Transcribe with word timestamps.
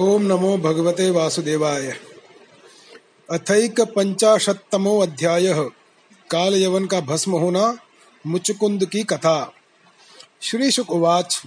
ओम 0.00 0.22
नमो 0.22 0.56
भगवते 0.58 1.10
वासुदेवाय। 1.10 1.86
अथैक 3.30 3.80
पंचाशतमो 3.80 4.98
अध्याय। 4.98 5.52
काल 6.30 6.54
यवन 6.54 6.86
का 6.86 7.00
भस्म 7.00 7.32
होना 7.32 7.76
मुचकुंद 8.26 8.84
की 8.84 9.02
कथा। 9.02 9.52
श्री 10.42 10.70
शुकवाच 10.70 11.42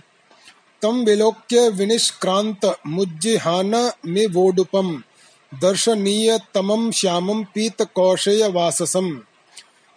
तम 0.82 1.04
विलोक्य 1.04 1.70
विनिष्क्रांत 1.70 2.76
मुज्जिहान 2.88 3.92
में 4.06 4.28
वोडुपम। 4.28 5.04
दर्शनीय 5.52 6.40
तमम 6.54 6.92
श्यामम 6.92 7.44
पीत 7.44 7.82
कौशेय 7.82 8.48
वाससम 8.48 9.22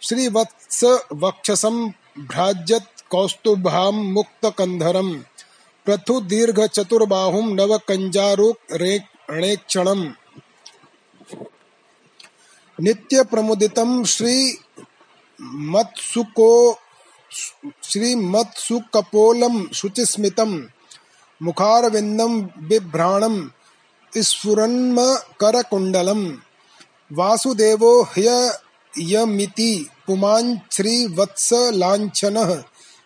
श्रीवत्स 0.01 0.83
वक्षसम 1.13 1.87
भ्राजत 2.19 2.85
कौस्तुभाम 3.09 3.95
मुक्त 3.95 4.53
कंधरम। 4.57 5.23
प्रथु 5.85 6.21
दीर्घ 6.21 6.65
चतुर्बाहुम 6.65 7.53
नव 7.53 7.77
कंजारुणेक्षणम 7.77 10.13
नित्य 12.81 13.23
प्रमुदितम 13.23 14.03
श्री 14.03 14.57
मत्सुको 15.41 16.79
श्री 17.83 18.15
मत्सुकपोलम 18.15 19.73
शुचिस्मितम 19.73 20.67
मुखारविंदम 21.43 22.41
बिभ्राणम 22.41 23.49
स्फुरन्म 24.17 25.17
करकुंडलम 25.39 26.37
वासुदेवो 27.13 28.03
ह्ययमिति, 28.03 29.89
पुमान् 30.07 30.57
श्रीवत्सलाञ्छनः। 30.71 32.63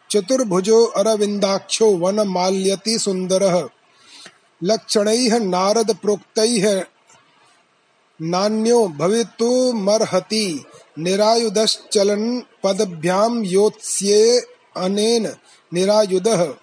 चतुर्भुजो 0.09 0.83
अरविंदाक्षो 0.85 1.89
वन 1.97 2.19
माल्यति 2.27 2.99
सुंदर 2.99 3.69
लक्षण 4.61 5.09
नारद 5.43 5.95
प्रोक्त, 5.95 6.39
नान्यो 8.19 8.87
भवितुमर्हति 8.87 10.65
निरायुधश्चलन 10.99 12.43
पदभ्याम 12.63 13.43
योत्स्ये 13.43 14.39
अनेन 14.77 15.27
निरायुध। 15.73 16.57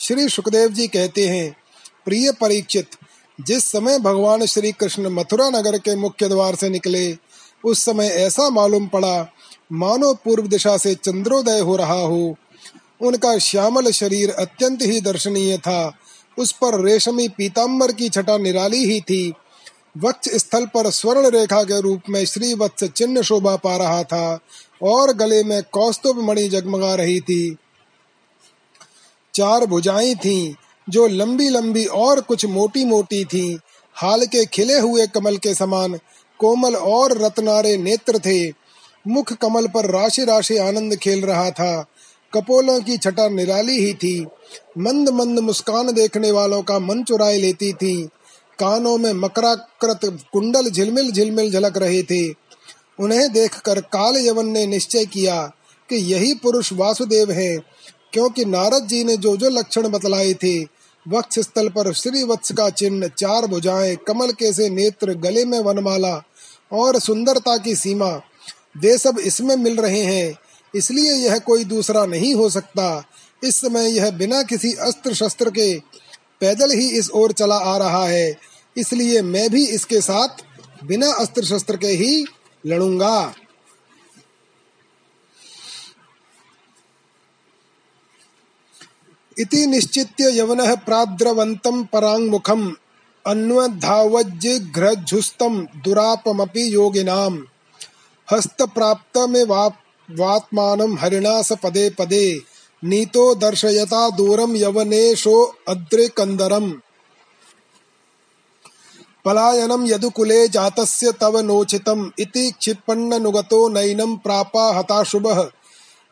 श्री 0.00 0.28
सुखदेव 0.28 0.68
जी 0.68 0.86
कहते 0.88 1.26
हैं, 1.28 1.56
प्रिय 2.04 2.32
परीक्षित, 2.32 2.90
जिस 3.38 3.64
समय 3.64 3.98
भगवान 3.98 4.46
श्री 4.46 4.72
कृष्ण 4.72 5.08
मथुरा 5.08 5.48
नगर 5.50 5.78
के 5.78 5.96
मुख्य 5.96 6.28
द्वार 6.28 6.54
से 6.54 6.68
निकले, 6.68 7.16
उस 7.64 7.84
समय 7.84 8.06
ऐसा 8.06 8.50
मालूम 8.50 8.86
पड़ा 8.86 9.32
मानो 9.72 10.14
पूर्व 10.14 10.46
दिशा 10.46 10.76
से 10.76 10.94
चंद्रोदय 10.94 11.60
हो 11.60 11.76
रहा 11.76 12.00
हो। 12.00 12.36
उनका 13.02 13.38
श्यामल 13.38 13.90
शरीर 13.90 14.30
अत्यंत 14.30 14.82
ही 14.82 15.00
दर्शनीय 15.00 15.58
था। 15.58 15.92
उस 16.38 16.52
पर 16.52 16.84
रेशमी 16.84 17.28
पीताम्बर 17.28 17.92
की 17.92 18.08
छटा 18.08 18.38
निराली 18.38 18.84
ही 18.84 19.00
थी। 19.00 19.34
वक्ष 19.98 20.28
स्थल 20.34 20.66
पर 20.66 20.90
स्वर्ण 20.90 21.30
रेखा 21.30 21.62
के 21.62 21.80
रूप 21.80 22.02
में 22.10 22.24
श्री 22.24 22.54
वत्स 22.54 22.84
चिन्ह 22.84 23.22
शोभा 23.22 23.56
पा 23.56 23.76
रहा 23.76 24.02
था 24.02 24.40
और 24.82 25.12
गले 25.12 25.44
में 25.44 25.62
कौस्तुभ 25.72 26.16
मणि 26.16 26.48
जगमगा 26.48 26.94
रही 26.94 27.20
थी। 27.20 27.56
चार 29.34 29.66
भुजाएँ 29.66 30.14
थीं, 30.14 30.54
जो 30.88 31.06
लंबी 31.06 31.48
लंबी 31.48 31.84
और 31.84 32.20
कुछ 32.20 32.46
मोटी 32.46 32.84
मोटी 32.84 33.24
थीं। 33.24 33.58
हाल 33.94 34.26
के 34.26 34.44
खिले 34.44 34.78
हुए 34.78 35.06
कमल 35.06 35.36
के 35.36 35.54
समान 35.54 35.98
कोमल 36.38 36.76
और 36.76 37.18
रत्नारे 37.18 37.76
नेत्र 37.76 38.18
थे। 38.18 38.59
मुख 39.06 39.32
कमल 39.32 39.66
पर 39.66 39.90
राशि 39.90 40.24
राशि 40.24 40.56
आनंद 40.56 40.96
खेल 40.96 41.24
रहा 41.24 41.50
था। 41.50 41.86
कपोलों 42.32 42.80
की 42.80 42.96
छटा 42.98 43.28
निराली 43.28 43.78
ही 43.78 43.94
थी। 43.94 44.26
मंद 44.78 45.08
मंद 45.08 45.38
मुस्कान 45.38 45.92
देखने 45.92 46.30
वालों 46.30 46.62
का 46.62 46.78
मन 46.78 47.02
चुराए 47.02 47.38
लेती 47.38 47.72
थी। 47.72 48.08
कानों 48.58 48.98
में 48.98 49.12
मकराकृत 49.12 50.00
कुंडल 50.32 50.70
झिलमिल 50.70 51.10
झिलमिल 51.10 51.50
झलक 51.50 51.76
रहे 51.76 52.02
थे। 52.02 52.28
उन्हें 52.98 53.32
देखकर 53.32 53.80
काल 53.80 54.16
यवन 54.16 54.46
ने 54.46 54.66
निश्चय 54.66 55.04
किया 55.04 55.42
कि 55.88 55.96
यही 55.96 56.34
पुरुष 56.34 56.72
वासुदेव 56.72 57.30
है, 57.30 57.56
क्योंकि 58.12 58.44
नारद 58.44 58.86
जी 58.86 59.04
ने 59.04 59.16
जो 59.16 59.36
जो 59.36 59.48
लक्षण 59.48 59.88
बतलाए 59.88 60.34
थे 60.34 60.58
वक्ष 61.06 61.38
स्थल 61.38 61.68
पर 61.68 61.92
श्री 61.92 62.24
वत्स 62.24 62.52
का 62.52 62.70
चिन्ह 62.70 63.08
चार 63.08 63.46
भुजाएँ, 63.46 63.96
कमल 63.96 64.32
के 64.32 64.52
से 64.52 64.68
नेत्र, 64.68 65.14
गले 65.14 65.44
में 65.44 65.58
वनमाला 65.58 66.22
और 66.72 66.98
सुंदरता 66.98 67.56
की 67.56 67.74
सीमा 67.74 68.20
वे 68.74 68.98
सब 68.98 69.18
इसमें 69.18 69.56
मिल 69.56 69.76
रहे 69.76 70.02
हैं, 70.02 70.38
इसलिए 70.74 71.14
यह 71.14 71.38
कोई 71.38 71.64
दूसरा 71.64 72.06
नहीं 72.06 72.34
हो 72.34 72.50
सकता। 72.50 73.04
इस 73.42 73.56
समय 73.56 73.88
यह 73.88 74.10
बिना 74.10 74.42
किसी 74.42 74.72
अस्त्र 74.80 75.14
शस्त्र 75.14 75.50
के 75.50 75.78
पैदल 76.40 76.70
ही 76.70 76.98
इस 76.98 77.10
ओर 77.10 77.32
चला 77.32 77.56
आ 77.56 77.78
रहा 77.78 78.06
है, 78.06 78.38
इसलिए 78.76 79.22
मैं 79.22 79.50
भी 79.50 79.66
इसके 79.66 80.00
साथ 80.00 80.28
बिना 80.84 81.12
अस्त्र 81.12 81.44
शस्त्र 81.44 81.76
के 81.76 81.86
ही 81.86 82.26
लड़ूँगा। 82.64 83.34
इति 89.36 89.66
निश्चित्य 89.66 90.38
यवनः 90.38 90.76
प्राद्रवन्तं 90.76 91.84
पराङ्मुखम्, 91.84 92.72
अन्वधावज्जिघ्रजुस्तं 93.24 95.66
दुरापमपि 95.84 96.74
योगिनाम्। 96.74 97.46
हस्तप्राप्तमिवात्मानं 98.32 100.98
हरिणा 100.98 101.42
स 101.42 101.52
पदे 101.62 101.90
पदे, 101.90 102.40
नीतो 102.84 103.34
दर्शयता 103.34 104.10
दूरम 104.10 104.56
यवनेशो 104.56 105.54
अद्रे 105.68 106.08
कंदरम 106.08 106.72
पलायनं 109.24 109.86
यदुकुले 109.86 110.48
जातस्य 110.48 111.12
तव 111.12 111.40
नोचितम् 111.40 112.10
इति 112.18 112.50
क्षिपन्ननुगतो 112.50 113.68
नैनं 113.68 114.16
प्रापा 114.16 114.78
हताशुभः। 114.78 115.50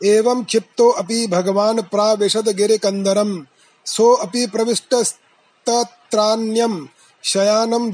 एवं 0.04 0.44
क्षिप्तो 0.44 0.90
अपि 0.90 1.26
भगवान् 1.26 1.82
प्राविशद 1.82 2.48
गिरिकन्दरम् 2.48 3.42
सो 3.86 4.14
अपि 4.14 4.46
प्रविष्टस्तत्रान्यं 4.46 6.86
शयानं 7.24 7.90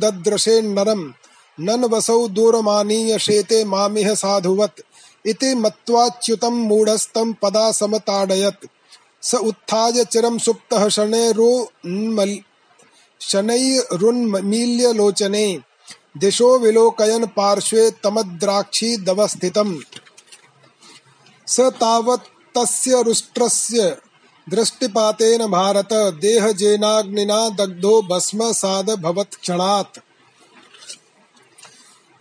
दद्रशेन्नरम् 1.61 1.81
नन्वसौ 1.81 2.29
दूरमानीय 2.29 3.19
शेते 3.19 3.65
मामिह 3.65 4.15
साधुवत्। 4.15 4.81
इति 5.27 5.55
मत्वाच्युतं 5.55 6.51
मूढस्तं 6.51 7.33
पदा 7.33 7.73
समताडयत् 7.73 8.67
स 9.23 9.35
उत्थाय 9.35 10.05
चिरं 10.05 10.39
सुप्तः 10.39 10.89
शनैरुन्मल् 10.89 12.37
शनैरुन्मील्यलोचने 13.21 15.59
दिशो 16.19 16.59
विलोकयन् 16.59 17.27
पार्श्वे 17.27 17.91
तमद्राक्षी 17.91 18.97
दवस्थितम्। 18.97 19.79
स 21.47 21.61
तावत् 21.61 22.59
तस्य 22.59 23.03
रुष्ट्रस्य 23.03 23.97
दृष्टिपातेन 24.51 25.47
भारत। 25.47 25.89
देहजेनाग्निना 25.93 27.49
दग्धो 27.49 28.03
भस्म 28.03 28.53
साद 28.53 28.91
भवत् 28.91 29.35
क्षणात्। 29.35 29.99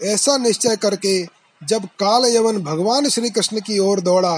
ऐसा 0.02 0.38
निश्चय 0.38 0.76
करके 0.76 1.26
जब 1.64 1.86
काल 1.86 2.26
यवन 2.26 2.58
भगवान 2.58 3.10
श्री 3.10 3.30
कृष्ण 3.30 3.60
की 3.60 3.80
ओर 3.80 4.00
दौड़ा, 4.00 4.38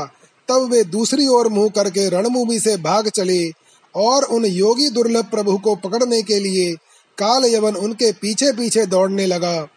तब 0.50 0.68
वे 0.72 0.84
दूसरी 0.84 1.28
ओर 1.28 1.48
मुँह 1.48 1.70
करके 1.70 2.10
रणभूमि 2.10 2.60
से 2.60 2.78
भाग 2.78 3.10
चले 3.10 3.52
और 3.96 4.24
उन 4.24 4.46
योगी 4.46 4.90
दुर्लभ 4.90 5.26
प्रभु 5.26 5.58
को 5.58 5.76
पकड़ने 5.76 6.22
के 6.22 6.40
लिए 6.40 6.74
काल 7.18 7.46
यवन 7.46 7.76
उनके 7.76 8.12
पीछे 8.12 8.52
पीछे 8.52 8.86
दौड़ने 8.86 9.26
लगा। 9.26 9.68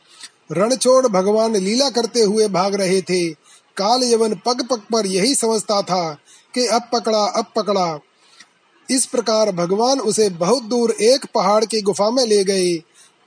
रण 0.53 0.77
छोड़ 0.77 1.07
भगवान 1.07 1.57
लीला 1.57 1.91
करते 1.91 2.23
हुए 2.23 2.49
भाग 2.49 2.75
रहे 2.75 3.01
थे। 3.03 3.31
काल 3.77 4.05
यवन 4.05 4.35
पग 4.35 4.67
पग 4.71 4.81
पर 4.93 5.07
यही 5.07 5.35
समझता 5.35 5.83
था 5.83 6.17
कि 6.55 6.67
अब 6.67 6.83
पकड़ा 6.93 7.25
अब 7.25 7.47
पकड़ा। 7.57 7.99
इस 8.91 9.07
प्रकार 9.07 9.53
भगवान 9.53 10.01
उसे 10.01 10.29
बहुत 10.29 10.63
दूर 10.63 10.91
एक 10.91 11.27
पहाड़ 11.35 11.65
की 11.65 11.81
गुफा 11.81 12.11
में 12.11 12.25
ले 12.27 12.45
गए। 12.45 12.75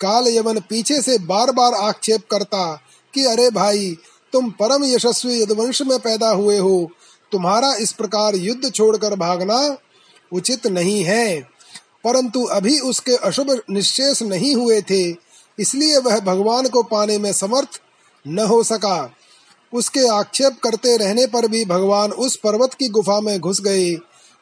काल 0.01 0.27
यवन 0.27 0.59
पीछे 0.59 1.01
से 1.01 1.17
बार 1.17 1.51
बार 1.51 1.73
आक्षेप 1.73 2.21
करता 2.31 2.81
कि, 3.13 3.25
अरे 3.25 3.49
भाई, 3.49 3.97
तुम 4.33 4.49
परम 4.49 4.83
यशस्वी 4.83 5.41
यदवंश 5.41 5.81
में 5.81 5.99
पैदा 5.99 6.29
हुए 6.29 6.57
हो। 6.57 6.91
तुम्हारा 7.31 7.75
इस 7.75 7.91
प्रकार 7.91 8.35
युद्ध 8.35 8.71
छोड़कर 8.73 9.15
भागना 9.15 9.77
उचित 10.33 10.67
नहीं 10.67 11.03
है। 11.03 11.41
परंतु 12.03 12.43
अभी 12.43 12.79
उसके 12.79 13.15
अशुभ 13.15 13.61
निश्चेष 13.69 14.21
नहीं 14.21 14.55
हुए 14.55 14.81
थे, 14.81 15.15
इसलिए 15.59 15.97
वह 15.97 16.19
भगवान 16.19 16.67
को 16.67 16.83
पाने 16.83 17.17
में 17.17 17.33
समर्थ 17.33 17.81
न 18.27 18.39
हो 18.39 18.63
सका। 18.63 19.11
उसके 19.73 20.07
आक्षेप 20.07 20.59
करते 20.63 20.97
रहने 20.97 21.27
पर 21.27 21.47
भी 21.47 21.65
भगवान 21.65 22.11
उस 22.11 22.35
पर्वत 22.35 22.73
की 22.73 22.89
गुफा 22.89 23.21
में 23.21 23.39
घुस 23.39 23.61
गए। 23.61 23.95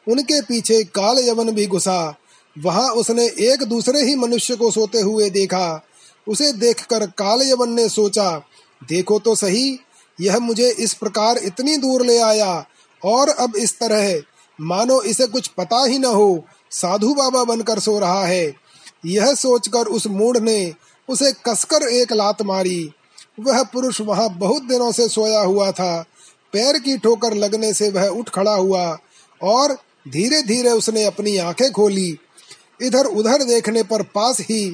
उनके 0.08 0.42
पीछे 0.42 0.84
काल 0.84 1.28
यवन 1.28 1.50
भी 1.50 1.66
घुसा। 1.66 2.14
वहाँ 2.58 2.90
उसने 2.90 3.24
एक 3.24 3.62
दूसरे 3.62 4.02
ही 4.02 4.16
मनुष्य 4.16 4.56
को 4.56 4.70
सोते 4.70 5.00
हुए 5.00 5.30
देखा। 5.30 5.84
उसे 6.28 6.52
देखकर 6.52 7.06
काल 7.06 7.42
यवन 7.42 7.70
ने 7.70 7.88
सोचा, 7.88 8.42
देखो 8.88 9.18
तो 9.18 9.34
सही, 9.34 9.78
यह 10.20 10.38
मुझे 10.38 10.70
इस 10.70 10.94
प्रकार 10.94 11.38
इतनी 11.38 11.76
दूर 11.76 12.06
ले 12.06 12.18
आया, 12.18 12.66
और 13.04 13.28
अब 13.28 13.56
इस 13.56 13.78
तरह, 13.78 14.22
मानो 14.60 15.02
इसे 15.02 15.26
कुछ 15.26 15.48
पता 15.48 15.84
ही 15.84 15.98
न 15.98 16.04
हो, 16.04 16.44
साधु 16.70 17.14
बाबा 17.14 17.44
बनकर 17.44 17.78
सो 17.78 17.98
रहा 17.98 18.26
है। 18.26 18.54
यह 19.06 19.34
सोचकर 19.34 19.86
उस 19.86 20.06
मूढ़ 20.06 20.38
ने 20.38 20.74
उसे 21.08 21.32
कसकर 21.32 21.82
एक 21.82 22.12
लात 22.12 22.42
मारी। 22.42 22.92
वह 23.40 23.62
पुरुष 23.62 24.00
वहाँ 24.00 24.38
बहुत 24.38 24.62
दिनों 24.62 24.92
से 24.92 25.08
सोया 25.08 25.40
हुआ 25.40 25.70
था। 25.72 26.04
पैर 26.52 26.78
की 26.78 26.98
ठोकर 26.98 27.34
लगने 27.34 27.72
से 27.72 27.90
वह 27.90 28.06
उठ 28.06 28.28
खड़ा 28.28 28.54
हुआ, 28.54 28.98
और 29.42 29.78
धीरे 30.08 30.42
धीरे 30.42 30.70
उसने 30.70 31.04
अपनी 31.04 31.36
आँखें 31.36 31.72
खोली। 31.72 32.18
इधर 32.82 33.04
उधर 33.04 33.42
देखने 33.42 33.82
पर 33.82 34.02
पास 34.02 34.40
ही 34.40 34.68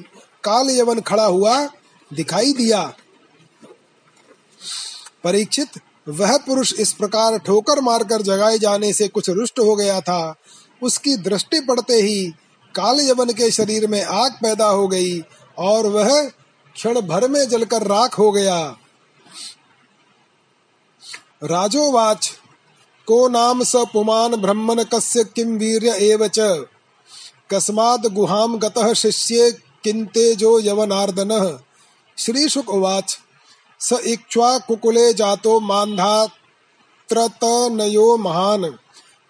काल 0.45 0.71
यवन 0.71 1.01
खड़ा 1.01 1.25
हुआ 1.25 1.69
दिखाई 2.13 2.53
दिया। 2.53 2.95
परीक्षित, 5.25 5.69
वह 6.09 6.37
पुरुष 6.37 6.73
इस 6.75 6.93
प्रकार 6.93 7.39
ठोकर 7.39 7.81
मारकर 7.81 8.23
जगाए 8.23 8.59
जाने 8.59 8.93
से 8.93 9.09
कुछ 9.09 9.31
रुष्ट 9.31 9.59
हो 9.59 9.77
गया 9.77 10.01
था। 10.01 10.35
उसकी 10.83 11.17
दृष्टि 11.17 11.61
पड़ते 11.61 11.95
ही 11.95 12.25
काल 12.75 13.01
यवन 13.01 13.33
के 13.33 13.51
शरीर 13.51 13.87
में 13.87 14.03
आग 14.05 14.33
पैदा 14.33 14.67
हो 14.67 14.89
गई 14.89 15.21
और 15.59 15.87
वह 15.87 16.29
क्षण 16.75 17.01
भर 17.01 17.29
में 17.29 17.49
जलकर 17.49 17.83
राख 17.83 18.19
हो 18.19 18.33
गया। 18.33 18.77
राजोवाच, 21.45 22.31
को 23.07 23.29
नाम 23.29 23.63
स 23.65 23.73
पुमान 23.77 24.37
ब्रह्मन 24.37 24.83
कस्य 24.83 25.25
किम 25.25 25.57
वीर्य 25.57 25.89
एव 25.89 26.27
च 27.47 27.55
कस्माद 27.55 28.07
गुहाम 28.07 28.59
गतः 28.59 28.93
शिष्ये 28.93 29.59
किंतेजो 29.85 30.61
यवनार्दन। 30.61 31.61
श्री 32.19 32.49
शुक 32.49 32.69
उवाच, 32.69 33.19
स 33.81 33.93
इक्ष्वा 33.93 34.59
कुकुले 34.59 35.15
जातो 35.15 35.61
मान्धात्रतनयो 35.61 38.17
महान। 38.17 38.79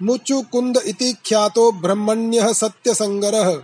मुचुकुंद 0.02 0.82
इति 0.86 1.12
ख्यातो 1.12 1.72
ब्रह्मण्यः 1.72 2.52
सत्यसंगरः। 2.52 3.62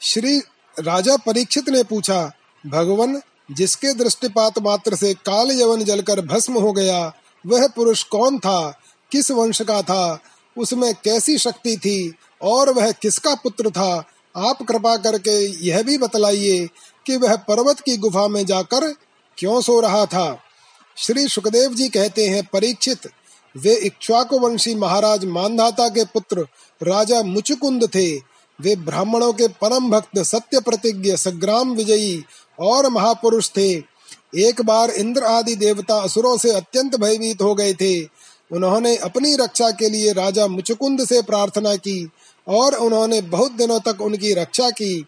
श्री 0.01 0.38
राजा 0.80 1.18
परीक्षित 1.18 1.69
ने 1.69 1.83
पूछा, 1.83 2.31
भगवान, 2.65 3.21
जिसके 3.51 3.94
दृष्टिपात 3.94 4.59
मात्र 4.59 4.95
से 4.95 5.13
काल 5.13 5.51
यवन 5.51 5.83
जलकर 5.83 6.21
भस्म 6.21 6.53
हो 6.53 6.71
गया, 6.74 7.13
वह 7.45 7.68
पुरुष 7.68 8.03
कौन 8.03 8.39
था? 8.39 8.80
किस 9.12 9.31
वंश 9.31 9.62
का 9.62 9.81
था, 9.81 10.19
उसमें 10.57 10.94
कैसी 10.94 11.38
शक्ति 11.38 11.78
थी 11.78 12.16
और 12.42 12.74
वह 12.74 12.92
किसका 12.92 13.36
पुत्र 13.36 13.69
था, 13.69 14.06
आप 14.38 14.62
कृपा 14.63 14.98
करके 14.98 15.66
यह 15.68 15.84
भी 15.84 15.98
बतलाइए 15.98 16.69
कि 17.06 17.18
वह 17.18 17.36
पर्वत 17.36 17.80
की 17.80 17.98
गुफा 17.98 18.28
में 18.28 18.46
जाकर 18.46 18.94
क्यों 19.38 19.62
सो 19.62 19.80
रहा 19.80 20.06
था। 20.06 20.40
श्री 20.98 21.28
सुखदेव 21.28 21.74
जी 21.74 21.90
कहते 21.90 22.28
हैं, 22.28 22.44
परीक्षित, 22.54 23.00
वे 23.57 23.75
इक्ष्वाकु 23.75 24.40
वंशी 24.40 24.75
महाराज 24.75 25.25
मानधाता 25.25 25.90
के 25.90 26.06
पुत्र 26.06 26.48
राजा 26.84 27.22
मुचुकुंद 27.24 27.88
थे। 27.96 28.36
वे 28.62 28.75
ब्राह्मणों 28.75 29.34
के 29.34 29.48
परम 29.48 29.90
भक्त, 29.90 30.19
सत्य 30.19 30.60
प्रतिज्ञ, 30.60 31.16
संग्राम 31.16 31.74
विजयी 31.74 32.24
और 32.60 32.90
महापुरुष 32.90 33.50
थे। 33.50 33.96
एक 34.36 34.62
बार 34.62 34.90
इंद्र 34.90 35.24
आदि 35.24 35.56
देवता 35.56 35.96
असुरों 35.96 36.38
से 36.38 36.52
अत्यंत 36.52 36.96
भयभीत 36.96 37.42
हो 37.42 37.56
गए 37.56 37.74
थे। 37.74 38.15
उन्होंने 38.51 38.97
अपनी 38.97 39.36
रक्षा 39.36 39.71
के 39.71 39.89
लिए 39.89 40.13
राजा 40.13 40.47
मुचुकुंद 40.47 41.06
से 41.06 41.21
प्रार्थना 41.21 41.75
की 41.75 42.09
और 42.47 42.75
उन्होंने 42.75 43.21
बहुत 43.21 43.51
दिनों 43.51 43.80
तक 43.80 44.01
उनकी 44.01 44.33
रक्षा 44.33 44.69
की। 44.69 45.06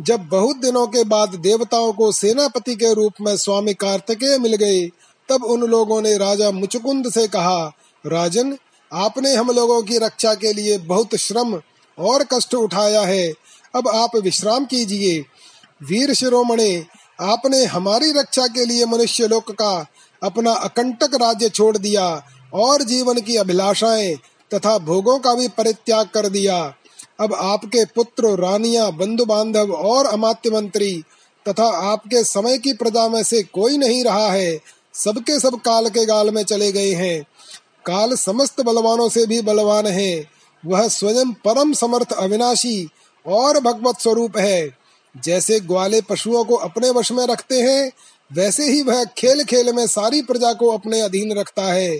जब 0.00 0.28
बहुत 0.28 0.56
दिनों 0.56 0.86
के 0.86 1.04
बाद 1.04 1.34
देवताओं 1.34 1.92
को 1.92 2.12
सेनापति 2.12 2.74
के 2.74 2.94
रूप 2.94 3.12
में 3.20 3.36
स्वामी 3.36 3.74
कार्तिकेय 3.74 4.38
मिल 4.38 4.56
गए, 4.56 4.90
तब 5.28 5.44
उन 5.44 5.60
लोगों 5.60 6.02
ने 6.02 6.18
राजा 6.18 6.50
मुचुकुंद 6.50 7.12
से 7.12 7.28
कहा, 7.28 7.72
राजन, 8.06 8.58
आपने 8.92 9.34
हम 9.34 9.50
लोगों 9.50 9.82
की 9.82 9.98
रक्षा 9.98 10.34
के 10.34 10.52
लिए 10.52 10.78
बहुत 10.78 11.16
श्रम 11.16 11.60
और 11.98 12.24
कष्ट 12.24 12.54
उठाया 12.54 13.02
है। 13.02 13.32
अब 13.74 13.88
आप 13.88 14.16
विश्राम 14.16 14.64
कीजिए। 14.64 15.20
वीर 15.82 16.14
शिरोमणे, 16.14 16.86
आपने 17.20 17.64
हमारी 17.64 18.12
रक्षा 18.12 18.46
के 18.46 18.64
लिए 18.64 18.84
मनुष्य 18.84 19.26
लोक 19.26 19.50
का 19.50 19.86
अपना 20.26 20.52
अकंटक 20.52 21.14
राज्य 21.14 21.48
छोड़ 21.48 21.76
दिया 21.78 22.06
और 22.54 22.82
जीवन 22.82 23.20
की 23.20 23.36
अभिलाषाएँ 23.36 24.14
तथा 24.54 24.78
भोगों 24.78 25.18
का 25.18 25.34
भी 25.34 25.48
परित्याग 25.48 26.08
कर 26.14 26.28
दिया। 26.28 26.74
अब 27.20 27.34
आपके 27.34 27.84
पुत्र, 27.84 28.36
रानिया 28.38 28.90
बंधु 28.90 29.24
बांधव 29.24 29.72
और 29.72 30.06
अमात्य 30.06 30.50
मंत्री 30.50 31.04
तथा 31.48 31.66
आपके 31.92 32.24
समय 32.24 32.58
की 32.58 32.72
प्रजा 32.72 33.08
में 33.08 33.22
से 33.22 33.42
कोई 33.42 33.76
नहीं 33.78 34.04
रहा 34.04 34.30
है, 34.30 34.58
सबके 34.94 35.40
सब 35.40 35.60
काल 35.60 35.88
के 35.88 36.06
गाल 36.06 36.30
में 36.30 36.42
चले 36.42 36.72
गए 36.72 36.92
हैं। 36.92 37.22
काल 37.86 38.14
समस्त 38.16 38.60
बलवानों 38.60 39.08
से 39.08 39.26
भी 39.26 39.40
बलवान 39.42 39.86
है। 39.86 40.24
वह 40.66 40.88
स्वयं 40.88 41.32
परम 41.32 41.72
समर्थ 41.72 42.12
अविनाशी 42.12 42.88
और 43.26 43.60
भगवत 43.60 44.00
स्वरूप 44.00 44.38
है। 44.38 44.76
जैसे 45.24 45.60
ग्वाले 45.60 46.00
पशुओं 46.00 46.44
को 46.44 46.54
अपने 46.54 46.90
वश 46.90 47.12
में 47.12 47.26
रखते 47.26 47.60
हैं 47.60 47.92
वैसे 48.30 48.70
ही 48.70 48.82
वह 48.82 49.04
खेल 49.04 49.44
खेल 49.44 49.72
में 49.72 49.86
सारी 49.86 50.22
प्रजा 50.22 50.52
को 50.52 50.68
अपने 50.68 51.00
अधीन 51.00 51.32
रखता 51.32 51.62
है। 51.62 51.96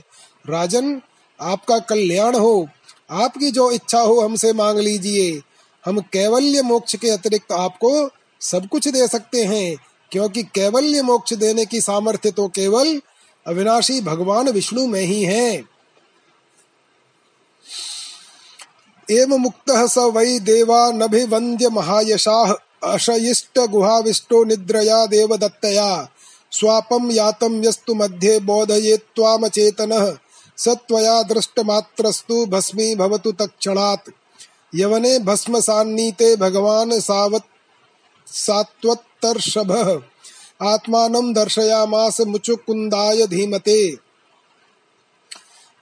राजन, 0.48 1.00
आपका 1.40 1.78
कल्याण 1.78 2.36
हो। 2.36 2.68
आपकी 3.10 3.50
जो 3.50 3.70
इच्छा 3.70 4.00
हो 4.00 4.20
हमसे 4.20 4.52
मांग 4.52 4.78
लीजिए। 4.78 5.42
हम 5.84 6.00
कैवल्य 6.00 6.62
मोक्ष 6.62 6.96
के 6.96 7.10
अतिरिक्त 7.10 7.52
आपको 7.52 8.10
सब 8.40 8.66
कुछ 8.68 8.88
दे 8.88 9.08
सकते 9.08 9.44
हैं, 9.44 9.76
क्योंकि 10.12 10.42
कैवल्य 10.42 11.02
मोक्ष 11.02 11.32
देने 11.32 11.64
की 11.66 11.80
सामर्थ्य 11.80 12.30
तो 12.30 12.48
केवल 12.48 13.00
अविनाशी 13.46 14.00
भगवान 14.00 14.48
विष्णु 14.48 14.86
में 14.86 15.00
ही 15.00 15.22
है। 15.22 15.64
एम 19.10 19.34
मुक्त 19.34 19.70
स 19.70 19.98
वै 19.98 20.38
देवा 20.38 20.90
नभिवन्द्य 20.90 21.68
महायशाः, 21.68 22.54
अशयिष्ट 22.84 23.58
गुहाविष्टो 23.58 24.44
निद्रया 24.44 25.06
देवदत्तया। 25.06 26.08
स्वापम 26.60 27.10
यातम 27.10 27.64
यस्तु 27.64 27.94
मध्ये 27.94 28.40
बोधयेत्त्वामचेतनः। 28.40 30.16
स 30.56 30.68
त्वया 30.68 31.22
दृष्टमात्रस्तु 31.22 32.46
भस्मी 32.46 32.94
भवतु 32.94 33.32
तत्क्षणात्। 33.32 34.10
यवने 34.74 35.18
भस्म 35.18 35.60
सान्नीते 35.60 36.36
भगवान 36.36 37.00
सावत् 37.00 37.46
सात्वत्तर्षभः 38.26 40.00
आत्मानं 40.62 41.32
दर्शयामास 41.32 42.20
मुचुकुन्दाय 42.20 43.26
धीमते। 43.26 43.96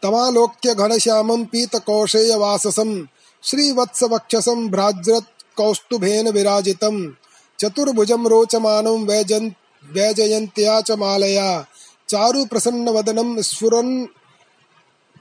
तमालोक्य 0.03 0.75
घनश्यामं 0.75 1.45
पीतकौशेयवाससं। 1.45 3.07
श्रीवत्सवक्षसं 3.43 4.69
भ्राज्रत् 4.69 5.57
कौस्तुभेन 5.57 6.29
विराजितं। 6.29 7.13
चतुर्भुजं 7.61 8.27
रोचमानं 8.27 9.05
वैजन् 9.07 9.51
वैजयन्त्या 9.93 10.81
च 10.81 10.91
मालया। 10.91 11.67
चारु 12.09 12.45
प्रसन्नवदनं 12.45 13.43
स्फुरन् 13.43 14.07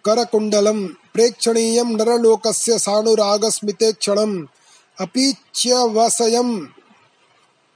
करकुण्डलं 0.05 0.87
प्रेक्षणीयं 0.87 1.85
नरलोकस्य 1.85 2.79
सानुरागस्मिते 2.79 3.91
क्षणम्। 3.91 4.45
अपीच्यवसयम्। 4.99 6.65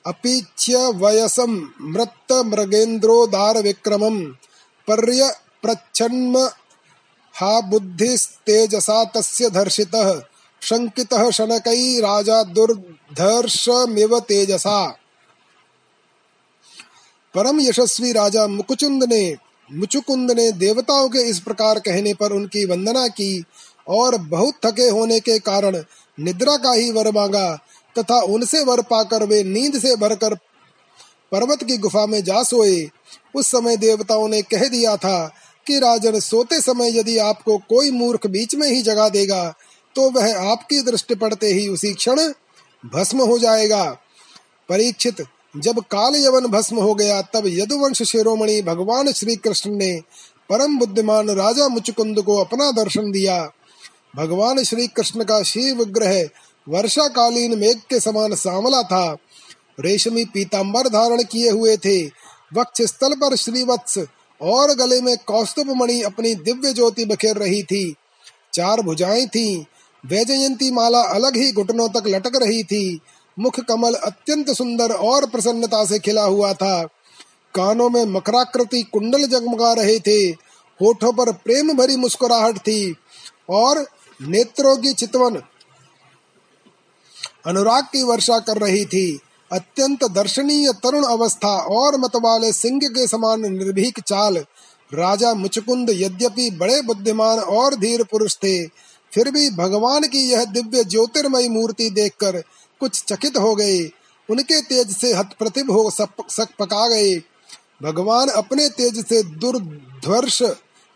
अपीच्यवयसं 0.06 1.68
मृत्तमृगेन्द्रोदारविक्रमं 1.82 4.34
पर्यप्रच्छन्म 4.88 6.50
हा 7.34 7.62
बुद्धिस्तेजसा 7.62 9.04
तस्य 9.04 9.50
धर्षितः 9.50 10.22
शङ्कितः 10.62 11.32
शनकै 11.32 12.00
राजा 12.00 12.44
दुर्धर्षस्तदा 12.44 13.14
धर्षमिव 13.14 14.20
तेजसा। 14.20 14.98
परम 17.36 17.60
यशस्वी 17.62 18.12
राजा 18.12 18.48
मुकुचुंद 18.48 19.04
ने 19.04 19.36
मुचुकुंद 19.70 20.32
ने 20.32 20.52
देवताओं 20.52 21.10
के 21.10 21.20
इस 21.20 21.40
प्रकार 21.40 21.80
कहने 21.80 22.14
पर 22.14 22.32
उनकी 22.32 22.66
वंदना 22.66 23.08
की 23.08 23.44
और 23.88 24.18
बहुत 24.18 24.54
थके 24.66 24.90
होने 24.90 25.20
के 25.20 25.38
कारण 25.40 25.84
निद्रा 26.18 26.56
का 26.58 26.72
ही 26.74 26.92
वर 26.92 27.12
मांगा 27.12 27.48
तथा 27.96 28.20
उनसे 28.22 28.64
वर 28.64 28.82
पाकर 28.82 29.24
वे 29.24 29.44
नींद 29.44 29.80
से 29.80 29.96
भरकर 29.96 30.36
पर्वत 31.32 31.64
की 31.64 31.78
गुफा 31.78 32.06
में 32.06 32.24
जा 32.24 32.42
सोए। 32.44 32.90
उस 33.36 33.48
समय 33.48 33.78
देवताओं 33.78 34.28
ने 34.28 34.42
कह 34.42 34.68
दिया 34.68 34.96
था 34.98 35.28
कि 35.68 35.80
राजन, 35.80 36.20
सोते 36.20 36.62
समय 36.62 36.98
यदि 37.00 37.18
आपको 37.18 37.58
कोई 37.70 37.92
मूर्ख 37.92 38.28
बीच 38.28 38.56
में 38.56 38.68
ही 38.68 38.82
जगा 38.82 39.10
देगा 39.10 39.44
तो 39.96 40.10
वह 40.10 40.52
आपकी 40.52 40.82
दृष्टि 40.82 41.16
पड़ते 41.16 41.48
ही 41.48 41.68
उसी 41.68 41.94
क्षण 41.94 42.20
भस्म 42.84 43.22
हो 43.22 43.40
जाएगा। 43.40 43.84
परीक्षित 44.70 45.26
जब 45.58 45.80
काल 45.80 46.16
यवन 46.16 46.46
भस्म 46.46 46.78
हो 46.78 46.96
गया, 46.96 47.22
तब 47.22 47.44
यदुवंश 47.46 48.04
शिरोमणि 48.04 48.62
भगवान 48.62 49.12
श्री 49.12 49.36
कृष्ण 49.36 49.72
ने 49.72 50.02
परम 50.50 50.78
बुद्धिमान 50.78 51.30
राजा 51.30 51.68
मुचुकुंद 51.68 52.22
को 52.22 52.38
अपना 52.38 52.72
दर्शन 52.72 53.12
दिया। 53.12 53.52
भगवान 54.16 54.64
श्री 54.64 54.88
कृष्ण 54.88 55.24
का 55.24 55.44
शिव 55.44 55.78
विग्रह 55.78 56.30
वर्षा 56.70 57.08
कालीन 57.08 57.60
मेघ 57.60 57.78
के 57.90 58.00
समान 58.00 58.36
सांवला 58.36 58.84
था। 58.84 59.18
रेशमी 59.80 60.26
पीताम्बर 60.26 60.88
धारण 60.88 61.24
किए 61.24 61.50
हुए 61.50 61.78
थे। 61.78 62.06
वक्ष 62.54 62.82
स्थल 62.82 63.14
पर 63.14 63.36
श्रीवत्स 63.36 64.00
और 64.42 64.76
गले 64.76 65.02
में 65.02 65.18
कौस्तुभ 65.18 65.74
मणि 65.78 66.02
अपनी 66.02 66.36
दिव्य 66.36 66.74
ज्योति 66.74 67.06
बखेर 67.06 67.36
रही 67.36 67.64
थी। 67.64 67.96
चार 68.54 68.82
भुजाएँ 68.82 69.28
थी। 69.28 69.66
वैजयंती 70.06 70.72
माला 70.72 71.02
अलग 71.02 71.38
ही 71.38 71.52
घुटनों 71.52 71.90
तक 71.90 72.04
लटक 72.08 72.32
रही 72.36 72.64
थी। 72.64 73.00
मुख 73.38 73.60
कमल 73.60 73.94
अत्यंत 73.94 74.50
सुंदर 74.52 74.92
और 74.92 75.26
प्रसन्नता 75.26 75.84
से 75.86 76.00
खिला 76.00 76.24
हुआ 76.24 76.54
था। 76.54 76.84
कानों 77.56 77.90
में 77.90 78.06
मकराकृति 78.06 78.82
कुंडल 78.84 79.28
जगमगा 79.28 79.74
रहे 79.74 80.00
थे। 80.00 80.20
होठों 80.80 81.12
पर 81.14 81.32
प्रेम 81.34 81.74
भरी 81.74 81.96
मुस्कुराहट 81.96 82.58
थी 82.58 82.96
और 83.50 83.86
नेत्रों 84.20 84.76
की 84.78 84.94
चितवन 84.94 85.42
अनुराग 87.46 87.84
की 87.84 88.04
वर्षा 88.04 88.40
कर 88.40 88.58
रही 88.58 88.86
थी। 88.86 89.20
अत्यंत 89.52 90.04
दर्शनीय 90.06 90.72
तरुण 90.84 91.04
अवस्था 91.04 91.56
और 91.72 91.98
मतवाले 92.00 92.52
सिंह 92.54 92.80
के 92.80 93.08
समान 93.08 93.42
निर्भीक 93.54 94.00
चाल। 94.00 94.38
राजा 94.92 95.34
मुचकुंद 95.34 95.90
यद्यपि 95.90 96.50
बड़े 96.52 96.82
बुद्धिमान 96.82 97.40
और 97.40 97.76
धीर 97.76 98.04
पुरुष 98.04 98.36
थे, 98.36 98.66
फिर 99.12 99.32
भी 99.32 99.50
भगवान 99.50 100.04
की 100.04 100.20
यह 100.30 100.44
दिव्य 100.46 100.84
ज्योतिर्मयी 100.84 101.50
मूर्ति 101.50 101.90
देखकर 101.90 102.42
कुछ 102.80 103.04
चकित 103.04 103.38
हो 103.38 103.56
गए। 103.56 103.80
उनके 104.30 104.62
तेज 104.62 104.96
से 104.98 105.14
हत 105.14 105.36
प्रतिभ 105.40 105.72
हो 105.72 105.90
सक 105.90 106.48
पका 106.60 106.88
गए। 106.88 107.16
भगवान 107.84 108.30
अपने 108.30 108.68
तेज 108.70 109.06
से 109.08 109.22
दुर्ध्वर्ष 109.24 110.42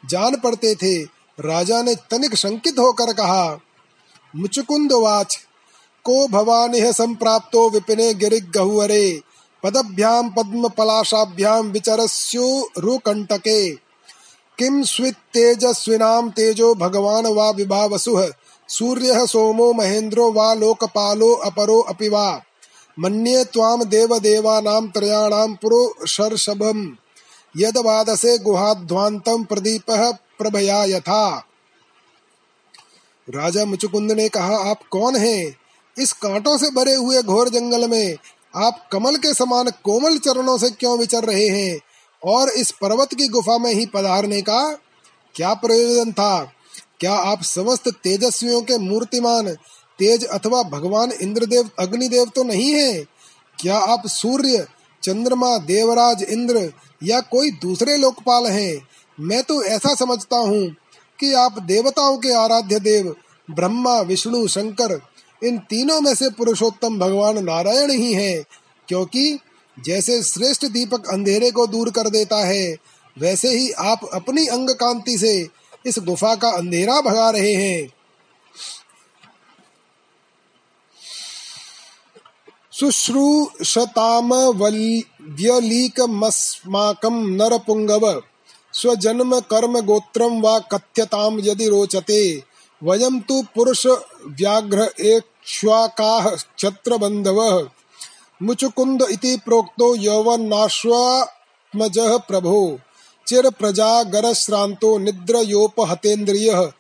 जान 0.04 0.36
पड़ते 0.36 0.76
थे। 0.76 1.02
राजा 1.40 1.82
ने 1.82 1.96
तनिक 2.12 2.36
शंकित 2.36 2.80
होकर 2.80 3.14
कहा, 3.14 3.60
मुचुकुंद 4.34 4.94
वाच, 4.94 5.38
को 6.06 6.28
भवानिह 6.28 6.92
संप्राप्तो 6.92 7.70
विपिने 7.70 8.14
गिरिगहुवरे 8.14 9.22
पदभ्याम 9.64 10.30
पद्म 10.30 10.70
पलाशाभ्याम 10.70 11.68
विचरस्यो 11.68 12.70
रुकंटके 12.78 13.70
किम 14.58 14.82
स्वितेजस्विनाम 14.84 16.30
तेजो 16.30 16.74
भगवान 16.76 17.28
वा 17.28 17.50
विभावसुः। 17.50 18.28
सूर्य 18.72 19.28
सोमो 19.28 19.74
महेन्द्रो 19.74 20.32
वा 20.32 20.54
लोकपालो 20.54 21.34
अपरो 21.34 21.80
अपि 21.80 22.10
वा। 22.10 22.42
मन्ये 23.00 23.44
त्वाम 23.46 23.84
देवदेवानां 23.84 24.88
त्रयाणां 24.88 25.54
पुरुषर्षभम्। 25.54 26.90
यदवादसे 27.58 28.38
गुहाध्वान्तम 28.38 29.44
प्रदीपः 29.44 30.12
प्रभया 30.12 30.84
यथा 30.84 31.48
राजा 33.30 33.66
मुचुकुंद 33.66 34.12
ने 34.12 34.30
कहा, 34.30 34.70
आप 34.70 34.80
कौन 34.92 35.16
हैं? 35.16 35.56
इस 35.98 36.12
कांटों 36.14 36.58
से 36.58 36.70
भरे 36.72 36.96
हुए 36.96 37.22
घोर 37.24 37.50
जंगल 37.50 37.90
में 37.90 38.18
आप 38.56 38.90
कमल 38.92 39.16
के 39.16 39.34
समान 39.34 39.70
कोमल 39.84 40.18
चरणों 40.18 40.58
से 40.58 40.70
क्यों 40.70 40.98
विचर 40.98 41.24
रहे 41.24 41.48
हैं? 41.48 41.80
और 42.26 42.50
इस 42.50 42.72
पर्वत 42.72 43.14
की 43.14 43.28
गुफा 43.28 43.58
में 43.58 43.74
ही 43.74 43.86
पधारने 43.86 44.42
का 44.42 44.78
क्या 45.36 45.54
प्रयोजन 45.54 46.12
था? 46.12 46.52
क्या 47.02 47.14
आप 47.14 47.44
समस्त 47.44 47.90
तेजस्वियों 47.90 48.62
के 48.62 48.78
मूर्तिमान, 48.78 49.50
तेज 50.00 50.26
अथवा 50.26 50.64
भगवान 50.64 51.12
इंद्रदेव, 51.12 51.70
अग्निदेव 51.80 52.26
तो 52.26 52.44
नहीं 52.44 52.72
है? 52.72 53.04
क्या 53.60 53.78
आप 53.78 54.08
सूर्य, 54.08 54.68
चंद्रमा, 55.04 55.58
देवराज 55.58 56.24
इंद्र 56.24 56.74
या 57.04 57.20
कोई 57.20 57.52
दूसरे 57.52 57.98
लोकपाल 57.98 58.46
हैं? 58.46 58.88
मैं 59.20 59.44
तो 59.44 59.64
ऐसा 59.64 59.96
समझता 59.96 60.38
हूँ 60.38 60.76
कि 61.20 61.34
आप 61.34 61.60
देवताओं 61.60 62.18
के 62.18 62.34
आराध्य 62.34 62.80
देव, 62.80 63.16
ब्रह्मा, 63.52 64.02
विष्णु, 64.02 64.48
शंकर, 64.48 65.02
इन 65.44 65.58
तीनों 65.58 66.02
में 66.02 66.16
से 66.16 66.30
पुरुषोत्तम 66.30 67.00
भगवान 67.00 67.44
नारायण 67.44 67.92
ही 67.92 68.14
हैं, 68.14 68.44
क्योंकि 68.88 69.40
जैसे 69.80 70.24
श्रेष्ठ 70.24 70.66
दीपक 70.66 71.10
अंधेरे 71.10 71.52
को 71.52 71.68
दूर 71.68 71.90
कर 71.90 72.10
देता 72.10 72.38
है, 72.38 72.78
वैसे 73.20 73.50
ही 73.50 73.72
आप 73.72 74.10
अपनी 74.14 74.48
अंग 74.48 74.70
कांति 74.70 75.18
से 75.18 75.61
इस 75.86 76.00
गुफा 76.00 76.36
का 76.36 76.50
अंधेरा 76.50 77.02
भगा 77.02 77.30
रहे 77.30 77.54
हैं। 77.54 77.94
शुश्रूषताम 82.74 84.34
व्यलीकमस्माकं 85.38 87.38
नरपुङ्गव 87.38 88.22
स्वजन्म 88.74 89.40
कर्म 89.40 89.82
गोत्रम 89.82 90.42
वा 90.42 90.60
कथ्यताम 90.60 91.40
यदि 91.40 91.68
रोचते 91.68 92.44
वयम 92.84 93.20
तु 93.20 93.44
पुरुष 93.56 93.88
व्याघ्र 94.28 94.90
एक्ष्वाकाः 95.00 96.36
छत्रबन्धवः। 96.60 97.70
मुचुकुंद 98.42 99.08
इति 99.12 99.40
प्रोक्तो 99.46 99.96
यौवनाश्वात्मजः 99.96 102.18
प्रभो। 102.18 102.80
चिर 103.28 103.50
प्रजागरश्रान्तो 103.50 104.98
निद्रयोपहतेन्द्रियः। 104.98 106.72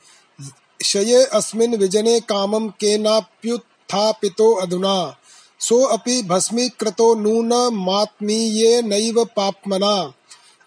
शये 0.85 1.23
अस्मिन् 1.23 1.75
विजने 1.75 2.19
कामं 2.19 2.69
केनाप्युत्थापितो 2.69 4.53
अधुना। 4.53 5.17
सो 5.59 5.83
अपि 5.83 6.23
भस्मीकृतो 6.23 7.15
नूनमात्मीयेनैव 7.15 9.25
पाप्मना। 9.25 10.13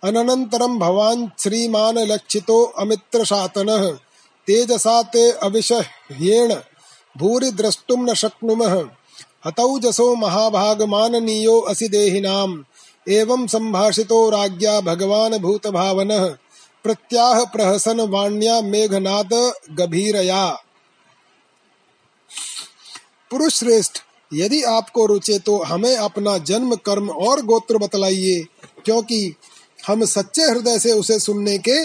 अनन्तरं 0.05 0.79
भवान् 0.79 1.41
श्रीमान् 1.41 1.99
लक्षितो 1.99 2.65
अमित्रशातनः। 2.65 3.99
तेजसा 4.47 5.03
ते 5.03 5.33
अविषह्येण। 5.33 6.55
भूरि 7.19 7.51
द्रष्टुं 7.51 7.97
न 7.97 8.15
शक्नुमः। 8.15 8.85
हतौ 9.47 9.79
जसो 9.79 10.15
महाभाग 10.15 10.83
माननीयो 10.83 11.61
असि 11.61 11.89
देहिनाम। 11.89 12.65
एवं 13.07 13.47
संभाषितो 13.47 14.29
राज्ञा 14.31 14.81
भगवान 14.81 15.37
भूत 15.39 15.67
भावन 15.67 16.09
प्रत्याह 16.85 17.45
प्रहसन 17.45 18.01
वाण्या 18.01 18.61
मेघनाद 18.61 19.33
गभीरया। 19.71 20.47
पुरुष 23.31 23.55
श्रेष्ठ 23.55 23.99
यदि 24.33 24.63
आपको 24.63 25.07
रुचे 25.07 25.39
तो 25.39 25.57
हमें 25.63 25.97
अपना 25.97 26.37
जन्म, 26.39 26.75
कर्म 26.77 27.11
और 27.11 27.43
गोत्र 27.43 27.79
बतलाइए, 27.79 28.47
क्योंकि 28.85 29.35
हम 29.87 30.05
सच्चे 30.05 30.43
हृदय 30.43 30.79
से 30.79 30.93
उसे 30.93 31.19
सुनने 31.19 31.59
के 31.59 31.79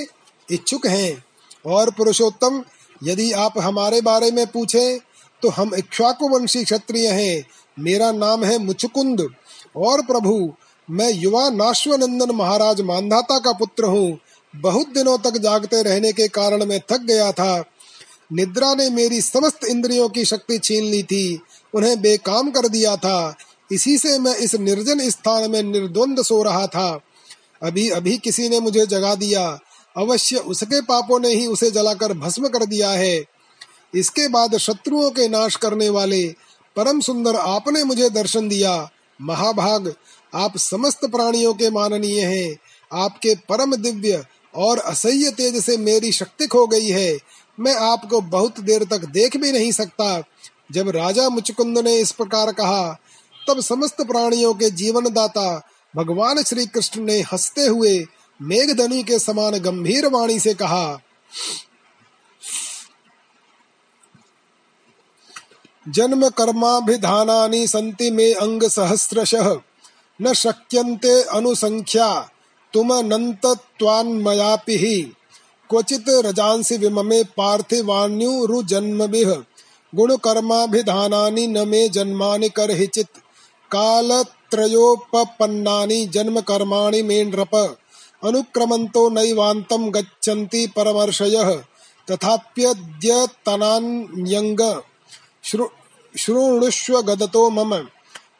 इच्छुक 0.49 0.87
हैं। 0.87 1.23
और 1.67 1.89
पुरुषोत्तम, 1.91 2.63
यदि 3.03 3.31
आप 3.33 3.57
हमारे 3.57 4.01
बारे 4.01 4.31
में 4.31 4.45
पूछें 4.47 4.99
तो 5.43 5.49
हम 5.49 5.73
इक्ष्वाकु 5.75 6.27
वंशी 6.29 6.63
क्षत्रिय 6.63 7.07
हैं। 7.09 7.45
मेरा 7.77 8.11
नाम 8.11 8.43
है 8.43 8.57
मुचुकुंद, 8.57 9.27
और 9.77 10.01
प्रभु 10.01 10.53
मैं 10.91 11.11
युवा 11.11 11.49
नाश्वनंदन 11.49 12.35
महाराज 12.35 12.81
मानधाता 12.81 13.39
का 13.39 13.51
पुत्र 13.51 13.83
हूँ। 13.83 14.19
बहुत 14.55 14.87
दिनों 14.87 15.17
तक 15.17 15.37
जागते 15.37 15.83
रहने 15.83 16.11
के 16.11 16.27
कारण 16.27 16.65
मैं 16.65 16.79
थक 16.91 17.01
गया 17.01 17.31
था। 17.31 17.63
निद्रा 18.33 18.73
ने 18.73 18.89
मेरी 18.89 19.21
समस्त 19.21 19.65
इंद्रियों 19.65 20.09
की 20.09 20.25
शक्ति 20.25 20.57
छीन 20.57 20.83
ली 20.83 21.03
थी। 21.03 21.41
उन्हें 21.73 22.01
बेकाम 22.01 22.51
कर 22.51 22.67
दिया 22.67 22.95
था। 22.95 23.35
इसी 23.71 23.97
से 23.97 24.19
मैं 24.19 24.35
इस 24.35 24.55
निर्जन 24.55 25.09
स्थान 25.09 25.51
में 25.51 25.63
निर्द्वंद 25.63 26.21
सो 26.21 26.43
रहा 26.43 26.67
था। 26.67 26.99
अभी 27.63 27.89
अभी 27.89 28.17
किसी 28.17 28.49
ने 28.49 28.59
मुझे 28.59 28.85
जगा 28.85 29.15
दिया। 29.15 29.59
अवश्य 29.97 30.35
उसके 30.35 30.81
पापों 30.81 31.19
ने 31.19 31.29
ही 31.29 31.47
उसे 31.47 31.71
जलाकर 31.71 32.13
भस्म 32.13 32.47
कर 32.47 32.65
दिया 32.65 32.89
है। 32.89 33.23
इसके 33.95 34.27
बाद 34.27 34.57
शत्रुओं 34.57 35.09
के 35.11 35.27
नाश 35.27 35.55
करने 35.55 35.89
वाले 35.89 36.27
परम 36.75 37.01
सुंदर 37.01 37.35
आपने 37.35 37.83
मुझे 37.83 38.09
दर्शन 38.09 38.47
दिया। 38.47 38.89
महाभाग 39.21 39.93
आप 40.33 40.57
समस्त 40.57 41.05
प्राणियों 41.05 41.53
के 41.53 41.69
माननीय 41.69 42.21
हैं। 42.21 42.57
आपके 42.93 43.35
परम 43.49 43.75
दिव्य 43.75 44.25
और 44.55 44.79
असह्य 44.79 45.31
तेज 45.31 45.63
से 45.65 45.77
मेरी 45.77 46.11
शक्ति 46.11 46.47
खो 46.47 46.67
गई 46.67 46.87
है। 46.87 47.17
मैं 47.59 47.75
आपको 47.75 48.21
बहुत 48.21 48.59
देर 48.59 48.83
तक 48.83 49.05
देख 49.05 49.37
भी 49.37 49.51
नहीं 49.51 49.71
सकता। 49.71 50.23
जब 50.71 50.89
राजा 50.89 51.29
मुचकुंद 51.29 51.79
ने 51.79 51.95
इस 51.97 52.11
प्रकार 52.11 52.51
कहा, 52.51 52.97
तब 53.47 53.61
समस्त 53.61 54.01
प्राणियों 54.01 54.53
के 54.53 54.69
जीवन 54.69 55.09
दाता 55.09 55.69
भगवान 55.95 56.43
श्री 56.43 56.65
कृष्ण 56.65 57.01
ने 57.01 57.19
हँसते 57.21 57.65
हुए 57.65 58.05
मेघधनी 58.41 59.03
के 59.03 59.19
समान 59.19 59.53
गंभीर 59.53 60.07
वाणी 60.07 60.39
से 60.39 60.53
कहा, 60.53 60.99
जन्म 65.89 66.29
कर्माभिधानानि 66.29 67.67
सन्ति 67.67 68.11
मे 68.11 68.31
अंग 68.33 68.63
सहस्रशः। 68.63 69.59
न 70.21 70.33
शक्यन्ते 70.33 71.23
अनुसंख्या, 71.23 72.29
तुम 72.73 72.93
अनंत 72.93 73.45
त्वान्मयापि। 73.45 74.77
ही 74.77 75.11
क्वचित 75.69 76.05
रजांसि 76.09 76.77
विममे 76.77 77.23
पार्थिवान्युरुजन्मभिः 77.23 79.35
गुणकर्माभिधानानि 79.95 81.47
न 81.47 81.67
मे 81.67 81.89
जन्मानि 81.89 82.49
करहिचित् 82.49 83.19
कालत्रयोपपन्नानि 83.71 86.05
जन्म 86.05 86.39
कर्माणि 86.39 87.01
मे 87.01 87.23
नृप 87.23 87.77
अनुक्रमन्तो 88.23 89.09
नैवान्तं 89.09 89.93
गच्छन्ति 89.93 90.67
परमर्षयः। 90.67 91.63
तथाप्यद्यतनान्यङ्ग। 92.11 94.81
शृणुष्व 96.15 97.01
गदतो 97.01 97.49
मम। 97.49 97.87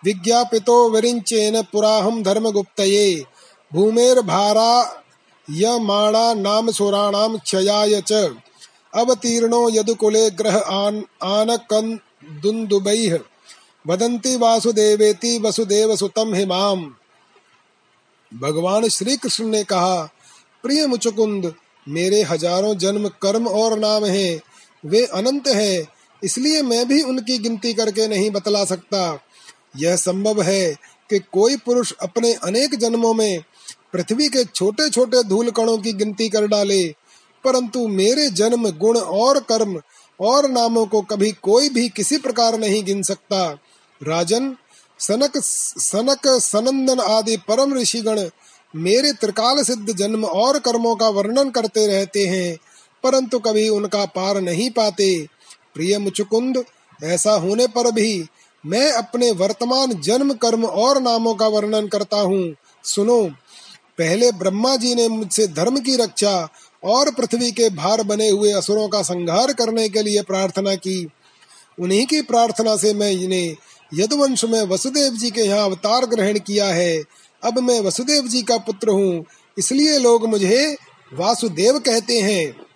विज्ञापितो 0.03 0.77
विरिञ्चेन 0.89 1.62
पुराहं 1.62 2.22
धर्मगुप्तये। 2.24 3.25
भूमेर्भारा 3.72 4.72
यमाणा 5.48 6.34
नाम 6.34 6.72
सुराणाम 6.72 7.38
क्षयाय 7.38 8.01
च। 8.01 8.12
अवतीर्णो 8.96 9.70
यदुकुले 9.70 10.29
ग्रह 10.29 10.56
आन 10.58 11.03
आनकन्दुन्दुबैः 11.24 13.18
वदन्ति 13.86 14.36
वासुदेवेति 14.36 15.38
वसुदेव 15.39 15.96
सुतम 15.96 16.34
हिमाम 16.34 16.79
भगवान 18.32 18.88
श्री 18.88 19.15
कृष्ण 19.18 19.46
ने 19.46 19.63
कहा, 19.63 20.10
प्रिय 20.63 20.86
मुचुकुंद, 20.88 21.53
मेरे 21.88 22.22
हज़ारों 22.22 22.75
जन्म 22.77 23.08
कर्म 23.22 23.48
और 23.48 23.77
नाम 23.79 24.06
हैं। 24.06 24.41
वे 24.84 25.06
अनंत 25.06 25.48
हैं, 25.48 25.88
इसलिए 26.22 26.62
मैं 26.62 26.88
भी 26.88 27.01
उनकी 27.01 27.38
गिनती 27.38 27.74
करके 27.74 28.08
नहीं 28.08 28.29
बतला 28.32 28.63
सकता। 28.65 29.01
यह 29.74 29.96
संभव 29.96 30.42
है 30.42 30.74
कि 31.10 31.20
कोई 31.32 31.58
पुरुष 31.58 31.92
अपने 32.02 32.34
अनेक 32.34 32.76
जन्मों 32.76 33.14
में 33.14 33.42
पृथ्वी 33.94 34.28
के 34.30 34.44
छोटे 34.46 34.90
छोटे 34.90 35.24
धूल 35.24 35.50
कणों 35.52 35.78
की 35.78 35.94
गिनती 35.94 36.30
कर 36.30 36.48
डाले, 36.48 36.84
परंतु 37.44 37.88
मेरे 37.88 38.30
जन्म, 38.30 38.70
गुण 38.70 38.98
और 38.98 39.40
कर्म 39.42 39.80
और 40.20 40.50
नामों 40.50 40.86
को 40.86 41.02
कभी 41.02 41.32
कोई 41.42 41.70
भी 41.70 41.88
किसी 41.90 42.18
प्रकार 42.18 42.58
नहीं 42.60 42.84
गिन 42.86 43.02
सकता। 43.04 43.46
राजन, 44.02 44.56
सनक 45.00 45.38
सनक, 45.38 46.28
सनंदन 46.28 47.00
आदि 47.00 47.38
परम 47.48 47.74
ऋषिगण 47.74 48.30
मेरे 48.74 49.12
त्रिकाल 49.14 49.64
सिद्ध 49.64 49.94
जन्म 49.94 50.26
और 50.26 50.60
कर्मों 50.60 50.96
का 50.96 51.08
वर्णन 51.10 51.50
करते 51.50 51.86
रहते 51.88 52.26
हैं, 52.28 52.58
परंतु 53.04 53.40
कभी 53.40 53.68
उनका 53.70 54.06
पार 54.06 54.40
नहीं 54.42 54.70
पाते। 54.70 55.28
प्रिय 55.74 55.98
मुचुकुंद, 55.98 56.64
ऐसा 57.00 57.32
होने 57.34 57.68
पर 57.68 57.92
भी 57.92 58.26
मैं 58.63 58.92
अपने 58.94 59.32
वर्तमान 59.34 59.94
जन्म, 60.01 60.34
कर्म 60.34 60.66
और 60.66 61.01
नामों 61.01 61.34
का 61.36 61.48
वर्णन 61.48 61.88
करता 61.88 62.18
हूँ। 62.18 62.56
सुनो, 62.86 63.24
पहले 63.98 64.32
ब्रह्मा 64.32 64.75
जी 64.75 64.94
ने 64.96 65.08
मुझसे 65.10 65.48
धर्म 65.48 65.80
की 65.80 65.96
रक्षा 65.96 66.50
और 66.84 67.12
पृथ्वी 67.12 67.51
के 67.51 67.70
भार 67.70 68.04
बने 68.04 68.30
हुए 68.30 68.51
असुरों 68.51 68.88
का 68.88 69.01
संहार 69.01 69.54
करने 69.54 69.88
के 69.89 70.01
लिए 70.01 70.22
प्रार्थना 70.22 70.75
की। 70.75 71.04
उन्हीं 71.78 72.06
की 72.06 72.22
प्रार्थना 72.22 72.75
से 72.75 72.94
मैं 72.94 73.12
इन्हें 73.12 73.56
यदुवंश 73.92 74.44
में 74.46 74.62
वसुदेव 74.68 75.13
जी 75.13 75.32
के 75.32 75.42
यहाँ 75.42 75.66
अवतार 75.66 76.06
ग्रहण 76.06 76.39
किया 76.39 76.66
है। 76.66 77.04
अब 77.44 77.60
मैं 77.60 77.80
वसुदेव 77.82 78.27
जी 78.27 78.42
का 78.42 78.57
पुत्र 78.60 78.90
हूँ, 78.90 79.25
इसलिए 79.57 79.98
लोग 80.00 80.27
मुझे 80.27 80.75
वासुदेव 81.12 81.79
कहते 81.79 82.20
हैं। 82.20 82.69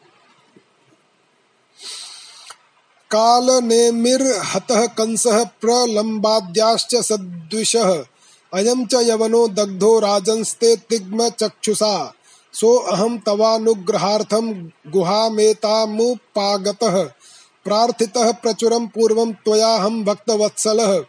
काल 3.15 3.63
नेमिर्हतः 3.63 4.86
कंसः 4.86 5.43
प्रलम्बाद्याश्च 5.43 6.95
सद्विषः। 6.95 8.06
अयम 8.54 8.86
च 8.86 8.93
यवनो 8.93 9.47
दग्धो 9.47 9.99
राजंस्ते 9.99 10.76
तिग्म 10.76 11.30
चक्षुषा। 11.30 12.13
सो 12.54 12.76
अहम 12.76 13.17
तवानुग्रहार्थम 13.17 14.71
गुहामेतामुपागतः। 14.88 17.10
प्रार्थितः 17.65 18.32
प्रचुरं 18.32 18.88
पूर्वं 18.88 19.34
त्वयाहं 19.34 20.04
भक्तवत्सलः। 20.04 21.04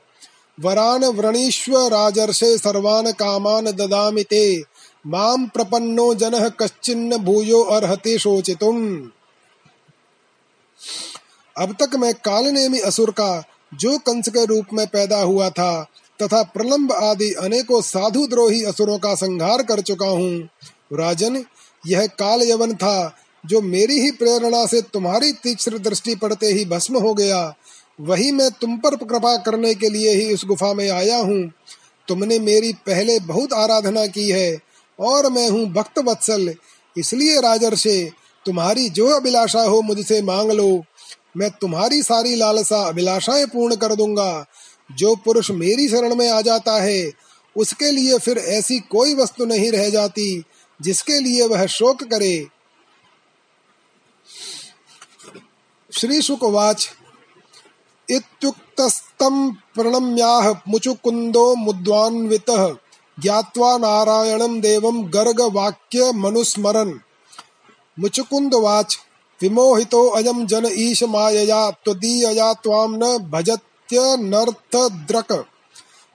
वरान 0.61 1.05
व्रणीष्व 1.05 1.79
राजर्षे 1.79 2.59
सर्वान 2.59 3.13
कामान 3.13 3.65
ददामि 3.65 4.23
ते। 4.23 4.65
माँ 5.07 5.51
प्रपन्नो 5.55 6.15
जनः 6.15 6.49
कश्चिन्न 6.49 7.17
भूयो 7.17 7.63
अर्हति 7.63 8.19
शोचितुम्। 8.19 9.11
अब 11.59 11.77
तक 11.83 11.97
मैं 11.97 12.15
कालनेमी 12.15 12.79
असुर 12.79 13.11
का, 13.11 13.43
जो 13.75 13.99
कंस 13.99 14.29
के 14.29 14.45
रूप 14.45 14.67
में 14.73 14.87
पैदा 14.87 15.21
हुआ 15.21 15.51
था, 15.51 15.83
तथा 16.23 16.43
प्रलंब 16.43 16.93
आदि 16.93 17.33
अनेकों 17.33 17.81
साधु 17.81 18.27
द्रोही 18.27 18.65
असुरों 18.65 18.99
का 18.99 19.15
संहार 19.15 19.63
कर 19.63 19.81
चुका 19.81 20.07
हूँ। 20.07 20.49
राजन, 20.93 21.45
यह 21.87 22.07
काल 22.07 22.43
यवन 22.43 22.75
था, 22.75 23.17
जो 23.47 23.61
मेरी 23.61 24.01
ही 24.01 24.11
प्रेरणा 24.11 24.67
से 24.67 24.81
तुम्हारी 24.83 25.33
तीक्ष्ण 25.33 25.79
दृष्टि 25.79 26.15
पड़ते 26.15 26.47
ही 26.47 26.65
भस्म 26.65 26.99
हो 26.99 27.15
गया। 27.15 27.55
वही 28.01 28.33
मैं 28.33 28.51
तुम 28.51 28.77
पर 28.77 28.97
कृपा 28.97 29.37
करने 29.37 29.75
के 29.75 29.89
लिए 29.89 30.15
ही 30.15 30.35
उस 30.35 30.45
गुफा 30.45 30.73
में 30.75 30.91
आया 30.91 31.17
हूँ। 31.17 31.53
तुमने 32.09 32.39
मेरी 32.39 32.73
पहले 32.73 33.19
बहुत 33.21 33.53
आराधना 33.53 34.07
की 34.07 34.31
है, 34.31 34.59
और 35.01 35.31
मैं 35.31 35.51
हूँ 35.51 35.67
भक्त 35.67 35.99
वत्सल। 35.99 36.55
इसलिए 36.99 37.41
राजर्षे, 37.41 38.11
तुम्हारी 38.47 38.89
जो 38.89 39.09
अभिलाषा 39.09 39.63
हो 39.63 39.83
मुझसे 39.83 40.23
मांग 40.23 40.51
लो। 40.51 40.85
मैं 41.37 41.51
तुम्हारी 41.51 42.03
सारी 42.03 42.35
लालसा, 42.35 42.89
अभिलाषाएँ 42.89 43.47
पूर्ण 43.47 43.77
कर 43.77 43.95
दूँगा। 43.95 44.47
जो 44.93 45.17
पुरुष 45.17 45.51
मेरी 45.51 45.89
शरण 45.89 46.15
में 46.15 46.31
आ 46.31 46.41
जाता 46.41 46.83
है, 46.83 47.13
उसके 47.57 47.91
लिए 47.91 48.19
फिर 48.19 48.39
ऐसी 48.39 48.81
कोई 48.81 49.15
वस्तु 49.15 49.45
नहीं 49.45 49.73
रह 49.73 49.91
जाती, 49.91 50.45
जिसके 50.83 51.21
लिए 51.21 51.47
वह 51.47 51.67
शोक 51.67 52.03
करे। 52.05 52.47
श्री 55.93 56.23
शुकवाच। 56.23 56.91
इत्युक्तस्तं 58.11 59.53
प्रणम्याह 59.53 60.53
मुचुकुन्दो 60.69 61.55
मुद्वान्वितः, 61.55 62.77
ज्ञात्वा 63.23 63.79
नारायणं 63.79 64.61
देवं 64.61 65.07
गर्गवाक्य 65.15 66.13
मनुस्मरन् 66.13 66.93
मुचुकुन्दवाच। 67.99 68.99
विमोहितो 69.43 70.09
अयं 70.09 70.47
जन 70.47 70.69
ईश 70.73 71.03
मायया, 71.03 71.71
त्वदीयया 71.71 72.53
त्वां 72.53 72.89
न 72.89 73.19
भजत 73.19 73.61
नर्थद्रक 74.19 75.47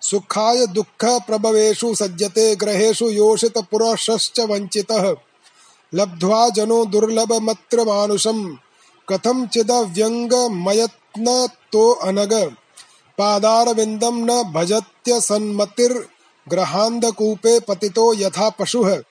सुखाय 0.01 0.67
दुःख 0.67 1.05
प्रभवेषु 1.05 1.95
सज्जते, 1.95 2.55
ग्रहेषु 2.55 3.10
योषित 3.10 3.58
पुरुषश्च 3.58 4.39
वञ्चितः। 4.39 5.15
लब्ध्वा 5.93 6.49
जनो 6.49 6.86
दुर्लभमत्र 6.86 7.84
मानुषम्। 7.84 8.55
कथं 9.10 9.47
चिदव्यङ्गमयत्न 9.47 11.49
तो 11.71 11.91
अनग। 11.91 12.55
पादारविन्दं 13.17 14.13
न 14.13 14.43
भजत्य 14.43 15.21
सन्मतिर्ग्रहान्धकूपे 15.21 17.60
पतितो 17.60 18.13
यथा 18.13 18.49
पशुः। 18.49 19.01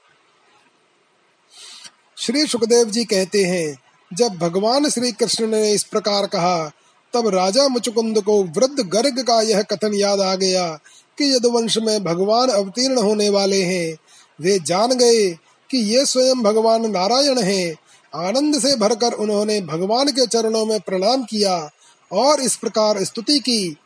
श्री 2.18 2.46
सुखदेव 2.46 2.84
जी 2.84 3.04
कहते 3.04 3.44
हैं 3.44 3.87
जब 4.12 4.28
भगवान 4.28 4.90
श्री 4.90 5.12
कृष्ण 5.12 5.46
ने 5.46 5.70
इस 5.70 5.84
प्रकार 5.84 6.26
कहा, 6.26 6.70
तब 7.14 7.28
राजा 7.28 7.68
मुचुकुंद 7.68 8.22
को 8.22 8.42
वृद्ध 8.42 8.80
गर्ग 8.80 9.22
का 9.22 9.40
यह 9.40 9.62
कथन 9.62 9.94
याद 9.94 10.20
आ 10.20 10.34
गया 10.34 10.78
कि 11.18 11.34
यदुवंश 11.34 11.78
में 11.78 12.04
भगवान 12.04 12.48
अवतीर्ण 12.48 13.02
होने 13.02 13.28
वाले 13.28 13.62
हैं। 13.62 13.96
वे 14.40 14.58
जान 14.58 14.88
गए 14.88 15.30
कि 15.70 15.78
ये 15.78 16.06
स्वयं 16.06 16.42
भगवान 16.42 16.90
नारायण 16.90 17.38
हैं। 17.38 17.76
आनंद 18.14 18.58
से 18.58 18.76
भरकर 18.76 19.12
उन्होंने 19.12 19.60
भगवान 19.60 20.08
के 20.08 20.26
चरणों 20.26 20.66
में 20.66 20.80
प्रणाम 20.80 21.22
किया 21.22 21.70
और 22.12 22.40
इस 22.40 22.56
प्रकार 22.56 23.04
स्तुति 23.04 23.38
की। 23.38 23.76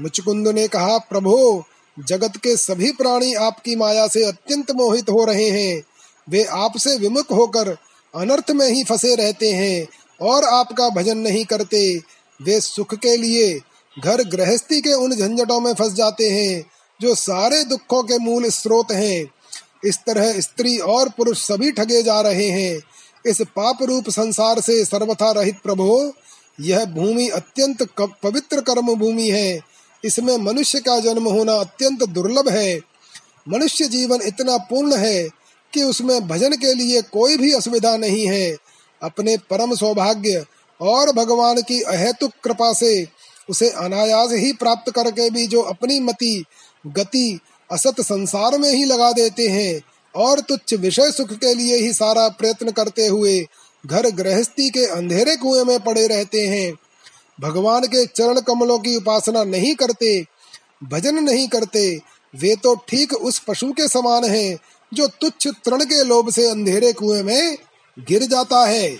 मुचकुंद 0.00 0.48
ने 0.48 0.68
कहा, 0.68 0.98
प्रभो, 0.98 1.64
जगत 1.98 2.36
के 2.36 2.56
सभी 2.56 2.92
प्राणी 2.92 3.34
आपकी 3.34 3.76
माया 3.76 4.06
से 4.06 4.24
अत्यंत 4.24 4.70
मोहित 4.70 5.10
हो 5.10 5.24
रहे 5.24 5.48
हैं। 5.50 5.82
वे 6.28 6.44
आपसे 6.44 6.98
विमुख 6.98 7.30
होकर 7.30 7.76
अनर्थ 8.16 8.50
में 8.50 8.68
ही 8.68 8.84
फंसे 8.84 9.14
रहते 9.14 9.52
हैं 9.52 9.86
और 10.20 10.44
आपका 10.44 10.88
भजन 10.88 11.18
नहीं 11.18 11.44
करते। 11.44 12.00
वे 12.42 12.60
सुख 12.60 12.94
के 12.94 13.16
लिए 13.16 13.60
घर 14.04 14.22
गृहस्थी 14.22 14.80
के 14.80 14.92
उन 14.92 15.16
झंझटों 15.16 15.60
में 15.60 15.74
फंस 15.74 15.92
जाते 15.92 16.30
हैं, 16.30 16.64
जो 17.00 17.14
सारे 17.14 17.64
दुखों 17.64 18.02
के 18.02 18.18
मूल 18.18 18.50
स्रोत 18.50 18.92
हैं। 18.92 19.26
इस 19.84 19.98
तरह 20.06 20.40
स्त्री 20.40 20.78
और 20.78 21.08
पुरुष 21.08 21.38
सभी 21.38 21.72
ठगे 21.72 22.02
जा 22.02 22.20
रहे 22.20 22.48
हैं। 22.48 22.82
इस 23.26 23.40
पाप 23.40 23.82
रूप 23.82 24.10
संसार 24.10 24.60
से 24.60 24.84
सर्वथा 24.84 25.30
रहित 25.30 25.56
प्रभो, 25.64 26.12
यह 26.60 26.84
भूमि 26.84 27.28
अत्यंत 27.28 27.82
पवित्र 28.00 28.60
कर्म 28.60 28.94
भूमि 28.94 29.30
है। 29.30 29.60
इसमें 30.04 30.36
मनुष्य 30.36 30.80
का 30.80 31.00
जन्म 31.00 31.24
होना 31.24 31.52
अत्यंत 31.52 32.02
दुर्लभ 32.02 32.48
है। 32.48 32.80
मनुष्य 33.48 33.88
जीवन 33.88 34.20
इतना 34.22 34.56
पूर्ण 34.56 34.96
है 34.96 35.28
कि 35.72 35.82
उसमें 35.82 36.28
भजन 36.28 36.52
के 36.52 36.74
लिए 36.74 37.02
कोई 37.02 37.36
भी 37.36 37.52
असुविधा 37.52 37.96
नहीं 37.96 38.26
है। 38.26 38.56
अपने 39.02 39.36
परम 39.36 39.74
सौभाग्य 39.74 40.44
और 40.80 41.12
भगवान 41.12 41.60
की 41.62 41.80
अहेतुक 41.80 42.32
कृपा 42.44 42.72
से 42.72 43.06
उसे 43.50 43.70
अनायास 43.70 44.30
ही 44.32 44.52
प्राप्त 44.52 44.92
करके 44.92 45.30
भी 45.30 45.46
जो 45.46 45.60
अपनी 45.62 46.00
मति, 46.00 46.44
गति, 46.86 47.40
असत 47.72 48.00
संसार 48.00 48.58
में 48.58 48.70
ही 48.70 48.84
लगा 48.84 49.12
देते 49.12 49.48
हैं 49.48 49.80
और 50.14 50.40
तुच्छ 50.40 50.74
विषय 50.74 51.10
सुख 51.10 51.32
के 51.32 51.54
लिए 51.54 51.76
ही 51.76 51.92
सारा 51.92 52.28
प्रयत्न 52.28 52.70
करते 52.70 53.06
हुए 53.06 53.46
घर 53.86 54.10
गृहस्थी 54.10 54.70
के 54.70 54.86
अंधेरे 54.86 55.36
कुएँ 55.36 55.64
में 55.64 55.78
पड़े 55.80 56.06
रहते 56.06 56.46
हैं। 56.46 56.72
भगवान 57.40 57.84
के 57.84 58.06
चरण 58.06 58.40
कमलों 58.40 58.78
की 58.78 58.96
उपासना 58.96 59.44
नहीं 59.44 59.74
करते, 59.74 60.24
भजन 60.84 61.14
नहीं 61.14 61.48
करते, 61.48 62.00
वे 62.34 62.56
तो 62.56 62.74
ठीक 62.88 63.12
उस 63.14 63.38
पशु 63.38 63.72
के 63.72 63.88
समान 63.88 64.24
हैं 64.24 64.58
जो 64.92 65.06
तुच्छ 65.06 65.46
तृण 65.64 65.84
के 65.84 66.04
लोभ 66.04 66.30
से 66.30 66.50
अंधेरे 66.50 66.92
कुएँ 66.92 67.22
में 67.22 67.56
गिर 67.98 68.22
जाता 68.22 68.64
है। 68.66 68.96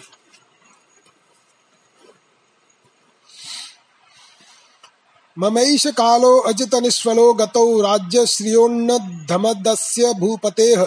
ममैष 5.36 5.86
कालो 5.86 6.36
अजित 6.40 6.74
निष्फलो 6.74 7.32
गतौ 7.34 7.80
राज्य 7.80 8.26
श्रियोन्नधमदस्य 8.26 10.12
भूपतेः 10.12 10.84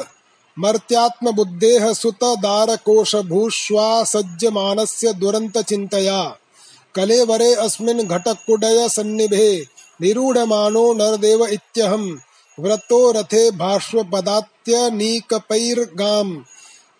मर्त्यात्म 0.57 1.31
बुद्धेः 1.31 1.93
सुत 1.93 2.23
दार 2.23 2.75
कोश 2.75 3.15
भूष्वा 3.15 4.03
सज्जमानस्य 4.03 5.13
दुरंत 5.13 5.57
चिंतया 5.57 6.23
कलेवरे 6.95 7.53
अस्मिन् 7.55 8.07
घटकुडय 8.07 8.87
सन्निभे 8.89 9.51
निरूढमानो 10.01 10.93
नरदेव 10.93 11.45
इत्यहम् 11.45 12.09
व्रतो 12.57 12.99
रथे 13.11 13.49
भाष्वपदात्यनीकपैर्गाम् 14.69 16.41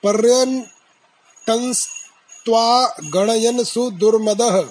पर्यटंस्त्वा 0.04 2.88
गणयन् 2.88 3.64
सुदुर्मदः। 3.64 4.64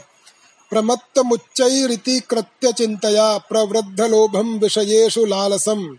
प्रमत्तमुच्चैरिति 0.71 2.21
कृत्य 2.21 2.73
चिन्तया 2.73 3.39
प्रवृद्धलोभं 3.39 4.59
विषयेषु 4.59 5.25
लालसम्। 5.25 5.97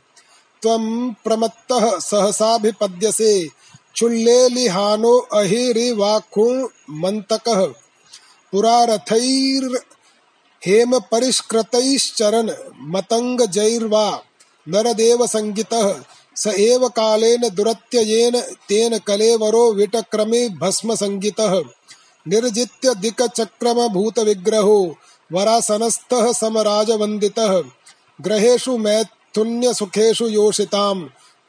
त्वं 0.61 1.13
प्रमत्तः 1.13 1.99
सहसाभिपद्यसे 1.99 3.49
क्षुल्लेलिहानो 3.93 5.17
अहिरिवाखुमन्तकः 5.17 7.73
पुरारथैर्हेम 8.51 10.99
परिष्कृतैश्चरन् 10.99 12.49
मतङ्गजैर्वा 12.81 14.23
नरदेव 14.67 15.27
संगितः 15.27 16.03
स 16.39 16.47
एव 16.47 16.87
कालेन 16.87 17.47
दुरत्ययेन 17.49 18.39
तेन 18.69 18.97
कलेवरो 18.97 19.71
विटक्रमे 19.73 20.47
भस्म 20.49 20.95
संगितः 20.95 21.59
निर्जित्य 22.25 22.93
दिक 22.95 23.21
चक्रम 23.21 23.87
भूत 23.87 24.19
विग्रहो 24.19 24.95
वरासनस्थः 25.31 26.31
समराजवन्दितः। 26.33 27.61
ग्रहेषु 28.19 28.77
मैथुन्य 28.77 29.73
सुखेषु 29.73 30.27
योषिताम, 30.27 31.01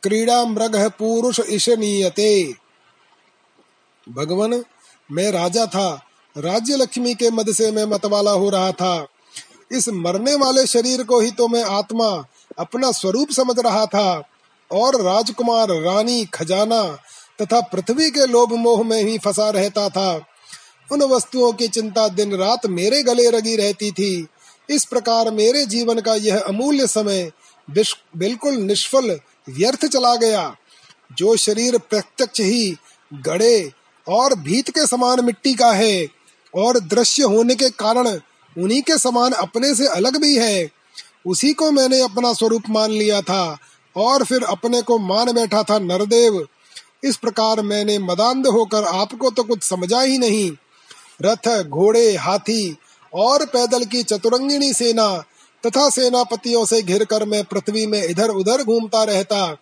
क्रीड़ा 0.02 0.44
मृग 0.44 0.76
पुरुष 0.98 1.40
ईशनीयते 1.50 2.54
भगवान, 4.06 4.62
मैं 5.10 5.30
राजा 5.30 5.66
था 5.66 5.88
राज्य 6.36 6.76
लक्ष्मी 6.76 7.14
के 7.14 7.30
मद 7.30 7.52
से 7.52 7.70
मैं 7.70 7.84
मतवाला 7.84 8.30
हो 8.30 8.50
रहा 8.50 8.72
था। 8.72 9.06
इस 9.72 9.88
मरने 9.88 10.34
वाले 10.34 10.66
शरीर 10.66 11.02
को 11.02 11.20
ही 11.20 11.30
तो 11.30 11.48
मैं 11.48 11.62
आत्मा 11.64 12.08
अपना 12.58 12.90
स्वरूप 12.92 13.30
समझ 13.30 13.58
रहा 13.58 13.84
था। 13.86 14.22
और 14.72 15.00
राजकुमार, 15.02 15.68
रानी, 15.70 16.24
खजाना 16.24 16.82
तथा 17.42 17.60
पृथ्वी 17.62 18.10
के 18.10 18.26
लोभ 18.26 18.52
मोह 18.52 18.82
में 18.84 19.02
ही 19.02 19.18
फंसा 19.18 19.48
रहता 19.50 19.88
था। 19.88 20.20
उन 20.92 21.02
वस्तुओं 21.02 21.52
की 21.52 21.68
चिंता 21.68 22.08
दिन 22.08 22.34
रात 22.36 22.66
मेरे 22.66 23.02
गले 23.02 23.28
रगी 23.30 23.56
रहती 23.56 23.90
थी। 23.90 24.26
इस 24.70 24.84
प्रकार 24.84 25.30
मेरे 25.30 25.64
जीवन 25.66 26.00
का 26.00 26.14
यह 26.14 26.38
अमूल्य 26.38 26.86
समय 26.86 27.30
बिल्कुल 27.68 28.54
निष्फल, 28.54 29.18
व्यर्थ 29.48 29.84
चला 29.86 30.14
गया। 30.16 30.54
जो 31.10 31.36
शरीर 31.36 31.78
प्रत्यक्ष 31.80 32.40
ही 32.40 32.76
गड़े 33.12 33.72
और 34.06 34.34
भीत 34.34 34.70
के 34.70 34.86
समान 34.86 35.24
मिट्टी 35.24 35.54
का 35.54 35.70
है 35.72 36.08
और 36.54 36.78
दृश्य 36.80 37.22
होने 37.22 37.54
के 37.54 37.68
कारण 37.70 38.08
उन्हीं 38.56 38.80
के 38.82 38.98
समान 38.98 39.32
अपने 39.32 39.74
से 39.74 39.86
अलग 39.86 40.16
भी 40.16 40.36
है, 40.36 40.70
उसी 41.26 41.52
को 41.52 41.70
मैंने 41.70 42.00
अपना 42.00 42.32
स्वरूप 42.32 42.62
मान 42.70 42.90
लिया 42.90 43.20
था। 43.22 43.58
और 43.96 44.24
फिर 44.24 44.44
अपने 44.44 44.82
को 44.82 44.98
मान 44.98 45.32
बैठा 45.32 45.62
था 45.62 45.78
नरदेव। 45.78 46.46
इस 47.04 47.16
प्रकार 47.16 47.60
मैंने 47.60 47.98
मदांध 47.98 48.46
होकर 48.46 48.84
आपको 48.84 49.30
तो 49.30 49.42
कुछ 49.42 49.62
समझा 49.62 50.00
ही 50.00 50.18
नहीं। 50.18 50.50
रथ, 51.22 51.64
घोड़े, 51.64 52.16
हाथी 52.16 52.76
और 53.14 53.44
पैदल 53.46 53.84
की 53.84 54.02
चतुरंगिणी 54.02 54.72
सेना 54.72 55.24
तथा 55.66 55.88
सेनापतियों 55.90 56.64
से 56.64 56.82
घिर 56.82 57.04
कर 57.04 57.24
मैं 57.24 57.44
पृथ्वी 57.44 57.86
में 57.86 58.02
इधर 58.04 58.28
उधर 58.28 58.62
घूमता 58.62 59.02
रहता। 59.04 59.56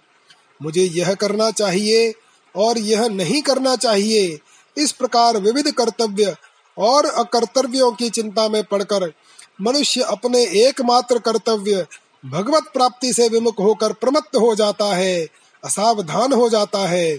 मुझे 0.62 0.82
यह 0.82 1.14
करना 1.14 1.50
चाहिए 1.50 2.12
और 2.54 2.78
यह 2.78 3.08
नहीं 3.08 3.42
करना 3.42 3.76
चाहिए। 3.76 4.38
इस 4.76 4.92
प्रकार 4.92 5.36
विविध 5.36 5.70
कर्तव्य 5.70 6.34
और 6.78 7.06
अकर्तव्यों 7.06 7.92
की 7.92 8.10
चिंता 8.10 8.48
में 8.48 8.64
पड़कर 8.64 9.12
मनुष्य 9.60 10.00
अपने 10.00 10.44
एकमात्र 10.62 11.18
कर्तव्य 11.18 11.86
भगवत 12.26 12.64
प्राप्ति 12.74 13.12
से 13.12 13.28
विमुख 13.28 13.58
होकर 13.58 13.92
प्रमत्त 13.92 14.36
हो 14.36 14.54
जाता 14.54 14.96
है, 14.96 15.28
असावधान 15.64 16.32
हो 16.32 16.48
जाता 16.48 16.78
है। 16.78 17.18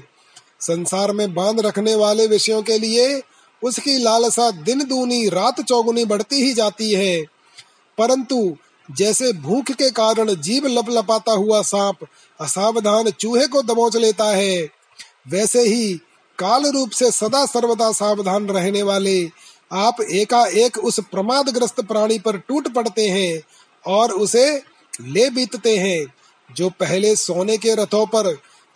संसार 0.60 1.12
में 1.12 1.34
बाँध 1.34 1.60
रखने 1.60 1.96
वाले 1.96 2.28
विषयों 2.28 2.62
के 2.64 2.80
लिए 2.80 3.22
उसकी 3.64 3.98
लालसा 3.98 4.52
दिन 4.52 4.88
दूनी, 4.88 5.30
रात 5.30 5.62
चौगुनी 5.62 6.06
बढ़ती 6.06 6.36
ही 6.36 6.54
जाती 6.54 6.92
है। 6.92 7.26
परंतु 7.98 8.58
जैसे 8.92 9.34
भूख 9.34 9.72
के 9.72 9.90
कारण 9.90 10.36
जीव 10.36 10.68
लप 10.68 10.90
लपाता 10.90 11.32
हुआ 11.32 11.62
सांप 11.62 12.08
असावधान 12.42 13.10
चूहे 13.10 13.48
को 13.48 13.62
दबोच 13.62 13.96
लेता 13.96 14.26
है, 14.26 14.70
वैसे 15.30 15.62
ही 15.62 15.94
काल 16.40 16.66
रूप 16.66 16.90
से 16.90 17.12
सदा 17.12 17.46
सर्वदा 17.46 17.92
सावधान 17.92 18.48
रहने 18.48 18.84
वाले 18.84 19.30
आप 19.72 20.02
एकाएक 20.02 20.78
उस 20.78 21.00
प्रमादग्रस्त 21.00 21.82
प्राणी 21.82 22.20
पर 22.20 22.38
टूट 22.38 22.68
पड़ते 22.68 23.10
हैं 23.10 23.42
और 23.88 24.12
उसे 24.12 24.62
ले 25.00 25.30
बीतते 25.30 25.78
हैं, 25.78 26.06
जो 26.50 26.70
पहले 26.70 27.16
सोने 27.16 27.58
के 27.58 27.76
रथों 27.76 28.06
पर 28.06 28.28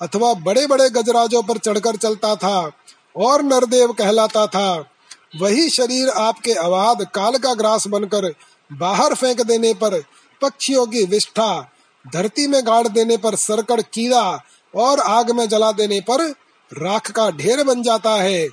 अथवा 0.01 0.33
बड़े 0.33 0.65
बड़े 0.67 0.89
गजराजों 0.89 1.41
पर 1.43 1.57
चढ़कर 1.57 1.95
चलता 1.95 2.35
था 2.35 2.71
और 3.17 3.41
नरदेव 3.41 3.91
कहलाता 3.93 4.45
था, 4.47 4.89
वही 5.37 5.69
शरीर 5.69 6.09
आपके 6.09 6.53
अवाद 6.53 7.05
काल 7.13 7.37
का 7.37 7.53
ग्रास 7.53 7.87
बनकर 7.87 8.33
बाहर 8.71 9.13
फेंक 9.13 9.41
देने 9.41 9.73
पर 9.73 9.99
पक्षियों 10.41 10.85
की 10.87 11.03
विष्ठा, 11.05 11.71
धरती 12.05 12.47
में 12.47 12.61
गाड़ 12.65 12.87
देने 12.87 13.17
पर 13.17 13.35
सरकड़ 13.35 13.81
कीड़ा 13.81 14.43
और 14.73 14.99
आग 14.99 15.31
में 15.31 15.47
जला 15.49 15.71
देने 15.71 15.99
पर 16.01 16.29
राख 16.71 17.11
का 17.11 17.29
ढेर 17.31 17.63
बन 17.63 17.83
जाता 17.83 18.11
है। 18.11 18.47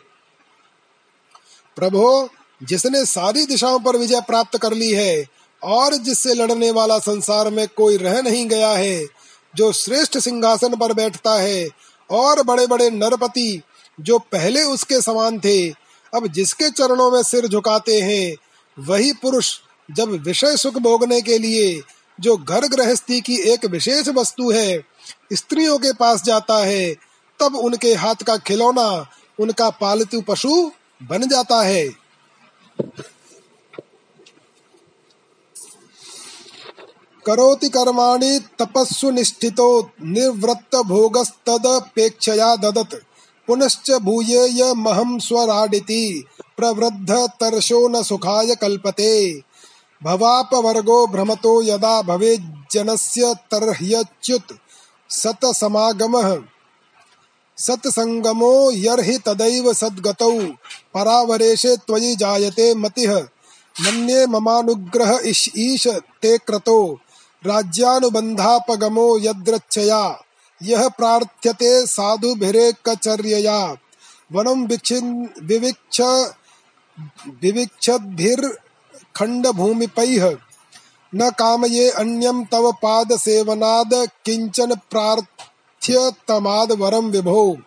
प्रभो, 1.77 2.29
जिसने 2.63 3.05
सारी 3.07 3.45
दिशाओं 3.47 3.79
पर 3.79 3.97
विजय 3.97 4.21
प्राप्त 4.21 4.59
कर 4.59 4.73
ली 4.73 4.91
है 4.93 5.40
और 5.65 5.95
जिससे 5.95 6.35
लड़ने 6.35 6.71
वाला 6.71 6.99
संसार 6.99 7.51
में 7.51 7.69
कोई 7.69 7.97
रह 7.97 8.23
नहीं 8.23 8.47
गया 8.49 8.71
है, 8.71 9.07
जो 9.57 9.73
श्रेष्ठ 9.73 10.19
सिंहासन 10.19 10.77
पर 10.77 10.93
बैठता 10.93 11.35
है 11.35 11.69
और 12.11 12.43
बड़े 12.43 12.67
बड़े 12.67 12.91
नरपति 12.91 13.63
जो 14.01 14.19
पहले 14.19 14.63
उसके 14.63 15.01
समान 15.01 15.39
थे, 15.39 15.71
अब 16.15 16.27
जिसके 16.27 16.71
चरणों 16.71 17.11
में 17.11 17.23
सिर 17.23 17.47
झुकाते 17.47 18.01
हैं, 18.01 18.37
वही 18.79 19.13
पुरुष 19.13 19.59
जब 19.91 20.09
विषय 20.09 20.57
सुख 20.57 20.75
भोगने 20.75 21.21
के 21.23 21.39
लिए 21.39 21.83
जो 22.21 22.37
घर 22.37 22.67
गृहस्थी 22.67 23.21
की 23.21 23.37
एक 23.37 23.65
विशेष 23.65 24.09
वस्तु 24.09 24.51
है, 24.51 24.85
स्त्रियों 25.33 25.79
के 25.79 25.93
पास 25.93 26.25
जाता 26.25 26.57
है, 26.59 26.95
तब 27.41 27.57
उनके 27.57 27.95
हाथ 27.95 28.15
का 28.15 28.37
खिलौना, 28.37 29.07
उनका 29.41 29.71
पालतू 29.71 30.21
पशु 30.21 30.71
बन 31.03 31.29
जाता 31.29 31.63
है। 31.63 31.89
करोति 37.27 37.69
कर्माणि 37.69 38.41
तपस्सु 38.59 39.11
निष्ठितो, 39.11 39.91
निर्वृत्त 40.03 40.77
भोगस्तदपेक्षया 40.77 42.57
ददत। 42.57 43.03
पुनश्च 43.47 43.91
भूये 43.91 44.75
महम 44.75 45.19
स्वराडिति, 45.19 46.25
प्रवृद्ध 46.57 47.11
तरशो 47.11 47.89
न 47.89 48.03
सुखाय 48.03 48.55
कल्पते। 48.55 49.43
भवाप 50.03 50.51
वर्गो 50.55 51.07
भ्रमतो 51.07 51.63
यदा 51.63 52.03
भवेज्जनस्य 52.03 53.35
तर्ह्यच्युत 53.35 54.59
सत 55.11 55.41
समागमः 55.45 56.39
सत्संगमो 57.57 58.71
यर्हि 58.71 59.19
तदैव 59.19 59.73
सद्गतौ, 59.73 60.41
परावरेशे 60.95 61.77
त्वयि 61.77 62.17
जायते 62.17 62.75
मतिः। 62.75 63.17
मन्ये 63.81 64.27
ममानुग्रह 64.27 65.21
ईश 65.57 65.87
ते 66.23 66.39
क्रतो। 66.39 66.99
राज्यानुबन्धापगमो 67.47 69.19
यद्रच्छया 69.19 70.23
यह 70.63 70.89
प्रार्थ्यते 70.89 71.87
साधुभिरेकचर्यया। 71.87 73.77
वनं 74.33 74.67
विक्षिन्, 74.67 75.27
विविक्ष, 75.43 76.01
विविक्षद्भिर्खण्डभूमिपैः, 77.43 80.37
न 81.15 81.31
कामये 81.31 81.91
अन्यं 81.91 82.45
तव 82.45 82.73
पादसेवनाद, 82.73 84.09
किंचन 84.25 84.75
प्रार्थ्यतमाद 84.75 86.73
वरम 86.73 87.05
विभो। 87.05 87.59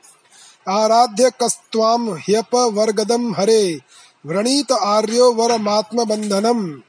आराध्य 0.69 1.31
कस्त्वां 1.41 2.07
ह्यपवर्गदं 2.07 3.33
हरे, 3.33 3.79
व्रणीत 4.25 4.71
आर्यो 4.71 5.33
वरमात्म 5.33 6.05
बंधनम 6.05 6.81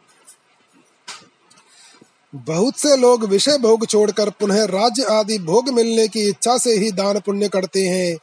बहुत 2.35 2.79
से 2.79 2.97
लोग 2.97 3.25
विषय 3.25 3.59
भोग 3.59 3.87
छोड़कर 3.87 4.31
पुनः 4.31 4.65
राज्य 4.65 5.03
आदि 5.03 5.39
भोग 5.39 5.69
मिलने 5.69 6.09
की 6.09 6.29
इच्छा 6.29 6.59
से 6.59 6.73
ही 6.73 6.91
दान 6.91 7.21
पुण्य 7.21 7.49
करते 7.49 7.81
हैं। 7.81 8.17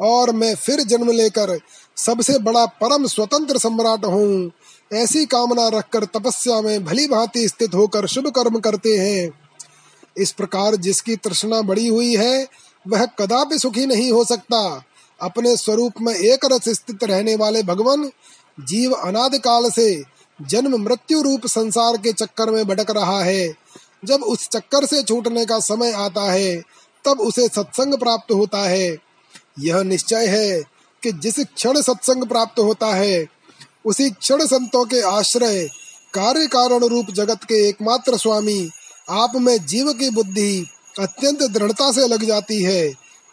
और 0.00 0.32
मैं 0.32 0.54
फिर 0.54 0.80
जन्म 0.80 1.10
लेकर 1.10 1.58
सबसे 1.96 2.38
बड़ा 2.38 2.66
परम 2.66 3.06
स्वतंत्र 3.06 3.58
सम्राट 3.58 4.04
हूँ। 4.04 4.50
ऐसी 4.92 5.24
कामना 5.26 5.68
रखकर 5.68 6.04
तपस्या 6.04 6.60
में 6.60 6.84
भली 6.84 7.06
भांति 7.06 7.48
स्थित 7.48 7.74
होकर 7.74 8.06
शुभ 8.06 8.26
कर्म 8.26 8.58
करते 8.58 8.96
हैं। 8.96 9.40
इस 10.18 10.32
प्रकार 10.32 10.76
जिसकी 10.76 11.16
तृष्णा 11.16 11.62
बड़ी 11.62 11.88
हुई 11.88 12.16
है, 12.16 12.48
वह 12.88 13.06
कदापि 13.06 13.58
सुखी 13.58 13.86
नहीं 13.86 14.12
हो 14.12 14.24
सकता। 14.24 14.84
अपने 15.22 15.56
स्वरूप 15.56 15.92
में 16.00 16.14
एक 16.14 16.44
रस 16.44 16.68
स्थित 16.68 17.04
रहने 17.04 17.36
वाले 17.36 17.62
भगवान 17.62 18.10
जीव 18.60 18.92
अनाद 18.92 19.34
काल 19.34 19.70
से 19.70 20.15
जन्म 20.42 20.82
मृत्यु 20.82 21.22
रूप 21.22 21.46
संसार 21.46 21.96
के 21.96 22.12
चक्कर 22.12 22.50
में 22.50 22.64
भटक 22.64 22.90
रहा 22.90 23.22
है। 23.22 23.54
जब 24.04 24.22
उस 24.22 24.48
चक्कर 24.48 24.86
से 24.86 25.02
छूटने 25.02 25.46
का 25.46 25.58
समय 25.58 25.92
आता 25.92 26.32
है, 26.32 26.62
तब 27.04 27.20
उसे 27.20 27.48
सत्संग 27.48 27.94
प्राप्त 27.94 28.32
होता 28.32 28.58
है। 28.58 28.96
यह 29.60 29.82
निश्चय 29.82 30.26
है 30.26 30.62
कि 31.02 31.12
जिस 31.12 31.38
क्षण 31.38 31.80
सत्संग 31.80 32.24
प्राप्त 32.24 32.58
होता 32.58 32.86
है, 32.86 33.26
उसी 33.86 34.10
क्षण 34.10 34.46
संतों 34.46 34.84
के 34.84 35.00
आश्रय 35.00 35.68
कार्य 36.14 36.46
कारण 36.46 36.84
रूप 36.84 37.10
जगत 37.10 37.44
के 37.44 37.68
एकमात्र 37.68 38.16
स्वामी, 38.16 38.70
आप 39.10 39.32
में 39.36 39.66
जीव 39.66 39.92
की 39.92 40.10
बुद्धि 40.10 40.66
अत्यंत 41.00 41.42
दृढ़ता 41.42 41.92
से 41.92 42.08
लग 42.08 42.24
जाती 42.24 42.62
है। 42.62 42.92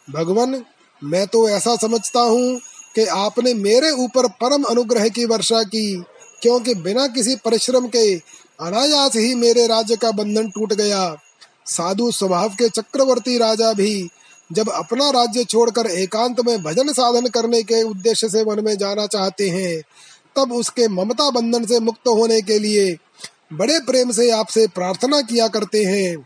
भगवान, 0.09 0.63
मैं 1.03 1.27
तो 1.27 1.49
ऐसा 1.49 1.75
समझता 1.75 2.19
हूँ 2.19 2.59
कि 2.95 3.05
आपने 3.05 3.53
मेरे 3.53 3.91
ऊपर 3.91 4.27
परम 4.27 4.63
अनुग्रह 4.63 5.07
की 5.09 5.25
वर्षा 5.25 5.63
की। 5.63 6.03
क्योंकि 6.43 6.75
बिना 6.75 7.07
किसी 7.07 7.35
परिश्रम 7.35 7.87
के 7.87 8.15
अनायास 8.61 9.15
ही 9.15 9.35
मेरे 9.35 9.67
राज्य 9.67 9.95
का 9.95 10.11
बंधन 10.11 10.49
टूट 10.49 10.73
गया। 10.73 11.15
साधु 11.65 12.11
स्वभाव 12.11 12.49
के 12.49 12.69
चक्रवर्ती 12.69 13.37
राजा 13.37 13.73
भी 13.73 14.09
जब 14.51 14.69
अपना 14.69 15.09
राज्य 15.09 15.43
छोड़कर 15.43 15.85
एकांत 15.85 16.41
में 16.41 16.63
भजन 16.63 16.93
साधन 16.93 17.27
करने 17.27 17.63
के 17.63 17.83
उद्देश्य 17.83 18.29
से 18.29 18.43
वन 18.43 18.63
में 18.63 18.77
जाना 18.77 19.07
चाहते 19.07 19.49
हैं, 19.49 19.81
तब 20.35 20.53
उसके 20.53 20.87
ममता 20.87 21.29
बंधन 21.29 21.65
से 21.65 21.79
मुक्त 21.79 22.07
होने 22.07 22.41
के 22.41 22.59
लिए 22.59 22.97
बड़े 23.53 23.79
प्रेम 23.79 24.11
से 24.11 24.31
आपसे 24.31 24.67
प्रार्थना 24.67 25.21
किया 25.21 25.47
करते 25.47 25.83
हैं। 25.83 26.17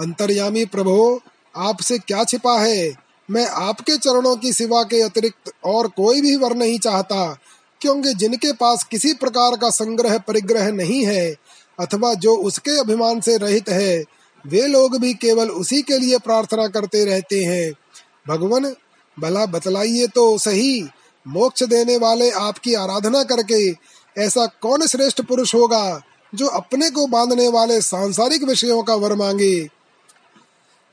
अंतर्यामी 0.00 0.64
प्रभो, 0.64 1.20
आपसे 1.56 1.98
क्या 1.98 2.24
छिपा 2.24 2.58
है? 2.58 2.94
मैं 3.30 3.46
आपके 3.46 3.96
चरणों 3.96 4.36
की 4.36 4.52
सिवा 4.52 4.82
के 4.82 5.02
अतिरिक्त 5.02 5.52
और 5.64 5.88
कोई 5.88 6.20
भी 6.20 6.36
वर 6.36 6.56
नहीं 6.56 6.78
चाहता। 6.78 7.38
क्योंकि 7.80 8.14
जिनके 8.14 8.52
पास 8.52 8.84
किसी 8.84 9.12
प्रकार 9.14 9.56
का 9.56 9.70
संग्रह 9.70 10.18
परिग्रह 10.18 10.72
नहीं 10.72 11.04
है, 11.04 11.36
अथवा 11.80 12.14
जो 12.14 12.36
उसके 12.36 12.78
अभिमान 12.78 13.20
से 13.20 13.36
रहित 13.36 13.68
है, 13.68 14.04
वे 14.46 14.66
लोग 14.66 14.98
भी 14.98 15.14
केवल 15.14 15.50
उसी 15.50 15.82
के 15.82 15.98
लिए 15.98 16.18
प्रार्थना 16.18 16.66
करते 16.66 17.04
रहते 17.04 17.44
हैं। 17.44 17.72
भगवान, 18.28 18.74
भला 19.20 19.46
बतलाइए 19.46 20.06
तो 20.06 20.38
सही, 20.38 20.88
मोक्ष 21.28 21.62
देने 21.62 21.96
वाले 21.96 22.30
आपकी 22.30 22.74
आराधना 22.74 23.22
करके 23.22 23.70
ऐसा 24.22 24.46
कौन 24.46 24.86
श्रेष्ठ 24.86 25.22
पुरुष 25.22 25.54
होगा 25.54 26.02
जो 26.34 26.46
अपने 26.46 26.90
को 26.90 27.06
बांधने 27.06 27.48
वाले 27.48 27.80
सांसारिक 27.80 28.42
विषयों 28.42 28.82
का 28.82 28.94
वर 28.94 29.14
मांगे? 29.14 29.68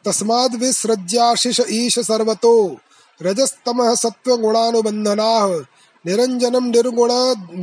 तस्माद् 0.06 0.56
विसृज्याशिष 0.56 1.60
ईश 1.70 2.00
सर्वतो, 2.00 2.78
रजस्तम 3.22 3.96
सत्व 3.96 4.38
गुणानुबंधना 4.38 5.64
निरंजनम 6.06 6.66
निर्गुण 6.66 7.12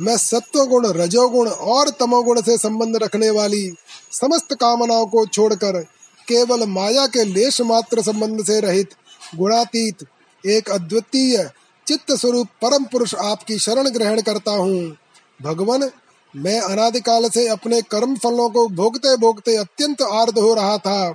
मैं 0.00 0.16
सत्व 0.16 0.64
गुण 0.64 0.86
रजोगुण 0.86 1.48
और 1.48 1.88
तमोगुण 1.90 2.40
से 2.40 2.58
संबंध 2.58 2.96
रखने 2.96 3.30
वाली 3.30 3.74
समस्त 4.12 4.54
कामनाओं 4.54 5.06
को 5.06 5.26
छोड़कर 5.26 5.80
केवल 6.28 6.66
माया 6.66 7.06
के 7.06 7.24
लेश 7.24 7.60
मात्र 7.60 8.02
संबंध 8.02 8.44
से 8.44 8.60
रहित 8.60 8.90
गुणातीत, 9.36 10.04
एक 10.46 10.70
अद्वितीय 10.70 11.50
चित्त 11.86 12.12
स्वरूप 12.12 12.46
परम 12.62 12.84
पुरुष 12.84 13.14
आपकी 13.14 13.58
शरण 13.58 13.88
ग्रहण 13.88 14.20
करता 14.20 14.52
हूँ। 14.52 14.96
भगवान, 15.42 15.90
मैं 16.36 16.60
अनादिकाल 16.60 17.28
से 17.28 17.48
अपने 17.48 17.80
कर्म 17.82 18.16
फलों 18.16 18.50
को 18.50 18.68
भोगते 18.68 19.16
भोगते 19.16 19.56
अत्यंत 19.56 20.02
आर्द 20.02 20.38
हो 20.38 20.54
रहा 20.54 20.78
था। 20.78 21.14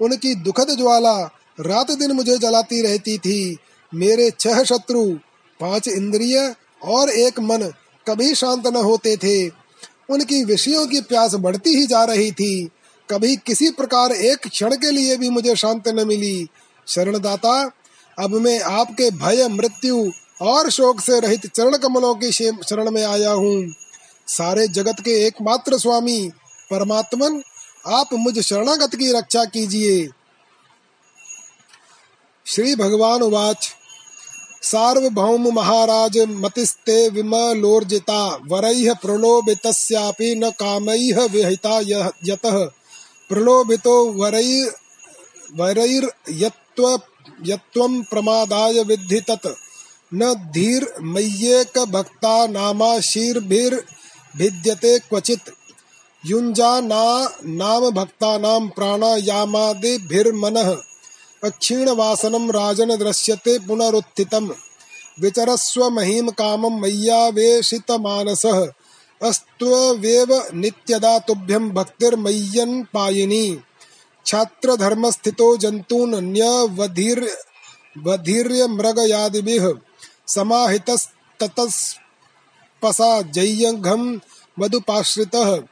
उनकी 0.00 0.34
दुखद 0.34 0.76
ज्वाला 0.78 1.18
रात 1.60 1.90
दिन 1.90 2.12
मुझे 2.12 2.38
जलाती 2.38 2.82
रहती 2.82 3.18
थी। 3.18 3.56
मेरे 3.94 4.30
छह 4.30 4.62
शत्रु, 4.64 5.04
पाँच 5.60 5.88
इंद्रिय 5.88 6.54
और 6.84 7.10
एक 7.10 7.40
मन 7.40 7.72
कभी 8.10 8.34
शांत 8.34 8.66
न 8.66 8.76
होते 8.76 9.16
थे। 9.16 9.48
उनकी 10.10 10.44
विषयों 10.44 10.86
की 10.86 11.00
प्यास 11.00 11.34
बढ़ती 11.34 11.70
ही 11.70 11.86
जा 11.86 12.04
रही 12.04 12.32
थी। 12.32 12.70
कभी 13.10 13.36
किसी 13.36 13.70
प्रकार 13.70 14.12
एक 14.12 14.38
क्षण 14.38 14.74
के 14.74 14.90
लिए 14.90 15.16
भी 15.16 15.28
मुझे 15.28 15.56
शांत 15.56 15.88
न 15.88 16.06
मिली। 16.06 16.46
शरणदाता, 16.88 17.70
अब 18.18 18.30
मैं 18.30 18.60
आपके 18.60 19.10
भय, 19.10 19.48
मृत्यु 19.48 20.10
और 20.40 20.70
शोक 20.70 21.00
से 21.00 21.20
रहित 21.20 21.46
चरण 21.46 21.76
कमलों 21.76 22.14
की 22.14 22.32
शरण 22.32 22.90
में 22.90 23.04
आया 23.04 23.30
हूँ। 23.30 23.74
सारे 24.26 24.68
जगत 24.68 24.96
के 25.00 25.26
एकमात्र 25.26 25.78
स्वामी, 25.78 26.30
परमात्मन, 26.70 27.42
आप 27.86 28.08
मुझ 28.12 28.40
शरणागत 28.40 28.90
की 28.94 29.12
रक्षा 29.12 29.44
कीजिए। 29.44 30.08
श्री 32.46 32.74
भगवान 32.74 33.20
उवाच। 33.20 33.70
सार्वभौम 34.62 35.54
महाराज 35.54 36.24
मतिस्ते 36.28 37.08
विमलोर्जिता, 37.08 38.38
वरैः 38.48 38.94
प्रलोभितस्यापि 38.94 40.34
न 40.34 40.50
कामैः 40.50 41.24
विहिता 41.24 41.80
यतः। 42.24 42.70
प्रलोभितो 43.28 44.12
वरै 44.12 44.70
वरैर्यत्व 45.56 47.00
यत्वं 47.44 48.02
प्रमादाय 48.02 48.82
विद्धि 48.82 49.20
तत् 49.20 49.54
न 50.14 50.34
धीर 50.34 50.94
मय्येक 51.02 51.78
भक्ता 51.78 52.46
नामा 52.46 52.98
भिद्यते 54.36 54.98
क्वचित्। 54.98 55.50
युञ्जा 56.26 56.80
ना 56.80 57.30
नाम 57.44 57.90
भक्तानां 57.90 58.68
प्राणायामादिभिर्मनः। 58.68 60.89
अक्षीणवासनं 61.44 62.50
राजन 62.50 62.96
दृश्यते 62.96 63.58
पुनरुत्थितम्। 63.58 64.50
विचरस्व 65.20 65.90
महीम 65.90 66.28
कामं 66.28 66.80
मय्यावेशितमानसः 66.80 68.66
अस्त्वेव 69.22 70.42
नित्यदा 70.54 71.18
तुभ्यं 71.18 71.70
भक्तिर्मय्यन् 71.70 72.84
पायिनी। 72.84 73.60
छात्रधर्मस्थितो 74.26 75.56
जन्तून् 75.56 76.14
न्यवधीर् 76.14 77.24
वधीर्य 77.98 78.66
मृगयादिभिः 78.66 79.72
समाहितस्ततस्पसा 80.26 83.22
जय्यघं 83.22 84.18
मधुपाश्रितः। 84.58 85.62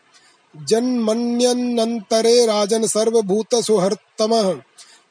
जन्मन्यनन्तरे 0.57 2.47
राजन् 2.47 2.87
सर्वभूतसुहृत्तमः 2.87 4.55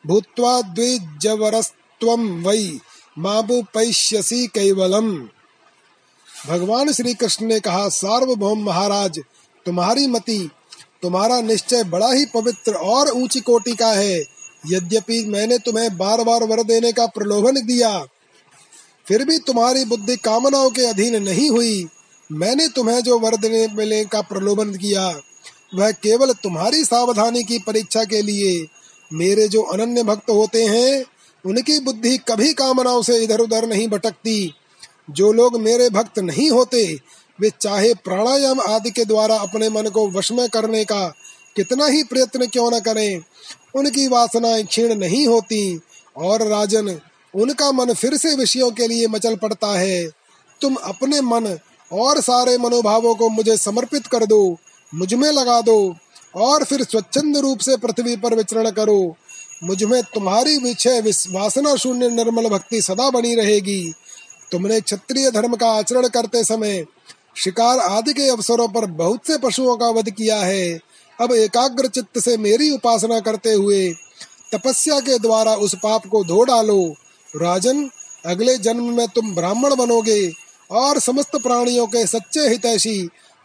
भूत्वा 0.08 0.62
द्विजवरस्त्वं 0.74 2.28
वै 2.44 2.62
माबु 3.18 3.62
पैश्यसी 3.74 4.46
कैवलम। 4.50 5.12
भगवान 6.30 6.92
श्री 6.94 7.14
कृष्ण 7.16 7.46
ने 7.46 7.60
कहा, 7.60 7.88
सार्वभौम 7.92 8.64
महाराज, 8.64 9.20
तुम्हारी 9.66 10.08
मति, 10.08 10.50
तुम्हारा 11.02 11.40
निश्चय 11.42 11.84
बड़ा 11.86 12.12
ही 12.12 12.26
पवित्र 12.34 12.74
और 12.74 13.10
ऊँची 13.14 13.40
कोटि 13.42 13.76
का 13.76 13.92
है। 13.94 14.18
यद्यपि 14.64 15.24
मैंने 15.28 15.58
तुम्हें 15.60 15.90
बार 15.98 16.24
बार 16.24 16.44
वर 16.44 16.64
देने 16.64 16.92
का 16.92 17.06
प्रलोभन 17.10 17.62
दिया, 17.64 17.98
फिर 19.08 19.24
भी 19.26 19.38
तुम्हारी 19.40 19.86
बुद्धि 19.86 20.16
कामनाओं 20.20 20.70
के 20.70 20.86
अधीन 20.86 21.22
नहीं 21.24 21.50
हुई। 21.50 21.88
मैंने 22.30 22.68
तुम्हें 22.68 23.02
जो 23.04 23.20
वर 23.20 23.36
देने 23.38 23.68
मिले 23.76 24.04
का 24.06 24.22
प्रलोभन 24.24 24.74
किया 24.76 25.08
वह 25.76 25.92
केवल 25.94 26.34
तुम्हारी 26.44 26.84
सावधानी 26.86 27.44
की 27.44 27.60
परीक्षा 27.60 28.04
के 28.06 28.22
लिए 28.22 28.66
मेरे 29.14 29.48
जो 29.48 29.62
अनन्य 29.62 30.04
भक्त 30.04 30.30
होते 30.30 30.66
हैं, 30.66 31.06
उनकी 31.46 31.80
बुद्धि 31.80 32.18
कभी 32.18 32.54
कामनाओं 32.54 33.02
से 33.02 33.24
इधर 33.24 33.40
उधर 33.40 33.68
नहीं 33.68 33.88
भटकती। 33.88 34.54
जो 35.10 35.34
लोग 35.34 35.62
मेरे 35.62 35.90
भक्त 35.90 36.20
नहीं 36.20 36.52
होते, 36.52 37.00
वे 37.40 37.52
चाहे 37.62 37.94
प्राणायाम 37.94 38.60
आदि 38.60 38.92
के 38.92 39.06
द्वारा 39.06 39.36
अपने 39.36 39.70
मन 39.70 39.84
को 39.84 40.10
वश 40.10 40.32
में 40.32 40.50
करने 40.50 40.86
का 40.86 41.14
कितना 41.56 41.86
ही 41.86 42.04
प्रयत्न 42.04 42.48
क्यों 42.48 42.72
न 42.72 42.80
करें, 42.80 43.22
उनकी 43.76 44.08
वासनाएँ 44.08 44.64
क्षीण 44.64 44.96
नहीं 44.96 45.28
होती 45.28 45.80
और 46.18 46.48
राजन, 46.48 47.00
उनका 47.36 47.72
मन 47.72 47.94
फिर 47.94 48.18
से 48.18 48.36
विषयों 48.36 48.72
के 48.72 48.88
लिए 48.88 49.08
मचल 49.08 49.36
पड़ता 49.36 49.80
है। 49.80 50.08
तुम 50.62 50.76
अपने 50.76 51.22
मन 51.22 51.60
और 51.94 52.22
सारे 52.22 52.58
मनोभावों 52.58 53.16
को 53.16 53.30
मुझे 53.30 53.58
समर्पित 53.58 54.08
कर 54.08 54.26
दो, 54.26 54.58
मुझमें 54.96 55.32
लगा 55.32 55.62
दो। 55.62 55.96
और 56.38 56.64
फिर 56.64 56.84
स्वच्छंद 56.84 57.38
रूप 57.38 57.60
से 57.60 57.78
पृथ्वी 57.78 58.16
पर 58.16 58.36
विचरण 58.36 58.70
करो। 58.72 59.16
मुझमें 59.64 60.02
तुम्हारी 60.04 60.58
विषय 60.58 61.00
वासना 61.30 61.76
शून्य 61.76 62.10
निर्मल 62.10 62.48
भक्ति 62.50 62.82
सदा 62.82 63.10
बनी 63.10 63.34
रहेगी। 63.36 63.94
तुमने 64.52 64.80
क्षत्रिय 64.82 65.32
धर्म 65.32 65.56
का 65.56 65.68
आचरण 65.70 66.08
करते 66.08 66.44
समय 66.44 66.86
शिकार 67.36 67.80
आदि 67.80 68.14
के 68.14 68.30
अवसरों 68.30 68.68
पर 68.68 68.86
बहुत 68.86 69.28
से 69.28 69.38
पशुओं 69.38 69.76
का 69.78 69.90
वध 69.90 70.10
किया 70.10 70.38
है। 70.38 70.80
अब 71.20 71.32
एकाग्र 71.32 71.88
चित्त 71.88 72.20
से 72.20 72.38
मेरी 72.38 72.70
उपासना 72.72 73.20
करते 73.20 73.54
हुए 73.54 73.88
तपस्या 74.54 75.00
के 75.00 75.18
द्वारा 75.20 75.54
उस 75.56 75.76
पाप 75.76 76.06
को 76.08 76.24
धो 76.24 76.44
डालो। 76.44 76.84
राजन, 77.34 77.90
अगले 78.26 78.58
जन्म 78.58 78.94
में 78.94 79.08
तुम 79.08 79.36
ब्राह्मण 79.36 79.76
बनोगे 79.76 80.32
और 80.72 81.00
समस्त 81.00 81.36
प्राणियों 81.36 81.88
के 81.88 82.06
सच्चे 82.08 82.48
हितैषी 82.50 83.02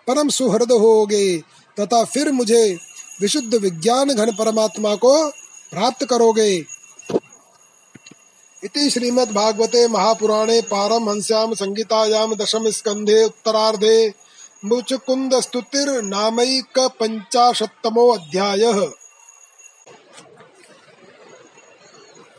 परम 0.07 0.29
सुहृद 0.29 0.73
होगे। 0.73 1.37
तथा 1.77 2.05
फिर 2.05 2.31
मुझे 2.33 2.65
विशुद्ध 3.21 3.55
विज्ञान 3.55 4.15
घन 4.15 4.31
परमात्मा 4.37 4.95
को 4.97 5.15
प्राप्त 5.73 6.05
करोगे। 6.05 6.51
इति 8.63 8.89
श्रीमद्भागवते 8.91 9.87
महापुराणे 9.89 10.61
पारमहंस्यां 10.63 11.55
संगीतायां 11.55 12.29
दशम 12.37 12.71
स्कन्धे 12.71 13.23
उत्तरार्धे 13.25 13.97
मुचकुंद 14.63 15.35
स्तुतिर 15.41 15.89
नामैक 16.03 16.79
पंचाशतमो 17.01 18.09
अध्यायः 18.09 18.81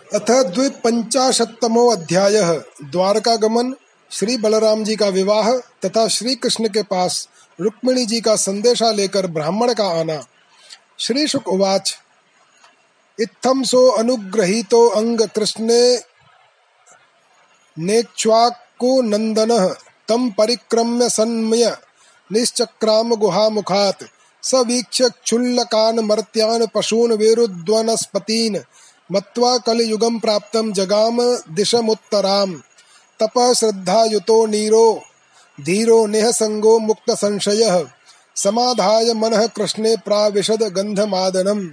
अथ 0.10 0.32
द्विपंचाशतमो 0.48 1.88
अध्याय 1.91 2.39
द्वारका 2.84 3.36
गमन 3.38 3.74
श्री 4.12 4.38
बलराम 4.38 4.84
जी 4.84 4.96
का 4.96 5.08
विवाह 5.10 5.52
तथा 5.86 6.08
श्री 6.08 6.36
कृष्ण 6.36 6.67
के 6.67 6.84
पास 6.84 7.28
रुक्मिणी 7.61 8.05
जी 8.05 8.21
का 8.21 8.35
संदेशा 8.35 8.91
लेकर 8.91 9.27
ब्राह्मण 9.27 9.73
का 9.73 9.87
आना। 9.87 10.23
श्री 10.99 11.27
शुक 11.27 11.47
उवाच 11.47 11.97
इत्थम 13.19 13.63
सो 13.63 13.89
अनुग्रहीतो 13.89 14.87
अंग 14.87 15.21
कृष्णे 15.21 16.01
नेक्ष्वाकुनन्दनः 17.77 19.67
तं 20.07 20.31
परिक्रम्य 20.31 21.09
सन्मय, 21.09 21.77
निश्चक्राम 22.31 23.15
गुहामुखात् 23.15 24.03
स 24.43 24.55
वीक्ष्य 24.55 25.09
क्षुल्लकान् 25.09 25.99
मर्त्यान् 25.99 26.67
पशून् 26.75 27.11
वेरुद्वनस्पतीन् 27.11 28.57
मत्वा 29.11 29.57
कलियुगं 29.57 30.19
प्राप्तं 30.19 30.73
जगाम 30.73 31.21
दिशमुत्तराम्। 31.49 32.59
तपः 33.19 33.53
श्रद्धायुतो 33.53 34.45
नीरो 34.45 35.03
धीरो 35.61 36.05
निःसङ्गो 36.05 36.79
मुक्तसंशयः 36.79 37.85
समाधाय 38.35 39.13
मनः 39.13 39.47
कृष्णे 39.47 39.95
प्राविशद 39.95 40.63
गन्धमादनम्। 40.63 41.69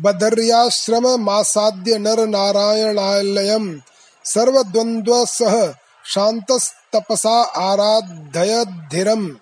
बदर्याश्रममासाद्य 0.00 1.98
नरनारायणालयम् 1.98 3.78
सर्वद्वंद्व 4.24 5.24
सह 5.24 5.74
शांतस्तपसा 6.06 7.42
आराधयधिरम 7.42 9.36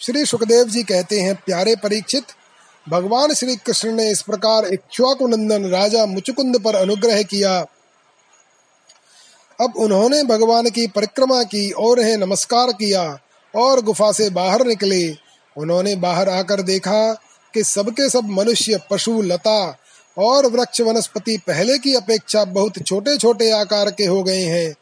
श्री 0.00 0.26
सुखदेव 0.26 0.64
जी 0.64 0.82
कहते 0.82 1.20
हैं, 1.20 1.34
प्यारे 1.34 1.76
परीक्षित, 1.76 2.24
भगवान 2.88 3.34
श्री 3.34 3.56
कृष्ण 3.56 3.92
ने 3.92 4.10
इस 4.10 4.22
प्रकार 4.22 4.64
इक्ष्वाकु 4.64 5.26
नंदन 5.26 5.66
राजा 5.66 6.06
मुचुकुंद 6.06 6.58
पर 6.58 6.74
अनुग्रह 6.74 7.22
किया। 7.22 7.66
अब 9.60 9.72
उन्होंने 9.76 10.22
भगवान 10.22 10.70
की 10.70 10.86
परिक्रमा 10.86 11.42
की 11.42 11.70
और 11.70 11.98
उन्हें 11.98 12.16
नमस्कार 12.16 12.72
किया 12.72 13.18
और 13.56 13.80
गुफा 13.80 14.12
से 14.12 14.30
बाहर 14.30 14.66
निकले। 14.66 15.16
उन्होंने 15.56 15.96
बाहर 15.96 16.28
आकर 16.28 16.62
देखा 16.62 17.12
कि 17.54 17.64
सबके 17.64 18.08
सब 18.08 18.24
मनुष्य, 18.24 18.80
पशु, 18.90 19.22
लता 19.22 19.78
और 20.18 20.46
वृक्ष 20.46 20.80
वनस्पति 20.80 21.38
पहले 21.38 21.78
की 21.78 21.94
अपेक्षा 21.94 22.44
बहुत 22.44 22.72
छोटे 22.86 23.16
छोटे 23.16 23.50
आकार 23.50 23.90
के 23.90 24.04
हो 24.04 24.22
गए 24.22 24.42
हैं। 24.42 24.74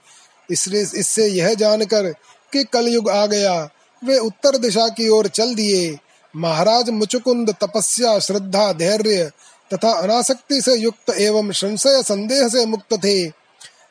इसलिए 0.50 0.80
इससे 0.80 1.26
यह 1.26 1.54
जानकर 1.54 2.12
कि 2.52 2.64
कलयुग 2.64 3.10
आ 3.10 3.26
गया। 3.26 3.68
वे 4.04 4.18
उत्तर 4.18 4.56
दिशा 4.56 4.88
की 4.88 5.08
ओर 5.08 5.28
चल 5.28 5.54
दिए। 5.54 5.98
महाराज 6.36 6.90
मुचुकुंद 6.90 7.54
तपस्या, 7.60 8.18
श्रद्धा, 8.18 8.72
धैर्य 8.72 9.30
तथा 9.74 9.92
अनासक्ति 9.92 10.60
से 10.60 10.74
युक्त 10.74 11.10
एवं 11.10 11.50
संशय 11.50 12.02
संदेह 12.02 12.48
से 12.48 12.66
मुक्त 12.66 12.94
थे। 12.94 13.37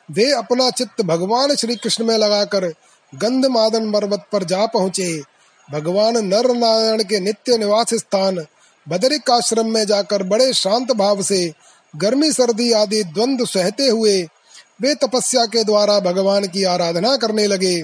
वे 0.08 0.30
अपना 0.32 0.70
चित्त 0.70 1.02
भगवान 1.02 1.54
श्री 1.56 1.76
कृष्ण 1.76 2.04
में 2.04 2.16
लगाकर 2.18 2.64
गंध 3.12 3.46
मादन 3.46 3.90
पर्वत 3.92 4.24
पर 4.32 4.44
जा 4.44 4.66
पहुँचे। 4.66 5.22
भगवान 5.68 6.16
नर 6.26 6.50
नारायण 6.54 7.02
के 7.02 7.20
नित्य 7.20 7.58
निवास 7.58 7.94
स्थान, 7.94 8.44
बदरिक 8.86 9.30
आश्रम 9.30 9.66
में 9.66 9.84
जाकर 9.86 10.22
बड़े 10.22 10.52
शांत 10.52 10.92
भाव 10.92 11.22
से 11.22 11.52
गर्मी, 11.96 12.32
सर्दी 12.32 12.72
आदि 12.72 13.02
द्वंद 13.04 13.46
सहते 13.46 13.86
हुए 13.86 14.22
वे 14.80 14.94
तपस्या 14.94 15.44
के 15.46 15.64
द्वारा 15.64 15.98
भगवान 16.00 16.46
की 16.46 16.64
आराधना 16.64 17.16
करने 17.16 17.46
लगे। 17.46 17.82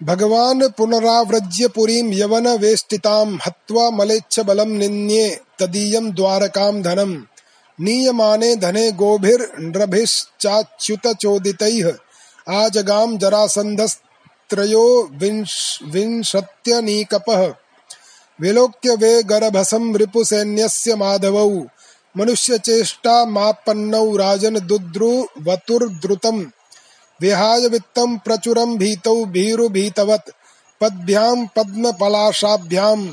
भगवान 0.00 0.68
पुनराव्रज्य 0.68 1.68
पुरीम 1.68 2.12
यवन 2.12 2.48
वेष्टिताम 2.48 3.38
हत्वा 3.46 3.90
मलेच्छ 3.90 4.40
बलम 4.40 4.68
निन्ये 4.68 5.40
तदीयम 5.58 6.10
द्वारकाम 6.10 6.82
धनम। 6.82 7.14
नीयमाने 7.82 8.56
धने 8.56 8.92
गोभिर 8.92 9.52
नृभिश्चाच्युत 9.60 11.16
चोदितैः 11.16 11.92
आजगाम 12.48 13.18
जरासंधस् 13.18 13.96
त्रयो 14.50 15.08
विंशत्यनीकपः। 15.92 17.54
विलोक्य 18.40 18.90
वे 18.90 19.22
गर्भसं 19.22 19.96
रिपुसैन्यस्य 19.96 20.94
माधवौ 20.94 21.66
मनुष्यचेष्टामापन्नौ 22.16 24.16
राजन् 24.16 24.60
दुद्रुवतुर्द्रुतम् 24.60 26.44
विहाय 27.20 27.68
वित्तं 27.68 28.18
प्रचुरं 28.18 28.78
भीतौ 28.78 29.24
भीरुभीतवत्। 29.24 30.30
पद्भ्यां 30.80 31.46
पद्मपलाशाभ्यां 31.56 33.12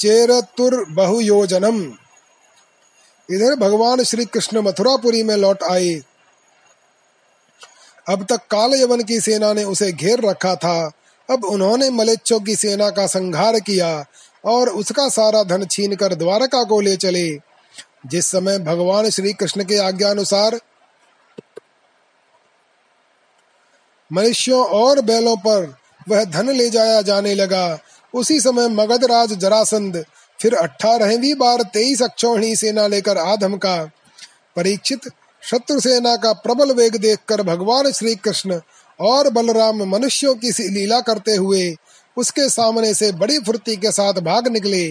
चेरतुर्बहुयोजनम्। 0.00 1.92
इधर 3.30 3.54
भगवान 3.54 4.02
श्री 4.02 4.24
कृष्ण 4.24 4.60
मथुरापुरी 4.60 5.22
में 5.22 5.36
लौट 5.36 5.62
आए। 5.62 6.00
अब 8.08 8.24
तक 8.24 8.46
काल 8.50 8.74
यवन 8.74 9.02
की 9.02 9.20
सेना 9.20 9.52
ने 9.52 9.64
उसे 9.64 9.92
घेर 9.92 10.20
रखा 10.20 10.54
था। 10.54 10.92
अब 11.28 11.44
उन्होंने 11.44 11.90
मलेच्छों 11.90 12.40
की 12.40 12.56
सेना 12.56 12.90
का 12.90 13.06
संहार 13.06 13.58
किया 13.60 14.04
और 14.44 14.68
उसका 14.68 15.08
सारा 15.08 15.42
धन 15.42 15.66
छीन 15.66 15.94
कर 15.96 16.14
द्वारका 16.14 16.62
को 16.64 16.80
ले 16.80 16.96
चले। 16.96 17.28
जिस 18.06 18.26
समय 18.26 18.58
भगवान 18.58 19.10
श्री 19.10 19.32
कृष्ण 19.32 19.64
के 19.64 19.78
आज्ञा 19.78 20.10
अनुसार 20.10 20.60
मनुष्यों 24.10 24.64
और 24.66 25.00
बैलों 25.00 25.36
पर 25.36 25.74
वह 26.08 26.24
धन 26.24 26.50
ले 26.50 26.68
जाया 26.70 27.02
जाने 27.02 27.34
लगा, 27.34 27.78
उसी 28.14 28.40
समय 28.40 28.68
मगधराज 28.68 29.32
जरासंध 29.32 30.04
फिर 30.40 30.54
अठारहवीं 30.54 31.34
बार 31.34 31.62
तेईस 31.74 32.02
अक्षौणी 32.02 32.54
सेना 32.56 32.86
लेकर 32.86 33.18
आधम 33.18 33.56
का 33.56 33.76
परीक्षित 34.56 35.08
शत्रु 35.42 35.80
सेना 35.80 36.16
का 36.16 36.32
प्रबल 36.32 36.72
वेग 36.72 36.96
देखकर 36.96 37.42
भगवान 37.42 37.90
श्री 37.92 38.14
कृष्ण 38.14 38.60
और 39.00 39.28
बलराम 39.30 39.82
मनुष्यों 39.84 40.34
की 40.34 40.52
सी 40.52 40.68
लीला 40.68 41.00
करते 41.00 41.34
हुए 41.36 41.74
उसके 42.16 42.48
सामने 42.48 42.92
से 42.94 43.10
बड़ी 43.12 43.38
फुर्ती 43.38 43.76
के 43.76 43.92
साथ 43.92 44.20
भाग 44.20 44.48
निकले। 44.48 44.84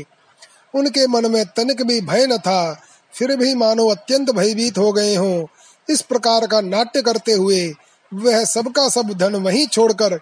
उनके 0.76 1.06
मन 1.08 1.32
में 1.32 1.44
तनिक 1.48 1.82
भी 1.84 2.00
भय 2.02 2.26
न 2.28 2.38
था, 2.38 2.82
फिर 3.14 3.36
भी 3.36 3.54
मानो 3.56 3.88
अत्यंत 3.88 4.32
भयभीत 4.32 4.78
हो 4.78 4.92
गए 4.92 5.16
हों। 5.16 5.46
इस 5.90 6.02
प्रकार 6.02 6.48
का 6.48 6.62
नाट्य 6.62 7.02
करते 7.02 7.32
हुए 7.32 7.74
वह 8.12 8.44
सबका 8.46 8.88
सब 8.90 9.14
धन 9.14 9.36
वहीं 9.36 9.66
छोड़कर 9.68 10.14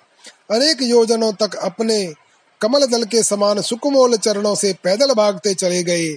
अनेक 0.52 0.82
योजनों 0.82 1.32
तक 1.34 1.56
अपने 1.56 2.00
कमल 2.62 2.86
दल 2.86 3.04
के 3.04 3.24
समान 3.24 3.62
सुकुमोल 3.62 4.18
चरणों 4.18 4.56
से 4.56 4.74
पैदल 4.84 5.14
भागते 5.14 5.54
चले 5.54 5.84
गए। 5.84 6.08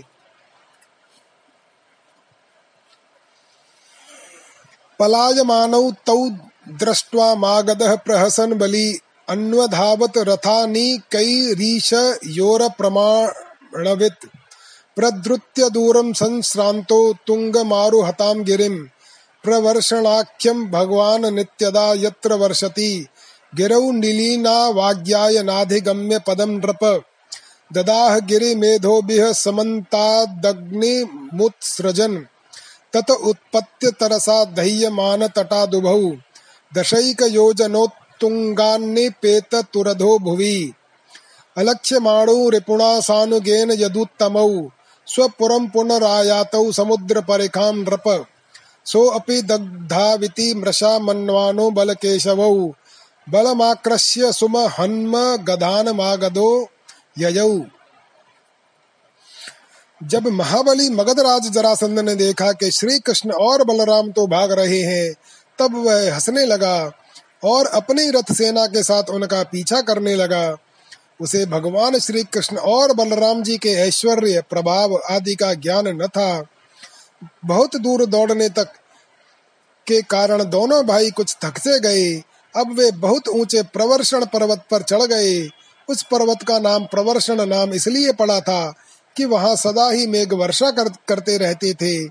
पलायमानौ 4.99 5.91
तौ 6.07 6.29
दृष्ट्वा 6.69 7.35
मागधः 7.35 7.95
प्रहसन 7.97 8.53
बलि 8.55 9.01
अन्वधावत 9.29 10.19
रथानि 10.19 10.99
कैरीश 11.13 11.93
योर 12.27 12.69
प्रमाणवित् 12.69 14.27
प्रधृत्य 14.97 15.71
दूरं 15.71 16.13
संश्रान्तो 16.13 17.13
तुङ्गमारुहतां 17.27 18.45
गिरिं 18.45 18.77
प्रवर्षणाख्यं 19.45 20.65
भगवान् 20.71 21.35
नित्यदा 21.35 21.93
यत्र 21.97 22.35
वर्षति। 22.35 23.07
गिरौ 23.55 23.91
निलीना 23.91 24.69
वाग्याय 24.69 25.43
नाधिगम्य 25.43 26.19
पदं 26.19 26.47
नृप। 26.47 27.03
ददाह 27.73 28.19
गिरिमेधोभिः 28.19 29.33
समन्तादग्निमुत्सृजन्। 29.33 32.19
तत 32.97 33.11
उत्पत्य 33.11 33.91
तरसा 33.91 34.45
दह्यमान 34.45 35.27
तटादुभौ। 35.27 36.13
दशैक 36.77 37.23
योजनोत्तुङ्गान्निपेत 37.23 39.55
तुरधो 39.55 40.19
भुवि। 40.19 40.73
अलक्ष्यमाणौ 41.57 42.49
रिपुणा 42.49 43.01
सानुगेन 43.01 43.71
यदुत्तमौ। 43.71 44.69
स्वपुरं 45.07 45.69
पुनरायातौ 45.69 46.73
समुद्रपरिखां 46.73 47.75
नृप। 47.75 48.27
सोऽपि 48.87 49.43
दग्धाविति 49.43 50.55
मृषा 50.55 50.99
मन्वानो 50.99 51.71
बलकेशवौ। 51.71 52.73
बलमाक्रस्य 53.31 54.33
सुमहन्म 54.33 55.17
गधानमागधो 55.45 56.51
ययौ। 57.19 57.61
जब 60.01 60.27
महाबली 60.29 60.89
मगधराज 60.89 61.49
जरासंध 61.51 61.99
ने 61.99 62.15
देखा 62.15 62.53
कि 62.53 62.71
श्री 62.71 62.99
कृष्ण 62.99 63.33
और 63.33 63.65
बलराम 63.65 64.11
तो 64.13 64.27
भाग 64.27 64.53
रहे 64.53 64.81
हैं, 64.81 65.13
तब 65.59 65.77
वह 65.77 66.15
हंसने 66.15 66.45
लगा 66.47 66.93
और 67.45 67.67
अपनी 67.67 68.11
रथ 68.11 68.33
सेना 68.33 68.67
के 68.67 68.83
साथ 68.83 69.11
उनका 69.11 69.43
पीछा 69.43 69.81
करने 69.81 70.15
लगा। 70.15 70.57
उसे 71.21 71.45
भगवान 71.47 71.99
श्री 71.99 72.23
कृष्ण 72.25 72.57
और 72.57 72.93
बलराम 72.93 73.43
जी 73.43 73.57
के 73.59 73.71
ऐश्वर्य, 73.79 74.43
प्रभाव 74.51 74.99
आदि 75.11 75.35
का 75.35 75.53
ज्ञान 75.55 75.89
न 75.89 76.07
था। 76.07 76.47
बहुत 77.45 77.77
दूर 77.77 78.07
दौड़ने 78.07 78.49
तक 78.49 78.73
के 79.87 80.01
कारण 80.03 80.45
दोनों 80.45 80.83
भाई 80.87 81.11
कुछ 81.11 81.37
थक 81.45 81.59
से 81.59 81.79
गए। 81.81 82.23
अब 82.55 82.73
वे 82.79 82.91
बहुत 82.91 83.29
ऊँचे 83.29 83.63
प्रवर्षण 83.63 84.25
पर्वत 84.25 84.65
पर 84.71 84.83
चढ़ 84.83 85.03
गए। 85.03 85.49
उस 85.89 86.03
पर्वत 86.03 86.43
का 86.43 86.59
नाम 86.59 86.85
प्रवर्षण 86.85 87.45
नाम 87.47 87.73
इसलिए 87.73 88.13
पड़ा 88.13 88.41
था 88.41 88.73
कि 89.17 89.25
वहाँ 89.25 89.55
सदा 89.57 89.89
ही 89.91 90.07
मेघ 90.07 90.33
वर्षा 90.33 90.71
कर, 90.71 90.89
करते 91.09 91.37
रहते 91.39 91.73
थे। 91.75 92.09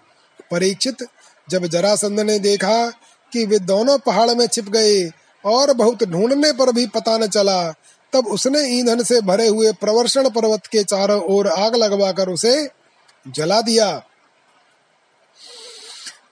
परीक्षित 0.52 1.06
जब 1.50 1.66
जरासंध 1.66 2.20
ने 2.20 2.38
देखा 2.40 2.90
कि 3.34 3.46
वे 3.46 3.60
दोनों 3.60 3.98
पहाड़ 3.98 4.30
में 4.30 4.46
छिप 4.48 4.70
गए 4.70 5.06
और 5.44 5.74
बहुत 5.74 6.04
ढूँढने 6.04 6.52
पर 6.52 6.72
भी 6.72 6.86
पता 6.88 7.18
न 7.18 7.28
चला 7.28 7.72
तब 8.14 8.28
उसने 8.28 8.62
ईंधन 8.70 9.04
से 9.04 9.20
भरे 9.22 9.48
हुए 9.48 9.72
प्रवर्षण 9.72 10.30
पर्वत 10.30 10.68
के 10.68 10.84
चारों 10.84 11.22
ओर 11.30 11.48
आग 11.48 11.76
लगवाकर 11.76 12.30
उसे 12.30 12.70
जला 13.26 13.62
दिया। 13.62 13.90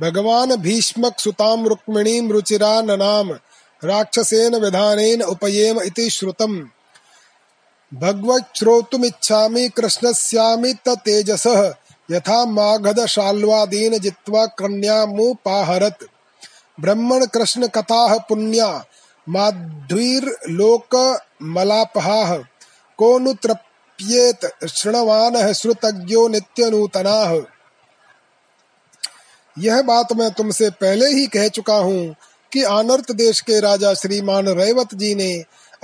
भगवान 0.00 0.56
भीष्मक 0.56 1.18
सुताम 1.18 1.66
रुक्मिणीं 1.66 2.28
रुचिरा 2.28 2.80
ननाम 2.80 3.38
राक्षसेन 3.84 4.56
विधानेन 4.56 5.22
उपयेम 5.22 5.80
इति 5.80 6.10
श्रुतम्। 6.10 6.64
भगवच्छ्रोतुमिच्छामि, 7.94 9.68
कृष्णस्यामि 9.68 10.74
तेजसः। 10.88 11.74
यथा 12.10 12.44
मागधशाल्वादीन 12.44 13.98
जित्वा 13.98 14.46
कन्यामुपाहरत्। 14.46 16.09
ब्रह्मण 16.80 17.24
कृष्ण 17.26 17.66
कथा 17.66 18.18
पुण्या 18.18 18.84
माध्वीर्लोक 19.28 20.94
मलापहाः 21.42 22.36
को 22.98 23.18
नु 23.18 23.32
तृप् 23.32 23.66
प्येत 23.98 24.66
श्रृणवान 24.68 25.52
श्रुतज्ञो 25.52 26.28
नित्य 26.28 26.70
नूतना 26.70 27.46
यह 29.58 29.82
बात 29.82 30.12
मैं 30.12 30.30
तुमसे 30.30 30.70
पहले 30.70 31.06
ही 31.06 31.26
कह 31.26 31.48
चुका 31.48 31.74
हूँ 31.74 32.14
कि 32.52 32.62
आनर्त 32.62 33.12
देश 33.12 33.40
के 33.40 33.60
राजा 33.60 33.94
श्रीमान 33.94 34.48
रेवत 34.48 34.94
जी 34.94 35.14
ने 35.14 35.32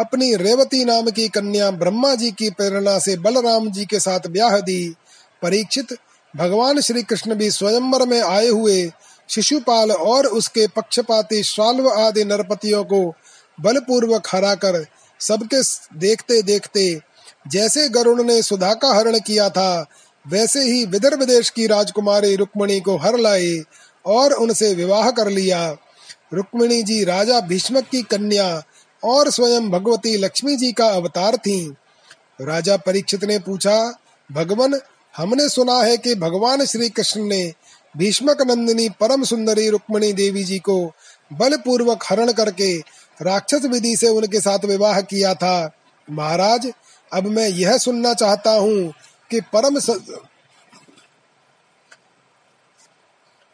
अपनी 0.00 0.34
रेवती 0.36 0.84
नाम 0.84 1.10
की 1.10 1.28
कन्या 1.28 1.70
ब्रह्मा 1.70 2.14
जी 2.14 2.30
की 2.30 2.50
प्रेरणा 2.50 2.98
से 2.98 3.16
बलराम 3.16 3.70
जी 3.70 3.84
के 3.84 4.00
साथ 4.00 4.28
ब्याह 4.28 4.58
दी। 4.60 4.94
परीक्षित, 5.42 5.96
भगवान 6.36 6.80
श्री 6.80 7.02
कृष्ण 7.02 7.34
भी 7.34 7.50
स्वयंवर 7.50 8.06
में 8.08 8.20
आए 8.20 8.48
हुए 8.48 8.92
शिशुपाल 9.28 9.92
और 9.92 10.26
उसके 10.26 10.66
पक्षपाती 10.66 11.42
श्वाल्व 11.42 11.88
आदि 11.90 12.24
नरपतियों 12.24 12.84
को 12.84 13.02
बलपूर्वक 13.58 14.28
हराकर 14.32 14.84
सबके 15.20 15.62
देखते 15.98 16.42
देखते 16.42 17.00
जैसे 17.48 17.88
गरुण 17.88 18.22
ने 18.24 18.42
सुधा 18.42 18.72
का 18.74 18.92
हरण 18.94 19.18
किया 19.18 19.48
था, 19.48 19.86
वैसे 20.26 20.62
ही 20.62 20.84
विदर्भ 20.84 21.22
देश 21.22 21.50
की 21.50 21.66
राजकुमारी 21.66 22.34
रुक्मणी 22.36 22.80
को 22.80 22.96
हर 22.96 23.18
लाए 23.18 23.62
और 24.06 24.32
उनसे 24.32 24.72
विवाह 24.74 25.10
कर 25.10 25.28
लिया। 25.28 25.76
रुक्मिणी 26.34 26.82
जी 26.82 27.02
राजा 27.04 27.40
भीष्मक 27.40 27.84
की 27.84 28.02
कन्या 28.02 28.62
और 29.02 29.30
स्वयं 29.30 29.70
भगवती 29.70 30.16
लक्ष्मी 30.16 30.56
जी 30.56 30.72
का 30.72 30.86
अवतार 30.86 31.36
थी। 31.36 31.76
राजा 32.40 32.76
परीक्षित 32.76 33.24
ने 33.24 33.38
पूछा, 33.38 33.98
भगवान, 34.30 34.80
हमने 35.14 35.48
सुना 35.48 35.78
है 35.82 35.96
कि 35.96 36.14
भगवान 36.14 36.64
श्री 36.64 36.88
कृष्ण 36.88 37.24
ने 37.24 37.52
भीष्मक 37.96 38.42
नंदिनी 38.42 38.88
परम 38.88 39.24
सुंदरी 39.24 39.68
रुक्मणी 39.70 40.12
देवी 40.12 40.44
जी 40.44 40.58
को 40.58 40.92
बलपूर्वक 41.32 42.04
हरण 42.10 42.32
करके 42.32 42.78
राक्षस 43.22 43.64
विधि 43.64 43.96
से 43.96 44.08
उनके 44.08 44.40
साथ 44.40 44.64
विवाह 44.64 45.00
किया 45.00 45.34
था। 45.34 45.70
महाराज, 46.10 46.72
अब 47.12 47.26
मैं 47.26 47.48
यह 47.48 47.78
सुनना 47.78 48.14
चाहता 48.14 48.50
हूँ 48.50 48.92
कि 49.30 49.40
परम 49.40 49.78
स... 49.78 49.90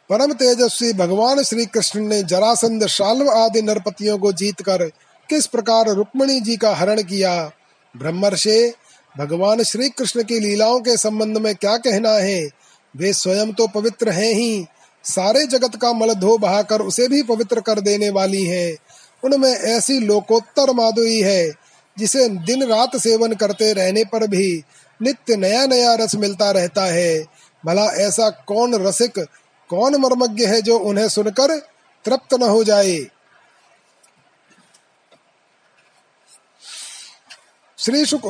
परम 0.09 0.33
तेजस्वी 0.33 0.93
भगवान 0.93 1.43
श्री 1.43 1.65
कृष्ण 1.65 1.99
ने 1.99 2.23
जरासंध 2.23 2.87
शाल्व 2.87 3.29
आदि 3.29 3.61
नरपतियों 3.61 4.17
को 4.17 4.31
जीतकर 4.31 4.83
किस 5.29 5.47
प्रकार 5.47 5.87
रुक्मणी 5.87 6.41
जी 6.41 6.57
का 6.57 6.75
हरण 6.75 7.03
किया? 7.03 7.51
ब्रह्मर्षे, 7.97 8.73
भगवान 9.17 9.63
श्री 9.63 9.89
कृष्ण 9.89 10.23
की 10.23 10.39
लीलाओं 10.39 10.79
के 10.79 10.97
संबंध 10.97 11.37
में 11.37 11.55
क्या 11.55 11.77
कहना 11.77 12.09
है? 12.09 12.62
वे 12.95 13.13
स्वयं 13.13 13.53
तो 13.53 13.67
पवित्र 13.67 14.09
हैं 14.09 14.33
ही। 14.33 14.65
सारे 15.03 15.45
जगत 15.47 15.75
का 15.75 15.93
मल 15.93 16.13
धो 16.13 16.37
बहाकर 16.37 16.81
उसे 16.81 17.07
भी 17.07 17.23
पवित्र 17.23 17.61
कर 17.61 17.79
देने 17.79 18.09
वाली 18.09 18.43
है। 18.45 18.75
उनमें 19.23 19.51
ऐसी 19.51 19.99
लोकोत्तर 19.99 20.73
माधुरी 20.73 21.19
है, 21.19 21.51
जिसे 21.97 22.29
दिन 22.29 22.63
रात 22.63 22.95
सेवन 22.97 23.33
करते 23.33 23.73
रहने 23.73 24.03
पर 24.03 24.27
भी 24.27 24.63
नित्य 25.01 25.35
नया 25.35 25.65
नया 25.65 25.93
रस 25.95 26.15
मिलता 26.15 26.51
रहता 26.51 26.85
है। 26.85 27.25
भला 27.65 27.85
ऐसा 27.85 28.29
कौन 28.29 28.75
रसिक, 28.75 29.19
कौन 29.69 29.95
मर्मज्ञ 29.95 30.45
है 30.45 30.61
जो 30.61 30.79
उन्हें 30.79 31.09
सुनकर 31.09 31.57
तृप्त 32.05 32.33
न 32.33 32.43
हो 32.43 32.63
जाए? 32.63 32.99
श्री 37.77 38.05
शुक 38.05 38.25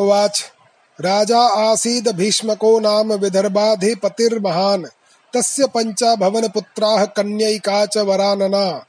राजा 1.01 1.39
आसीद 1.39 2.07
भीष्मको 2.07 2.79
नाम 2.79 3.13
विदर्भाधिपतिर्महान्। 3.13 4.85
तस्य 5.33 5.67
पञ्चा 5.67 6.15
भवनपुत्राः 6.15 7.05
कन्यैका 7.05 7.85
च 7.85 7.97
वरानना। 7.97 8.85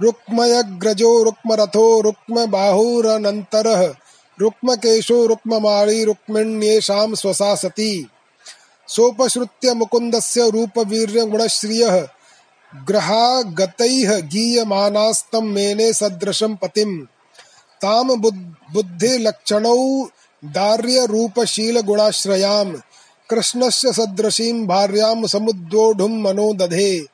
रुक्मयग्रजो 0.00 1.22
रुक्मरथो 1.22 2.00
रुक्मबाहुरनन्तरः। 2.00 3.94
रुक्मकेशो 4.40 5.26
रुक्ममाळी 5.26 6.04
रुक्मिण्येषां 6.04 7.14
स्वसा 7.14 7.54
सती। 7.54 8.08
सोपश्रुत्य 8.88 9.74
मुकुन्दस्य 9.74 10.50
रूपवीर्यगुणश्रियः। 10.50 12.08
ग्रहागतैः 12.86 14.18
गीयमानास्तं 14.18 15.42
मेने 15.42 15.92
सदृशं 15.92 16.56
पतिम्। 16.56 17.00
ताम 17.82 18.14
बुद्धिलक्षणौ 18.72 20.08
दार्यरूपशीलगुणाश्रयाम्, 20.52 22.76
कृष्णस्य 23.30 23.92
सदृशीं 23.92 24.66
भार्यां 24.66 25.26
समुद्वोढुं 25.26 26.08
मनो 26.08 26.54
दधे, 26.54 27.06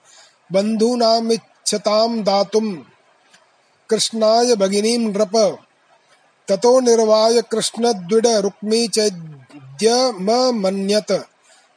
बन्धूनामिच्छतां 0.53 2.23
दातुं, 2.23 2.77
कृष्णाय 3.91 4.55
भगिनीं 4.55 4.99
नृप, 4.99 5.59
ततो 6.49 6.81
निर्वाय 6.81 7.41
कृष्णद्विड 7.41 8.27
रुक्मी 8.27 8.89
चैद्यममन्यत 8.89 11.27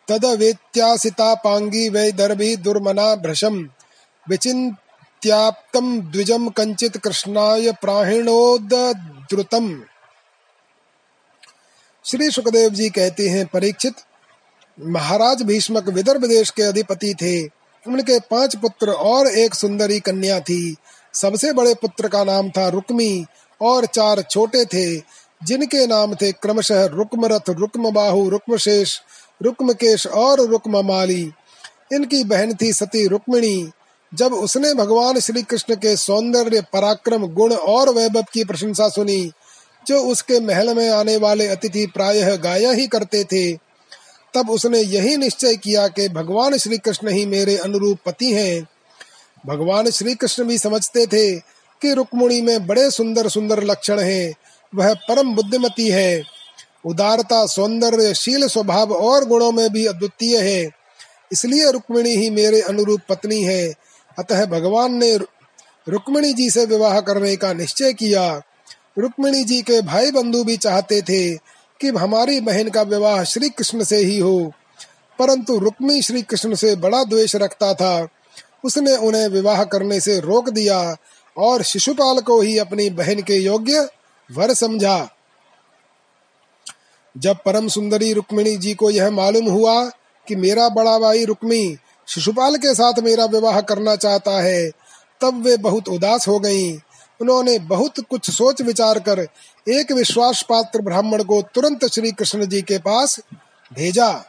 तदवेत्यासितापाङ्गी 0.07 1.89
वैदर्भी 1.89 2.55
दुर्मना 2.55 3.15
भृशम् 3.15 3.65
विचिन्त्याप्तं 4.29 6.11
द्विजं 6.11 6.49
कञ्चित् 6.49 6.97
कृष्णाय 6.97 7.71
प्राहिणोद्रुतम् 7.71 9.94
श्री 12.07 12.31
सुखदेव 12.31 12.69
जी 12.69 12.89
कहते 12.89 13.29
हैं, 13.29 13.45
परीक्षित, 13.45 13.93
महाराज 14.81 15.41
भीष्मक 15.41 15.89
विदर्भ 15.89 16.25
देश 16.25 16.49
के 16.49 16.63
अधिपति 16.63 17.13
थे। 17.13 17.43
उनके 17.87 18.19
पाँच 18.19 18.55
पुत्र 18.55 18.91
और 18.91 19.27
एक 19.27 19.55
सुंदरी 19.55 19.99
कन्या 19.99 20.39
थी। 20.39 20.75
सबसे 21.13 21.53
बड़े 21.53 21.73
पुत्र 21.73 22.07
का 22.07 22.23
नाम 22.23 22.49
था 22.49 22.67
रुक्मी 22.67 23.25
और 23.61 23.85
चार 23.85 24.21
छोटे 24.21 24.65
थे, 24.65 25.03
जिनके 25.43 25.87
नाम 25.87 26.15
थे 26.15 26.31
क्रमशः 26.31 26.85
रुक्मरथ 26.85 27.49
रुक्म 27.49 27.91
बाहु 27.91 28.29
रुक्मशेष, 28.29 28.99
रुक्मकेश 29.41 30.07
और 30.07 30.41
रुक्ममाली। 30.41 31.31
इनकी 31.93 32.23
बहन 32.23 32.57
थी 32.61 32.73
सती 32.73 33.07
रुक्मिणी। 33.07 33.71
जब 34.13 34.33
उसने 34.33 34.73
भगवान 34.73 35.19
श्री 35.19 35.41
कृष्ण 35.41 35.75
के 35.75 35.95
सौंदर्य, 35.95 36.61
पराक्रम, 36.61 37.27
गुण 37.27 37.53
और 37.53 37.89
वैभव 37.89 38.25
की 38.33 38.43
प्रशंसा 38.43 38.89
सुनी 38.89 39.31
जो 39.87 39.99
उसके 40.01 40.39
महल 40.39 40.73
में 40.75 40.89
आने 40.89 41.17
वाले 41.17 41.47
अतिथि 41.47 41.85
प्रायः 41.85 42.35
गाया 42.35 42.71
ही 42.71 42.87
करते 42.87 43.23
थे, 43.23 43.53
तब 44.33 44.49
उसने 44.49 44.79
यही 44.79 45.17
निश्चय 45.17 45.55
किया 45.55 45.87
कि 45.87 46.07
भगवान 46.09 46.57
श्री 46.57 46.77
कृष्ण 46.77 47.09
ही 47.09 47.25
मेरे 47.25 47.57
अनुरूप 47.57 47.99
पति 48.05 48.31
हैं। 48.33 48.67
भगवान 49.47 49.89
श्री 49.89 50.15
कृष्ण 50.15 50.43
भी 50.43 50.57
समझते 50.57 51.05
थे 51.07 51.35
कि 51.81 51.93
रुक्मणी 51.93 52.41
में 52.41 52.67
बड़े 52.67 52.89
सुंदर 52.91 53.27
सुंदर 53.27 53.63
लक्षण 53.63 53.99
हैं, 53.99 54.33
वह 54.73 54.93
परम 54.93 55.35
बुद्धिमती 55.35 55.89
है। 55.89 56.23
उदारता, 56.85 57.45
सौंदर्य, 57.45 58.13
शील 58.13 58.47
स्वभाव 58.47 58.93
और 58.93 59.25
गुणों 59.25 59.51
में 59.51 59.69
भी 59.69 59.85
अद्वितीय 59.85 60.37
है, 60.37 60.69
इसलिए 61.31 61.71
रुक्मिणी 61.71 62.15
ही 62.15 62.29
मेरे 62.29 62.61
अनुरूप 62.61 63.01
पत्नी 63.09 63.41
है। 63.43 63.73
अतः 64.19 64.45
भगवान 64.45 64.93
ने 64.93 65.15
रुक्मिणी 65.87 66.33
जी 66.33 66.49
से 66.49 66.65
विवाह 66.65 66.99
करने 67.01 67.35
का 67.35 67.53
निश्चय 67.53 67.93
किया। 67.93 68.41
रुक्मिणी 68.97 69.43
जी 69.43 69.61
के 69.61 69.81
भाई 69.81 70.11
बंधु 70.11 70.43
भी 70.43 70.57
चाहते 70.57 71.01
थे 71.01 71.35
कि 71.81 71.87
हमारी 71.87 72.39
बहन 72.39 72.69
का 72.69 72.81
विवाह 72.81 73.23
श्री 73.23 73.49
कृष्ण 73.49 73.83
से 73.83 73.97
ही 73.97 74.19
हो। 74.19 74.51
परंतु 75.19 75.57
रुक्मी 75.59 76.01
श्री 76.01 76.21
कृष्ण 76.21 76.55
से 76.55 76.75
बड़ा 76.75 77.03
द्वेष 77.03 77.35
रखता 77.35 77.73
था। 77.73 78.07
उसने 78.63 78.95
उन्हें 78.95 79.27
विवाह 79.27 79.63
करने 79.63 79.99
से 79.99 80.19
रोक 80.19 80.49
दिया 80.49 80.97
और 81.37 81.63
शिशुपाल 81.63 82.19
को 82.19 82.41
ही 82.41 82.57
अपनी 82.57 82.89
बहन 82.89 83.21
के 83.21 83.35
योग्य 83.35 83.89
वर 84.31 84.53
समझा। 84.53 85.09
जब 87.17 87.37
परम 87.45 87.67
सुंदरी 87.67 88.13
रुक्मिणी 88.13 88.57
जी 88.57 88.73
को 88.73 88.89
यह 88.89 89.09
मालूम 89.09 89.45
हुआ 89.45 89.85
कि 90.27 90.35
मेरा 90.35 90.69
बड़ा 90.69 90.99
भाई 90.99 91.25
रुक्मी 91.25 91.77
शिशुपाल 92.07 92.55
के 92.55 92.73
साथ 92.73 92.93
मेरा 92.99 93.25
विवाह 93.25 93.61
करना 93.61 93.95
चाहता 93.95 94.43
है, 94.43 94.69
तब 95.21 95.43
वे 95.43 95.57
बहुत 95.57 95.89
उदास 95.89 96.27
हो 96.27 96.39
गईं। 96.39 96.79
उन्होंने 97.21 97.59
बहुत 97.59 97.99
कुछ 97.99 98.29
सोच 98.29 98.61
विचार 98.61 98.99
कर 98.99 99.27
एक 99.67 99.91
विश्वास 99.91 100.45
पात्र 100.49 100.81
ब्राह्मण 100.81 101.23
को 101.23 101.41
तुरंत 101.41 101.85
श्री 101.85 102.11
कृष्ण 102.11 102.45
जी 102.45 102.61
के 102.61 102.77
पास 102.77 103.19
भेजा। 103.73 104.25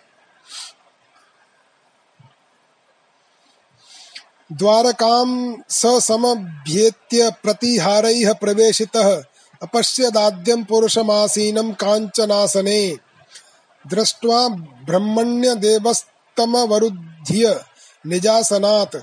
द्वारकाम 4.52 5.56
ससमभ्येत्य 5.68 7.32
प्रतिहारैः 7.42 8.32
प्रवेशितः 8.32 9.22
अपश्यदाद्यं 9.62 10.64
पुरुषमासीनं 10.64 11.72
काञ्चनासने। 11.72 12.96
दृष्ट्वा 13.84 14.48
ब्रह्मण्यदेवस्तमवरुध्य 14.86 17.64
निजासनात् 18.06 18.96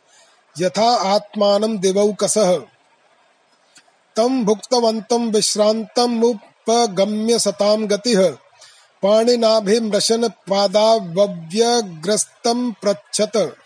यथा 0.61 1.15
आत्मानं 1.15 1.79
दिवौकसः 1.79 2.59
तं 4.17 4.45
भुक्तवन्तं 4.45 5.33
विश्रान्तमुपगम्य 5.33 7.39
सतां 7.39 7.91
गतिः। 7.91 8.37
पाणिनाभिमृशन 9.03 10.29
पादाव्यग्रस्तं 10.29 12.73
पृच्छत 12.73 13.57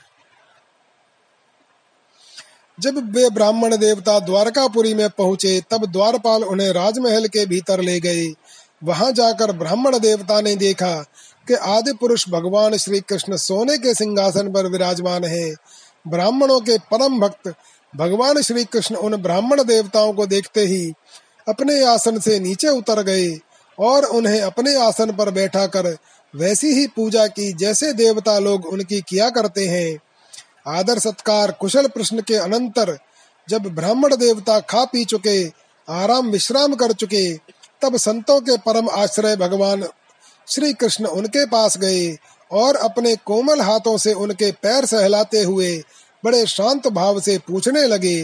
जब 2.79 3.17
वे 3.17 3.31
ब्राह्मण 3.31 3.77
देवता 3.77 4.21
द्वारकापुरी 4.21 4.95
में 4.95 5.11
पहुँचे, 5.11 5.63
तब 5.71 5.87
द्वारपाल 5.87 6.45
उन्हें 6.45 6.73
राजमहल 6.73 7.27
के 7.27 7.47
भीतर 7.47 7.81
ले 7.81 8.01
गए। 8.01 8.35
वहाँ 8.85 9.13
जाकर 9.13 9.53
ब्राह्मण 9.53 9.99
देवता 9.99 10.41
ने 10.41 10.57
देखा 10.57 11.05
कि 11.49 11.55
आदि 11.55 11.93
पुरुष 11.93 12.29
भगवान 12.29 12.77
श्री 12.77 13.01
कृष्ण 13.01 13.37
सोने 13.37 13.79
के 13.79 13.95
सिंहासन 13.95 14.53
पर 14.53 14.67
विराजमान 14.67 15.25
है। 15.25 15.55
ब्राह्मणों 16.07 16.61
के 16.61 16.79
परम 16.91 17.21
भक्त 17.21 17.55
भगवान 17.97 18.41
श्री 18.43 18.65
कृष्ण 18.65 18.97
उन 18.97 19.17
ब्राह्मण 19.17 19.63
देवताओं 19.63 20.13
को 20.13 20.27
देखते 20.27 20.61
ही 20.61 20.93
अपने 21.49 21.85
आसन 21.85 22.19
से 22.21 22.39
नीचे 22.41 22.69
उतर 22.69 23.03
गए 23.03 23.39
और 23.79 24.05
उन्हें 24.05 24.41
अपने 24.41 24.75
आसन 24.77 25.13
पर 25.13 25.31
बैठा 25.31 25.67
कर 25.67 25.97
वैसी 26.35 26.73
ही 26.73 26.87
पूजा 26.87 27.27
की 27.27 27.53
जैसे 27.53 27.93
देवता 27.93 28.39
लोग 28.39 28.67
उनकी 28.67 29.01
किया 29.01 29.31
करते 29.31 29.67
हैं। 29.69 29.99
आदर 30.79 30.99
सत्कार 30.99 31.51
कुशल 31.51 31.87
प्रश्न 31.87 32.21
के 32.21 32.35
अनंतर 32.35 32.97
जब 33.49 33.63
ब्राह्मण 33.75 34.17
देवता 34.17 34.59
खा 34.61 34.85
पी 34.85 35.05
चुके, 35.05 35.45
आराम 35.89 36.31
विश्राम 36.31 36.75
कर 36.75 36.93
चुके, 36.93 37.35
तब 37.83 37.97
संतों 37.97 38.41
के 38.41 38.57
परम 38.57 38.89
आश्रय 38.89 39.37
भगवान 39.37 39.85
श्री 40.49 40.73
कृष्ण 40.73 41.07
उनके 41.07 41.45
पास 41.47 41.77
गए 41.79 42.11
और 42.53 42.77
अपने 42.79 43.15
कोमल 43.27 43.61
हाथों 43.61 43.97
से 43.99 44.13
उनके 44.15 44.51
पैर 44.63 44.87
सहलाते 44.87 45.43
हुए 45.43 45.77
बड़े 46.23 46.45
शांत 46.47 46.89
भाव 46.89 47.21
से 47.21 47.37
पूछने 47.39 47.87
लगे, 47.87 48.23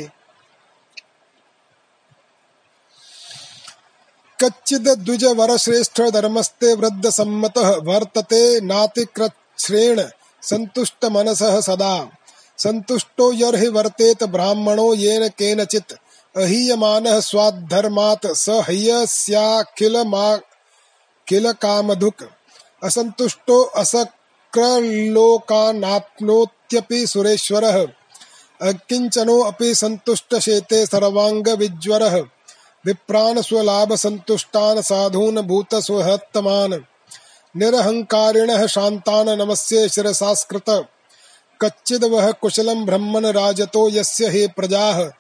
कच्चिद 4.39 4.89
द्विज 4.89 5.25
वर 5.39 5.57
श्रेष्ठ 5.57 6.01
धर्मस्ते 6.13 6.75
वृद्ध 6.75 7.11
सम्मत 7.11 7.59
वर्तते 7.85 8.61
नातिकृच्छ्रेण 8.61 10.03
संतुष्ट 10.43 11.05
मनस 11.05 11.43
सदा। 11.65 11.95
संतुष्टो 12.59 13.33
यर्हि 13.33 13.69
वर्तेत 13.69 14.23
ब्राह्मणो 14.27 14.93
येन 14.95 15.29
केनचित् 15.29 15.93
अहीयमानः 16.35 17.19
स्वाद्धर्मात् 17.21 18.27
स 18.35 18.63
हयस्याखिल 18.69 19.97
मा 20.07 20.37
किल 21.27 21.51
कामधुक् 21.53 22.23
असन्तुष्टो 22.83 23.63
असक्रलोकानाप्नोत्यपि 24.57 27.07
सुरेश्वरः। 27.07 27.87
अकिञ्चनोऽपि 28.63 29.75
सन्तुष्टशेते 29.75 30.87
विप्रान् 32.87 33.43
स्वलाभसन्तुष्टान् 33.43 34.83
साधून् 34.83 35.39
भूतस्वहत्तमान् 35.39 36.81
निरहंकारिण 37.57 38.67
शांतान 38.67 39.29
नमस्य 39.29 39.89
शिरसास्कृत। 39.89 40.89
कच्चिद 41.63 42.05
वह 42.05 42.33
कुशलम 42.33 42.85
ब्रह्मन 42.85 43.27
राजतो 43.27 43.91
यस्य 43.91 44.29
हे 44.29 44.47
प्रजाः। 44.47 45.11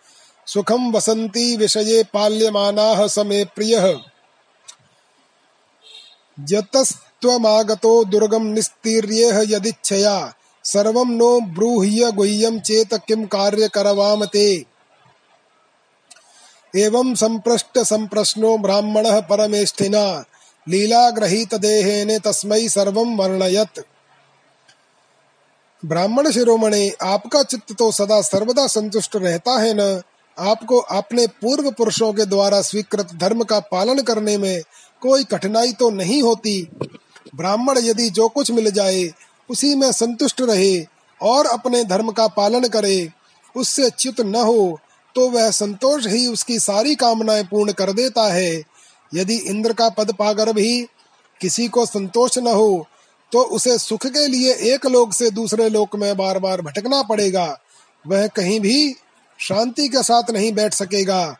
सुखम 0.46 0.92
वसंती 0.92 1.56
विषये 1.56 2.04
पाल्यमानाः 2.14 3.06
समे 3.06 3.44
प्रियः। 3.44 3.96
यतस्त्वमागतो 6.40 8.04
दुर्गम 8.04 8.46
निस्तीर्येह 8.46 9.44
यदिच्छया। 9.48 10.34
सर्वं 10.64 11.06
नो 11.06 11.40
ब्रूह्य 11.40 12.12
गुह्यम 12.12 12.60
चेत 12.60 12.94
किम 12.94 13.24
कार्य 13.24 13.68
करवाम 13.68 14.24
ते। 14.24 14.64
एवं 16.76 17.14
संप्रष्ट 17.14 17.78
संप्रश्नो 17.78 18.58
ब्राह्मणः 18.58 19.20
परमेष्ठिना। 19.20 20.24
लीला 20.68 21.10
ग्रहीत 21.10 21.54
देहेने 21.54 22.18
तस्मै 22.18 22.68
सर्वं 22.68 23.16
वर्णयत। 23.16 23.84
ब्राह्मण 25.84 26.30
शिरोमणि, 26.30 26.92
आपका 27.02 27.42
चित्त 27.42 27.76
तो 27.78 27.92
सदा 27.92 28.20
सर्वदा 28.20 28.66
संतुष्ट 28.66 29.16
रहता 29.16 29.60
है 29.60 29.74
न? 29.74 30.02
आपको 30.38 30.78
अपने 30.78 31.26
पूर्व 31.26 31.70
पुरुषों 31.70 32.12
के 32.12 32.24
द्वारा 32.24 32.62
स्वीकृत 32.62 33.08
धर्म 33.14 33.44
का 33.44 33.60
पालन 33.60 34.02
करने 34.02 34.38
में 34.38 34.62
कोई 35.02 35.24
कठिनाई 35.24 35.72
तो 35.72 35.90
नहीं 35.90 36.22
होती। 36.22 36.60
ब्राह्मण 37.36 37.78
यदि 37.78 38.08
जो 38.10 38.28
कुछ 38.28 38.50
मिल 38.50 38.70
जाए, 38.70 39.08
उसी 39.50 39.74
में 39.74 39.90
संतुष्ट 39.92 40.40
रहे 40.40 40.80
और 41.20 41.46
अपने 41.46 41.82
धर्म 41.84 42.10
का 42.12 42.26
पालन 42.28 42.68
करे, 42.68 43.10
उससे 43.54 43.88
च्युत 43.90 44.20
न 44.20 44.34
हो 44.36 44.78
तो 45.14 45.28
वह 45.30 45.50
संतोष 45.50 46.06
ही 46.06 46.26
उसकी 46.26 46.58
सारी 46.58 46.94
कामनाएँ 46.94 47.44
पूर्ण 47.44 47.72
कर 47.72 47.92
देता 47.92 48.26
है। 48.32 48.62
यदि 49.12 49.36
इंद्र 49.36 49.72
का 49.72 49.88
पद 49.88 50.12
पाकर 50.14 50.52
भी 50.52 50.82
किसी 51.40 51.66
को 51.68 51.86
संतोष 51.86 52.38
न 52.38 52.46
हो 52.46 52.86
तो 53.32 53.42
उसे 53.42 53.76
सुख 53.78 54.06
के 54.06 54.26
लिए 54.26 54.52
एक 54.74 54.86
लोक 54.86 55.12
से 55.12 55.30
दूसरे 55.30 55.68
लोक 55.70 55.96
में 55.96 56.16
बार 56.16 56.38
बार 56.38 56.62
भटकना 56.62 57.02
पड़ेगा। 57.02 57.46
वह 58.04 58.26
कहीं 58.26 58.60
भी 58.60 58.94
शांति 59.38 59.88
के 59.88 60.02
साथ 60.02 60.30
नहीं 60.30 60.52
बैठ 60.52 60.74
सकेगा। 60.74 61.36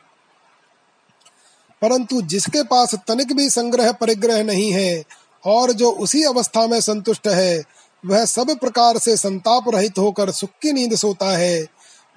परंतु 1.82 2.22
जिसके 2.22 2.62
पास 2.62 2.94
तनिक 2.94 3.36
भी 3.36 3.50
संग्रह 3.50 3.92
परिग्रह 3.92 4.42
नहीं 4.42 4.72
है 4.72 5.04
और 5.46 5.72
जो 5.72 5.90
उसी 5.90 6.22
अवस्था 6.22 6.66
में 6.66 6.80
संतुष्ट 6.80 7.28
है, 7.28 7.64
वह 8.06 8.24
सब 8.24 8.58
प्रकार 8.60 8.98
से 8.98 9.16
संताप 9.16 9.64
रहित 9.68 9.98
होकर 9.98 10.30
सुख 10.30 10.50
की 10.62 10.72
नींद 10.72 10.94
सोता 10.94 11.36
है। 11.36 11.66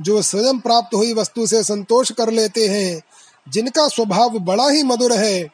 जो 0.01 0.21
स्वयं 0.21 0.59
प्राप्त 0.59 0.95
हुई 0.95 1.13
वस्तु 1.13 1.47
से 1.47 1.63
संतोष 1.63 2.11
कर 2.11 2.31
लेते 2.31 2.67
हैं, 2.67 3.01
जिनका 3.49 3.87
स्वभाव 3.87 4.29
बड़ा 4.29 4.69
ही 4.69 4.83
मधुर 4.83 5.13
है, 5.13 5.47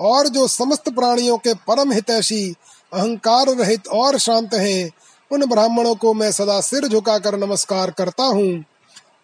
और 0.00 0.28
जो 0.28 0.48
समस्त 0.48 0.88
प्राणियों 0.88 1.38
के 1.38 1.54
परम 1.54 1.92
हितैषी, 1.92 2.54
अहंकार 2.92 3.46
रहित 3.46 3.88
और 3.88 4.18
शांत 4.18 4.54
हैं, 4.54 4.90
उन 5.32 5.46
ब्राह्मणों 5.46 5.94
को 5.94 6.14
मैं 6.14 6.32
सदा 6.32 6.60
सिर 6.60 6.88
झुकाकर 6.88 7.38
नमस्कार 7.38 7.90
करता 7.90 8.24
हूँ। 8.24 8.64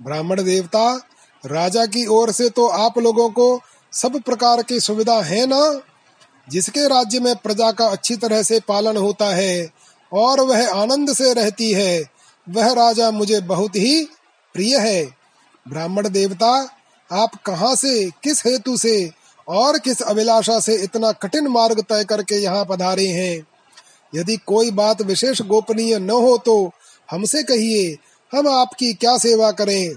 ब्राह्मण 0.02 0.42
देवता, 0.42 1.00
राजा 1.46 1.86
की 1.86 2.06
ओर 2.06 2.32
से 2.32 2.48
तो 2.48 2.66
आप 2.66 2.98
लोगों 2.98 3.30
को 3.30 3.60
सब 3.93 4.20
प्रकार 4.20 4.62
की 4.62 4.80
सुविधा 4.80 5.20
है 5.22 5.47
ना? 5.47 5.80
जिसके 6.49 6.86
राज्य 6.88 7.20
में 7.20 7.34
प्रजा 7.36 7.70
का 7.72 7.86
अच्छी 7.86 8.16
तरह 8.16 8.43
से 8.43 8.61
पालन 8.61 8.97
होता 8.97 9.26
है 9.26 9.70
और 10.12 10.41
वह 10.41 10.72
आनंद 10.72 11.12
से 11.14 11.32
रहती 11.34 11.70
है, 11.72 12.05
वह 12.49 12.72
राजा 12.72 13.11
मुझे 13.11 13.41
बहुत 13.41 13.76
ही 13.76 14.05
प्रिय 14.55 14.78
है। 14.78 15.05
ब्राह्मण 15.68 16.09
देवता, 16.09 16.68
आप 17.11 17.34
कहाँ 17.47 17.74
से, 17.74 18.11
किस 18.24 18.47
हेतु 18.47 18.76
से 18.76 19.11
और 19.49 19.78
किस 19.78 20.01
अभिलाषा 20.03 20.59
से 20.61 20.74
इतना 20.74 21.12
कठिन 21.12 21.49
मार्ग 21.49 21.80
तय 21.80 22.05
करके 22.05 22.34
यहाँ 22.34 22.64
पधारे 22.64 23.07
हैं? 23.07 23.47
यदि 24.14 24.36
कोई 24.36 24.70
बात 24.70 25.03
विशेष 25.03 25.43
गोपनीय 25.43 25.99
न 25.99 26.11
हो 26.11 26.36
तो 26.38 26.72
हमसे 27.11 27.43
कहिए, 27.43 27.99
हम 28.32 28.49
आपकी 28.49 28.93
क्या 28.95 29.18
सेवा 29.18 29.51
करें? 29.53 29.95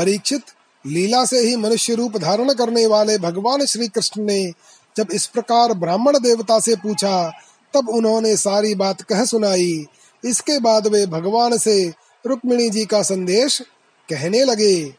परीक्षित 0.00 0.42
लीला 0.84 1.24
से 1.24 1.38
ही 1.38 1.56
मनुष्य 1.56 1.94
रूप 1.94 2.16
धारण 2.16 2.52
करने 2.52 2.86
वाले 2.86 3.18
भगवान 3.18 3.66
श्री 3.66 3.88
कृष्ण 3.88 4.22
ने 4.22 4.52
जब 4.96 5.08
इस 5.12 5.26
प्रकार 5.26 5.72
ब्राह्मण 5.72 6.18
देवता 6.18 6.58
से 6.60 6.76
पूछा, 6.76 7.32
तब 7.74 7.88
उन्होंने 7.88 8.36
सारी 8.36 8.74
बात 8.74 9.02
कह 9.02 9.24
सुनाई। 9.24 9.84
इसके 10.24 10.58
बाद 10.58 10.86
वे 10.86 11.06
भगवान 11.06 11.58
से 11.58 11.92
रुक्मिणी 12.26 12.70
जी 12.70 12.84
का 12.84 13.02
संदेश 13.02 13.60
कहने 14.08 14.44
लगे। 14.44 14.94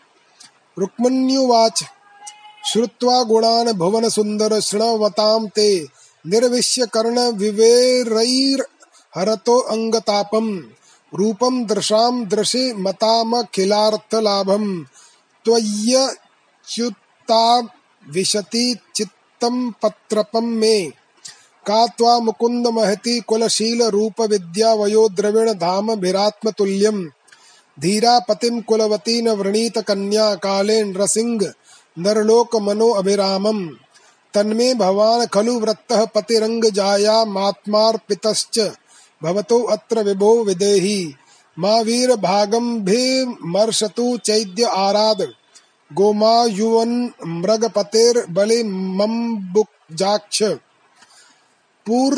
रुक्मण्युवाच, 0.79 1.83
श्रुत्वा 2.73 3.23
गुणान 3.23 3.71
भुवन 3.71 4.09
सुंदर 4.09 4.59
शृणवताम 4.59 5.47
ते 5.47 5.85
निर्विश्य 6.25 6.85
कर्ण 6.85 7.19
विवेरैर 7.31 8.65
हरतो 9.15 9.57
अंगतापम। 9.57 10.47
रूपम 11.13 11.63
दृशाम 11.65 12.23
दृशि 12.25 12.73
मताम 12.77 13.41
खिलार्थ 13.53 14.15
लाभम 14.15 14.65
त्वय्यच्युता 15.45 17.43
विशति 18.03 18.65
चित्तम 18.95 19.55
पत्रपम 19.83 20.45
में। 20.53 20.91
का 21.65 21.85
त्वा 21.87 22.17
मुकुंद 22.19 22.67
महति 22.67 23.19
कुलशील 23.19 23.81
रूप 23.87 24.21
विद्या 24.21 24.73
वयो 24.73 25.07
द्रविण 25.09 25.51
धाम 25.53 25.93
भिरात्म 25.95 26.51
तुल्यम 26.51 27.03
धीरा 27.77 28.17
पतिम 28.19 28.59
कुलवती 28.61 29.21
न 29.21 29.29
वृणीत 29.31 29.77
कन्या 29.87 30.33
कालेन 30.35 30.95
रसिंग 30.95 31.41
नरलोक 31.97 32.55
मनो 32.61 32.89
अभिरामम 32.91 33.59
तन्मे 34.33 34.73
भवान 34.73 35.25
खलु 35.25 35.59
वृत्तः 35.59 36.05
पतिरंग 36.05 36.65
जाया 36.71 37.23
मात्मार्पितश्च 37.27 38.59
भवतो 39.21 39.61
अत्र 39.67 40.03
विभो 40.03 40.33
विदेहि। 40.43 41.13
मा 41.57 41.75
वीर 41.81 42.15
भागम 42.15 42.67
मर्षतु 43.51 44.17
चैद्य 44.17 44.63
आराद 44.77 45.21
गोमा 45.91 46.33
युवन 46.45 46.91
मृग 47.27 47.65
पतेर 47.69 48.25
बलि 48.29 48.63
मम्बुजाक्ष 48.63 50.43
पूर 51.85 52.17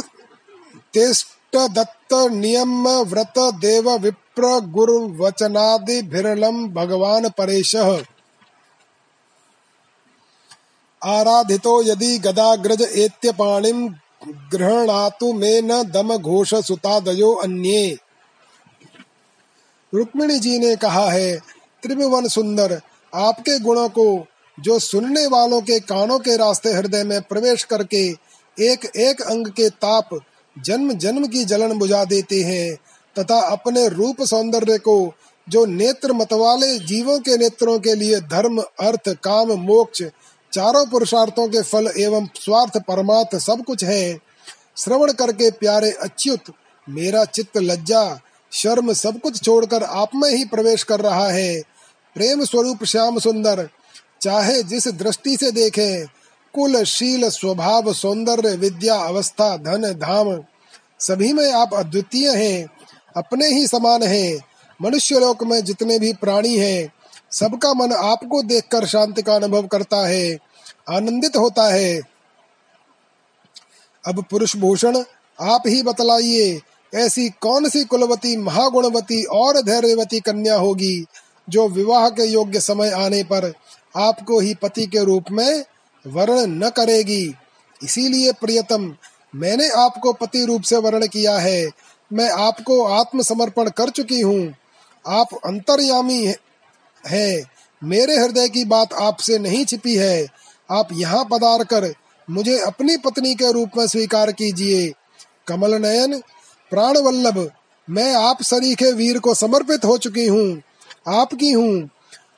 तेष्ट 0.94 1.58
दत्त 1.72 2.14
नियम 2.32 2.88
व्रत 3.06 3.40
देव 3.62 3.90
विप्र 3.98 4.60
गुरु 4.70 5.00
वचनादि 5.18 6.02
भिरलम 6.02 6.68
भगवान 6.68 7.30
परेशः। 7.30 7.90
आराधितो 11.02 11.82
यदि 11.84 12.18
गदाग्रज 12.18 12.82
एत्य 12.82 13.32
पाणिम 13.32 13.88
गृहणातु 14.28 15.34
मे 15.34 15.62
न 15.62 15.84
दम 15.84 16.18
घोष 16.18 16.56
सुतादयो 16.56 17.34
अन्ये। 17.34 17.98
रुक्मिणी 19.94 20.40
जी 20.40 20.60
ने 20.60 20.76
कहा 20.76 21.12
है, 21.12 21.38
त्रिभुवन 21.84 22.28
सुंदर, 22.28 22.82
आपके 23.16 23.60
गुणों 23.60 23.90
को, 23.90 24.28
जो 24.60 24.80
सुनने 24.80 25.28
वालों 25.28 25.62
के 25.62 25.80
कानों 25.80 26.20
के 26.20 26.38
रास्ते 26.38 26.70
हृदय 26.70 27.04
में 27.04 27.22
प्रवेश 27.22 27.64
करके 27.64 28.08
एक 28.60 28.92
एक 28.96 29.22
अंग 29.22 29.48
के 29.48 29.70
ताप 29.70 30.10
जन्म 30.60 30.94
जन्म 30.94 31.28
की 31.28 31.46
जलन 31.46 31.80
बुझा 31.80 32.06
देते 32.06 32.42
हैं, 32.42 32.76
तथा 33.20 33.40
अपने 33.40 33.88
रूप 33.88 34.22
सौंदर्य 34.22 34.78
को, 34.78 35.14
जो 35.50 35.66
नेत्र 35.66 36.14
मतवाले 36.14 36.80
जीवों 36.80 37.20
के 37.20 37.38
नेत्रों 37.38 37.80
के 37.80 37.96
लिए 37.96 38.20
धर्म, 38.20 38.62
अर्थ, 38.62 39.10
काम, 39.10 39.52
मोक्ष 39.52 40.04
चारों 40.54 40.86
पुरुषार्थों 40.86 41.48
के 41.48 41.62
फल 41.62 41.94
एवं 42.00 42.26
स्वार्थ 42.26 42.78
परमार्थ 42.78 43.36
सब 43.36 43.64
कुछ 43.64 43.84
है। 43.84 44.20
श्रवण 44.78 45.12
करके 45.12 45.52
प्यारे 45.52 45.92
अच्युत, 45.92 46.44
मेरा 46.90 47.26
चित्त 47.26 47.58
लज्जा, 47.58 48.20
शर्म 48.52 48.94
सब 48.94 49.20
कुछ 49.20 49.44
छोड़कर 49.44 49.84
आप 49.84 50.10
में 50.16 50.30
ही 50.30 50.46
प्रवेश 50.46 50.84
कर 50.84 51.00
रहा 51.00 51.28
है। 51.30 51.62
प्रेम 52.16 52.44
स्वरूप 52.46 52.84
श्याम 52.84 53.20
सुंदर, 53.20 53.70
चाहे 54.22 54.64
जिस 54.64 54.88
दृष्टि 54.88 55.38
से 55.38 55.52
देखे, 55.52 56.06
कुल 56.54 56.84
शील 56.84 57.30
स्वभाव 57.30 57.94
सौंदर्य 57.94 58.56
विद्या 58.56 58.96
अवस्था 58.96 59.58
धन 59.58 59.82
धाम, 59.82 60.44
सभी 61.00 61.34
में 61.34 61.52
आप 61.54 61.74
अद्वितीय 61.74 62.30
हैं, 62.30 62.68
अपने 63.18 63.48
ही 63.48 63.68
समान 63.68 64.04
हैं। 64.04 64.40
मनुष्य 64.82 65.20
लोक 65.20 65.44
में 65.44 65.64
जितने 65.64 66.00
भी 66.00 66.14
प्राणी 66.14 66.58
हैं 66.58 66.94
सबका 67.34 67.74
मन 67.74 67.92
आपको 67.94 68.42
देखकर 68.44 68.86
शांति 68.86 69.22
का 69.22 69.36
अनुभव 69.36 69.68
करता 69.68 70.08
है, 70.08 70.38
आनंदित 70.90 71.36
होता 71.38 71.64
है। 71.74 72.02
अब 74.04 74.24
पुरुष 74.32 74.56
भूषण, 74.56 75.04
आप 75.40 75.64
ही 75.68 75.82
बतलाइए, 75.84 76.62
ऐसी 76.94 77.30
कौन 77.42 77.70
सी 77.70 77.84
कुलवती, 77.84 78.36
महागुणवती 78.38 79.24
और 79.24 79.62
धैर्यवती 79.62 80.20
कन्या 80.20 80.56
होगी, 80.56 81.06
जो 81.50 81.68
विवाह 81.70 82.10
के 82.10 82.24
योग्य 82.24 82.60
समय 82.60 82.92
आने 82.92 83.24
पर 83.24 83.54
आपको 83.96 84.40
ही 84.40 84.54
पति 84.54 84.86
के 84.86 85.04
रूप 85.04 85.32
में 85.32 85.64
वर्ण 86.06 86.46
न 86.48 86.70
करेगी। 86.70 87.36
इसीलिए 87.82 88.32
प्रियतम, 88.32 88.94
मैंने 89.36 89.70
आपको 89.70 90.14
पति 90.14 90.46
रूप 90.46 90.62
से 90.62 90.78
वर्ण 90.78 91.08
किया 91.08 91.38
है, 91.38 91.70
मैं 92.12 92.30
आपको 92.30 92.84
आत्मसमर्पण 92.84 93.70
कर 93.70 93.90
चुकी 93.90 94.22
हूँ। 94.22 94.54
आप 95.06 95.34
अंतर्यामी 95.46 96.34
हैं। 97.08 97.44
मेरे 97.82 98.16
हृदय 98.16 98.50
की 98.50 98.64
बात 98.66 98.94
आपसे 98.94 99.38
नहीं 99.40 99.66
छिपी 99.66 99.96
है। 99.96 100.28
आप 100.72 100.90
यहाँ 100.94 101.24
पधार 101.26 101.64
कर 101.64 101.94
मुझे 102.28 102.60
अपनी 102.60 102.98
पत्नी 102.98 103.34
के 103.36 103.52
रूप 103.52 103.72
में 103.78 103.88
स्वीकार 103.88 104.32
कीजिए। 104.32 104.92
कमल 105.48 105.74
नयन, 105.76 106.20
प्राण 106.72 106.98
वल्लभ, 106.98 107.52
मैं 107.88 108.14
आप 108.16 108.42
सरीखे 108.42 108.92
वीर 108.92 109.20
को 109.20 109.34
समर्पित 109.34 109.86
हो 109.86 109.98
चुकी 109.98 110.28
हूँ। 110.28 110.62
आपकी 111.08 111.52
हूँ। 111.52 111.90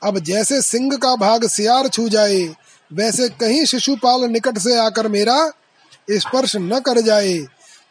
अब 0.03 0.19
जैसे 0.19 0.61
सिंह 0.61 0.95
का 0.97 1.15
भाग 1.15 1.47
सियार 1.47 1.87
छू 1.87 2.09
जाए, 2.09 2.41
वैसे 2.93 3.29
कहीं 3.29 3.65
शिशुपाल 3.65 4.21
निकट 4.21 4.57
से 4.57 4.77
आकर 4.77 5.07
मेरा 5.07 5.51
स्पर्श 6.11 6.55
न 6.55 6.79
कर 6.79 7.01
जाए। 7.01 7.45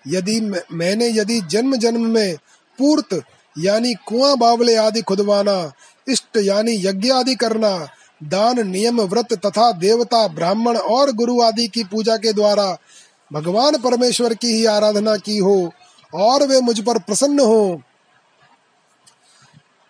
यदि 0.09 0.41
मैंने 0.73 1.09
यदि 1.09 1.41
जन्म 1.41 1.77
जन्म 1.77 2.07
में 2.07 2.37
पूर्त, 2.79 3.23
यानी 3.59 3.95
कुआँ 3.95 4.37
बावले 4.37 4.77
आदि 4.77 5.03
खुदवाना 5.03 5.73
इष्ट 6.09 6.37
यानी 6.37 6.73
यज्ञ 6.87 7.11
आदि 7.11 7.35
करना, 7.35 7.89
दान, 8.23 8.69
नियम, 8.69 9.01
व्रत 9.01 9.33
तथा 9.33 9.73
देवता, 9.73 10.29
ब्राह्मण 10.29 10.77
और 10.77 11.13
गुरु 11.13 11.43
आदि 11.43 11.69
की 11.69 11.85
पूजा 11.85 12.17
के 12.17 12.33
द्वारा 12.33 12.77
भगवान 13.33 13.77
परमेश्वर 13.79 14.35
की 14.35 14.47
ही 14.47 14.65
आराधना 14.67 15.17
की 15.17 15.39
हो 15.39 15.73
और 16.15 16.47
वे 16.47 16.61
मुझ 16.61 16.81
पर 16.81 16.99
प्रसन्न 16.99 17.41
हो। 17.41 17.81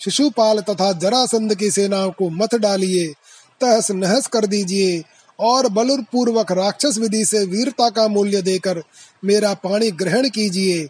शिशुपाल 0.00 0.60
तथा 0.60 0.92
जरासंध 0.92 1.54
की 1.54 1.70
सेनाओं 1.70 2.10
को 2.10 2.28
मत 2.28 2.54
डालिए। 2.54 3.14
तहस 3.60 3.90
नहस 3.90 4.26
कर 4.26 4.46
दीजिए। 4.46 5.02
और 5.40 5.68
बलपूर्वक 5.68 6.52
राक्षस 6.52 6.98
विधि 6.98 7.24
से 7.24 7.44
वीरता 7.46 7.90
का 7.90 8.08
मूल्य 8.08 8.42
देकर 8.42 8.82
मेरा 9.24 9.54
पानी 9.54 9.90
ग्रहण 9.90 10.28
कीजिए। 10.28 10.88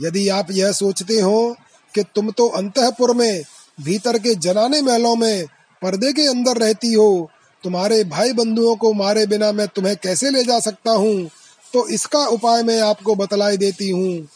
यदि 0.00 0.28
आप 0.28 0.50
यह 0.50 0.72
सोचते 0.72 1.20
हो 1.20 1.56
कि 1.94 2.02
तुम 2.02 2.30
तो 2.30 2.48
अंतपुर 2.48 3.14
में, 3.14 3.42
भीतर 3.80 4.18
के 4.18 4.34
जनाने 4.34 4.80
महलों 4.82 5.16
में, 5.16 5.44
पर्दे 5.82 6.12
के 6.12 6.26
अंदर 6.26 6.56
रहती 6.56 6.92
हो, 6.92 7.30
तुम्हारे 7.64 8.04
भाई 8.04 8.32
बंधुओं 8.32 8.76
को 8.76 8.92
मारे 8.92 9.26
बिना 9.26 9.52
मैं 9.52 9.68
तुम्हें 9.68 9.96
कैसे 9.96 10.30
ले 10.30 10.44
जा 10.44 10.60
सकता 10.60 10.90
हूँ? 10.90 11.30
तो 11.72 11.88
इसका 11.88 12.26
उपाय 12.26 12.62
मैं 12.62 12.80
आपको 12.80 13.14
बतलाई 13.14 13.56
देती 13.56 13.90
हूँ। 13.90 14.28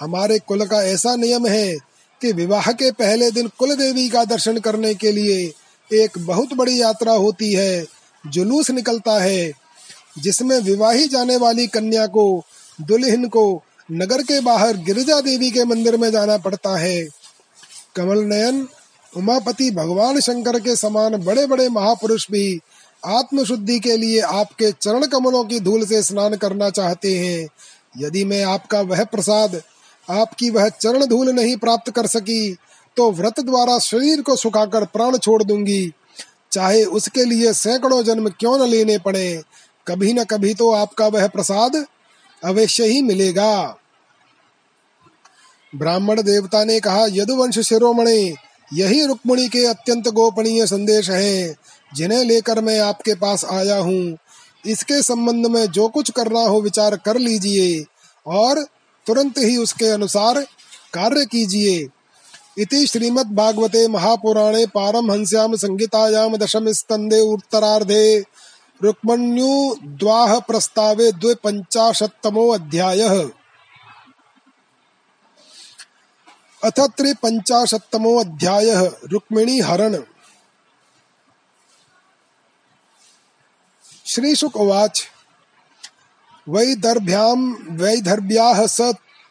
हमारे 0.00 0.38
कुल 0.38 0.66
का 0.66 0.82
ऐसा 0.82 1.16
नियम 1.16 1.46
है 1.46 1.74
कि 2.20 2.32
विवाह 2.32 2.72
के 2.72 2.90
पहले 2.90 3.30
दिन 3.30 3.48
कुल 3.58 3.74
देवी 3.74 4.08
का 4.08 4.24
दर्शन 4.24 4.58
करने 4.58 4.94
के 4.94 5.12
लिए 5.12 5.52
एक 5.90 6.18
बहुत 6.18 6.54
बड़ी 6.54 6.80
यात्रा 6.82 7.12
होती 7.12 7.52
है। 7.52 7.99
जुलूस 8.24 8.70
निकलता 8.70 9.20
है, 9.22 9.52
जिसमें 10.18 10.58
विवाही 10.60 11.06
जाने 11.08 11.36
वाली 11.36 11.66
कन्या 11.66 12.06
को 12.06 12.42
दुल्हन 12.80 13.24
को 13.28 13.62
नगर 13.92 14.22
के 14.22 14.40
बाहर 14.40 14.76
गिरिजा 14.76 15.20
देवी 15.20 15.50
के 15.50 15.64
मंदिर 15.64 15.96
में 15.96 16.10
जाना 16.10 16.36
पड़ता 16.38 16.76
है। 16.76 17.02
कमल 17.96 18.18
नयन, 18.24 18.66
उमापति 19.16 19.70
भगवान 19.70 20.20
शंकर 20.20 20.58
के 20.60 20.76
समान 20.76 21.16
बड़े 21.16 21.46
बड़े 21.46 21.68
महापुरुष 21.68 22.26
भी 22.30 22.60
आत्मशुद्धि 23.06 23.78
के 23.80 23.96
लिए 23.96 24.20
आपके 24.20 24.70
चरण 24.72 25.06
कमलों 25.06 25.44
की 25.44 25.60
धूल 25.60 25.86
से 25.86 26.02
स्नान 26.02 26.36
करना 26.36 26.70
चाहते 26.70 27.18
हैं। 27.18 27.48
यदि 27.98 28.24
मैं 28.24 28.42
आपका 28.44 28.80
वह 28.80 29.04
प्रसाद, 29.04 29.60
आपकी 30.10 30.50
वह 30.50 30.68
चरण 30.68 31.06
धूल 31.06 31.28
नहीं 31.28 31.56
प्राप्त 31.56 31.90
कर 31.90 32.06
सकी 32.06 32.56
तो 32.96 33.10
व्रत 33.12 33.40
द्वारा 33.40 33.78
शरीर 33.78 34.20
को 34.22 34.36
सुखाकर 34.36 34.84
प्राण 34.84 35.16
छोड़ 35.18 35.42
दूँगी। 35.42 35.92
चाहे 36.52 36.84
उसके 36.84 37.24
लिए 37.24 37.52
सैकड़ों 37.52 38.02
जन्म 38.04 38.28
क्यों 38.30 38.58
न 38.58 38.68
लेने 38.68 38.98
पड़े, 38.98 39.42
कभी 39.86 40.12
न 40.12 40.24
कभी 40.24 40.54
तो 40.54 40.70
आपका 40.72 41.06
वह 41.08 41.26
प्रसाद 41.26 41.84
अवश्य 42.42 42.84
ही 42.84 43.02
मिलेगा। 43.02 43.76
ब्राह्मण 45.72 46.22
देवता 46.22 46.64
ने 46.64 46.78
कहा, 46.80 47.06
यदुवंश 47.06 47.58
शिरोमणि, 47.58 48.34
यही 48.72 49.04
रुक्मणी 49.06 49.48
के 49.48 49.64
अत्यंत 49.64 50.08
गोपनीय 50.08 50.66
संदेश 50.66 51.10
हैं, 51.10 51.56
जिन्हें 51.92 52.24
लेकर 52.24 52.60
मैं 52.60 52.78
आपके 52.80 53.14
पास 53.14 53.44
आया 53.44 53.76
हूँ। 53.76 54.16
इसके 54.66 55.02
संबंध 55.02 55.46
में 55.46 55.66
जो 55.66 55.88
कुछ 55.88 56.10
करना 56.10 56.40
हो 56.40 56.60
विचार 56.60 56.96
कर 56.96 57.18
लीजिए 57.18 57.84
और 58.26 58.62
तुरंत 59.06 59.38
ही 59.38 59.56
उसके 59.56 59.88
अनुसार 59.88 60.40
कार्य 60.94 61.24
कीजिए। 61.26 61.88
इति 62.60 62.86
श्रीमद्भागवते 62.86 63.88
महापुराणे 63.88 64.66
पारमहंस्यां 64.66 65.56
संहितायां 65.56 66.32
दशमस्कन्धे 66.32 67.20
उत्तरार्धे 67.20 68.24
रुक्मण्युद्वाह 68.82 70.38
प्रस्तावे 70.38 71.12
द्विपञ्चाशत्तमो 71.12 72.48
अध्यायः। 72.48 73.30
अथ 76.64 76.80
त्रिपञ्चाशत्तमो 76.80 78.20
अध्यायः, 78.20 78.90
रुक्मिणी 79.04 79.60
हरण। 79.60 80.02
श्रीशुक 84.06 84.56
उवाच, 84.56 85.02
वैदर्भ्यां 86.48 87.36
वैदर्भ्याः 87.76 88.66
स 88.66 88.80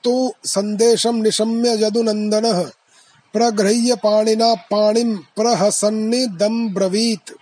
तो 0.04 0.34
सन्देशं 0.46 1.14
निशम्य 1.14 1.86
यदुनन्दनः। 1.86 2.72
प्रगृह्य 3.34 3.96
पाणिना 3.96 4.56
पाणिम 4.56 5.16
प्रहसन्निदम 5.16 6.74
ब्रवीत। 6.74 7.36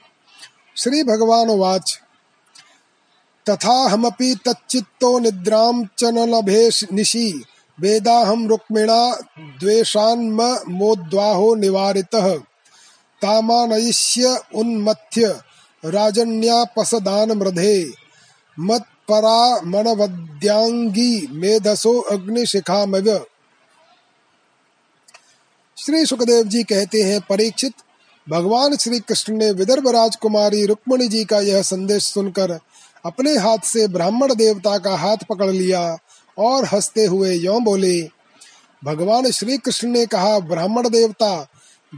श्री 0.78 1.04
भगवान 1.04 1.50
वाच 1.50 2.00
तथा 3.50 3.90
हमपि 3.90 4.40
तच्चित्तो 4.46 5.20
निद्रां 5.20 5.86
च 6.00 6.04
न 6.04 6.18
लभे 6.18 6.70
निशि, 6.94 7.44
वेदाहं 7.80 8.48
रुक्मिणा 8.48 9.16
द्वेषान्म 9.40 10.60
मोद्वाहो 10.70 11.56
निवारितः। 11.56 12.38
तामानयिष्य 13.22 14.40
उन्मथ्य 14.56 15.40
राजन्यापसदान 15.86 17.32
मृधे 17.32 17.94
मत्परा 18.60 19.62
मनवद्यांगी 19.62 21.28
मेधसो 21.32 22.00
अग्निशिखामव 22.00 23.26
श्री 25.86 26.06
सुखदेव 26.06 26.44
जी 26.44 26.64
कहते 26.64 27.02
हैं, 27.02 27.22
परीक्षित। 27.22 27.74
भगवान 28.30 28.76
श्री 28.76 29.00
कृष्ण 29.00 29.34
ने 29.34 29.52
विदर्भ 29.52 29.88
राजकुमारी 29.88 30.66
रुक्मणी 30.66 31.08
जी 31.08 31.26
का 31.26 31.40
यह 31.40 31.62
संदेश 31.62 32.04
सुनकर 32.04 32.60
अपने 33.06 33.38
हाथ 33.38 33.58
से 33.58 33.88
ब्राह्मण 33.88 34.36
देवता 34.36 34.78
का 34.78 34.96
हाथ 34.96 35.18
पकड़ 35.30 35.52
लिया 35.52 35.98
और 36.38 36.66
हँसते 36.66 37.06
हुए 37.06 37.34
यो 37.34 37.60
बोले, 37.60 38.10
भगवान 38.84 39.32
श्री 39.32 39.58
कृष्ण 39.58 39.88
ने 39.88 40.06
कहा, 40.06 40.40
ब्राह्मण 40.40 40.90
देवता, 40.90 41.48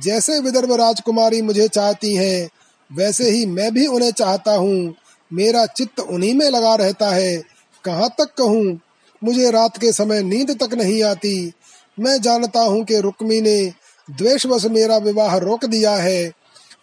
जैसे 0.04 0.40
विदर्भ 0.40 0.74
राजकुमारी 0.74 1.42
मुझे 1.42 1.68
चाहती 1.68 2.16
हैं, 2.16 2.50
वैसे 2.94 3.30
ही 3.30 3.46
मैं 3.46 3.74
भी 3.74 3.88
उन्हें 3.88 4.12
चाहता 4.12 4.56
हूँ। 4.56 4.96
मेरा 5.34 5.66
चित्त 5.66 6.00
उन्हीं 6.00 6.34
में 6.34 6.50
लगा 6.50 6.76
रहता 6.76 7.10
है। 7.10 7.44
कहाँ 7.86 8.10
तक 8.10 8.34
कहूँ? 8.38 8.80
मुझे 9.24 9.52
रात 9.52 9.78
के 9.78 9.92
समय 9.92 10.24
नींद 10.24 10.64
तक 10.64 10.74
नहीं 10.74 11.04
आती। 11.04 11.52
मैं 12.00 12.20
जानता 12.22 12.62
हूँ 12.62 12.84
कि 12.86 13.00
रुक्मी 13.00 13.40
ने 13.42 13.60
द्वेषवश 14.08 14.66
मेरा 14.68 14.98
विवाह 14.98 15.36
रोक 15.38 15.66
दिया 15.66 15.96
है, 15.96 16.30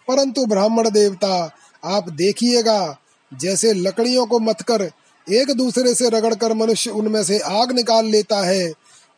परंतु 0.07 0.45
ब्राह्मण 0.45 0.89
देवता, 0.89 1.51
आप 1.83 2.09
देखिएगा, 2.09 2.97
जैसे 3.31 3.73
लकड़ियों 3.73 4.25
को 4.25 4.39
मतकर 4.39 4.89
एक 5.27 5.51
दूसरे 5.57 5.93
से 5.93 6.09
रगड़कर 6.09 6.53
मनुष्य 6.53 6.91
उनमें 6.91 7.23
से 7.23 7.39
आग 7.39 7.71
निकाल 7.71 8.05
लेता 8.05 8.41
है, 8.41 8.71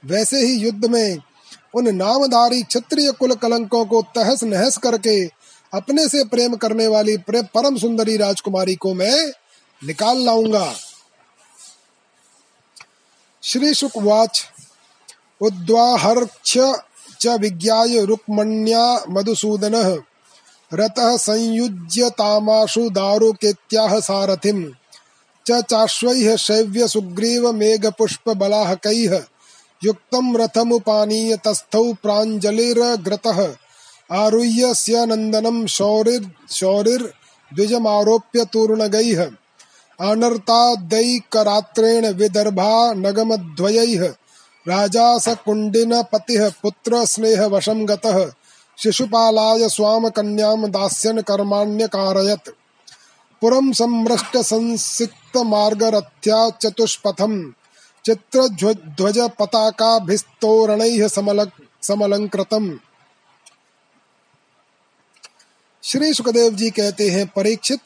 वैसे 0.04 0.46
ही 0.46 0.54
युद्ध 0.56 0.86
में 0.86 1.18
उन 1.76 1.96
नामधारी 1.96 2.62
क्षत्रिय 2.64 3.12
कुल 3.12 3.34
कलंकों 3.36 3.86
को 3.86 4.02
तहस 4.16 4.44
नहस 4.44 4.78
करके 4.78 5.24
अपने 5.74 6.08
से 6.10 6.24
प्रेम 6.26 6.56
करने 6.56 6.88
वाली 6.88 7.18
परम 7.30 7.78
सुंदरी 7.78 8.16
राजकुमारी 8.18 8.76
को 8.76 8.94
मैं 8.94 9.32
निकाल 9.82 10.24
लाऊँगा। 10.26 10.74
श्री 13.44 13.74
शुकवाच 13.74 14.44
उद्वाहर्क्ष 15.42 16.58
च 17.22 17.28
विज्ञाय 17.28 18.06
रुक्मण्या 18.06 19.04
मधुसूदनः। 19.10 19.98
रतः 20.74 21.18
संयुज्य 21.18 22.10
तामाशु 22.10 22.90
दारुकेत्याह 22.90 24.00
सारथिम्। 24.00 24.66
च 25.48 25.62
चाश्वैः 25.62 26.36
शैव्य 26.36 26.88
सुग्रीव 26.88 27.52
मेघ 27.52 27.86
पुष्प 27.86 28.30
बलाहकैः 28.30 29.24
युक्तं 29.84 30.38
रथमुपानीय 30.38 31.38
तस्थौ 31.38 31.94
प्राञ्जलिर्ग्रतः। 31.94 33.56
आरुह्य 34.12 34.76
स्य 34.76 35.06
नन्दनं 35.06 35.68
शौरिर् 35.68 36.54
शौरिर्द्विजमारोप्य 36.54 38.46
तूर्णगैः। 38.46 39.32
अनर्तादैकरात्रेण 40.12 42.14
विदर्भा 42.14 42.94
नगमद्वयैः। 42.94 44.14
राजा 44.68 45.18
स 45.18 45.28
कुण्डिन 45.28 46.04
पतिः 46.04 46.50
पुत्र 46.50 47.06
स्नेह 47.06 47.46
वशं 47.46 47.88
गतः। 47.88 48.32
शिशुपालाय 48.78 49.70
स्वाम 49.70 50.10
कन्यां 50.10 50.72
दास्यन् 50.72 51.22
कर्माण्यकारयत्। 51.22 52.50
पुरं 53.42 53.72
सम्भ्रष्ट 53.72 54.38
संसिक्त 54.38 55.38
मार्गरथ्या 55.38 56.50
चतुष्पथम्। 56.50 57.52
चित्रध्वज 58.06 59.30
पताकाभिस्तोरणैः 59.40 61.08
समल 61.08 61.52
समलंकृतम् 61.82 62.78
श्री 65.84 66.14
सुखदेव 66.14 66.54
जी 66.54 66.70
कहते 66.70 67.10
हैं, 67.10 67.28
परीक्षित, 67.28 67.80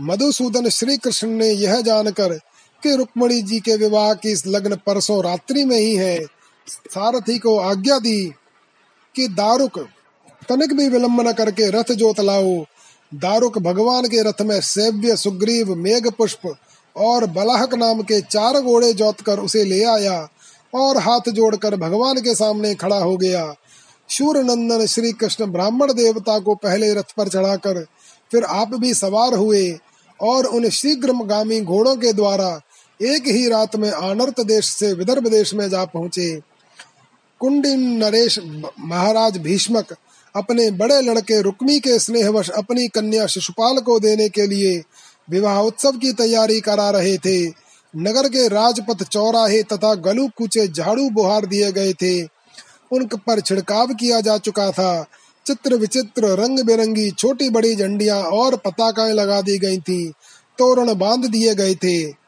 मधुसूदन 0.00 0.68
श्री 0.68 0.96
कृष्ण 0.96 1.28
ने 1.28 1.46
यह 1.46 1.80
जानकर 1.80 2.40
कि 2.82 2.96
रुक्मणी 2.96 3.42
जी 3.42 3.60
के 3.60 3.76
विवाह 3.76 4.14
की 4.14 4.32
इस 4.32 4.46
लग्न 4.46 4.76
परसों 4.76 5.22
रात्रि 5.24 5.64
में 5.64 5.78
ही 5.78 5.94
है। 5.94 6.18
सारथी 6.68 7.38
को 7.38 7.58
आज्ञा 7.58 7.98
दी 7.98 8.32
कि 9.14 9.28
दारुक 9.28 9.78
तनिक 10.48 10.72
भी 10.72 10.88
विलंब 10.88 11.20
न 11.20 11.32
करके 11.32 11.70
रथ 11.70 11.92
जोत 11.92 12.20
लाओ। 12.20 12.64
दारुक 13.14 13.58
भगवान 13.58 14.04
के 14.04 14.22
रथ 14.22 14.42
में 14.42 14.60
सेव्य 14.60 15.16
सुग्रीव 15.16 15.74
मेघ 15.74 16.10
पुष्प 16.10 16.54
और 16.96 17.26
बलाहक 17.26 17.74
नाम 17.74 18.02
के 18.02 18.20
चार 18.20 18.60
घोड़े 18.60 18.92
जोत 18.92 19.20
कर 19.20 19.38
उसे 19.38 19.64
ले 19.64 19.84
आया 19.84 20.28
और 20.74 20.98
हाथ 20.98 21.28
जोड़कर 21.28 21.76
भगवान 21.76 22.20
के 22.20 22.34
सामने 22.34 22.74
खड़ा 22.74 22.98
हो 22.98 23.16
गया। 23.16 23.54
शूर 24.08 24.38
नंदन 24.38 24.86
श्री 24.86 25.12
कृष्ण 25.12 25.46
ब्राह्मण 25.46 25.92
देवता 25.92 26.38
को 26.38 26.54
पहले 26.54 26.94
रथ 26.94 27.12
पर 27.16 27.28
चढ़ाकर 27.28 27.84
फिर 28.32 28.44
आप 28.44 28.74
भी 28.74 28.94
सवार 28.94 29.34
हुए 29.34 29.78
और 30.22 30.44
उन 30.44 30.68
शीघ्र 30.68 31.12
गामी 31.12 31.60
घोड़ों 31.60 31.96
के 31.96 32.12
द्वारा 32.12 32.60
एक 33.02 33.22
ही 33.26 33.48
रात 33.48 33.76
में 33.76 33.90
आनर्त 33.90 34.40
देश 34.40 34.64
से 34.64 34.92
विदर्भ 34.92 35.28
देश 35.28 35.54
में 35.54 35.70
जा 35.70 35.84
पहुँचे। 35.84 36.40
कुंडिन 37.40 37.80
नरेश 37.80 38.38
महाराज 38.80 39.38
भीष्मक 39.38 39.96
अपने 40.36 40.70
बड़े 40.70 41.00
लड़के 41.00 41.42
रुक्मी 41.42 41.80
के 41.80 41.98
स्नेहवश 41.98 42.50
अपनी 42.50 42.88
कन्या 42.88 43.26
शिशुपाल 43.26 43.78
को 43.78 44.00
देने 44.00 44.28
के 44.28 44.46
लिए 44.46 44.82
विवाह 45.30 45.58
उत्सव 45.58 45.92
की 45.92 46.12
तैयारी 46.12 46.60
करा 46.60 46.90
रहे 46.90 47.18
थे। 47.18 47.46
नगर 47.96 48.28
के 48.28 48.48
राजपथ 48.48 49.04
चौराहे 49.04 49.62
तथा 49.62 49.94
गलू 49.94 50.28
कुचे 50.36 50.68
झाड़ू 50.68 51.10
बुहार 51.10 51.46
दिए 51.46 51.72
गए 51.72 51.92
थे। 51.92 52.22
उन 52.92 53.06
पर 53.06 53.40
छिड़काव 53.40 53.86
किया 53.86 54.20
जा 54.20 54.38
चुका 54.38 54.70
था। 54.70 55.06
चित्र 55.46 55.74
विचित्र 55.74 56.26
रंग 56.26 56.58
बिरंगी 56.58 57.10
छोटी 57.10 57.50
बड़ी 57.50 57.76
झंडियाँ 57.76 58.22
और 58.22 58.56
पताकाएँ 58.56 59.12
लगा 59.12 59.40
दी 59.40 59.58
गई 59.58 59.78
थी। 59.78 60.12
तोरण 60.58 60.94
बाँध 60.94 61.24
दिए 61.24 61.54
गए 61.54 61.74
थे। 61.74 62.27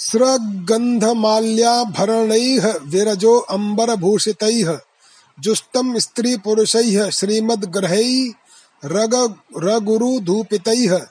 स्रगन्धमाल्याभरणैः 0.00 2.74
विरजो 2.82 3.38
अम्बरभूषितैः, 3.38 4.78
जुष्टं 5.40 5.98
स्त्रीपुरुषैः 5.98 7.10
श्रीमद्ग्रहैः, 7.10 8.32
रग, 8.84 9.34
रगुरुधूपितैः 9.58 11.06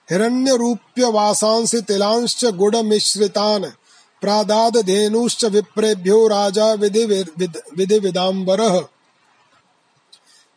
हिरण्यरूप्यवासांसि 0.08 1.80
तिलांश्च 1.80 2.44
गुडमिश्रितान्, 2.44 3.64
प्रादादधेनुश्च 4.20 5.44
विप्रेभ्यो 5.44 6.28
राजा 6.28 6.72
विधि 6.72 7.24
विधि 7.76 7.98
विदाम्बरः 7.98 8.80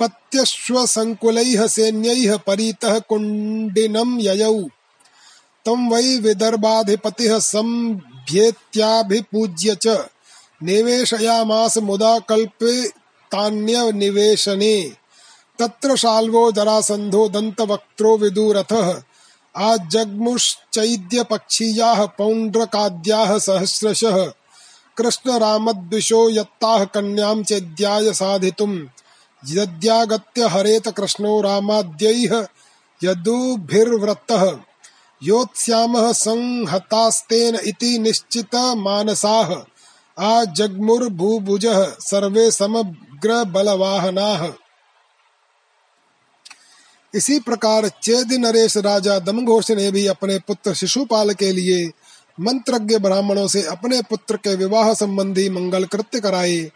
पत्यश्वसङ्कुलैः 0.00 1.66
सैन्यैः 1.66 2.36
परितः 2.36 2.98
कुण्डिनं 2.98 4.20
ययौ। 4.20 4.68
तं 5.66 5.90
वै 5.90 6.02
विदर्भाधिपतिः 6.02 7.38
सम्भ्येत्याभिपूज्य 7.38 9.76
च 9.82 10.06
निवेशयामास 10.62 11.78
मुदा 11.78 12.18
कल्पितान्यनिवेशने 12.18 14.92
तत्र 15.58 15.96
शाल्वो 15.96 16.52
जरासन्धो 16.52 17.28
दन्तवक्त्रो 17.28 18.16
विदुरथः। 18.16 19.02
आजग्मुश्चैद्यपक्षीयाः 19.56 22.06
पौण्ड्रकाद्याः 22.06 23.38
सहस्रशः। 23.38 24.32
कृष्णरामद्विषो 24.96 26.30
यत्ताः 26.30 26.84
कन्यां 26.84 27.44
चेद्याय 27.44 28.12
साधितुम्। 28.12 28.88
यद्यागत्य 29.48 30.48
हरेत 30.48 30.88
कृष्णो 30.88 31.40
रामाद्यैः 31.40 32.46
यदुभिर्वृत्तः। 33.04 34.58
योत्स्यामः 35.22 36.12
संहतास्तेन 36.12 37.54
इति 37.54 37.98
निश्चितमानसाः 37.98 39.54
आजग्मुर्भूभुजः 40.18 41.84
सर्वे 42.00 42.50
समग्र 42.50 43.44
बलवाहनाः 43.44 44.52
इसी 47.14 47.40
प्रकार 47.40 47.88
चेद 47.88 48.32
नरेश 48.32 48.76
राजा 48.76 49.18
दमघोष 49.18 49.70
ने 49.70 49.90
भी 49.90 50.06
अपने 50.06 50.38
पुत्र 50.38 50.74
शिशुपाल 50.74 51.32
के 51.34 51.52
लिए 51.52 51.92
मंत्रज्ञ 52.40 52.98
ब्राह्मणों 52.98 53.46
से 53.48 53.62
अपने 53.62 54.02
पुत्र 54.02 54.36
के 54.36 54.54
विवाह 54.54 54.94
संबंधी 54.94 55.48
मंगल 55.50 55.84
कृत्य 55.84 56.20
कराए। 56.20 56.70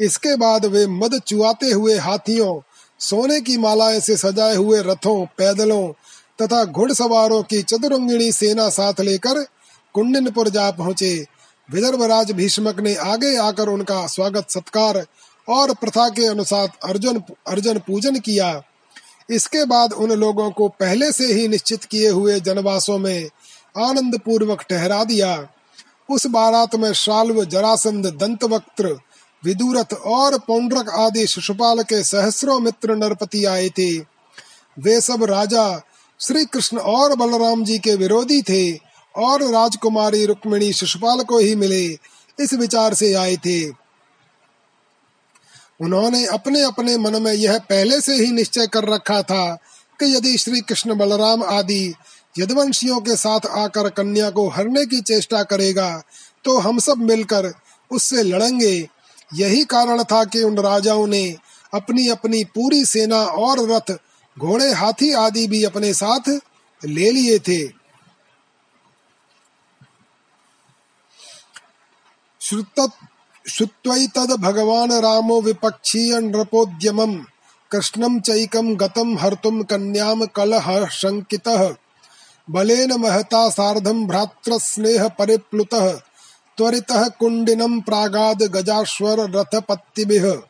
इसके 0.00 0.36
बाद 0.36 0.66
वे 0.66 0.86
मद 0.86 1.20
चुआते 1.26 1.70
हुए 1.70 1.98
हाथियों, 1.98 2.60
सोने 2.98 3.40
की 3.40 3.56
मालाएँ 3.58 4.00
से 4.00 4.16
सजाए 4.16 4.56
हुए 4.56 4.82
रथों, 4.82 5.26
पैदलों 5.26 5.88
तथा 6.42 6.64
घुड़सवारों 6.64 7.42
की 7.42 7.62
चतुरंगिणी 7.62 8.32
सेना 8.32 8.68
साथ 8.68 9.00
लेकर 9.00 9.42
कुंडनपुर 9.94 10.48
जा 10.48 10.70
पहुँचे। 10.70 11.26
विदर्भराज 11.70 12.30
भीष्मक 12.32 12.80
ने 12.80 12.94
आगे 12.94 13.36
आकर 13.36 13.68
उनका 13.68 14.06
स्वागत 14.06 14.50
सत्कार 14.50 15.06
और 15.48 15.74
प्रथा 15.74 16.08
के 16.08 16.26
अनुसार 16.26 16.68
अर्जुन 16.84 17.22
अर्जुन 17.46 17.78
पूजन 17.78 18.18
किया। 18.18 18.62
इसके 19.30 19.64
बाद 19.64 19.92
उन 19.92 20.12
लोगों 20.12 20.50
को 20.50 20.68
पहले 20.68 21.12
से 21.12 21.32
ही 21.32 21.48
निश्चित 21.48 21.84
किए 21.84 22.08
हुए 22.08 22.40
जनवासों 22.40 22.98
में 22.98 23.28
आनंद 23.78 24.18
पूर्वक 24.18 24.62
ठहरा 24.62 25.04
दिया। 25.04 25.48
उस 26.10 26.26
बारात 26.26 26.74
में 26.74 26.92
शाल्व 26.92 27.44
जरासंध 27.44 28.06
दंतवक्त्र 28.06 28.98
विदुरथ 29.44 29.92
और 29.92 30.38
पौंड्रक 30.38 30.88
आदि 30.90 31.26
शिशुपाल 31.26 31.82
के 31.82 32.02
सहस्रों 32.04 32.58
मित्र 32.60 32.94
नरपति 32.96 33.44
आए 33.44 33.68
थे। 33.68 33.90
वे 34.76 35.00
सब 35.00 35.24
राजा 35.24 35.66
श्री 36.20 36.44
कृष्ण 36.44 36.78
और 36.78 37.14
बलराम 37.16 37.64
जी 37.64 37.78
के 37.78 37.94
विरोधी 37.96 38.42
थे 38.42 38.72
और 39.14 39.42
राजकुमारी 39.42 40.24
रुक्मिणी 40.26 40.72
शिशुपाल 40.72 41.22
को 41.22 41.38
ही 41.38 41.54
मिले 41.54 41.84
इस 42.38 42.54
विचार 42.54 42.94
से 42.94 43.12
आए 43.14 43.36
थे। 43.36 43.64
उन्होंने 45.80 46.24
अपने 46.26 46.62
अपने 46.62 46.96
मन 46.98 47.22
में 47.22 47.32
यह 47.32 47.58
पहले 47.58 48.00
से 48.00 48.14
ही 48.14 48.30
निश्चय 48.32 48.66
कर 48.66 48.84
रखा 48.84 49.22
था 49.22 49.54
कि 50.00 50.14
यदि 50.16 50.36
श्री 50.38 50.60
कृष्ण 50.60 50.94
बलराम 50.94 51.42
आदि 51.42 51.94
यदवंशियों 52.38 53.00
के 53.00 53.16
साथ 53.16 53.46
आकर 53.46 53.88
कन्या 53.88 54.30
को 54.30 54.48
हरने 54.48 54.84
की 54.86 55.00
चेष्टा 55.00 55.42
करेगा 55.42 55.90
तो 56.44 56.58
हम 56.58 56.78
सब 56.78 56.98
मिलकर 56.98 57.52
उससे 57.90 58.22
लड़ेंगे। 58.22 58.88
यही 59.30 59.64
कारण 59.64 60.02
था 60.02 60.24
कि 60.24 60.42
उन 60.42 60.58
राजाओं 60.58 61.06
ने 61.06 61.36
अपनी 61.74 62.08
अपनी 62.08 62.44
पूरी 62.44 62.84
सेना 62.84 63.16
और 63.16 63.70
रथ, 63.70 63.92
घोड़े, 64.36 64.72
हाथी 64.72 65.12
आदि 65.12 65.46
भी 65.46 65.64
अपने 65.64 65.92
साथ 65.94 66.28
ले 66.82 67.10
लिए 67.10 67.38
थे। 67.38 67.84
श्रुत्वैतद् 73.46 74.32
भगवान् 74.40 74.92
रामो 74.92 75.40
विपक्षीय 75.40 76.20
नृपोद्यमम् 76.20 77.24
कृष्णं 77.70 78.20
चैकं 78.20 78.74
गतं 78.80 79.16
हर्तुं 79.16 79.62
कन्यां 79.62 80.26
कलहशङ्कितः, 80.26 81.74
बलेन 82.50 82.92
महता 82.92 83.48
सार्धं 83.50 84.06
भ्रातृस्नेहपरिप्लुतः 84.06 85.86
त्वरितः 86.56 87.08
कुण्डिनं 87.08 87.80
प्रागाद् 87.80 88.42
गजाश्वर 88.42 89.30
रथपत्तिभिः। 89.30 90.42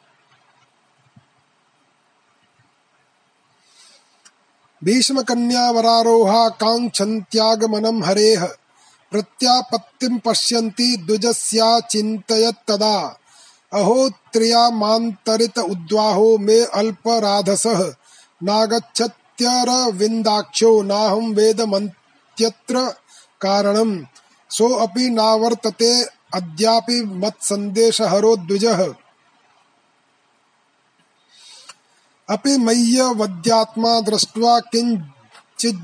भीष्मकन्यावरारोहा 4.85 6.49
काङ्क्षन्त्यागमनं 6.49 8.03
हरेः। 8.03 8.49
प्रत्यापत्तिं 9.11 10.19
पश्यन्ति 10.19 10.97
द्विजस्या 10.97 11.81
चिन्तयत्तदा 11.81 13.19
अहो 13.73 14.09
त्रियामान्तरित 14.09 15.59
उद्वाहो 15.59 16.39
मे 16.39 16.65
अल्पराधसः। 16.65 17.95
नागच्छत्यरविन्दाक्षो 18.43 20.83
नाहं 20.83 21.35
वेदमन्त्यत्र 21.35 22.95
कारणम्। 23.41 24.05
सोऽपि 24.57 25.11
नावर्तते 25.11 26.07
अद्यापि 26.35 27.03
मत्सन्देशहरो 27.03 28.37
द्विजः। 28.37 28.95
अपि 32.31 32.59
मय्यवद्यात्मा 32.59 34.01
दृष्ट्वा 34.01 34.61
किञ्चित् 34.61 35.81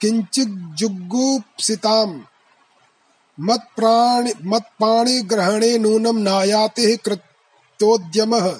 किञ्चिज्जुगुप्सिताम् 0.00 2.20
मत्पाणिग्रहणे 4.44 5.78
नूनं 5.78 6.22
नायातिः 6.22 6.96
कृत्योद्यमः 7.04 8.58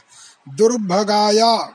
दुर्भगाया। 0.48 1.72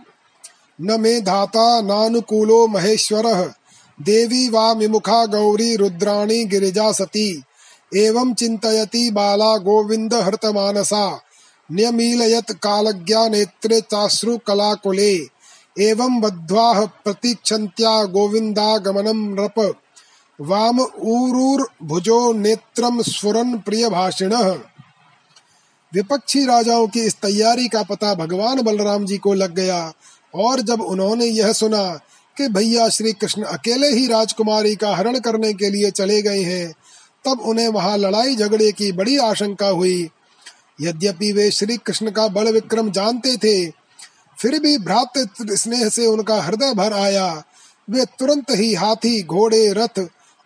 न 0.82 1.02
मे 1.02 1.22
धाता 1.22 1.82
नानुकूलो 1.82 2.68
महेश्वरः। 2.68 3.54
देवी 4.00 4.48
वा 4.50 4.72
विमुखा 4.72 5.26
गौरी 5.26 5.76
रुद्राणी 5.76 6.44
गिरिजा 6.46 6.92
सती। 6.92 7.44
एवं 7.96 8.34
चिन्तयति 8.34 9.10
बाला 9.12 9.58
गोविन्द 9.58 10.14
हृतमानसा 10.14 11.06
न्यमीलयत् 11.72 12.52
कालज्ञा 12.52 13.28
नेत्रे 13.30 13.82
चाश्रुकलाकुले 13.82 15.14
एवं 15.80 16.22
बद्ध्वाः 16.22 16.86
प्रतीक्षन्त्या 16.86 18.04
गोविन्दागमनं 18.06 19.22
नृप। 19.36 19.60
वाम 20.40 20.78
भुजो 21.84 22.34
नेत्रम 22.34 23.02
स्फुरन 23.02 23.58
प्रिय 23.58 23.90
भाषिण 23.90 24.34
विपक्षी 25.94 26.46
राजाओं 26.46 26.88
की 26.88 27.00
इस 27.00 27.16
तैयारी 27.16 27.68
का 27.68 27.84
पता 27.84 28.14
भगवान 28.16 28.62
बलराम 28.62 29.06
जी 29.06 29.18
को 29.18 29.34
लग 29.34 29.56
गया। 29.56 29.94
और 30.34 30.62
जब 30.62 30.82
उन्होंने 30.82 31.26
यह 31.26 31.52
सुना 31.54 32.00
कि 32.38 32.48
भैया 32.48 32.88
श्री 32.90 33.14
कृष्ण 33.14 33.44
अकेले 33.44 33.88
ही 33.90 34.08
राजकुमारी 34.08 34.76
का 34.76 34.96
हरण 34.96 35.20
करने 35.20 35.54
के 35.54 35.70
लिए 35.70 35.92
चले 35.92 36.22
गए 36.22 36.42
हैं, 36.42 36.74
तब 37.26 37.40
उन्हें 37.42 37.68
वहाँ 37.68 37.98
लड़ाई 37.98 38.36
झगड़े 38.36 38.72
की 38.72 38.92
बड़ी 38.92 39.18
आशंका 39.18 39.68
हुई। 39.68 40.10
यद्यपि 40.82 41.32
वे 41.32 41.50
श्री 41.52 41.78
कृष्ण 41.78 42.12
का 42.12 42.28
बल 42.28 42.52
विक्रम 42.52 42.92
जानते 42.92 43.36
थे, 43.38 43.70
फिर 44.38 44.60
भी 44.60 44.78
भ्रात 44.78 45.18
स्नेह 45.42 45.88
से 45.90 46.06
उनका 46.06 46.42
हृदय 46.42 46.74
भर 46.74 46.94
आया। 46.94 47.44
वे 47.88 48.06
तुरंत 48.20 48.52
ही 48.52 48.74
हाथी, 48.74 49.22
घोड़े, 49.24 49.72
रथ 49.74 50.00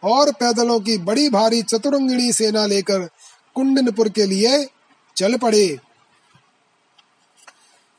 और 0.03 0.31
पैदलों 0.31 0.79
की 0.79 0.97
बड़ी 0.99 1.29
भारी 1.29 1.61
चतुरंगिणी 1.61 2.31
सेना 2.33 2.65
लेकर 2.65 3.07
कुंडनपुर 3.55 4.09
के 4.09 4.25
लिए 4.25 4.65
चल 5.17 5.37
पड़े। 5.37 5.65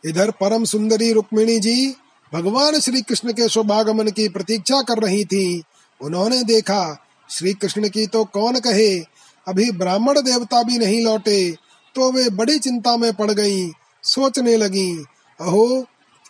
इधर 0.05 0.31
परम 0.31 0.65
सुंदरी 0.65 1.13
रुक्मिणी 1.13 1.59
जी 1.59 1.95
भगवान 2.33 2.79
श्री 2.81 3.01
कृष्ण 3.03 3.33
के 3.33 3.49
शुभागमन 3.49 4.09
की 4.09 4.29
प्रतीक्षा 4.29 4.81
कर 4.83 4.99
रही 4.99 5.25
थी। 5.25 5.63
उन्होंने 6.01 6.43
देखा 6.45 6.83
श्री 7.31 7.53
कृष्ण 7.55 7.89
की 7.89 8.07
तो 8.07 8.25
कौन 8.25 8.59
कहे 8.61 8.99
अभी 9.47 9.71
ब्राह्मण 9.73 10.21
देवता 10.21 10.63
भी 10.63 10.79
नहीं 10.79 11.03
लौटे 11.05 11.51
तो 11.95 12.11
वे 12.13 12.29
बड़ी 12.31 12.59
चिंता 12.59 12.97
में 12.97 13.13
पड़ 13.13 13.31
गईं, 13.31 13.71
सोचने 14.05 14.57
लगी 14.57 14.93
अहो 15.41 15.67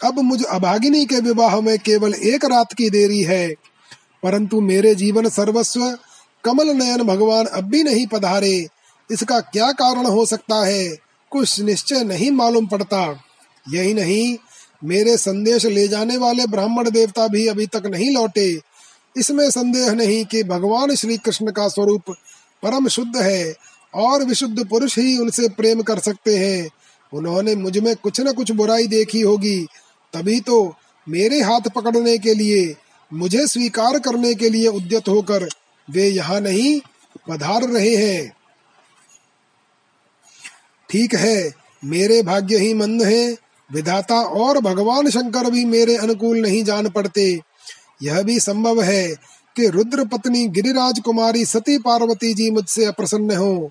अब 0.05 0.19
मुझ 0.19 0.43
अभागिनी 0.45 1.05
के 1.07 1.21
विवाह 1.21 1.61
में 1.61 1.79
केवल 1.79 2.15
एक 2.15 2.45
रात 2.45 2.73
की 2.73 2.89
देरी 2.91 3.23
है 3.23 3.47
परंतु 4.23 4.61
मेरे 4.61 4.95
जीवन 4.95 5.29
सर्वस्व 5.29 5.87
कमल 6.45 6.69
नयन 6.77 7.03
भगवान 7.03 7.47
अब 7.47 7.65
भी 7.65 7.83
नहीं 7.83 8.07
पधारे 8.07 8.55
इसका 9.11 9.41
क्या 9.41 9.71
कारण 9.73 10.07
हो 10.07 10.25
सकता 10.27 10.65
है 10.67 10.89
कुछ 11.33 11.61
निश्चय 11.61 12.05
नहीं 12.05 12.31
मालूम 12.31 12.67
पड़ता। 12.67 13.03
यही 13.67 13.95
नहीं 13.95 14.37
मेरे 14.83 15.17
संदेश 15.17 15.67
ले 15.67 15.87
जाने 15.89 16.17
वाले 16.17 16.47
ब्राह्मण 16.47 16.91
देवता 16.91 17.27
भी 17.29 17.47
अभी 17.47 17.67
तक 17.67 17.87
नहीं 17.87 18.11
लौटे। 18.11 18.61
इसमें 19.17 19.49
संदेह 19.51 19.93
नहीं 19.93 20.25
कि 20.25 20.43
भगवान 20.45 20.95
श्री 20.95 21.17
कृष्ण 21.17 21.51
का 21.51 21.69
स्वरूप 21.69 22.11
परम 22.63 22.89
शुद्ध 22.89 23.17
है 23.17 23.55
और 23.95 24.25
विशुद्ध 24.25 24.67
पुरुष 24.69 24.99
ही 24.99 25.19
उनसे 25.19 25.49
प्रेम 25.49 25.83
कर 25.83 25.99
सकते 25.99 26.37
हैं। 26.37 26.69
उन्होंने 27.13 27.55
मुझमें 27.55 27.95
कुछ 27.97 28.21
न 28.21 28.33
कुछ 28.33 28.51
बुराई 28.51 28.87
देखी 28.87 29.21
होगी। 29.21 29.59
तभी 30.15 30.41
तो 30.41 30.77
मेरे 31.07 31.41
हाथ 31.41 31.69
पकड़ने 31.69 32.17
के 32.19 32.35
लिए, 32.35 32.75
मुझे 33.11 33.47
स्वीकार 33.47 33.99
करने 33.99 34.35
के 34.35 34.49
लिए 34.51 34.67
उद्यत 34.67 35.09
होकर 35.09 35.49
वे 35.89 36.09
यहाँ 36.09 36.41
नहीं 36.41 36.81
पधार 37.29 37.63
रहे 37.63 37.95
हैं। 37.97 38.33
ठीक 40.89 41.15
है, 41.15 41.53
मेरे 41.83 42.23
भाग्य 42.23 42.59
ही 42.59 42.73
मंद 42.75 43.03
हैं। 43.03 43.37
विधाता 43.73 44.21
और 44.21 44.59
भगवान 44.59 45.11
शंकर 45.11 45.51
भी 45.51 45.65
मेरे 45.65 45.97
अनुकूल 45.97 46.41
नहीं 46.41 46.65
जान 46.65 46.89
पड़ते। 46.89 47.41
यह 48.03 48.23
भी 48.23 48.41
संभव 48.41 48.83
है 48.83 49.09
कि 49.57 49.69
रुद्र 49.69 50.05
पत्नी 50.05 50.49
गिरिराज 50.49 51.01
कुमारी 51.01 51.45
सती 51.45 51.79
पार्वती 51.79 52.35
जी 52.35 52.51
मुझसे 52.51 52.85
अप्रसन्न 52.85 53.37
हो। 53.37 53.71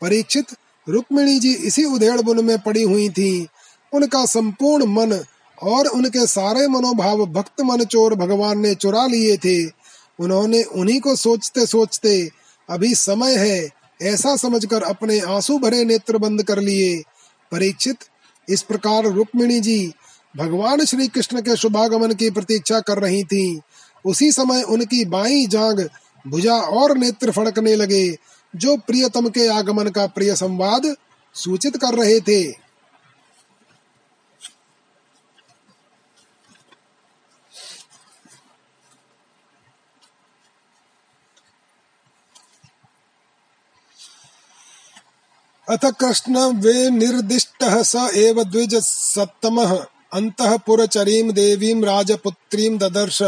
परीक्षित 0.00 0.46
रुक्मिणी 0.88 1.38
जी 1.38 1.54
इसी 1.54 1.84
उधेड़ 1.84 2.20
बुन 2.20 2.44
में 2.44 2.58
पड़ी 2.58 2.82
हुई 2.82 3.08
थी। 3.08 3.48
उनका 3.92 4.26
संपूर्ण 4.26 4.86
मन 4.86 5.24
और 5.62 5.86
उनके 5.86 6.26
सारे 6.26 6.68
मनोभाव 6.68 7.26
भक्त 7.26 7.60
मन 7.60 7.84
चोर 7.84 8.14
भगवान 8.14 8.60
ने 8.60 8.74
चुरा 8.74 9.06
लिए 9.06 9.36
थे। 9.36 9.66
उन्होंने 10.20 10.62
उन्हीं 10.62 11.00
को 11.00 11.16
सोचते 11.16 11.66
सोचते 11.66 12.30
अभी 12.70 12.94
समय 12.94 13.36
है, 13.36 13.70
ऐसा 14.02 14.36
समझकर 14.36 14.82
अपने 14.82 15.20
आँसू 15.20 15.58
भरे 15.58 15.84
नेत्र 15.84 16.18
बंद 16.18 16.42
कर 16.42 16.58
लिए। 16.58 17.02
परीक्षित 17.52 17.96
इस 18.48 18.62
प्रकार 18.62 19.04
रुक्मिणी 19.04 19.60
जी 19.60 19.92
भगवान 20.36 20.84
श्री 20.84 21.08
कृष्ण 21.08 21.40
के 21.40 21.56
शुभागमन 21.56 22.12
की 22.12 22.30
प्रतीक्षा 22.30 22.80
कर 22.80 22.98
रही 22.98 23.24
थी। 23.24 23.60
उसी 24.04 24.32
समय 24.32 24.62
उनकी 24.62 25.04
बाई 25.04 25.46
जांग 25.46 25.88
भुजा 26.26 26.54
और 26.54 26.96
नेत्र 26.98 27.30
फड़कने 27.30 27.74
लगे, 27.76 28.16
जो 28.56 28.76
प्रियतम 28.76 29.28
के 29.28 29.46
आगमन 29.48 29.88
का 29.88 30.06
प्रिय 30.06 30.34
संवाद 30.36 30.94
सूचित 31.34 31.76
कर 31.76 31.94
रहे 31.94 32.20
थे। 32.20 32.67
अथ 45.68 45.76
कृष्ण 45.76 46.38
वे 46.38 46.90
निर्दिष्ट 46.90 47.64
स 47.64 48.10
एव 48.16 48.42
द्विज 48.42 48.74
सप्तम 48.74 49.76
अंतपुरचरीं 50.12 51.30
देवीं 51.30 51.82
राजपुत्रीं 51.82 52.78
ददर्श। 52.78 53.18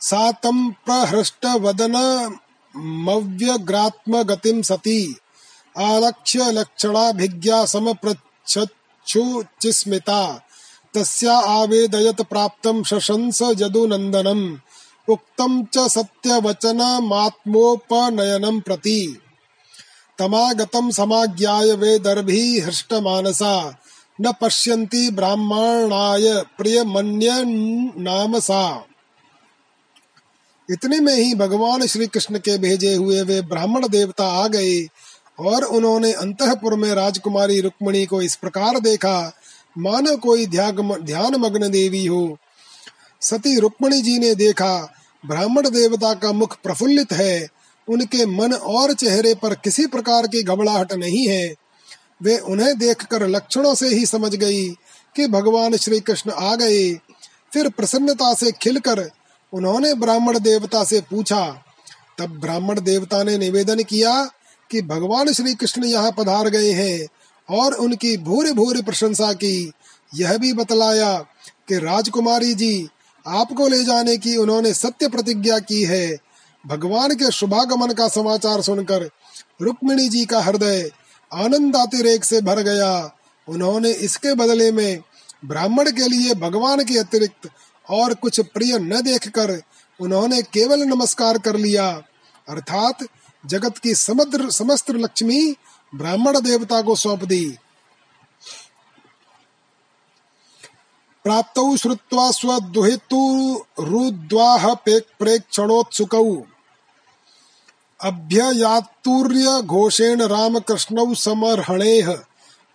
सा 0.00 0.32
तं 0.32 0.70
प्रहृष्ट 0.70 1.46
वदन 1.46 2.28
मव्यग्रात्मगतिं 2.76 4.62
सती। 4.62 5.16
आलक्ष्य 5.78 6.52
लक्षणाभिज्ञा 6.52 7.64
समपृच्छुचिस्मिता 7.64 10.40
तस्या 10.94 11.38
आवेदयत 11.38 12.22
प्राप्तं 12.22 12.82
शशंस 12.82 13.42
जदुनन्दनम् 13.42 14.56
उक्तं 15.10 15.64
च 15.64 15.78
सत्यवचनमात्मोपनयनं 15.78 18.60
प्रति। 18.60 19.20
तमागतं 20.18 20.90
समाज्ञाय 20.90 21.72
वेदर्भी 21.74 22.60
हृष्टमानसा। 22.60 23.54
न 24.20 24.32
पश्यन्ति 24.32 25.10
ब्राह्मणाय 25.10 26.32
प्रियमन्य 26.58 28.40
सा 28.40 28.86
इतने 30.68 30.98
में 31.00 31.14
ही 31.14 31.34
भगवान 31.34 31.86
श्री 31.86 32.06
कृष्ण 32.06 32.38
के 32.38 32.56
भेजे 32.58 32.94
हुए 32.94 33.22
वे 33.22 33.40
ब्राह्मण 33.42 33.88
देवता 33.88 34.26
आ 34.34 34.46
गए 34.48 34.86
और 35.40 35.64
उन्होंने 35.64 36.12
अंतपुर 36.12 36.74
में 36.74 36.92
राजकुमारी 36.94 37.60
रुक्मणी 37.60 38.04
को 38.06 38.22
इस 38.22 38.36
प्रकार 38.36 38.78
देखा, 38.80 39.32
मानो 39.78 40.16
कोई 40.16 40.46
ध्यान 40.46 41.34
मग्न 41.36 41.70
देवी 41.70 42.04
हो। 42.06 42.38
सती 43.22 43.58
रुक्मणी 43.58 44.00
जी 44.02 44.18
ने 44.18 44.34
देखा, 44.34 44.94
ब्राह्मण 45.24 45.68
देवता 45.70 46.14
का 46.14 46.32
मुख 46.32 46.56
प्रफुल्लित 46.62 47.12
है 47.12 47.46
उनके 47.88 48.26
मन 48.26 48.52
और 48.52 48.92
चेहरे 48.92 49.34
पर 49.34 49.54
किसी 49.54 49.86
प्रकार 49.86 50.26
की 50.26 50.42
घबराहट 50.42 50.92
नहीं 50.92 51.28
है। 51.28 51.54
वे 52.22 52.38
उन्हें 52.38 52.78
देखकर 52.78 53.28
लक्षणों 53.28 53.74
से 53.74 53.88
ही 53.88 54.06
समझ 54.06 54.34
गई 54.34 54.68
कि 55.16 55.26
भगवान 55.26 55.76
श्री 55.76 56.00
कृष्ण 56.00 56.30
आ 56.30 56.54
गए। 56.54 56.94
फिर 57.52 57.68
प्रसन्नता 57.68 58.34
से 58.34 58.52
खिलकर 58.52 59.10
उन्होंने 59.52 59.94
ब्राह्मण 59.94 60.38
देवता 60.38 60.84
से 60.84 61.00
पूछा। 61.00 61.64
तब 62.18 62.40
ब्राह्मण 62.40 62.80
देवता 62.80 63.22
ने 63.22 63.38
निवेदन 63.38 63.82
किया 63.82 64.30
कि 64.70 64.82
भगवान 64.82 65.32
श्री 65.32 65.54
कृष्ण 65.54 65.84
यहाँ 65.84 66.12
पधार 66.18 66.48
गए 66.48 66.70
हैं 66.70 67.06
और 67.58 67.72
उनकी 67.72 68.16
भूरी 68.16 68.52
भूरी 68.52 68.82
प्रशंसा 68.82 69.32
की। 69.32 69.72
यह 70.14 70.36
भी 70.36 70.52
बतलाया 70.52 71.18
कि 71.68 71.78
राजकुमारी 71.78 72.54
जी, 72.54 72.88
आपको 73.26 73.68
ले 73.68 73.84
जाने 73.84 74.16
की 74.16 74.36
उन्होंने 74.36 74.74
सत्य 74.74 75.08
प्रतिज्ञा 75.08 75.58
की 75.58 75.82
है। 75.82 76.23
भगवान 76.66 77.14
के 77.14 77.30
शुभागमन 77.30 77.92
का 77.92 78.08
समाचार 78.08 78.62
सुनकर 78.62 79.10
रुक्मिणी 79.62 80.08
जी 80.08 80.26
का 80.26 80.40
हृदय 80.40 80.90
आनंदातिरेक 81.34 82.24
से 82.24 82.40
भर 82.40 82.62
गया। 82.62 83.16
उन्होंने 83.48 83.90
इसके 83.90 84.34
बदले 84.34 84.72
में 84.72 85.02
ब्राह्मण 85.44 85.90
के 85.90 86.08
लिए 86.08 86.34
भगवान 86.34 86.84
के 86.84 86.98
अतिरिक्त 86.98 87.50
और 87.90 88.14
कुछ 88.14 88.40
प्रिय 88.40 88.78
न 88.78 89.00
देखकर 89.02 89.62
उन्होंने 90.00 90.42
केवल 90.42 90.80
नमस्कार 90.80 91.38
कर 91.38 91.56
लिया। 91.56 92.02
अर्थात 92.48 92.98
जगत 93.46 93.78
की 93.78 93.94
समुद्र, 93.94 94.50
समस्त 94.50 94.90
लक्ष्मी 94.90 95.56
ब्राह्मण 95.94 96.40
देवता 96.40 96.82
को 96.82 96.96
सौंप 96.96 97.24
दी। 97.24 97.56
प्राप्त 101.24 101.78
श्रुत्वा 101.80 102.30
स्वदुहितु 102.30 103.20
रुद्वाह 103.80 104.74
प्रेक्षणोत्सुकौ। 104.74 106.42
अभ्ययातुर्य 108.04 109.62
घोषेण 109.62 110.22
रामकृष्णौ 110.22 111.14
समर्हणेह। 111.14 112.18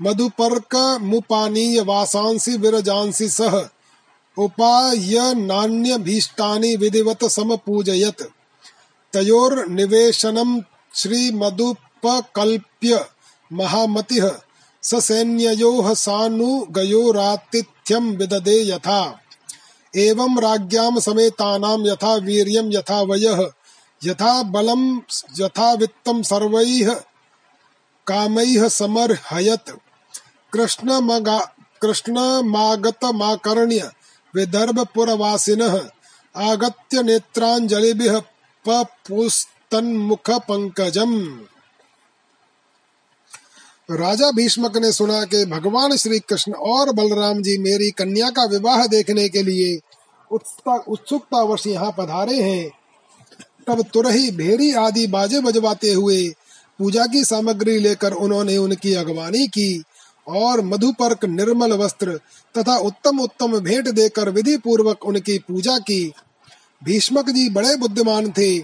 मधुपर्क 0.01 0.97
मुपानीय 1.01 1.82
वासांसि 1.82 2.57
विरजांसि 2.57 3.30
सह। 3.30 3.61
उपायनान्यभीष्टानि 4.38 6.75
विधिवत 6.75 7.25
समपूजयत्। 7.25 8.23
तयोर्निवेशनं 9.13 10.61
श्रीमदुपकल्प्य 10.95 13.05
महामतिः। 13.53 14.31
ससैन्ययोः 14.84 15.93
सानुगयोरातिथ्यं 15.93 18.18
विददे 18.18 18.69
यथा। 18.69 19.19
एवं 19.95 20.41
राज्ञां 20.41 20.99
समेतानां 20.99 21.88
यथा 21.88 22.15
वीर्यं 22.15 22.73
यथा 22.73 23.01
वयः। 23.01 23.51
यथा 24.01 24.43
बलं 24.43 25.01
यथा 25.39 25.73
वित्तं 25.73 26.23
सर्वैः 26.23 26.93
कामैः 28.07 28.69
समर्हयत्। 28.69 29.69
कृष्णमगा, 30.53 31.53
कृष्णमागतमाकर्ण्य 31.81 33.91
विदर्भपुरवासिनः 34.34 35.89
आगत्य 36.35 37.03
नेत्राञ्जलिभिः 37.03 38.21
पंकजम 40.39 41.39
राजा 43.89 44.31
भीष्मक 44.31 44.77
ने 44.77 44.91
सुना 44.91 45.26
कि 45.26 45.45
भगवान 45.45 45.97
श्री 45.97 46.19
कृष्ण 46.19 46.53
और 46.53 46.93
बलराम 46.93 47.41
जी 47.41 47.57
मेरी 47.57 47.91
कन्या 47.91 48.30
का 48.30 48.45
विवाह 48.45 48.88
देखने 48.88 49.30
के 49.30 49.43
लिए 49.43 49.81
उत्सुकता 50.31 51.41
वर्ष 51.41 51.67
यहाँ 51.67 51.95
पधारे 51.97 52.41
हैं। 52.41 52.78
तब 53.70 53.86
तुरही 53.94 54.32
भेरी 54.32 54.74
आदि 54.74 55.08
बाजे 55.08 55.40
बजवाते 55.40 55.94
हुए 55.94 56.30
पूजा 56.80 57.06
की 57.06 57.26
सामग्री 57.26 57.80
लेकर 57.80 58.12
उन्होंने 58.12 58.58
उनकी 58.58 58.94
अगवानी 58.94 59.48
की 59.48 59.84
और 60.28 60.62
मधुपर्क 60.62 61.26
निर्मल 61.26 61.74
वस्त्र 61.74 62.20
तथा 62.58 62.78
उत्तम 62.78 63.20
उत्तम 63.20 63.60
भेंट 63.60 63.88
देकर 63.88 64.30
विधि 64.30 64.58
पूर्वक 64.58 65.06
उनकी 65.06 65.38
पूजा 65.38 65.78
की। 65.78 66.14
भीष्मक 66.84 67.30
जी 67.30 67.50
बड़े 67.50 67.76
बुद्धिमान 67.76 68.32
थे। 68.32 68.60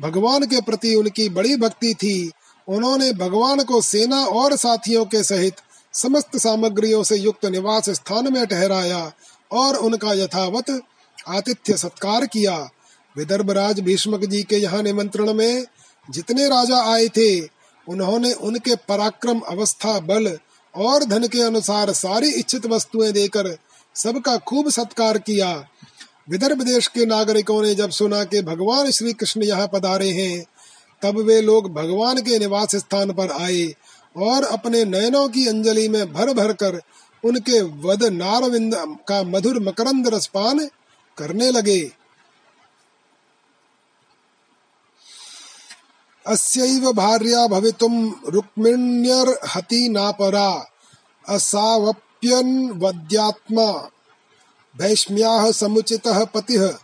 भगवान 0.00 0.44
के 0.44 0.60
प्रति 0.60 0.94
उनकी 0.94 1.28
बड़ी 1.28 1.56
भक्ति 1.56 1.94
थी। 1.94 2.30
उन्होंने 2.68 3.12
भगवान 3.12 3.62
को 3.62 3.80
सेना 3.82 4.24
और 4.24 4.56
साथियों 4.56 5.04
के 5.04 5.24
सहित 5.24 5.54
समस्त 5.92 6.36
सामग्रियों 6.36 7.02
से 7.02 7.16
युक्त 7.16 7.46
निवास 7.46 7.90
स्थान 7.90 8.32
में 8.32 8.46
ठहराया 8.46 9.12
और 9.52 9.76
उनका 9.76 10.12
यथावत 10.12 10.80
आतिथ्य 11.28 11.76
सत्कार 11.76 12.26
किया। 12.26 12.68
विदर्भ 13.16 13.50
राज 13.50 13.80
भीष्मक 13.80 14.24
जी 14.24 14.42
के 14.42 14.56
यहाँ 14.56 14.82
निमंत्रण 14.82 15.32
में 15.32 15.64
जितने 16.08 16.48
राजा 16.48 16.82
आए 16.92 17.08
थे, 17.08 17.40
उन्होंने 17.86 18.32
उनके 18.32 18.74
पराक्रम, 18.88 19.40
अवस्था, 19.40 19.98
बल 20.00 20.38
और 20.74 21.04
धन 21.04 21.26
के 21.26 21.42
अनुसार 21.42 21.92
सारी 21.92 22.28
इच्छित 22.28 22.66
वस्तुएँ 22.66 23.12
देकर 23.12 23.56
सबका 23.94 24.36
खूब 24.38 24.70
सत्कार 24.70 25.18
किया। 25.18 25.52
विदर्भ 26.30 26.62
देश 26.62 26.86
के 26.86 27.06
नागरिकों 27.06 27.62
ने 27.62 27.74
जब 27.74 27.90
सुना 27.90 28.24
कि 28.24 28.42
भगवान 28.42 28.90
श्री 28.90 29.12
कृष्ण 29.12 29.42
यहाँ 29.42 29.68
पधारे 29.72 30.08
हैं, 30.08 30.44
तब 31.02 31.18
वे 31.18 31.40
लोग 31.40 31.72
भगवान 31.74 32.20
के 32.20 32.38
निवास 32.38 32.76
स्थान 32.76 33.12
पर 33.12 33.30
आए 33.30 33.66
और 34.16 34.44
अपने 34.44 34.84
नयनों 34.84 35.28
की 35.28 35.46
अंजलि 35.48 35.88
में 35.88 36.12
भर 36.12 36.32
भर 36.32 36.52
कर 36.52 36.80
उनके 37.24 37.60
वद 37.60 38.02
नारविंद 38.04 38.74
का 39.08 39.22
मधुर 39.22 39.60
मकरंद 39.60 40.08
रसपान 40.08 40.58
करने 41.18 41.50
लगे। 41.50 41.80
अस्यैव 46.26 46.92
भार्या 46.92 47.46
भवितुम 47.46 48.14
रुक्मिण्यर्हति 48.28 49.88
नापरा। 49.88 50.70
असावप्यन्वद्यात्मा 51.28 53.90
भैष्म्याः 54.76 55.52
समुचितः 55.52 56.24
पतिः। 56.24 56.74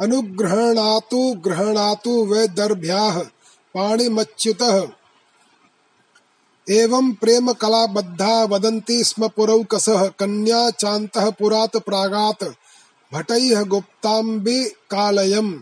अनुग्रहणातु 0.00 1.34
ग्रहणातु 1.34 2.24
वैदर्भ्याः 2.24 3.22
पाणिमच्युतः। 3.74 4.99
एवं 6.70 7.12
प्रेम 7.12 7.52
कला 7.52 7.86
बद्धा 7.86 8.44
वदन्ति 8.44 9.04
स्म 9.04 9.28
पुरौकसः, 9.28 10.06
कन्या 10.06 10.70
चान्तः 10.70 11.30
पुरात् 11.30 11.76
प्रागात्, 11.76 12.44
भटैः 13.14 13.62
गुप्ताम्बिकालयम् 13.62 15.54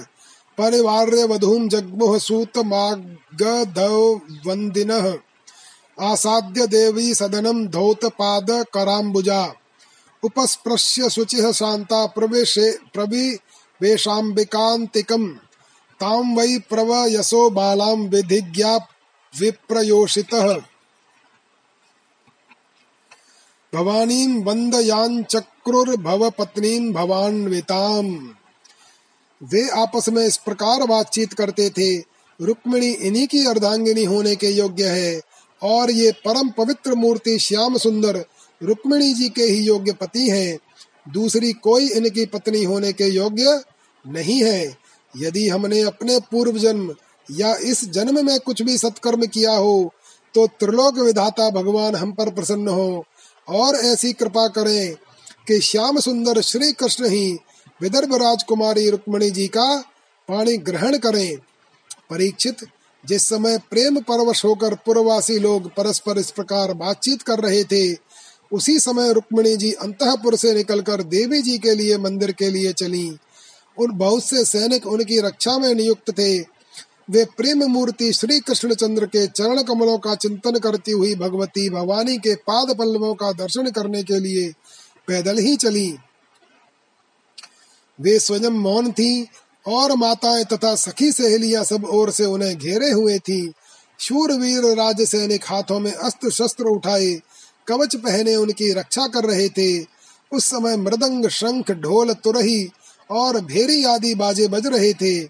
परिवार्य 0.62 1.24
वधूं 1.24 1.70
जग्मुः 1.70 2.20
सूतमागधवन्दिनः 2.20 5.18
आसाद्य 6.02 6.68
देवी 6.68 7.14
सदनं 7.14 7.68
धौतपादकराम्बुजा 7.68 9.54
उपस्पृश्य 10.24 11.10
शुचिः 11.10 11.52
शान्ता 11.52 12.06
प्रवेशे 12.06 12.78
प्रविवेशाम्बिकान्तिकम्। 12.94 15.36
तां 16.00 16.36
वै 16.36 16.62
प्रवयसो 16.70 17.50
बालां 17.50 17.96
विधिज्ञा 17.96 18.80
विप्रयोषितः। 19.40 20.62
भवानीं 23.74 24.44
वन्दयाञ्चक्रुर्भवपत्नीं 24.44 26.94
भवान्विताम्। 26.94 28.30
वे 29.42 29.68
आपस 29.70 30.10
में 30.10 30.26
इस 30.26 30.38
प्रकार 30.38 30.84
बातचीत 30.84 31.34
करते 31.34 31.70
थे। 31.70 31.98
रुक्मिणी 32.40 32.92
इन्हीं 32.92 33.28
की 33.28 33.46
अर्धांगिनी 33.46 34.04
होने 34.04 34.36
के 34.36 34.48
योग्य 34.48 34.88
है। 34.88 35.22
और 35.62 35.92
ये 35.92 36.12
परम 36.26 36.50
पवित्र 36.50 36.94
मूर्ति 36.94 37.38
श्याम 37.40 37.78
सुंदर 37.78 38.24
रुक्मिणी 38.62 39.14
जी 39.14 39.30
के 39.30 39.44
ही 39.44 39.60
योग्य 39.60 39.92
पति 39.92 40.30
हैं। 40.30 40.58
दूसरी 41.14 41.52
कोई 41.54 41.90
इनकी 41.90 42.26
पत्नी 42.26 42.64
होने 42.64 42.94
के 42.94 43.04
योग्य 43.04 43.62
नहीं 44.06 44.44
है। 44.44 44.78
यदि 45.18 45.48
हमने 45.50 45.82
अपने 45.82 46.20
पूर्व 46.32 46.58
जन्म 46.58 46.94
या 47.32 47.56
इस 47.56 47.84
जन्म 47.92 48.26
में 48.26 48.40
कुछ 48.40 48.62
भी 48.62 48.78
सत्कर्म 48.78 49.26
किया 49.26 49.52
हो 49.52 49.94
तो 50.36 50.48
त्रिलोक 50.48 50.98
विधाता 51.00 51.50
भगवान 51.50 51.96
हम 51.96 52.12
पर 52.12 52.30
प्रसन्न 52.30 52.68
हो। 52.68 53.06
और 53.48 53.76
ऐसी 53.76 54.14
कृपा 54.14 54.48
करें 54.48 54.94
कि 55.48 55.60
श्याम 55.60 56.00
सुंदर 56.00 56.42
श्री 56.42 56.72
कृष्ण 56.72 57.10
ही 57.10 57.38
विदर्भ 57.82 58.16
राजकुमारी 58.16 58.90
रुक्मणी 58.90 59.30
जी 59.32 59.48
का 59.48 59.84
पानी 60.30 60.58
ग्रहण 60.58 60.98
करें। 60.98 61.38
परीक्षित, 62.10 62.58
जिस 63.06 63.24
समय 63.30 63.58
प्रेम 63.58 64.00
परवश 64.00 64.46
होकर 64.46 64.76
पूर्ववासी 64.76 65.40
लोग 65.40 65.68
परस्पर 65.68 66.18
इस 66.18 66.32
प्रकार 66.32 66.74
बातचीत 66.74 67.22
कर 67.22 67.40
रहे 67.40 67.64
थे, 67.64 67.98
उसी 68.54 68.80
समय 68.80 69.14
रुक्मणी 69.14 69.56
जी 69.58 69.72
अंतपुर 69.72 70.36
से 70.36 70.54
निकलकर 70.54 71.04
देवी 71.04 71.42
जी 71.42 71.58
के 71.58 71.76
लिए 71.76 71.98
मंदिर 71.98 72.32
के 72.32 72.50
लिए 72.50 72.74
चली। 72.74 73.18
उन 73.78 73.92
बहुत 73.92 74.24
से 74.24 74.46
सैनिक 74.46 74.88
उनकी 74.88 75.20
रक्षा 75.20 75.58
में 75.58 75.74
नियुक्त 75.76 76.12
थे। 76.12 76.40
वे 77.10 77.26
प्रेम 77.26 77.64
मूर्ति 77.64 78.14
श्री 78.14 78.40
कृष्णचंद्र 78.40 79.06
के 79.06 79.28
चरण 79.28 79.62
कमलों 79.64 79.98
का 79.98 80.16
चिंतन 80.16 80.60
करती 80.60 80.92
हुई 80.92 81.16
भगवती 81.16 81.70
भवानी 81.70 82.18
के 82.18 82.36
पाद 82.36 82.78
पल्लवों 82.78 83.14
का 83.14 83.32
दर्शन 83.32 83.70
करने 83.70 84.04
के 84.04 84.20
लिए 84.20 84.54
पैदल 85.08 85.38
ही 85.38 85.56
चली। 85.56 85.98
वे 88.02 88.20
स्वयं 88.20 88.50
मौन 88.50 88.92
थी 88.92 89.28
और 89.68 89.96
माताएँ 89.96 90.44
तथा 90.44 90.76
सखी 90.76 91.12
सहेलियाँ 91.12 91.64
सब 91.64 91.86
ओर 91.86 92.12
से 92.12 92.26
उन्हें 92.26 92.58
घेरे 92.58 92.92
हुए 92.92 93.20
थी। 93.20 93.54
शूरवीर 94.00 94.64
राज 94.76 95.02
सैनिक 95.02 95.44
हाथों 95.46 95.80
में 95.80 95.94
अस्त्र 95.94 96.30
शस्त्र 96.30 96.64
उठाए, 96.64 97.22
कवच 97.68 97.96
पहने 97.96 98.36
उनकी 98.36 98.72
रक्षा 98.74 99.08
कर 99.08 99.24
रहे 99.24 99.50
थे। 99.50 99.86
उस 100.32 100.46
समय 100.46 100.78
मृदंग 100.78 101.28
शंख, 101.28 101.72
ढोल, 101.72 102.14
तुरही 102.14 102.70
और 103.10 103.40
भेरी 103.42 103.84
आदि 103.84 104.16
बाजे 104.16 104.48
बज 104.48 104.68
रहे 104.68 104.94
थे। 104.94 105.30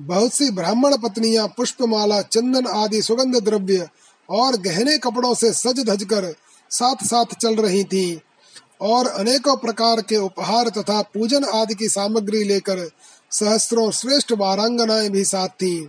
बहुत 0.00 0.34
सी 0.34 0.50
ब्राह्मण 0.50 0.96
पत्नियाँ 0.96 1.48
पुष्पमाला, 1.48 2.22
चंदन 2.22 2.66
आदि 2.66 3.02
सुगंध 3.02 3.36
द्रव्य 3.36 3.88
और 4.28 4.56
गहने 4.56 4.98
कपड़ों 4.98 5.34
से 5.34 5.52
सज 5.52 5.80
धज 5.80 6.04
कर 6.04 6.34
साथ 6.70 7.04
साथ 7.04 7.34
चल 7.40 7.54
रही 7.54 7.84
थीं। 7.84 8.18
और 8.80 9.06
अनेकों 9.06 9.56
प्रकार 9.56 10.00
के 10.00 10.16
उपहार 10.16 10.68
तथा 10.68 11.02
पूजन 11.02 11.44
आदि 11.44 11.74
की 11.74 11.88
सामग्री 11.88 12.44
लेकर 12.44 12.90
सहस्त्रों 13.30 13.90
श्रेष्ठ 13.90 14.32
वारांगनाएँ 14.32 15.08
भी 15.08 15.24
साथ 15.24 15.48
थीं। 15.48 15.86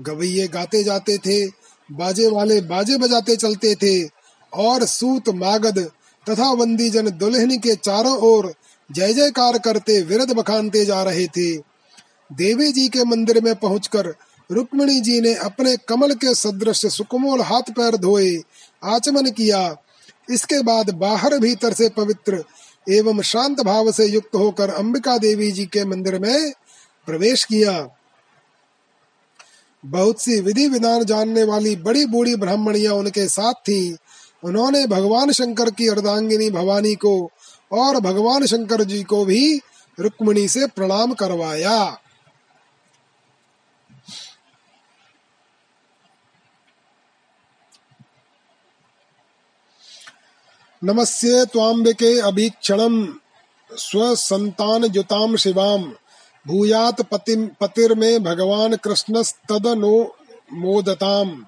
गवैये 0.00 0.48
गाते 0.48 0.84
जाते 0.84 1.18
थे, 1.18 1.46
बाजे 1.92 2.28
वाले 2.28 2.60
बाजे 2.60 2.96
बजाते 2.96 3.36
चलते 3.36 3.74
थे, 3.74 4.08
और 4.54 4.84
सूत 4.84 5.28
मागद 5.28 5.90
तथा 6.30 6.52
वंदी 6.52 6.90
जन 6.90 7.10
दुल्हनी 7.10 7.58
के 7.58 7.74
चारों 7.74 8.16
ओर 8.18 8.54
जय 8.92 9.12
जयकार 9.12 9.58
करते 9.58 10.02
विरद 10.02 10.32
बखानते 10.32 10.84
जा 10.84 11.02
रहे 11.02 11.26
थे। 11.26 11.56
देवी 12.32 12.72
जी 12.72 12.88
के 12.88 13.04
मंदिर 13.04 13.44
में 13.44 13.54
पहुंचकर 13.54 14.14
रुक्मिणी 14.50 15.00
जी 15.00 15.20
ने 15.20 15.34
अपने 15.34 15.76
कमल 15.76 16.14
के 16.14 16.34
सदृश 16.34 16.86
सुकुमोल 16.86 17.40
हाथ 17.40 17.62
पैर 17.62 17.96
धोए, 17.96 18.42
आचमन 18.84 19.30
किया 19.30 19.76
इसके 20.30 20.62
बाद 20.62 20.90
बाहर 20.90 21.38
भीतर 21.38 21.72
से 21.72 21.88
पवित्र 21.88 22.44
एवं 22.90 23.22
शांत 23.22 23.60
भाव 23.60 23.92
से 23.92 24.06
युक्त 24.06 24.34
होकर 24.34 24.70
अंबिका 24.70 25.18
देवी 25.18 25.52
जी 25.52 25.66
के 25.66 25.84
मंदिर 25.84 26.18
में 26.18 26.52
प्रवेश 27.06 27.44
किया। 27.44 27.88
बहुत 29.86 30.20
सी 30.20 30.40
विधि 30.40 30.68
विधान 30.68 31.04
जानने 31.04 31.44
वाली 31.44 31.76
बड़ी 31.76 32.06
बूढ़ी 32.06 32.36
ब्राह्मणिया 32.36 32.92
उनके 32.92 33.28
साथ 33.28 33.54
थी। 33.54 33.96
उन्होंने 34.44 34.86
भगवान 34.86 35.32
शंकर 35.32 35.70
की 35.70 35.88
अर्धांगिनी 35.88 36.50
भवानी 36.50 36.94
को 36.94 37.30
और 37.72 38.00
भगवान 38.00 38.46
शंकर 38.46 38.84
जी 38.84 39.02
को 39.02 39.24
भी 39.24 39.60
रुक्मणी 40.00 40.48
से 40.48 40.66
प्रणाम 40.66 41.12
करवाया। 41.12 41.98
नमस्ये 50.84 51.44
त्वाम्बिके 51.44 52.20
अभीक्षणम् 52.20 53.06
स्वसन्तानयुतां 53.72 55.36
शिवाम्। 55.36 55.92
भूयात 56.46 57.00
पति 57.00 57.50
पतिर्मे 57.60 58.18
भगवान् 58.18 58.76
कृष्णस्तदनो 58.76 60.16
मोदताम्। 60.52 61.42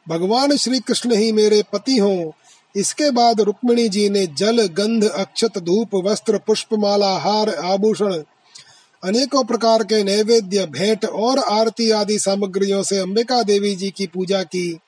भगवान 0.08 0.56
श्री 0.56 0.80
कृष्ण 0.80 1.14
ही 1.14 1.32
मेरे 1.32 1.62
पति 1.72 1.96
हो। 1.96 2.34
इसके 2.76 3.10
बाद 3.10 3.40
रुक्मिणी 3.40 3.88
जी 3.88 4.08
ने 4.08 4.26
जल, 4.26 4.66
गंध, 4.66 5.04
अक्षत, 5.04 5.58
धूप, 5.58 5.94
वस्त्र, 5.94 6.38
पुष्पमाला, 6.38 7.18
हार, 7.18 7.54
आभूषण, 7.54 8.22
अनेकों 9.04 9.44
प्रकार 9.44 9.82
के 9.82 10.02
नैवेद्य, 10.04 10.66
भेंट 10.66 11.04
और 11.04 11.38
आरती 11.38 11.90
आदि 11.90 12.18
सामग्रियों 12.18 12.82
से 12.82 12.98
अंबिका 12.98 13.42
देवी 13.42 13.74
जी 13.74 13.90
की 13.90 14.06
पूजा 14.06 14.42
की। 14.42 14.78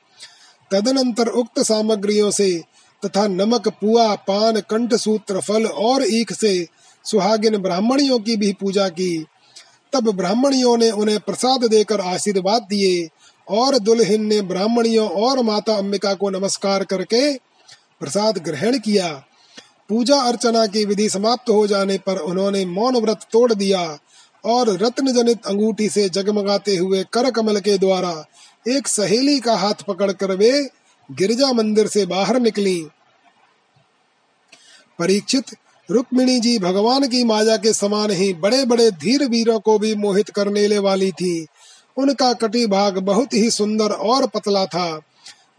तदनंतर 0.70 1.26
उक्त 1.26 1.60
सामग्रियों 1.60 2.30
से 2.30 2.62
तथा 3.06 3.26
नमक, 3.26 3.68
पुआ, 3.68 4.14
पान, 4.14 4.60
कंठ 4.60 4.94
सूत्र, 4.94 5.40
फल 5.40 5.66
और 5.66 6.04
ईख 6.06 6.32
से 6.32 6.66
सुहागिन 7.04 7.56
ब्राह्मणियों 7.56 8.18
की 8.18 8.36
भी 8.36 8.52
पूजा 8.52 8.88
की। 8.88 9.26
तब 9.92 10.10
ब्राह्मणियों 10.10 10.76
ने 10.76 10.90
उन्हें 10.90 11.20
प्रसाद 11.20 11.64
देकर 11.64 12.00
आशीर्वाद 12.00 12.62
दिए। 12.62 13.08
और 13.50 13.78
दुल्हन 13.78 14.26
ने 14.26 14.40
ब्राह्मणियों 14.42 15.08
और 15.08 15.42
माता 15.42 15.74
अंबिका 15.74 16.14
को 16.14 16.30
नमस्कार 16.30 16.84
करके 16.84 17.32
प्रसाद 18.00 18.38
ग्रहण 18.38 18.78
किया। 18.78 19.08
पूजा 19.88 20.16
अर्चना 20.20 20.66
की 20.66 20.84
विधि 20.84 21.08
समाप्त 21.08 21.50
हो 21.50 21.66
जाने 21.66 21.98
पर 21.98 22.18
उन्होंने 22.18 22.64
मौन 22.64 22.96
व्रत 22.96 23.26
तोड़ 23.32 23.52
दिया 23.52 23.98
और 24.44 24.68
रत्न 24.78 25.12
जनित 25.12 25.46
अंगूठी 25.46 25.88
से 25.88 26.08
जगमगाते 26.08 26.76
हुए 26.76 27.04
कर 27.12 27.30
कमल 27.30 27.60
के 27.60 27.78
द्वारा 27.78 28.12
एक 28.68 28.88
सहेली 28.88 29.40
का 29.40 29.56
हाथ 29.56 29.82
पकड़कर 29.88 30.36
वे 30.36 30.68
गिरजा 31.10 31.52
मंदिर 31.52 31.86
से 31.86 32.06
बाहर 32.06 32.40
निकली। 32.40 32.80
परीक्षित 34.98 35.44
रुक्मिणी 35.90 36.40
जी 36.40 36.58
भगवान 36.58 37.06
की 37.08 37.24
माया 37.24 37.56
के 37.56 37.72
समान 37.72 38.10
ही 38.10 38.32
बड़े 38.34 38.64
बड़े 38.64 38.90
धीर 38.90 39.24
वीरों 39.24 39.58
को 39.60 39.78
भी 39.78 39.94
मोहित 39.94 40.30
करने 40.30 40.78
वाली 40.78 41.12
थी। 41.12 41.46
उनका 42.00 42.32
कटी 42.32 42.66
भाग 42.66 42.98
बहुत 42.98 43.34
ही 43.34 43.50
सुंदर 43.50 43.92
और 43.92 44.26
पतला 44.26 44.64
था। 44.66 45.00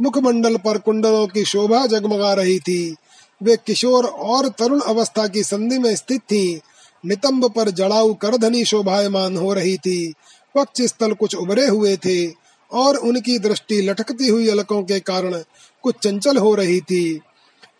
मुखमंडल 0.01 0.57
पर 0.57 0.77
कुंडलों 0.77 1.27
की 1.27 1.45
शोभा 1.45 1.85
जगमगा 1.85 2.33
रही 2.33 2.59
थी। 2.59 2.95
वे 3.41 3.55
किशोर 3.57 4.05
और 4.05 4.49
तरुण 4.49 4.79
अवस्था 4.79 5.27
की 5.27 5.43
संधि 5.43 5.77
में 5.79 5.95
स्थित 5.95 6.21
थी। 6.21 6.61
नितंब 7.05 7.49
पर 7.49 7.69
जड़ाऊ 7.69 8.13
करधनी 8.13 8.63
शोभायमान 8.65 9.37
हो 9.37 9.53
रही 9.53 9.77
थी। 9.77 10.13
पक्ष 10.55 10.81
स्थल 10.81 11.13
कुछ 11.13 11.35
उभरे 11.35 11.67
हुए 11.67 11.95
थे 11.97 12.27
और 12.71 12.95
उनकी 12.95 13.37
दृष्टि 13.39 13.81
लटकती 13.81 14.27
हुई 14.27 14.49
अलकों 14.49 14.83
के 14.83 14.99
कारण 14.99 15.43
कुछ 15.83 15.95
चंचल 16.03 16.37
हो 16.37 16.55
रही 16.55 16.79
थी। 16.81 17.19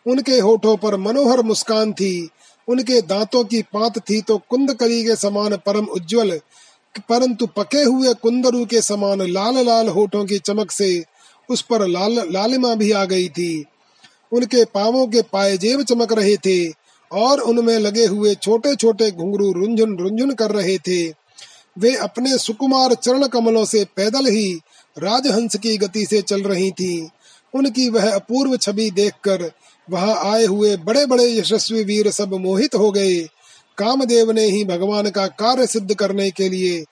उनके 0.08 0.40
होठों 0.40 0.78
पर 0.78 0.96
मनोहर 0.98 1.42
मुस्कान 1.42 1.94
थी। 1.94 2.30
उनके 2.68 3.02
दांतों 3.02 3.44
की 3.44 3.62
पात 3.62 4.00
थी 4.00 4.22
तो 4.22 4.38
कुंद 4.50 4.74
कली 4.74 5.04
के 5.04 5.16
समान 5.16 5.56
परम 5.66 5.86
उज्जवल 5.86 6.40
परंतु 7.00 7.46
पके 7.48 7.84
हुए 7.84 8.14
कुंदरू 8.14 8.66
के 8.66 8.82
समान 8.82 9.22
लाल 9.22 9.66
लाल 9.66 9.88
होठों 9.88 10.26
की 10.26 10.38
चमक 10.40 10.72
से 10.72 11.04
उस 11.50 11.62
पर 11.62 11.88
लाल, 11.88 12.20
लालिमा 12.32 12.76
भी 12.76 12.92
आ 12.92 13.06
गई 13.06 13.30
थी। 13.30 13.66
उनके 14.34 14.66
पावों 14.66 15.08
के 15.08 15.22
पायजेब 15.22 15.84
चमक 15.84 16.14
रहे 16.14 16.36
थे 16.38 16.70
और 17.12 17.40
उनमें 17.40 17.78
लगे 17.78 18.06
हुए 18.06 18.36
छोटे 18.36 18.76
छोटे 18.76 19.12
घुंघरू 19.12 19.52
रुंझुन 19.52 19.98
रुंझुन 19.98 20.34
कर 20.34 20.52
रहे 20.52 20.78
थे। 20.78 21.08
वे 21.80 21.96
अपने 21.96 22.38
सुकुमार 22.38 22.94
चरण 22.94 23.28
कमलों 23.28 23.66
से 23.66 23.86
पैदल 23.96 24.26
ही 24.26 24.54
राजहंस 24.98 25.56
की 25.56 25.78
गति 25.78 26.06
से 26.06 26.22
चल 26.22 26.42
रही 26.42 26.72
थी। 26.72 27.10
उनकी 27.56 27.90
वह 27.90 28.12
अपूर्व 28.12 28.58
छवि 28.58 28.92
देखकर 28.92 29.52
वहाँ 29.90 30.34
आए 30.34 30.46
हुए 30.46 30.78
बड़े 30.78 31.06
बड़े 31.06 31.26
यशस्वी 31.38 31.84
वीर 31.84 32.12
सब 32.12 32.34
मोहित 32.34 32.76
हो 32.76 32.92
गए। 32.92 33.28
कामदेव 33.82 34.32
ने 34.32 34.46
ही 34.46 34.64
भगवान 34.66 35.10
का 35.10 35.28
कार्य 35.28 35.68
सिद्ध 35.68 35.94
करने 35.94 36.30
के 36.32 36.50
लिए 36.50 36.84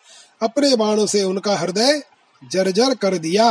अपने 0.42 0.76
बाणों 0.76 1.06
से 1.06 1.24
उनका 1.24 1.56
हृदय 1.56 2.02
जर्जर 2.42 2.96
कर 2.96 3.18
दिया। 3.18 3.50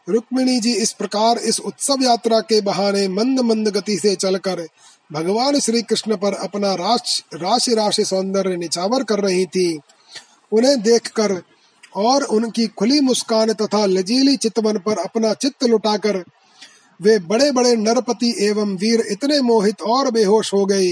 रुक्मिणी 0.07 0.60
जी 0.60 0.73
इस 0.73 0.91
प्रकार 0.94 1.38
इस 1.40 1.60
उत्सव 1.60 2.03
यात्रा 2.03 2.40
के 2.41 2.60
बहाने 2.61 3.07
मंद 3.07 3.40
मंद 3.40 3.68
गति 3.68 3.98
से 3.98 4.15
चलकर 4.15 4.65
भगवान 5.10 5.60
श्री 5.60 5.82
कृष्ण 5.82 6.15
पर 6.15 6.34
अपना 6.44 6.73
राशि 6.76 7.73
राशि 7.76 8.06
सौंदर्य 8.06 8.56
निछावर 8.57 9.03
कर 9.03 9.19
रही 9.19 9.45
थी। 9.45 9.68
उन्हें 10.52 10.82
देखकर 10.82 11.41
और 11.95 12.23
उनकी 12.30 12.65
खुली 12.69 12.99
मुस्कान 13.02 13.53
तथा 13.53 13.86
लजीली 13.86 14.36
चितवन 14.38 14.77
पर 14.77 14.98
अपना 14.98 15.34
चित्त 15.34 15.64
लुटाकर 15.64 16.23
वे 16.99 17.18
बड़े 17.19 17.52
बड़े 17.52 17.76
नरपति 17.76 18.34
एवं 18.40 18.76
वीर 18.77 19.03
इतने 19.11 19.40
मोहित 19.41 19.82
और 19.82 20.11
बेहोश 20.11 20.53
हो 20.53 20.65
गए 20.65 20.91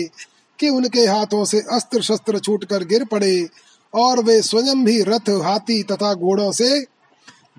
कि 0.59 0.69
उनके 0.69 1.05
हाथों 1.05 1.43
से 1.45 1.59
अस्त्र 1.71 2.01
शस्त्र 2.01 2.39
छूटकर 2.39 2.83
गिर 2.83 3.03
पड़े 3.05 3.47
और 3.93 4.23
वे 4.23 4.41
स्वयं 4.41 4.83
भी 4.85 5.01
रथ, 5.01 5.29
हाथी 5.43 5.81
तथा 5.83 6.13
घोड़ों 6.13 6.51
से 6.51 6.81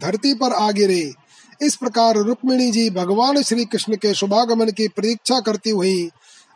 धरती 0.01 0.35
पर 0.35 0.53
आ 0.53 0.71
गिरे। 0.71 1.05
इस 1.63 1.77
प्रकार 1.77 2.17
रुक्मिणी 2.17 2.71
जी 2.71 2.91
भगवान 2.91 3.43
श्री 3.43 3.65
कृष्ण 3.65 3.97
के 3.97 4.15
शुभागमन 4.15 4.71
की 4.71 4.89
प्रतीक्षा 4.89 5.41
करती 5.41 5.71
हुई 5.71 6.11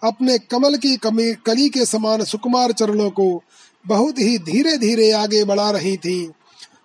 अपने 0.05 0.39
कमल 0.39 0.77
की 0.77 0.97
कमी, 0.97 1.33
कली 1.33 1.69
के 1.69 1.85
समान 1.85 2.25
सुकुमार 2.25 2.73
चरणों 2.73 3.11
को 3.11 3.43
बहुत 3.87 4.19
ही 4.19 4.39
धीरे 4.39 4.79
धीरे 4.79 5.11
आगे 5.13 5.45
बढ़ा 5.45 5.71
रही 5.71 5.97
थी। 5.97 6.31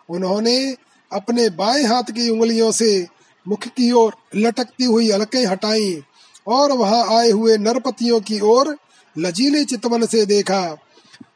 उन्होंने 0.10 0.76
अपने 1.14 1.50
बाएँ 1.50 1.84
हाथ 1.84 2.04
की 2.04 2.30
उंगलियों 2.30 2.72
से 2.72 3.08
मुख 3.48 3.64
की 3.64 3.92
ओर 3.92 4.16
लटकती 4.36 4.84
हुई 4.84 5.10
अलकें 5.10 5.46
हटाई 5.46 6.02
और 6.48 6.72
वहाँ 6.72 7.20
आए 7.20 7.30
हुए 7.30 7.58
नरपतियों 7.58 8.22
की 8.22 8.40
ओर 8.40 8.78
लजीले 9.18 9.66
चितवन 9.66 10.06
से 10.06 10.26
देखा। 10.26 10.78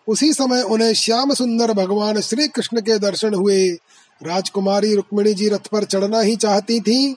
उसी 0.08 0.34
समय 0.34 0.62
उन्हें 0.62 0.94
श्याम 0.94 1.34
सुंदर 1.34 1.74
भगवान 1.74 2.22
श्री 2.22 2.48
कृष्ण 2.48 2.82
के 2.82 3.00
दर्शन 3.00 3.34
हुए। 3.34 3.78
राजकुमारी 4.22 4.94
रुक्मिणी 4.96 5.34
जी 5.34 5.50
रथ 5.50 5.68
पर 5.72 5.84
चढ़ना 5.84 6.20
ही 6.20 6.36
चाहती 6.36 6.80
थी 6.80 7.14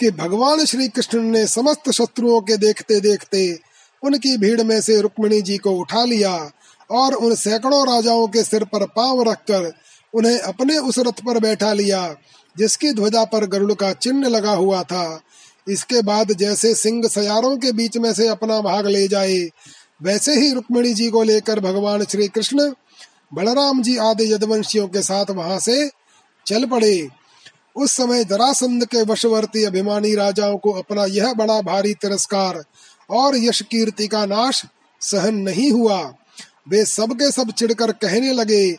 कि 0.00 0.10
भगवान 0.10 0.64
श्री 0.64 0.88
कृष्ण 0.88 1.20
ने 1.22 1.46
समस्त 1.46 1.90
शत्रुओं 1.90 2.40
के 2.40 2.56
देखते 2.56 3.00
देखते 3.00 3.58
उनकी 4.02 4.36
भीड़ 4.36 4.62
में 4.62 4.80
से 4.80 5.00
रुक्मिणी 5.00 5.40
जी 5.42 5.56
को 5.58 5.70
उठा 5.70 6.04
लिया 6.04 6.50
और 6.90 7.14
उन 7.14 7.34
सैकड़ों 7.34 7.86
राजाओं 7.86 8.26
के 8.28 8.42
सिर 8.44 8.64
पर 8.64 8.86
पाँव 8.86 9.22
रखकर 9.22 9.72
उन्हें 10.14 10.38
अपने 10.38 10.78
उस 10.78 10.98
रथ 10.98 11.20
पर 11.26 11.38
बैठा 11.40 11.72
लिया, 11.72 12.16
जिसकी 12.56 12.92
ध्वजा 12.92 13.24
पर 13.24 13.46
गरुड़ 13.46 13.74
का 13.74 13.92
चिन्ह 13.92 14.28
लगा 14.28 14.52
हुआ 14.52 14.82
था। 14.82 15.20
इसके 15.68 16.02
बाद 16.02 16.32
जैसे 16.32 16.74
सिंह 16.74 17.06
सयारों 17.08 17.56
के 17.56 17.72
बीच 17.72 17.96
में 17.96 18.12
से 18.12 18.28
अपना 18.28 18.60
भाग 18.60 18.86
ले 18.86 19.06
जाए, 19.08 19.38
वैसे 20.02 20.34
ही 20.34 20.52
रुक्मिणी 20.52 20.92
जी 20.94 21.08
को 21.10 21.22
लेकर 21.22 21.60
भगवान 21.60 22.04
श्री 22.04 22.28
कृष्ण 22.28 22.70
बलराम 23.34 23.82
जी 23.82 23.96
आदि 23.96 24.32
यदवंशियों 24.32 24.88
के 24.88 25.02
साथ 25.02 25.24
वहाँ 25.30 25.58
से 25.58 25.90
चल 26.46 26.64
पड़े। 26.64 27.08
उस 27.76 27.92
समय 27.92 28.24
जरासंध 28.24 28.84
के 28.84 29.02
वशवर्ती 29.02 29.64
अभिमानी 29.64 30.14
राजाओं 30.14 30.58
को 30.58 30.72
अपना 30.72 31.04
यह 31.04 31.34
बड़ा 31.34 31.60
भारी 31.60 31.94
तिरस्कार 31.94 32.64
और 33.10 33.36
यश 33.36 33.62
कीर्ति 33.62 34.06
का 34.06 34.26
नाश 34.26 34.62
सहन 35.00 35.34
नहीं 35.34 35.72
हुआ। 35.72 36.14
वे 36.68 36.84
सबके 36.84 37.32
सब 37.32 37.50
चिढ़कर 37.50 37.92
कहने 37.92 38.32
लगे, 38.32 38.76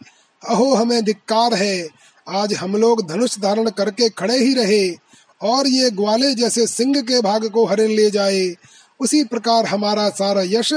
अहो, 0.50 0.76
हमें 0.76 1.06
धिक्कार 1.06 1.54
है। 1.54 1.88
आज 2.30 2.54
हम 2.54 2.76
लोग 2.76 3.08
धनुष 3.08 3.40
धारण 3.40 3.70
करके 3.70 4.10
खड़े 4.10 4.38
ही 4.38 4.54
रहे 4.54 4.96
और 5.42 5.68
ये 5.68 5.90
ग्वाले 5.90 6.36
जैसे 6.36 6.68
सिंह 6.68 7.02
के 7.02 7.22
भाग 7.22 7.50
को 7.50 7.66
हरण 7.66 7.88
ले 7.88 8.12
जाए। 8.12 8.56
उसी 9.00 9.24
प्रकार 9.24 9.66
हमारा 9.66 10.10
सारा 10.10 10.42
यश 10.46 10.74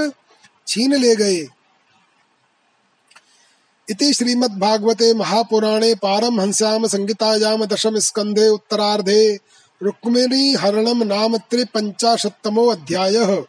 छीन 0.69 0.94
ले 0.94 1.16
गए। 1.16 1.48
इति 3.90 4.12
श्रीमद्भागवते 4.14 5.14
महापुराणे 5.14 5.94
पारमहंस्याम 5.94 6.86
संहितायाम 6.86 7.64
दशम 7.64 7.98
स्कंधे 7.98 8.48
उत्तरार्धे 8.48 9.38
रुक्मिणी 9.82 10.54
हरणम 10.54 11.02
नाम 11.02 11.36
त्रिपंचाशतमो 11.36 12.66
अध्यायः। 12.66 13.44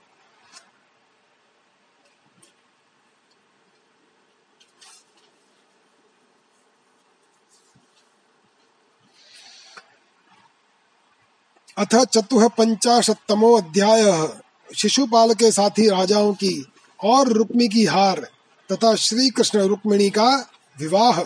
अथ 11.77 11.95
चतुह 12.05 12.47
पंचाशतमो 12.47 13.53
अध्याय। 13.57 14.29
शिशुपाल 14.75 15.33
के 15.33 15.51
साथी 15.51 15.89
राजाओं 15.89 16.33
की 16.33 16.67
और 17.03 17.27
रुक्मी 17.27 17.67
की 17.67 17.85
हार। 17.85 18.27
तथा 18.71 18.95
श्री 18.95 19.29
कृष्ण 19.29 19.59
रुक्मिणी 19.59 20.09
का 20.09 20.49
विवाह। 20.79 21.21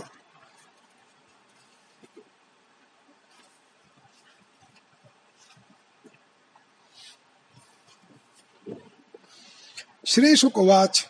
श्री 10.08 10.36
शुकवाच 10.36 11.08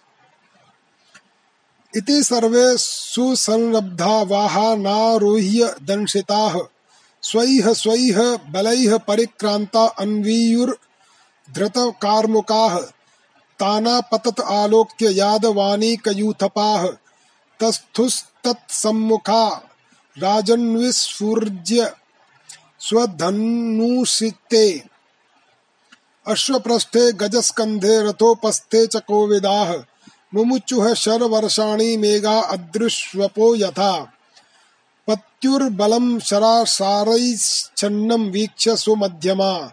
इति 1.95 2.24
सर्वे 2.24 2.78
सुसंरब्धा 2.78 4.22
वाहानारोह्य 4.22 5.76
दंशिताः। 5.82 6.60
स्वैह 7.22 7.74
स्वैह 7.74 8.40
बलैः 8.49 8.98
परिक्रांता 8.98 9.86
अन्वीयुर्धृत 9.86 11.78
कार्मुकाः 13.62 14.02
तानापतत 14.02 14.40
आलोक्य 14.40 15.12
यादवानी 15.12 15.96
कयूथपाः 15.96 16.88
तस्थुस्तत्सम्मुखा 17.60 19.62
राजन्विस्फुर्ज्य 20.18 21.94
स्वधनुषिते। 22.80 24.84
अश्वपृष्ठे 26.28 27.12
गजस्कन्धे 27.12 28.10
रथोपस्थे 28.10 28.88
च 28.88 28.96
कोविदाः। 28.96 29.84
मुमुचुः 30.34 30.94
शरवर्षाणि 30.94 31.98
मेघा 31.98 32.42
अदृश्वपो 32.42 33.56
यथा। 33.56 34.14
पत्युर्बलं 35.08 36.20
शरासारैश्छन्नं 36.20 38.32
वीक्ष्य 38.32 38.76
सुमध्यमा। 38.76 39.72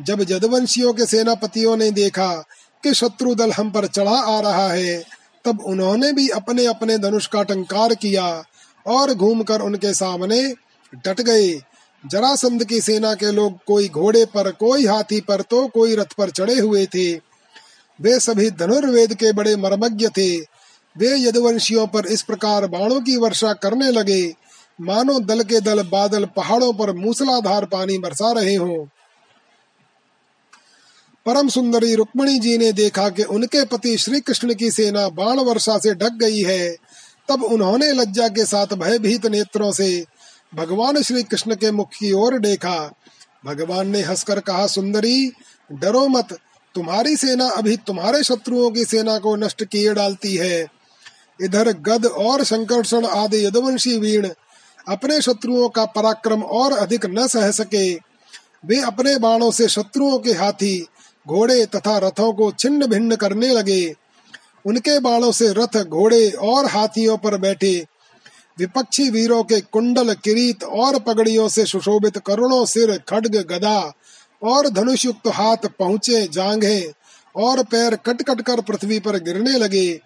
जब 0.00 0.22
जदवंशियों 0.24 0.92
के 0.92 1.06
सेनापतियों 1.06 1.76
ने 1.76 1.90
देखा 1.90 2.44
कि 2.84 2.94
शत्रु 2.94 3.34
दल 3.34 3.52
हम 3.52 3.70
पर 3.70 3.86
चढ़ा 3.86 4.16
आ 4.16 4.40
रहा 4.40 4.68
है, 4.68 5.04
तब 5.44 5.60
उन्होंने 5.60 6.12
भी 6.12 6.28
अपने 6.28 6.66
अपने 6.66 6.98
धनुष 6.98 7.26
का 7.26 7.42
टंकार 7.42 7.94
किया 7.94 8.44
और 8.86 9.14
घूमकर 9.14 9.60
उनके 9.60 9.94
सामने 9.94 10.54
डट 10.94 11.20
गए। 11.20 11.60
जरासंध 12.06 12.64
की 12.64 12.80
सेना 12.80 13.14
के 13.14 13.32
लोग 13.32 13.58
कोई 13.66 13.88
घोड़े 13.88 14.24
पर, 14.24 14.50
कोई 14.50 14.86
हाथी 14.86 15.20
पर 15.20 15.40
तो 15.40 15.66
कोई 15.66 15.96
रथ 15.96 16.12
पर 16.18 16.30
चढ़े 16.30 16.58
हुए 16.58 16.86
थे। 16.86 17.14
वे 18.00 18.20
सभी 18.20 18.50
धनुर्वेद 18.50 19.14
के 19.14 19.32
बड़े 19.32 19.56
मर्मज्ञ 19.56 20.08
थे। 20.08 20.40
वे 20.98 21.18
यदुवंशियों 21.18 21.86
पर 21.86 22.06
इस 22.06 22.22
प्रकार 22.22 22.66
बाणों 22.66 23.00
की 23.00 23.16
वर्षा 23.16 23.52
करने 23.52 23.90
लगे। 23.90 24.34
मानो 24.80 25.20
दल 25.20 25.42
के 25.42 25.60
दल 25.60 25.82
बादल 25.82 26.24
पहाड़ों 26.24 26.72
पर 26.72 26.92
मूसलाधार 26.92 27.64
पानी 27.64 27.98
बरसा 27.98 28.32
रहे 28.32 28.54
हों। 28.54 28.86
परम 31.26 31.48
सुंदरी 31.48 31.94
रुक्मणी 31.94 32.38
जी 32.38 32.58
ने 32.58 32.72
देखा 32.72 33.08
कि 33.08 33.22
उनके 33.22 33.64
पति 33.64 33.98
श्री 33.98 34.20
कृष्ण 34.20 34.54
की 34.54 34.70
सेना 34.70 35.08
बाण 35.08 35.38
वर्षा 35.38 35.78
से 35.78 35.94
ढक 35.94 36.12
गई 36.12 36.40
है। 36.40 36.76
तब 37.28 37.42
उन्होंने 37.42 37.92
लज्जा 37.92 38.28
के 38.28 38.44
साथ 38.44 38.66
भयभीत 38.66 39.26
नेत्रों 39.26 39.72
से 39.72 40.04
भगवान 40.54 41.02
श्री 41.02 41.22
कृष्ण 41.22 41.54
के 41.54 41.70
मुख 41.70 41.88
की 41.88 42.12
ओर 42.12 42.38
देखा। 42.38 42.94
भगवान 43.44 43.88
ने 43.88 44.00
हंसकर 44.02 44.40
कहा, 44.40 44.66
सुंदरी, 44.66 45.32
डरो 45.72 46.08
मत। 46.08 46.32
तुम्हारी 46.74 47.16
सेना 47.16 47.48
अभी 47.48 47.76
तुम्हारे 47.76 48.22
शत्रुओं 48.22 48.70
की 48.70 48.84
सेना 48.84 49.18
को 49.18 49.36
नष्ट 49.36 49.64
किए 49.64 49.94
डालती 49.94 50.36
है। 50.36 50.66
इधर 51.42 51.72
गद 51.72 52.06
और 52.06 52.44
संकर्षण 52.44 53.06
आदि 53.06 53.46
यदुवंशी 53.46 53.98
वीण 53.98 54.28
अपने 54.88 55.20
शत्रुओं 55.20 55.68
का 55.68 55.84
पराक्रम 55.84 56.42
और 56.42 56.72
अधिक 56.72 57.06
न 57.06 57.26
सह 57.26 57.50
सके। 57.50 57.94
वे 58.66 58.80
अपने 58.80 59.18
बाणों 59.18 59.50
से 59.50 59.68
शत्रुओं 59.68 60.18
के 60.18 60.32
हाथी, 60.32 60.86
घोड़े 61.28 61.66
तथा 61.66 61.98
रथों 61.98 62.32
को 62.32 62.50
छिन्न 62.50 62.86
भिन्न 62.86 63.16
करने 63.16 63.48
लगे। 63.48 63.94
उनके 64.66 65.00
बाणों 65.00 65.32
से 65.32 65.52
रथ, 65.52 65.84
घोड़े 65.84 66.30
और 66.30 66.66
हाथियों 66.66 67.16
पर 67.16 67.38
बैठे। 67.38 67.86
विपक्षी 68.58 69.08
वीरों 69.10 69.42
के 69.42 69.60
कुंडल 69.60 70.14
किरीत 70.14 70.64
और 70.64 70.98
पगड़ियों 70.98 71.48
से 71.48 71.64
सुशोभित 71.66 72.18
करोड़ों 72.18 72.64
सिर 72.66 72.96
खड्ग 73.08 73.36
गदा 73.50 73.78
और 74.42 74.68
धनुष 74.68 75.04
युक्त 75.04 75.28
हाथ 75.28 75.66
पहुँचे 75.78 76.26
जांघे 76.32 76.92
और 77.36 77.62
पैर 77.62 77.94
कट 77.96 78.22
कट 78.22 78.40
कर 78.40 78.60
पृथ्वी 78.60 78.98
पर 78.98 79.18
गिरने 79.18 79.58
लगे। 79.58 80.00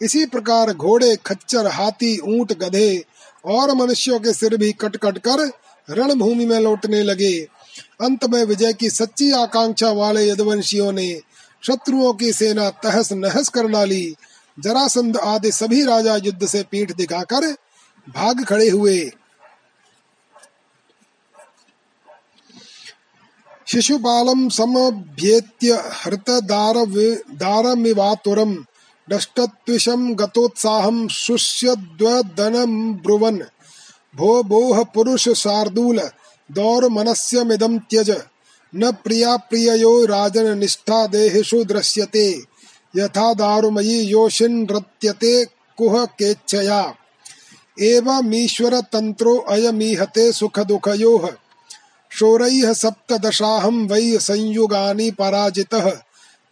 इसी 0.00 0.24
प्रकार 0.26 0.72
घोड़े, 0.72 1.16
खच्चर, 1.16 1.66
हाथी, 1.66 2.18
ऊँट, 2.18 2.52
गधे 2.52 3.04
और 3.46 3.74
मनुष्यों 3.74 4.18
के 4.20 4.32
सिर 4.32 4.56
भी 4.56 4.72
कट 4.72 4.96
कट 4.96 5.18
कर 5.18 5.50
रणभूमि 5.88 6.44
में 6.44 6.58
लौटने 6.60 7.02
लगे। 7.02 7.38
अंत 8.00 8.24
में 8.24 8.44
विजय 8.44 8.72
की 8.72 8.90
सच्ची 8.90 9.30
आकांक्षा 9.32 9.90
वाले 9.90 10.28
यदवंशियों 10.28 10.92
ने 10.92 11.20
शत्रुओं 11.62 12.12
की 12.12 12.32
सेना 12.32 12.68
तहस 12.84 13.12
नहस 13.12 13.48
कर 13.48 13.66
डाली। 13.66 14.14
जरासंध 14.58 15.16
आदि 15.16 15.52
सभी 15.52 15.82
राजा 15.84 16.16
युद्ध 16.16 16.46
से 16.46 16.62
पीठ 16.62 16.92
दिखाकर 16.92 17.54
भाग 18.08 18.44
खड़े 18.44 18.68
हुए। 18.68 19.10
शिशुपालम 23.66 24.48
समभ्येत्य 24.48 25.72
हृत 25.72 26.30
दार 26.30 26.74
दारमिवातुरम 27.34 28.64
दष्टत्विषम 29.10 30.14
गतोत्साहम 30.14 31.08
शुष्यद्वदनम 31.08 32.94
ब्रुवन 32.94 33.38
भो 34.16 34.42
बोह 34.42 34.82
पुरुष 34.84 35.28
शार्दूल 35.28 36.00
दौर 36.50 36.88
मनस्यमिदं 36.88 37.78
त्यज। 37.78 38.22
न 38.74 38.92
प्रिया 38.92 39.36
प्रिययो 39.36 40.04
राजन 40.04 40.58
निष्ठा 40.58 41.06
देहेषु 41.06 41.64
दृश्यते 41.64 42.30
यथा 42.96 43.34
दारुमयी 43.34 44.00
योषिन्नृत्यते 44.00 45.44
कुह 45.78 46.04
केच्छया। 46.04 46.94
एवमीश्वर 47.80 48.80
तंत्रो 48.80 49.38
अयमीहते 49.38 50.32
सुख 50.32 50.60
दुखयोः 50.60 51.32
शोरैः 52.12 52.72
सप्तदशाहं 52.72 53.88
वै 53.88 54.18
संयुगानि 54.18 55.10
पराजितः। 55.10 55.98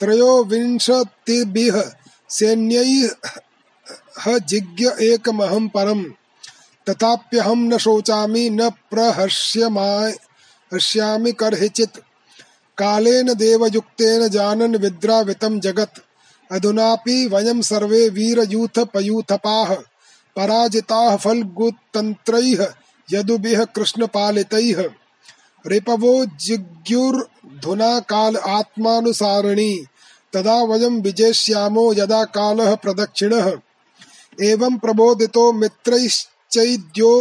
त्रयोविंशतिभिः 0.00 1.82
सैन्यैः 2.28 4.38
जिज्ञ 4.38 4.90
एकमहं 5.00 5.68
परम्। 5.68 6.05
तथाप्यहम 6.88 7.59
न 7.59 7.78
शोचामि, 7.78 8.50
न 8.50 8.70
प्रहस्यमाश्यामि 8.70 11.32
करहिचित्। 11.32 11.98
कालेन 12.78 13.34
देवयुक्तेन 13.34 14.28
जानन् 14.28 14.76
विद्रावितं 14.76 15.60
जगत्। 15.60 15.98
अधुनापि 16.52 17.26
वयं 17.26 17.62
सर्वे 17.62 18.09
वीरयूथ 18.09 18.78
पयूथपाः 18.78 19.76
पराजिताः 20.39 21.16
फल्गुतन्त्रैः 21.16 22.73
यदुभिः 23.12 23.65
कृष्णपालितैः। 23.65 24.90
रिपवो 25.66 26.27
जिज्ञुर्धुना 26.27 28.01
काल 28.01 28.36
आत्मानुसारिणी, 28.36 29.86
तदा 30.32 30.62
वयं 30.62 31.02
विजेष्यामो 31.02 31.93
यदा 31.93 32.24
कालः 32.24 32.74
प्रदक्षिणः। 32.74 33.59
एवं 34.43 34.78
प्रबोधितो 34.78 35.52
मित्रैश्च 35.52 36.28
चैद्यो 36.51 37.20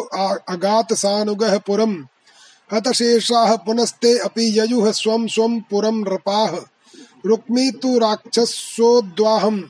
अगात 0.50 0.94
सानुगः 0.94 1.58
पुरम्। 1.58 2.04
हतशेषाः 2.74 3.56
पुनस्ते 3.56 4.18
अपि 4.18 4.60
ययुः 4.60 4.92
स्वं 4.92 5.28
स्वं 5.28 5.60
पुरं 5.60 5.96
नृपाः। 5.96 6.60
रुक्मी 7.26 7.72
तु 7.72 8.00
राक्षसोद्वाहम् 8.00 9.62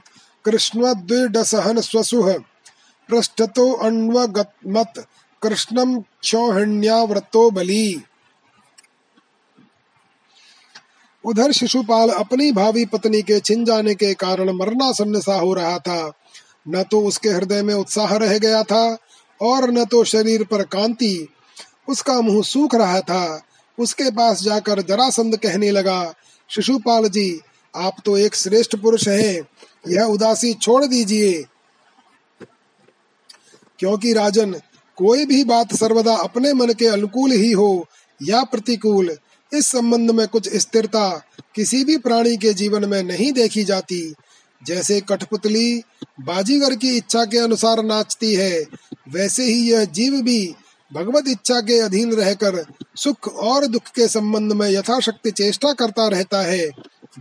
कृष्णद्विडसहन 0.45 1.81
स्वसुः 1.81 2.35
पृष्ठतो 3.09 3.73
अन्वगमत् 3.73 4.99
कृष्णं 5.43 6.01
क्षौहिण्याव्रतो 6.01 7.51
बली। 7.51 8.03
उधर 11.25 11.51
शिशुपाल 11.51 12.09
अपनी 12.09 12.51
भावी 12.51 12.85
पत्नी 12.85 13.21
के 13.21 13.39
छिन 13.39 13.65
जाने 13.65 13.95
के 13.95 14.13
कारण 14.13 14.49
मरना 14.49 14.91
सन्नसा 14.91 15.35
हो 15.35 15.53
रहा 15.53 15.79
था। 15.79 16.13
न 16.69 16.83
तो 16.83 17.01
उसके 17.01 17.29
हृदय 17.29 17.61
में 17.61 17.73
उत्साह 17.73 18.15
रह 18.15 18.37
गया 18.37 18.63
था 18.63 18.97
और 19.41 19.71
न 19.71 19.85
तो 19.85 20.03
शरीर 20.03 20.43
पर 20.43 20.63
कांति। 20.63 21.27
उसका 21.89 22.21
मुँह 22.21 22.43
सूख 22.43 22.75
रहा 22.75 22.99
था। 22.99 23.41
उसके 23.79 24.11
पास 24.11 24.43
जाकर 24.43 24.81
जरासंध 24.81 25.37
कहने 25.37 25.71
लगा, 25.71 26.13
शिशुपाल 26.49 27.09
जी, 27.09 27.41
आप 27.75 27.95
तो 28.05 28.17
एक 28.17 28.35
श्रेष्ठ 28.35 28.75
पुरुष 28.75 29.07
हैं। 29.07 29.47
यह 29.87 30.03
उदासी 30.03 30.53
छोड़ 30.53 30.85
दीजिए। 30.85 31.45
क्योंकि 33.79 34.13
राजन, 34.13 34.53
कोई 34.97 35.25
भी 35.25 35.43
बात 35.43 35.73
सर्वदा 35.75 36.15
अपने 36.15 36.53
मन 36.53 36.73
के 36.73 36.87
अनुकूल 36.87 37.31
ही 37.31 37.51
हो 37.51 37.87
या 38.21 38.43
प्रतिकूल, 38.43 39.17
इस 39.51 39.67
संबंध 39.67 40.11
में 40.11 40.27
कुछ 40.27 40.49
स्थिरता 40.55 41.09
किसी 41.55 41.83
भी 41.83 41.97
प्राणी 41.97 42.37
के 42.37 42.53
जीवन 42.53 42.85
में 42.85 43.01
नहीं 43.03 43.31
देखी 43.31 43.63
जाती। 43.63 44.13
जैसे 44.61 44.99
कठपुतली 45.01 45.81
बाजीगर 46.21 46.75
की 46.75 46.95
इच्छा 46.97 47.25
के 47.25 47.37
अनुसार 47.37 47.83
नाचती 47.83 48.33
है, 48.33 48.65
वैसे 49.09 49.43
ही 49.43 49.71
यह 49.71 49.85
जीव 49.85 50.21
भी 50.21 50.55
भगवत 50.91 51.27
इच्छा 51.27 51.59
के 51.61 51.79
अधीन 51.79 52.13
रहकर 52.13 52.65
सुख 52.95 53.27
और 53.27 53.65
दुख 53.65 53.87
के 53.95 54.07
संबंध 54.07 54.53
में 54.53 54.69
यथाशक्ति 54.69 55.31
चेष्टा 55.31 55.73
करता 55.73 56.07
रहता 56.07 56.41
है। 56.41 56.67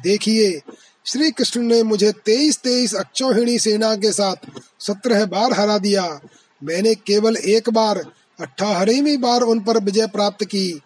देखिए 0.03 0.61
श्री 1.07 1.31
कृष्ण 1.31 1.61
ने 1.63 1.83
मुझे 1.83 2.13
तेईस 2.13 2.59
तेईस 2.59 2.95
अक्षोहिणी 2.95 3.59
सेना 3.59 3.95
के 3.95 4.13
साथ 4.13 4.49
सत्रह 4.81 5.25
बार 5.25 5.53
हरा 5.53 5.79
दिया। 5.79 6.21
मैंने 6.63 6.95
केवल 6.97 7.37
एक 7.37 7.71
बार, 7.71 7.99
अठारहवीं 8.39 9.17
बार 9.19 9.41
उन 9.43 9.61
पर 9.61 9.79
विजय 9.85 10.07
प्राप्त 10.09 10.45
की। 10.45 10.81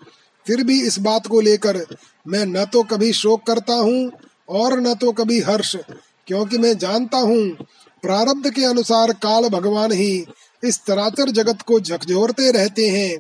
फिर 0.47 0.63
भी 0.65 0.81
इस 0.83 0.99
बात 0.99 1.27
को 1.27 1.41
लेकर 1.41 1.85
मैं 2.27 2.45
न 2.47 2.65
तो 2.65 2.83
कभी 2.85 3.13
शोक 3.13 3.47
करता 3.47 3.75
हूँ 3.75 4.11
और 4.51 4.79
न 4.81 4.95
तो 4.95 5.13
कभी 5.13 5.41
हर्ष, 5.41 5.75
क्योंकि 6.27 6.59
मैं 6.59 6.77
जानता 6.79 7.19
हूँ 7.19 7.67
प्रारब्ध 8.03 8.51
के 8.51 8.65
अनुसार 8.65 9.13
काल 9.23 9.49
भगवान 9.49 9.93
ही 9.93 10.25
इस 10.63 10.81
तरातर 10.87 11.31
जगत 11.31 11.63
को 11.63 11.81
झकझोरते 11.81 12.51
रहते 12.51 12.89
हैं। 12.89 13.19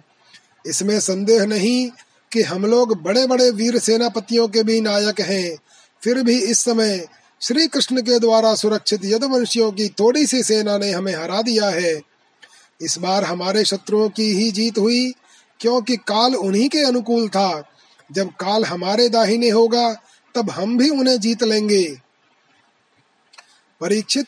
इसमें 0.64 0.98
संदेह 1.00 1.44
नहीं 1.46 1.90
कि 2.32 2.42
हम 2.42 2.66
लोग 2.66 3.00
बड़े 3.02 3.26
बड़े 3.26 3.50
वीर 3.50 3.78
सेनापतियों 3.78 4.46
के 4.48 4.62
भी 4.62 4.80
नायक 4.80 5.20
हैं। 5.20 5.56
फिर 6.02 6.22
भी 6.22 6.38
इस 6.40 6.58
समय 6.58 7.04
श्री 7.40 7.66
कृष्ण 7.66 8.02
के 8.02 8.18
द्वारा 8.18 8.54
सुरक्षित 8.54 9.04
यदवंशियों 9.04 9.70
की 9.72 9.88
थोड़ी 10.00 10.26
सी 10.26 10.42
सेना 10.42 10.76
ने 10.78 10.90
हमें 10.90 11.14
हरा 11.14 11.40
दिया 11.42 11.68
है। 11.70 11.94
इस 12.82 12.98
बार 12.98 13.24
हमारे 13.24 13.64
शत्रुओं 13.64 14.08
की 14.08 14.34
ही 14.34 14.50
जीत 14.50 14.78
हुई, 14.78 15.12
क्योंकि 15.60 15.96
काल 15.96 16.34
उन्हीं 16.34 16.68
के 16.68 16.78
अनुकूल 16.78 17.28
था। 17.28 17.72
जब 18.12 18.28
काल 18.28 18.64
हमारे 18.64 19.08
दाहिने 19.08 19.50
होगा, 19.50 19.94
तब 20.34 20.50
हम 20.50 20.78
भी 20.78 20.90
उन्हें 20.90 21.20
जीत 21.20 21.42
लेंगे। 21.42 21.96
परीक्षित, 23.80 24.26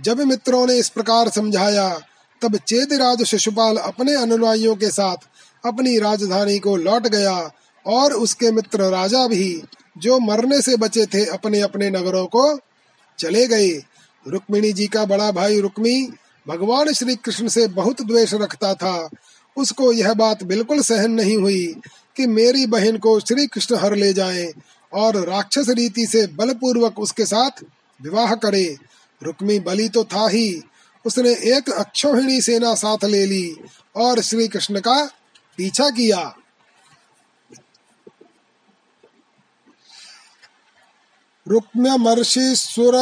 जब 0.00 0.20
मित्रों 0.20 0.66
ने 0.66 0.78
इस 0.78 0.88
प्रकार 0.88 1.28
समझाया, 1.28 2.00
तब 2.42 2.56
चेतराज 2.56 3.22
शिशुपाल 3.22 3.76
अपने 3.76 4.14
अनुयायियों 4.14 4.76
के 4.76 4.90
साथ 4.90 5.16
अपनी 5.66 5.98
राजधानी 5.98 6.58
को 6.58 6.76
लौट 6.76 7.06
गया, 7.06 7.50
और 7.86 8.12
उसके 8.12 8.52
मित्र 8.52 8.82
राजा 8.82 9.26
भी, 9.26 9.62
जो 9.98 10.18
मरने 10.18 10.62
से 10.62 10.76
बचे 10.76 11.06
थे 11.06 11.24
अपने 11.24 11.60
अपने 11.60 11.90
नगरों 11.90 12.26
को 12.26 12.58
चले 13.18 13.46
गए। 13.46 13.82
रुक्मिणी 14.28 14.72
जी 14.72 14.86
का 14.86 15.04
बड़ा 15.04 15.30
भाई 15.30 15.60
रुक्मी 15.60 16.08
भगवान 16.48 16.92
श्री 16.92 17.16
कृष्ण 17.16 17.48
से 17.48 17.66
बहुत 17.66 18.02
द्वेष 18.02 18.34
रखता 18.34 18.74
था। 18.74 19.10
उसको 19.56 19.92
यह 19.92 20.14
बात 20.14 20.42
बिल्कुल 20.42 20.80
सहन 20.80 21.10
नहीं 21.10 21.36
हुई 21.36 21.66
कि 22.16 22.26
मेरी 22.26 22.66
बहन 22.66 22.98
को 22.98 23.20
श्री 23.20 23.46
कृष्ण 23.46 23.76
हर 23.76 23.96
ले 23.96 24.12
जाएँ 24.12 24.52
और 24.92 25.16
राक्षस 25.16 25.68
रीति 25.68 26.06
से 26.06 26.26
बलपूर्वक 26.26 26.98
उसके 26.98 27.26
साथ 27.26 27.64
विवाह 28.02 28.34
करे। 28.34 28.76
रुक्मी 29.22 29.58
बलि 29.60 29.88
तो 29.88 30.04
था 30.04 30.28
ही। 30.28 30.62
उसने 31.06 31.30
एक 31.30 31.70
अक्षोहिणी 31.70 32.40
सेना 32.40 32.74
साथ 32.74 33.04
ले 33.04 33.26
ली 33.26 33.56
और 33.96 34.20
श्री 34.20 34.48
कृष्ण 34.48 34.80
का 34.80 35.04
पीछा 35.56 35.90
किया। 35.90 36.34
रुक्म्यमर्षि 41.48 42.54
सुर 42.56 42.96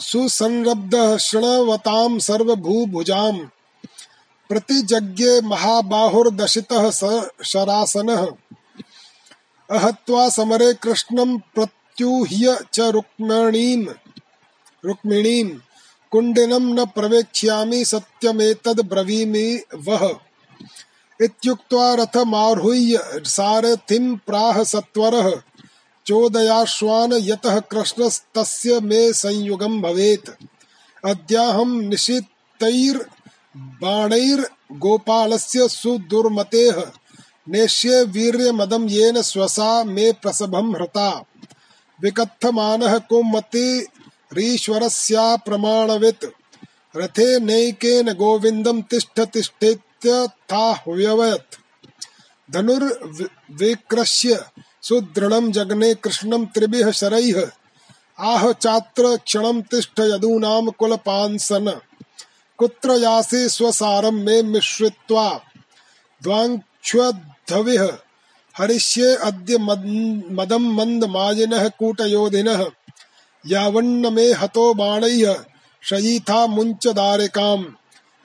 सुसंरब्ध 0.00 1.16
शृणवताम 1.16 2.18
सर्वभूभुजाम 2.18 3.38
प्रतिजज्ञे 4.48 5.40
महाबाहुर्दशितः 5.40 6.90
शरासनः। 7.44 8.26
अहत्वा 9.70 10.28
समरे 10.28 10.74
कृष्णं 10.74 11.38
प्रत्यूह्य 11.38 12.58
च 12.72 12.80
रुक्मिणीम् 12.80 13.86
रुक्मिणीम्, 14.84 15.50
कुण्डिनं 16.10 16.60
न 16.60 16.84
प्रवेक्ष्यामि 16.84 17.84
सत्यमेतद् 17.84 18.88
ब्रवीमि 18.88 19.60
वः। 19.74 20.16
इत्युक्त्वा 21.22 21.94
रथमारुह्य 21.94 23.22
सारथिं 23.24 24.16
प्राह 24.16 24.64
सत्वरः। 24.64 25.42
चोदयाश्वान 26.08 27.12
यतः 27.12 27.60
कृष्णस्तस्य 27.60 28.80
मे 28.80 29.12
संयुगं 29.12 29.80
भवेत्। 29.80 30.30
अद्याहं 31.04 31.82
निशितैर् 31.82 32.98
बाणैर्गोपालस्य 33.56 35.68
सुदुर्मतेः 35.68 36.86
नेष्ये 37.48 38.04
वीर्यमदं 38.04 38.88
येन 38.88 39.22
स्वसा 39.22 39.84
मे 39.84 40.12
प्रसभं 40.12 40.74
हृता। 40.74 41.24
विकथमानः 42.02 42.98
कुमतिरीश्वरस्या 42.98 45.36
प्रमाणवित्। 45.36 46.24
रथे 46.96 47.40
नैकेन 47.40 48.12
गोविन्दं 48.12 48.82
तिष्ठ 48.82 49.20
तिष्ठेत्यथाह्वयत् 49.20 51.56
धनुर्विक्रश्य 52.50 54.44
सुदृढं 54.88 55.52
जग्ने 55.52 55.94
कृष्णं 55.94 56.46
त्रिभिः 56.46 56.90
शरैः। 56.90 57.50
आह 58.18 58.52
चात्र 58.52 59.16
क्षणं 59.16 59.62
तिष्ठ 59.62 60.00
यदूनां 60.00 60.70
कुलपांसन। 60.70 61.80
कुत्र 62.58 62.90
यासि 62.90 63.48
स्वसारं 63.48 64.12
मे 64.12 64.42
मिश्रित्वा। 64.42 65.40
द्वाङ्क्ष्वद्धविः 66.22 67.98
हरिष्ये 68.58 69.16
अद्य 69.16 69.58
मदं 69.58 70.74
मन्दमायिनः 70.74 71.68
कूटयोधिनः। 71.68 72.70
यावन्न 73.46 74.12
मे 74.12 74.32
हतो 74.32 74.74
बाणैः। 74.74 75.36
शयीथा 75.82 76.46
मुञ्चदारिकाम्। 76.46 77.64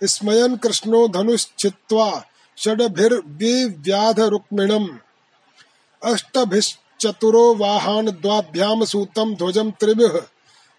स्मयन् 0.03 0.57
कृष्णो 0.57 1.07
धनुश्चित्वा 1.07 2.25
षड्भिर्विव्याध 2.57 4.19
रुक्मिणम् 4.19 4.87
अष्टभिश्चतुरो 6.03 7.43
वाहन 7.55 8.09
द्वाभ्यां 8.11 8.85
सूतं 8.85 9.33
ध्वजं 9.35 9.69
त्रिभिः। 9.71 10.19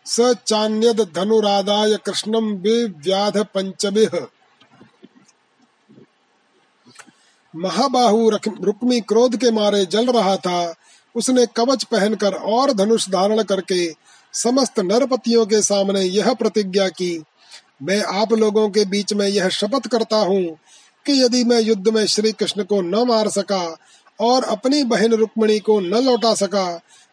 स 0.06 0.34
चान्यद 0.46 1.00
धनुरादाय 1.16 1.96
कृष्णम 2.06 2.50
विव्याध 2.62 3.38
पंचभिः 3.54 4.18
महाबाहु 7.54 8.28
रुक्मी 8.30 9.00
क्रोध 9.00 9.36
के 9.36 9.50
मारे 9.50 9.84
जल 9.86 10.10
रहा 10.12 10.36
था। 10.36 10.74
उसने 11.14 11.46
कवच 11.46 11.84
पहनकर 11.84 12.34
और 12.34 12.72
धनुष 12.72 13.08
धारण 13.08 13.42
करके 13.42 13.86
समस्त 14.34 14.80
नरपतियों 14.80 15.44
के 15.46 15.62
सामने 15.62 16.00
यह 16.00 16.32
प्रतिज्ञा 16.34 16.88
की, 16.88 17.22
मैं 17.82 18.02
आप 18.14 18.32
लोगों 18.32 18.68
के 18.70 18.84
बीच 18.84 19.12
में 19.12 19.26
यह 19.28 19.48
शपथ 19.50 19.86
करता 19.88 20.16
हूँ 20.18 20.44
कि 21.06 21.12
यदि 21.22 21.42
मैं 21.44 21.60
युद्ध 21.60 21.88
में 21.88 22.06
श्री 22.06 22.32
कृष्ण 22.32 22.64
को 22.64 22.80
न 22.82 23.06
मार 23.08 23.28
सका 23.30 23.64
और 24.20 24.44
अपनी 24.44 24.82
बहन 24.84 25.12
रुक्मणी 25.12 25.58
को 25.58 25.78
न 25.80 26.02
लौटा 26.04 26.34
सका 26.34 26.66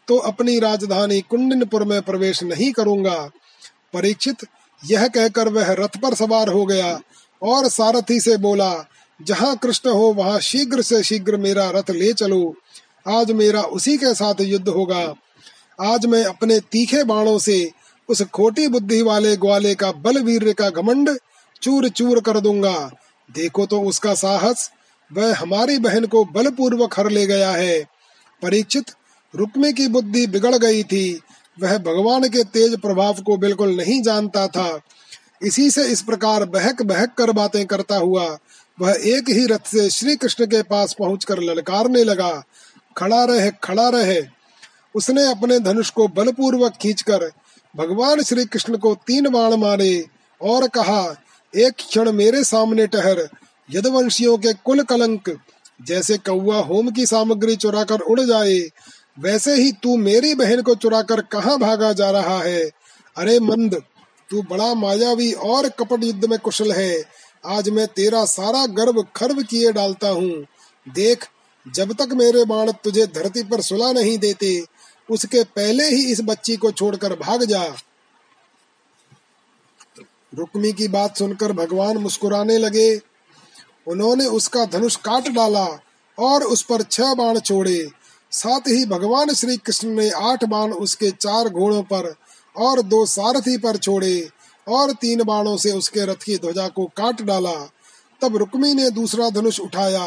तो 0.08 0.18
अपनी 0.18 0.58
राजधानी 0.60 1.20
कुंडनपुर 1.22 1.84
में 1.84 2.02
प्रवेश 2.02 2.42
नहीं 2.44 2.72
करूँगा। 2.72 3.18
परीक्षित 3.94 4.46
यह 4.82 5.08
कहकर 5.08 5.50
वह 5.50 5.72
रथ 5.74 5.98
पर 6.02 6.14
सवार 6.16 6.50
हो 6.50 6.66
गया 6.66 7.00
और 7.42 7.68
सारथी 7.70 8.20
से 8.20 8.38
बोला, 8.38 8.74
जहाँ 9.20 9.56
कृष्ण 9.58 9.90
हो, 9.90 10.14
वहाँ 10.14 10.40
शीघ्र 10.40 10.82
से 10.82 11.02
शीघ्र 11.04 11.38
मेरा 11.38 11.70
रथ 11.70 11.92
ले 11.92 12.12
चलो। 12.14 12.56
आज 13.10 13.32
मेरा 13.32 13.62
उसी 13.62 13.96
के 13.98 14.14
साथ 14.14 14.42
युद्ध 14.42 14.68
होगा। 14.70 15.04
आज 15.80 16.06
मैं 16.06 16.24
अपने 16.26 16.60
तीखे 16.72 17.04
बाणों 17.04 17.38
से 17.40 17.72
उस 18.10 18.22
खोटी 18.24 18.68
बुद्धि 18.68 19.02
वाले 19.02 19.36
ग्वाले 19.38 19.74
का 19.76 19.92
बल 19.92 20.22
वीर 20.24 20.52
का 20.54 20.70
घमंड 20.72 21.18
चूर 21.62 21.88
चूर 21.90 22.22
कर 22.22 22.40
दूँगा। 22.40 22.76
देखो 23.30 23.66
तो 23.66 23.82
उसका 23.82 24.14
साहस 24.16 24.70
वह 25.12 25.36
हमारी 25.36 25.78
बहन 25.78 26.06
को 26.06 26.24
बलपूर्वक 26.26 27.00
हर 27.00 27.10
ले 27.10 27.26
गया 27.28 27.52
है। 27.52 27.82
परीक्षित 28.42 28.92
रुक्मी 29.34 29.72
की 29.74 29.88
बुद्धि 29.88 30.26
बिगड़ 30.28 30.56
गई 30.56 30.84
थी। 30.84 31.22
वह 31.58 31.78
भगवान 31.78 32.28
के 32.30 32.44
तेज 32.44 32.80
प्रभाव 32.80 33.22
को 33.22 33.38
बिल्कुल 33.38 33.76
नहीं 33.76 34.02
जानता 34.02 34.48
था। 34.48 34.80
इसी 35.44 35.70
से 35.72 35.84
इस 35.84 36.02
प्रकार 36.02 36.46
बहक 36.46 36.82
बहक 36.82 37.14
कर 37.14 37.32
बातें 37.32 37.66
करता 37.66 37.98
हुआ 37.98 38.26
वह 38.78 38.98
एक 39.06 39.30
ही 39.30 39.46
रथ 39.46 39.68
से 39.68 39.90
श्री 39.90 40.16
कृष्ण 40.16 40.46
के 40.46 40.62
पास 40.62 40.96
पहुंचकर 41.00 41.40
ललकारने 41.40 42.04
लगा, 42.04 42.44
खड़ा 42.98 43.24
रहे 43.26 43.50
खड़ा 43.64 43.88
रहे। 43.90 44.22
उसने 44.96 45.26
अपने 45.32 45.60
धनुष 45.60 45.90
को 45.90 46.08
बलपूर्वक 46.08 46.74
खींचकर 46.82 47.30
भगवान 47.76 48.22
श्री 48.24 48.46
कृष्ण 48.46 48.78
को 48.78 48.94
तीन 49.08 49.30
बाण 49.30 49.56
मारे 49.56 50.06
और 50.42 50.68
कहा, 50.68 51.16
एक 51.54 51.74
क्षण 51.74 52.12
मेरे 52.12 52.44
सामने 52.44 52.88
ठहर 52.88 53.28
यदवंशियों 53.72 54.38
के 54.38 54.54
कुल 54.54 54.82
कलंक, 54.82 55.38
जैसे 55.82 56.18
कौआ 56.18 56.62
होम 56.62 56.92
की 56.92 57.06
सामग्री 57.06 57.56
चुराकर 57.56 58.00
उड़ 58.00 58.22
जाए, 58.22 58.60
वैसे 59.20 59.56
ही 59.56 59.72
तू 59.72 59.98
मेरी 59.98 60.36
बहन 60.36 60.62
को 60.62 60.76
चुराकर 60.76 61.22
कहाँ 61.22 61.60
भागा 61.60 61.94
जा 61.94 62.12
रहा 62.12 62.40
है? 62.40 62.72
अरे 63.18 63.40
मंद, 63.40 63.84
तू 64.30 64.42
बड़ा 64.42 64.74
मायावी 64.74 65.34
और 65.34 65.70
कपट 65.70 66.04
युद्ध 66.04 66.26
में 66.26 66.40
कुशल 66.40 66.72
है। 66.72 67.04
आज 67.46 67.70
मैं 67.70 67.88
तेरा 67.88 68.26
सारा 68.26 68.66
गर्व 68.66 69.06
खर्व 69.16 69.42
किए 69.44 69.72
डालता 69.72 70.10
हूँ। 70.10 70.46
देख, 70.90 71.28
जब 71.76 71.94
तक 71.94 72.10
मेरे 72.14 72.46
बाण 72.46 72.72
तुझे 72.72 73.08
धरती 73.08 73.44
पर 73.44 73.62
सुला 73.62 73.92
नहीं 73.92 74.18
देते, 74.18 74.66
उसके 75.10 75.44
पहले 75.44 75.84
ही 75.84 76.12
इस 76.12 76.22
बच्ची 76.22 76.56
को 76.56 76.72
छोड़कर 76.72 77.14
भाग 77.14 77.44
जा। 77.44 77.64
रुक्मी 80.36 80.74
की 80.74 80.88
बात 80.88 81.18
सुनकर 81.18 81.52
भगवान 81.52 81.98
मुस्कुराने 81.98 82.58
लगे। 82.58 83.11
उन्होंने 83.88 84.26
उसका 84.26 84.66
धनुष 84.66 84.96
काट 84.96 85.28
डाला 85.28 85.66
और 86.18 86.44
उस 86.44 86.62
पर 86.64 86.82
छह 86.82 87.14
बाण 87.14 87.40
छोड़े। 87.40 87.90
साथ 88.32 88.68
ही 88.68 88.86
भगवान 88.86 89.34
श्री 89.34 89.58
कृष्ण 89.58 89.88
ने 89.90 90.10
आठ 90.10 90.44
बाण 90.44 90.74
उसके 90.74 91.12
चार 91.12 91.50
घोड़ों 91.50 91.82
पर 91.84 92.14
और 92.56 92.82
दो 92.82 93.06
सारथी 93.06 93.58
पर 93.58 93.78
छोड़े 93.78 94.30
और 94.68 94.92
तीन 94.92 95.24
बाणों 95.24 95.58
से 95.58 95.72
उसके 95.72 96.06
रथ 96.06 96.24
की 96.24 96.38
ध्वजा 96.38 96.68
को 96.68 96.86
काट 96.86 97.22
डाला। 97.22 97.56
तब 98.22 98.38
रुक्मी 98.38 98.74
ने 98.74 98.90
दूसरा 98.90 99.30
धनुष 99.30 99.60
उठाया 99.60 100.06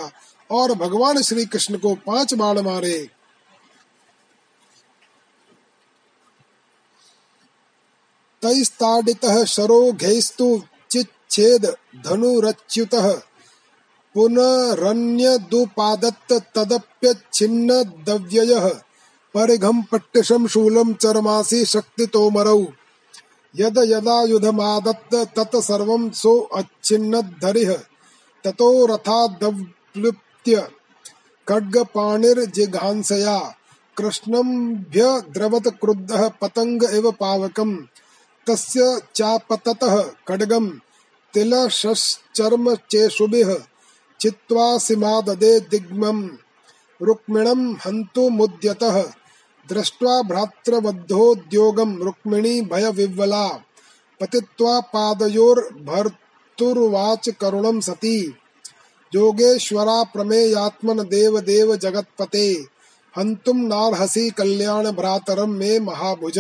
और 0.51 0.75
भगवान 0.75 1.21
श्री 1.23 1.45
कृष्ण 1.47 1.79
को 1.79 1.95
पाँच 1.95 2.35
बाण 2.35 2.61
मारे। 2.61 2.99
तैस्ताडितः 8.43 9.45
शरो 9.45 9.93
घेस्तु 9.93 10.63
चिच्छेद 10.91 11.67
धनुरच्युतः। 12.05 13.13
पुनरन्यदुपादत्त 14.15 16.33
तदप्यच्छिन्न 16.33 17.83
दव्ययः 17.83 18.71
परिघं 19.35 19.83
पट्टिशं 19.83 20.47
शूलं 20.47 20.95
चरमासि 20.95 21.65
शक्तितोमरौ। 21.65 22.67
यद 23.57 23.79
यदा 23.79 24.23
युधमादत्त 24.23 25.15
तत् 25.15 25.57
सर्वं 25.57 26.11
सो 26.11 26.41
अच्छिन्नद्धरिः 26.41 27.79
ततो 28.45 28.87
रथादव्लुप्त्य 28.87 30.69
खड्गपाणिर्जिघांसया। 31.49 33.55
कृष्णम्भ्यद्रवत 33.97 35.69
क्रुद्धः 35.69 36.29
पतंग 36.29 36.83
इव 36.83 37.11
पावकम्। 37.11 37.79
तस्य 38.47 39.01
चापततः 39.15 40.11
खड्गम् 40.29 40.71
तिलशश्चर्म 41.35 42.75
चेषुभिः 42.75 43.55
चित्वा 44.25 44.79
सिमाददे 44.79 45.61
दिग्मम्। 45.61 46.29
रुक्मिणम् 47.03 47.77
हन्तुमुद्यतः 47.87 49.05
दृष्ट्वा 49.69 50.23
भ्रातृबद्धोद्योगम् 50.23 52.03
रुक्मिणी 52.03 52.61
भयविह्वला। 52.61 53.65
पतित्वा 54.21 54.81
पादयोर्भर्तुर्वाच 54.81 57.29
करुणम् 57.29 57.81
सती। 57.81 58.35
योगेश्वरा 59.15 60.03
प्रमेयात्मन 60.03 60.99
देव 60.99 61.41
देव 61.41 61.77
जगत्पते। 61.77 62.67
हन्तुम् 63.17 63.69
नार्हसि 63.69 64.31
कल्याण 64.31 64.91
भ्रातरम् 64.91 65.59
मे 65.59 65.81
महाभुज। 65.81 66.39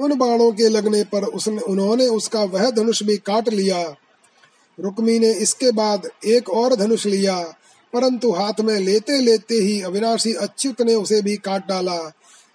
उन 0.00 0.16
बाणों 0.18 0.50
के 0.52 0.68
लगने 0.68 1.02
पर 1.04 1.24
उसने 1.24 1.60
उन्होंने 1.60 2.06
उसका 2.06 2.42
वह 2.44 2.70
धनुष 2.70 3.02
भी 3.02 3.16
काट 3.16 3.48
लिया। 3.48 3.82
रुक्मी 4.78 5.18
ने 5.18 5.32
इसके 5.32 5.70
बाद 5.72 6.08
एक 6.26 6.48
और 6.50 6.74
धनुष 6.74 7.06
लिया, 7.06 7.40
परंतु 7.92 8.30
हाथ 8.32 8.60
में 8.60 8.78
लेते 8.78 9.20
लेते 9.20 9.54
ही 9.54 9.80
अविनाशी 9.82 10.32
अच्युत 10.34 10.80
ने 10.82 10.94
उसे 10.94 11.20
भी 11.22 11.36
काट 11.36 11.66
डाला। 11.68 11.98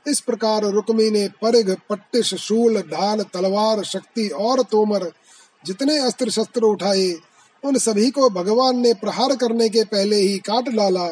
इस 0.08 0.20
प्रकार 0.20 0.66
रुक्मी 0.66 1.10
ने 1.10 1.28
परिघ, 1.42 1.70
पट्टिश, 1.90 2.34
शूल, 2.36 2.82
ढाल, 2.82 3.22
तलवार, 3.34 3.84
शक्ति 3.84 4.28
और 4.30 4.62
तोमर, 4.62 5.12
जितने 5.66 5.98
अस्त्र 5.98 6.30
शस्त्र 6.30 6.64
उठाए, 6.64 7.14
उन 7.64 7.78
सभी 7.78 8.10
को 8.10 8.30
भगवान 8.30 8.80
ने 8.80 8.94
प्रहार 8.94 9.36
करने 9.36 9.70
के 9.70 9.84
पहले 9.84 10.16
ही 10.16 10.38
काट 10.40 10.70
डाला। 10.70 11.06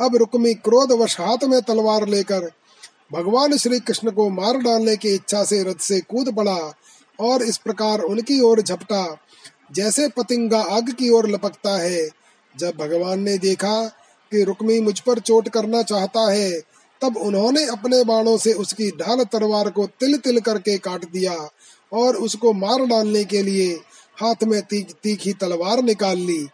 अब 0.00 0.16
रुक्मी 0.16 0.54
क्रोधवश 0.54 1.20
हाथ 1.20 1.44
में 1.44 1.60
तलवार 1.62 2.06
लेकर 2.08 2.50
भगवान 3.10 3.56
श्री 3.56 3.78
कृष्ण 3.80 4.10
को 4.10 4.28
मार 4.30 4.58
डालने 4.58 4.96
की 4.96 5.14
इच्छा 5.14 5.42
से 5.44 5.62
रथ 5.62 5.80
से 5.80 6.00
कूद 6.00 6.34
पड़ा 6.34 6.58
और 7.18 7.42
इस 7.42 7.56
प्रकार 7.56 8.00
उनकी 8.00 8.40
ओर 8.40 8.62
झपटा। 8.62 9.04
जैसे 9.72 10.08
पतिंगा 10.08 10.60
आग 10.60 10.90
की 10.92 11.10
ओर 11.10 11.28
लपकता 11.30 11.76
है 11.78 12.08
जब 12.54 12.76
भगवान 12.76 13.20
ने 13.20 13.36
देखा 13.38 13.84
कि 14.32 14.42
रुक्मी 14.44 14.80
मुझ 14.80 14.98
पर 15.00 15.18
चोट 15.18 15.48
करना 15.48 15.82
चाहता 15.82 16.30
है 16.32 16.50
तब 17.02 17.16
उन्होंने 17.16 17.64
अपने 17.66 18.02
बाणों 18.04 18.36
से 18.38 18.52
उसकी 18.52 18.90
ढाल 18.90 19.24
तलवार 19.24 19.70
को 19.70 19.86
तिल 20.00 20.16
तिल 20.18 20.40
करके 20.40 20.78
काट 20.78 21.04
दिया 21.10 21.36
और 21.92 22.16
उसको 22.16 22.52
मार 22.52 22.84
डालने 22.86 23.24
के 23.24 23.42
लिए 23.42 23.72
हाथ 24.20 24.44
में 24.44 24.60
ती, 24.62 24.82
तीखी 25.02 25.32
तलवार 25.32 25.82
निकाल 25.82 26.18
ली। 26.18 26.46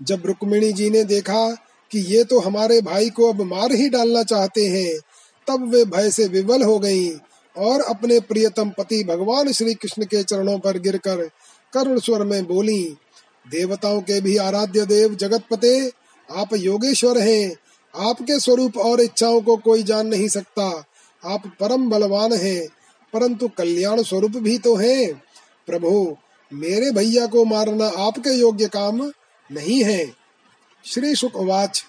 जब 0.00 0.22
रुक्मिणी 0.26 0.72
जी 0.72 0.90
ने 0.90 1.04
देखा 1.04 1.63
कि 1.94 2.00
ये 2.08 2.22
तो 2.24 2.38
हमारे 2.40 2.80
भाई 2.80 3.10
को 3.10 3.28
अब 3.32 3.42
मार 3.42 3.72
ही 3.72 3.88
डालना 3.88 4.22
चाहते 4.22 4.66
हैं। 4.66 4.98
तब 5.48 5.68
वे 5.68 5.84
भय 5.84 6.10
से 6.10 6.26
विवल 6.28 6.62
हो 6.62 6.78
गईं 6.78 7.10
और 7.56 7.80
अपने 7.80 8.18
प्रियतम 8.20 8.70
पति 8.70 9.02
भगवान 9.04 9.52
श्री 9.52 9.74
कृष्ण 9.74 10.04
के 10.04 10.22
चरणों 10.22 10.58
पर 10.58 10.78
गिरकर 10.78 11.24
करुण 11.72 11.98
स्वर 11.98 12.24
में 12.24 12.46
बोली, 12.46 12.82
देवताओं 13.46 14.00
के 14.00 14.20
भी 14.20 14.36
आराध्य 14.36 14.86
देव 14.86 15.14
जगत 15.14 15.44
पते 15.50 15.78
आप 16.28 16.54
योगेश्वर 16.54 17.18
हैं। 17.18 17.56
आपके 17.94 18.38
स्वरूप 18.40 18.76
और 18.78 19.00
इच्छाओं 19.00 19.40
को 19.40 19.56
कोई 19.56 19.82
जान 19.82 20.06
नहीं 20.06 20.28
सकता। 20.28 20.66
आप 21.22 21.46
परम 21.60 21.88
बलवान 21.90 22.32
हैं, 22.32 22.66
परंतु 23.12 23.48
कल्याण 23.48 24.02
स्वरूप 24.02 24.36
भी 24.36 24.58
तो 24.58 24.74
हैं। 24.76 25.12
प्रभु, 25.66 26.16
मेरे 26.52 26.90
भैया 26.90 27.26
को 27.26 27.44
मारना 27.44 27.86
आपके 27.98 28.30
योग्य 28.30 28.66
काम 28.68 29.02
नहीं 29.50 29.82
है। 29.84 30.23
श्री 30.84 31.14
शुक 31.16 31.36
वाच 31.40 31.82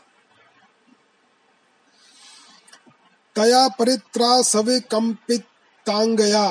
तया 3.35 3.67
परित्रा 3.80 4.30
सवे 4.43 4.80
कंपितांगया 4.91 6.47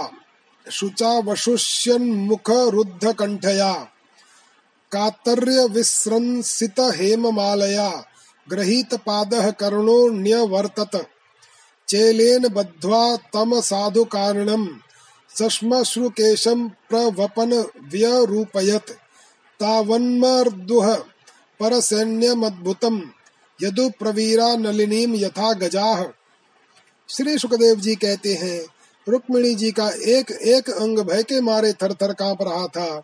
शुचा 0.66 1.12
वशुष्यन 1.26 2.02
मुख 2.26 2.50
रुद्ध 2.72 3.12
कंठया 3.18 3.72
कातर्य 4.92 5.66
विस्रंसित 5.70 6.80
हेममालया 6.96 7.88
गृहीत 8.48 8.94
पाद 9.06 9.34
कर्णो 9.60 9.96
न्यवर्तत 10.10 10.96
चेलेन 11.88 12.46
बद्ध्वा 12.48 13.04
तम 13.34 13.58
साधु 13.60 14.04
कारणम 14.12 14.66
सश्मश्रुकेशम 15.30 16.68
प्रवपन 16.90 17.52
व्यरूपयत 17.92 18.90
तावन्मर्दुह 19.60 20.94
परसैन्यमद्भुतम 21.60 23.01
यदु 23.60 23.89
प्रवीरा 23.98 24.55
नलिनीम 24.56 25.14
यथा 25.14 25.52
गजाह 25.52 26.02
श्री 27.09 27.39
सुखदेव 27.39 27.81
जी 27.81 27.94
कहते 27.94 28.35
हैं, 28.35 28.60
रुक्मिणी 29.06 29.55
जी 29.55 29.70
का 29.70 29.89
एक 29.89 30.31
एक 30.31 30.70
अंग 30.70 30.98
भय 30.98 31.22
के 31.22 31.40
मारे 31.40 31.72
थर 31.72 31.93
थर 31.93 32.12
काँप 32.12 32.43
रहा 32.43 32.66
था। 32.66 33.02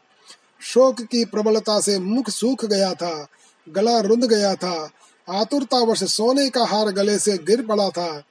शोक 0.62 1.00
की 1.02 1.24
प्रबलता 1.24 1.80
से 1.80 1.98
मुख 1.98 2.30
सूख 2.30 2.64
गया 2.64 2.92
था, 2.94 3.26
गला 3.66 3.98
रुंध 4.00 4.24
गया 4.24 4.54
था, 4.54 4.90
आतुरतावश 5.28 6.04
सोने 6.04 6.48
का 6.50 6.64
हार 6.64 6.90
गले 6.90 7.18
से 7.18 7.36
गिर 7.38 7.66
पड़ा 7.66 7.88
था, 7.90 8.22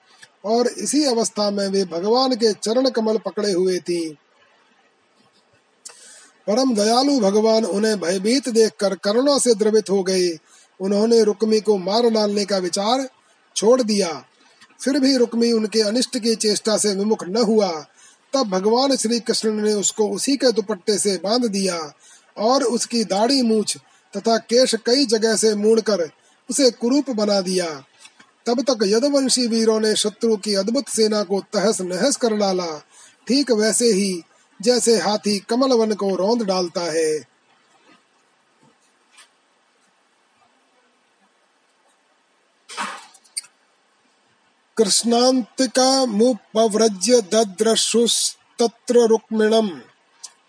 और 0.46 0.68
इसी 0.68 1.04
अवस्था 1.06 1.50
में 1.52 1.68
वे 1.68 1.84
भगवान 1.86 2.36
के 2.36 2.54
चरण 2.54 2.90
कमल 2.90 3.18
पकड़े 3.18 3.52
हुए 3.52 3.78
थी। 3.80 4.18
परम 6.48 6.76
दयालु 6.76 7.20
भगवान 7.20 7.66
उन्हें 7.66 8.00
भयभीत 8.00 8.50
देखकर 8.50 8.96
करुणा 8.96 9.38
से 9.38 9.54
द्रवित 9.54 9.90
हो 9.90 10.04
गए। 10.04 10.30
उन्होंने 10.80 11.24
रुक्मी 11.24 11.60
को 11.60 11.78
मार 11.78 12.10
डालने 12.10 12.46
का 12.46 12.58
विचार 12.58 13.10
छोड़ 13.56 13.82
दिया। 13.82 14.26
फिर 14.82 15.00
भी 15.00 15.18
रुक्मी 15.18 15.52
उनके 15.52 15.82
अनिष्ट 15.82 16.18
की 16.18 16.36
चेष्टा 16.36 16.78
से 16.78 16.96
विमुख 16.96 17.24
न 17.28 17.38
हुआ। 17.38 17.86
तब 18.34 18.50
भगवान 18.50 18.96
श्री 18.96 19.20
कृष्ण 19.20 19.52
ने 19.52 19.74
उसको 19.74 20.10
उसी 20.10 20.38
के 20.38 20.52
दुपट्टे 20.52 20.98
से 20.98 21.20
बाँध 21.24 21.46
दिया 21.46 21.94
और 22.38 22.64
उसकी 22.64 23.04
दाढ़ी 23.04 23.42
मूछ 23.42 23.78
तथा 24.18 24.38
केश 24.38 24.76
कई 24.76 25.06
जगह 25.06 25.36
से 25.36 25.56
मूड 25.56 25.82
कर 25.82 26.10
उसे 26.50 26.72
कुरूप 26.72 27.10
बना 27.10 27.42
दिया। 27.42 27.66
तब 28.46 28.62
तक 28.62 28.78
यदवंशी 28.84 29.48
वीरों 29.48 29.80
ने 29.80 29.96
शत्रु 29.96 30.38
की 30.38 30.54
अद्भुत 30.54 30.90
सेना 30.90 31.24
को 31.24 31.44
तहस 31.54 31.82
नहस 31.82 32.16
कर 32.16 32.34
डाला। 32.34 32.84
ठीक 33.28 33.52
वैसे 33.52 33.86
ही 33.86 34.22
जैसे 34.62 35.00
हाथी 35.00 35.40
कमल 35.40 35.74
वन 35.74 35.94
को 35.94 36.16
रौंद 36.16 36.44
डालता 36.44 36.82
है। 36.82 37.28
कृष्णांतिका 44.78 46.06
मुपव्रज्य 46.06 47.22
दद्रशुस्तत्र 47.22 49.00
रुक्मिणम, 49.00 49.82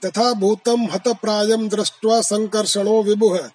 तथा 0.04 0.32
भूतम 0.32 0.84
हत 0.84 1.08
प्रायम 1.08 1.68
दृष्ट्वा 1.68 2.20
संकर्षणो 2.20 3.02
विभुः, 3.02 3.50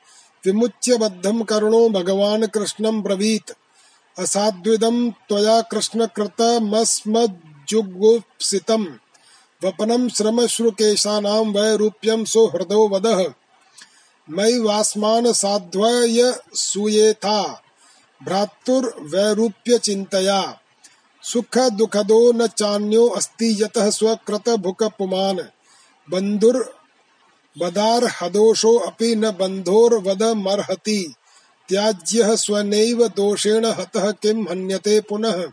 विमुच्य 0.46 0.98
बद्धम 0.98 1.44
करुणो 1.44 1.90
भगवान 1.90 2.46
कृष्णम 2.46 3.04
ब्रवीत। 3.04 3.56
असाद्विदं 4.20 5.12
त्वया 5.12 5.62
कृष्ण 5.62 6.06
कृष्णकृतमस्मज्जुगुप्सितं 6.06 9.05
वपनं 9.66 10.10
श्रमश्रुकेशानां 10.10 11.46
वैरूप्यं 11.46 12.26
सुहृदो 12.26 12.88
वदः। 12.88 13.34
मयि 14.30 14.60
वास्मान् 14.60 15.34
साध्वय 15.34 16.40
सूयेथा, 16.54 17.62
भ्रातुर्वैरूप्यचिन्तया। 18.24 20.60
सुख 21.24 21.58
दुखदो 21.58 22.32
न 22.32 22.48
चान्यो 22.48 23.08
अस्ति 23.08 23.64
यतः 23.64 23.90
स्वकृत 23.90 24.50
भुक 24.50 24.84
पुमान् 24.84 25.40
बन्धुर् 26.12 26.64
बदार्हदोषो 27.60 28.78
अपि 28.78 29.16
न 29.16 29.32
बन्धोर्वदमर्हति। 29.32 31.16
त्याज्यः 31.70 32.36
स्वनैव 32.36 33.08
दोषेण 33.08 33.66
हतः 33.66 34.12
किं 34.12 34.52
हन्यते 34.52 35.02
पुनः। 35.02 35.48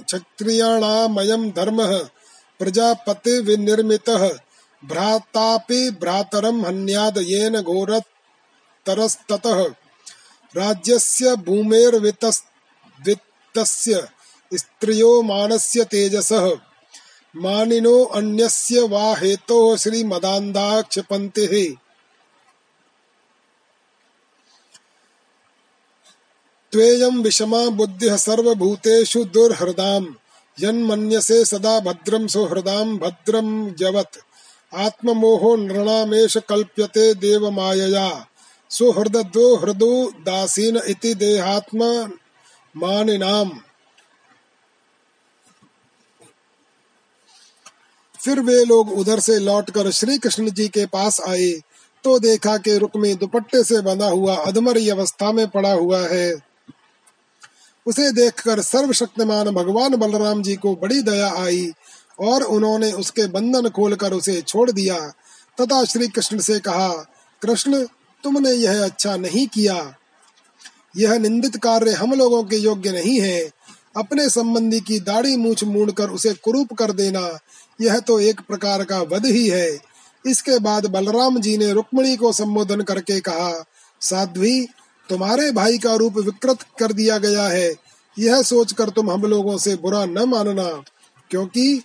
क्षत्रियाणामयं 0.00 1.50
धर्मः। 1.50 2.08
प्रजापतिविनिर्मितः 2.58 4.30
भ्रातापि 4.84 5.90
भ्रातरं 5.90 6.64
हन्याद 6.64 7.18
येन 7.18 7.60
घोरतरस्ततः। 7.60 9.66
राज्यस्य 10.56 11.36
भूमेर्वित्तस्य 11.36 14.08
स्त्रियो 14.54 15.22
मानस्य 15.22 15.84
तेजसः। 15.84 16.52
मानिनो 17.36 18.04
अन्यस्य 18.04 18.80
वा 18.80 19.16
हेतोः 19.16 19.76
श्रीमदान्धा 19.76 20.80
क्षिपन्तिः 20.80 21.76
त्वेयं 26.72 27.22
विषमा 27.22 27.68
बुद्धिः 27.68 28.16
सर्वभूतेषु 28.16 29.24
दुर्हृदाम्। 29.24 30.06
यन्मन्यसे 30.62 31.44
सदा 31.44 31.80
भद्रं 31.80 32.26
सुहृदां, 32.26 32.96
भद्रं 32.96 33.74
जवत् 33.74 34.18
आत्ममोहो 34.74 35.56
नृणामेष 35.56 36.36
कल्प्यते 36.36 37.14
देवमायया। 37.14 38.26
सुहृदो 38.70 39.56
हृदो 39.56 40.10
दासीन 40.10 40.80
इति 40.88 41.14
फिर 48.20 48.40
वे 48.40 48.64
लोग 48.64 48.92
उधर 48.92 49.20
से 49.20 49.38
लौटकर 49.38 49.90
श्री 49.90 50.18
कृष्ण 50.18 50.50
जी 50.50 50.68
के 50.68 50.86
पास 50.86 51.20
आए 51.20 51.50
तो 52.04 52.18
देखा 52.18 52.56
कि 52.56 52.78
रुक्मी 52.78 53.14
दुपट्टे 53.14 53.64
से 53.64 53.80
बंधा 53.80 54.08
हुआ 54.08 54.36
अधमरी 54.36 54.88
अवस्था 54.88 55.32
में 55.32 55.48
पड़ा 55.48 55.72
हुआ 55.72 56.00
है। 56.08 56.49
उसे 57.90 58.10
देखकर 58.12 58.60
सर्वशक्तिमान 58.60 59.50
भगवान 59.50 59.96
बलराम 59.96 60.42
जी 60.42 60.54
को 60.56 60.74
बड़ी 60.76 61.02
दया 61.02 61.32
आई 61.36 61.70
और 62.20 62.42
उन्होंने 62.42 62.92
उसके 62.92 63.26
बंधन 63.26 63.68
खोलकर 63.68 64.12
उसे 64.12 64.40
छोड़ 64.42 64.70
दिया। 64.70 64.98
तथा 65.58 65.84
श्री 65.84 66.08
कृष्ण 66.08 66.38
से 66.38 66.58
कहा, 66.58 66.88
कृष्ण, 67.42 67.84
तुमने 68.24 68.50
यह 68.50 68.84
अच्छा 68.84 69.16
नहीं 69.16 69.46
किया। 69.46 69.94
यह 70.96 71.18
निंदित 71.18 71.56
कार्य 71.56 71.92
हम 71.92 72.12
लोगों 72.12 72.42
के 72.44 72.56
योग्य 72.56 72.92
नहीं 72.92 73.20
है। 73.20 73.40
अपने 73.96 74.28
संबंधी 74.28 74.80
की 74.80 75.00
दाढ़ी 75.00 75.36
मूछ 75.36 75.64
मूड 75.64 75.92
कर 75.92 76.10
उसे 76.10 76.32
कुरूप 76.34 76.72
कर 76.72 76.92
देना, 76.92 77.38
यह 77.80 77.98
तो 77.98 78.20
एक 78.20 78.40
प्रकार 78.40 78.84
का 78.84 79.00
वध 79.02 79.26
ही 79.26 79.48
है। 79.48 79.70
इसके 80.24 80.58
बाद 80.58 80.86
बलराम 80.86 81.40
जी 81.40 81.56
ने 81.56 81.72
रुक्मणी 81.72 82.16
को 82.16 82.32
संबोधन 82.32 82.80
करके 82.80 83.20
कहा, 83.20 83.64
साध्वी 84.00 84.68
तुम्हारे 85.10 85.50
भाई 85.52 85.78
का 85.78 85.94
रूप 85.94 86.18
विकृत 86.18 86.62
कर 86.78 86.92
दिया 86.92 87.18
गया 87.18 87.46
है। 87.48 87.72
यह 88.16 88.42
सोचकर 88.42 88.90
तुम 88.90 89.10
हम 89.10 89.22
लोगों 89.22 89.56
से 89.58 89.74
बुरा 89.76 90.04
न 90.04 90.24
मानना, 90.28 90.68
क्योंकि 91.30 91.82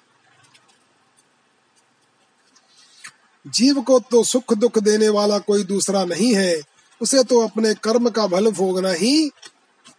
जीव 3.46 3.82
को 3.82 4.00
तो 4.02 4.24
सुख 4.24 4.54
दुख 4.54 4.78
देने 4.80 5.10
वाला 5.10 5.40
कोई 5.40 5.64
दूसरा 5.64 6.04
नहीं 6.06 6.34
है। 6.36 6.56
उसे 7.02 7.24
तो 7.24 7.40
अपने 7.40 7.74
कर्म 7.74 8.10
का 8.10 8.28
फल 8.28 8.52
भोगना 8.52 8.92
ही 8.92 9.30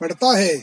पड़ता 0.01 0.37
है। 0.39 0.57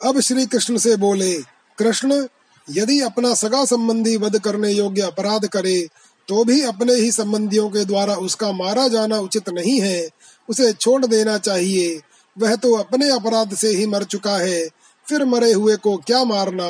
अब 0.00 0.20
श्री 0.20 0.46
कृष्ण 0.46 0.76
से 0.76 0.96
बोले, 0.96 1.34
कृष्ण, 1.78 2.26
यदि 2.68 3.00
अपना 3.00 3.34
सगा 3.34 3.64
संबंधी 3.64 4.16
वध 4.16 4.38
करने 4.38 4.70
योग्य 4.72 5.02
अपराध 5.02 5.46
करे 5.46 5.88
तो 6.28 6.44
भी 6.44 6.62
अपने 6.62 6.94
ही 6.94 7.12
संबंधियों 7.12 7.70
के 7.70 7.84
द्वारा 7.84 8.14
उसका 8.14 8.52
मारा 8.52 8.88
जाना 8.88 9.18
उचित 9.18 9.48
नहीं 9.48 9.80
है। 9.80 10.08
उसे 10.48 10.72
छोड़ 10.72 11.06
देना 11.06 11.38
चाहिए। 11.38 12.00
वह 12.38 12.56
तो 12.56 12.74
अपने 12.74 13.10
अपराध 13.10 13.54
से 13.54 13.68
ही 13.68 13.86
मर 13.86 14.04
चुका 14.04 14.36
है। 14.36 14.68
फिर 15.08 15.24
मरे 15.24 15.52
हुए 15.52 15.76
को 15.76 15.96
क्या 15.96 16.24
मारना? 16.24 16.68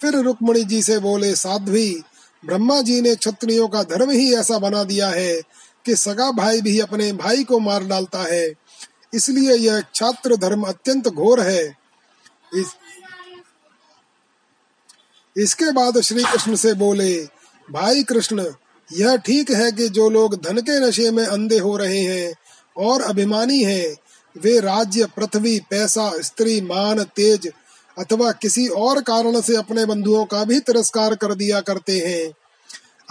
फिर 0.00 0.16
रुक्मणी 0.16 0.64
जी 0.64 0.82
से 0.82 0.98
बोले 0.98 1.36
साध्वी 1.36 2.02
ब्रह्मा 2.44 2.80
जी 2.80 3.00
ने 3.00 3.14
क्षत्रियों 3.14 3.68
का 3.68 3.82
धर्म 3.82 4.10
ही 4.10 4.34
ऐसा 4.34 4.58
बना 4.58 4.84
दिया 4.84 5.08
है 5.08 5.42
कि 5.86 5.96
सगा 5.96 6.30
भाई 6.30 6.60
भी 6.60 6.80
अपने 6.80 7.12
भाई 7.12 7.44
को 7.44 7.58
मार 7.58 7.84
डालता 7.84 8.22
है। 8.22 8.52
इसलिए 9.14 9.54
यह 9.54 9.82
छात्र 9.94 10.36
धर्म 10.36 10.62
अत्यंत 10.62 11.08
घोर 11.08 11.40
है। 11.40 11.76
इस, 12.54 12.66
इसके 15.36 15.72
बाद 15.72 16.00
श्री 16.00 16.22
कृष्ण 16.22 16.54
से 16.54 16.72
बोले 16.74 17.28
भाई 17.72 18.02
कृष्ण 18.02 18.44
यह 18.98 19.16
ठीक 19.16 19.50
है 19.50 19.72
कि 19.72 19.88
जो 19.88 20.10
लोग 20.10 20.34
धन 20.34 20.58
के 20.58 20.88
नशे 20.88 21.10
में 21.10 21.26
अंधे 21.26 21.58
हो 21.58 21.76
रहे 21.76 22.00
हैं 22.00 22.34
और 22.76 23.02
अभिमानी 23.02 23.62
हैं, 23.62 23.96
वे 24.42 24.60
राज्य, 24.60 25.04
पृथ्वी, 25.04 25.60
पैसा, 25.70 26.22
स्त्री, 26.22 26.60
मान, 26.60 27.02
तेज 27.02 27.52
अथवा 27.98 28.32
किसी 28.32 28.68
और 28.68 29.02
कारण 29.02 29.40
से 29.40 29.56
अपने 29.56 29.84
बंधुओं 29.86 30.24
का 30.24 30.44
भी 30.44 30.60
तिरस्कार 30.60 31.14
कर 31.14 31.34
दिया 31.34 31.60
करते 31.60 31.98
हैं। 31.98 32.32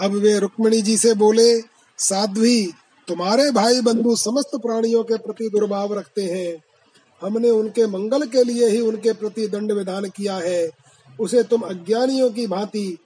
अब 0.00 0.12
वे 0.12 0.38
रुक्मिणी 0.38 0.82
जी 0.82 0.96
से 0.96 1.14
बोले, 1.14 1.60
साध्वी, 1.98 2.72
तुम्हारे 3.08 3.50
भाई 3.50 3.80
बंधु 3.80 4.16
समस्त 4.16 4.50
प्राणियों 4.56 5.04
के 5.04 5.16
प्रति 5.16 5.48
दुर्भाव 5.48 5.94
रखते 5.94 6.22
हैं। 6.22 6.62
हमने 7.22 7.50
उनके 7.50 7.86
मंगल 7.86 8.26
के 8.26 8.44
लिए 8.44 8.68
ही 8.68 8.80
उनके 8.80 9.12
प्रति 9.12 9.48
दंड 9.48 9.72
विधान 9.72 10.04
किया 10.04 10.34
है। 10.34 10.70
उसे 11.20 11.42
तुम 11.42 11.60
अज्ञानियों 11.60 12.30
की 12.30 12.46
भांति 12.46 12.98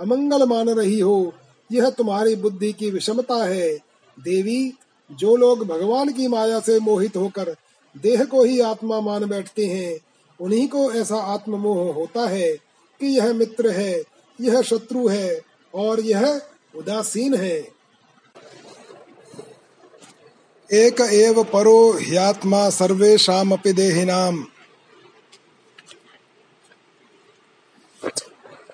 अमंगल 0.00 0.46
मान 0.46 0.68
रही 0.68 1.00
हो। 1.00 1.34
यह 1.72 1.90
तुम्हारी 1.90 2.36
बुद्धि 2.36 2.72
की 2.72 2.90
विषमता 2.90 3.44
है। 3.44 3.70
देवी, 4.18 4.72
जो 5.12 5.36
लोग 5.36 5.66
भगवान 5.66 6.12
की 6.12 6.28
माया 6.28 6.60
से 6.60 6.78
मोहित 6.80 7.16
होकर 7.16 7.56
देह 7.96 8.24
को 8.24 8.44
ही 8.44 8.60
आत्मा 8.60 9.00
मान 9.00 9.24
बैठते 9.24 9.66
हैं, 9.66 9.98
उन्हीं 10.40 10.68
को 10.68 10.92
ऐसा 10.92 11.16
आत्ममोह 11.16 11.94
होता 11.94 12.28
है 12.28 12.52
कि 13.00 13.06
यह 13.06 13.32
मित्र 13.32 13.70
है, 13.70 14.02
यह 14.40 14.62
शत्रु 14.62 15.08
है 15.08 15.40
और 15.74 16.00
यह 16.00 16.42
उदासीन 16.76 17.34
है। 17.34 17.74
एक 20.72 21.00
एव 21.00 21.42
परो 21.44 21.92
ह्यात्मा 21.92 22.70
सर्वेषामपि 22.70 23.72
देहिनाम। 23.72 24.46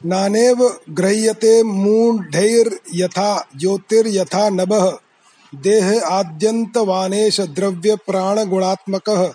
नानेव 0.05 0.81
गृह्यते 0.91 1.63
मूढैर्यथा 1.63 3.49
ज्योतिर्यथा 3.57 4.49
नभः। 4.49 4.99
देह 5.55 6.03
आद्यन्तवानेश 6.07 7.41
द्रव्य 7.41 7.97
प्राण 7.97 8.45
गुणात्मकः 8.45 9.33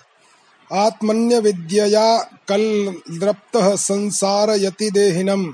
आत्मन्य 0.72 1.40
विद्यया 1.40 2.18
कलद्रप्तः 2.48 3.76
संसारयति 3.76 4.90
देहिनम्। 4.90 5.52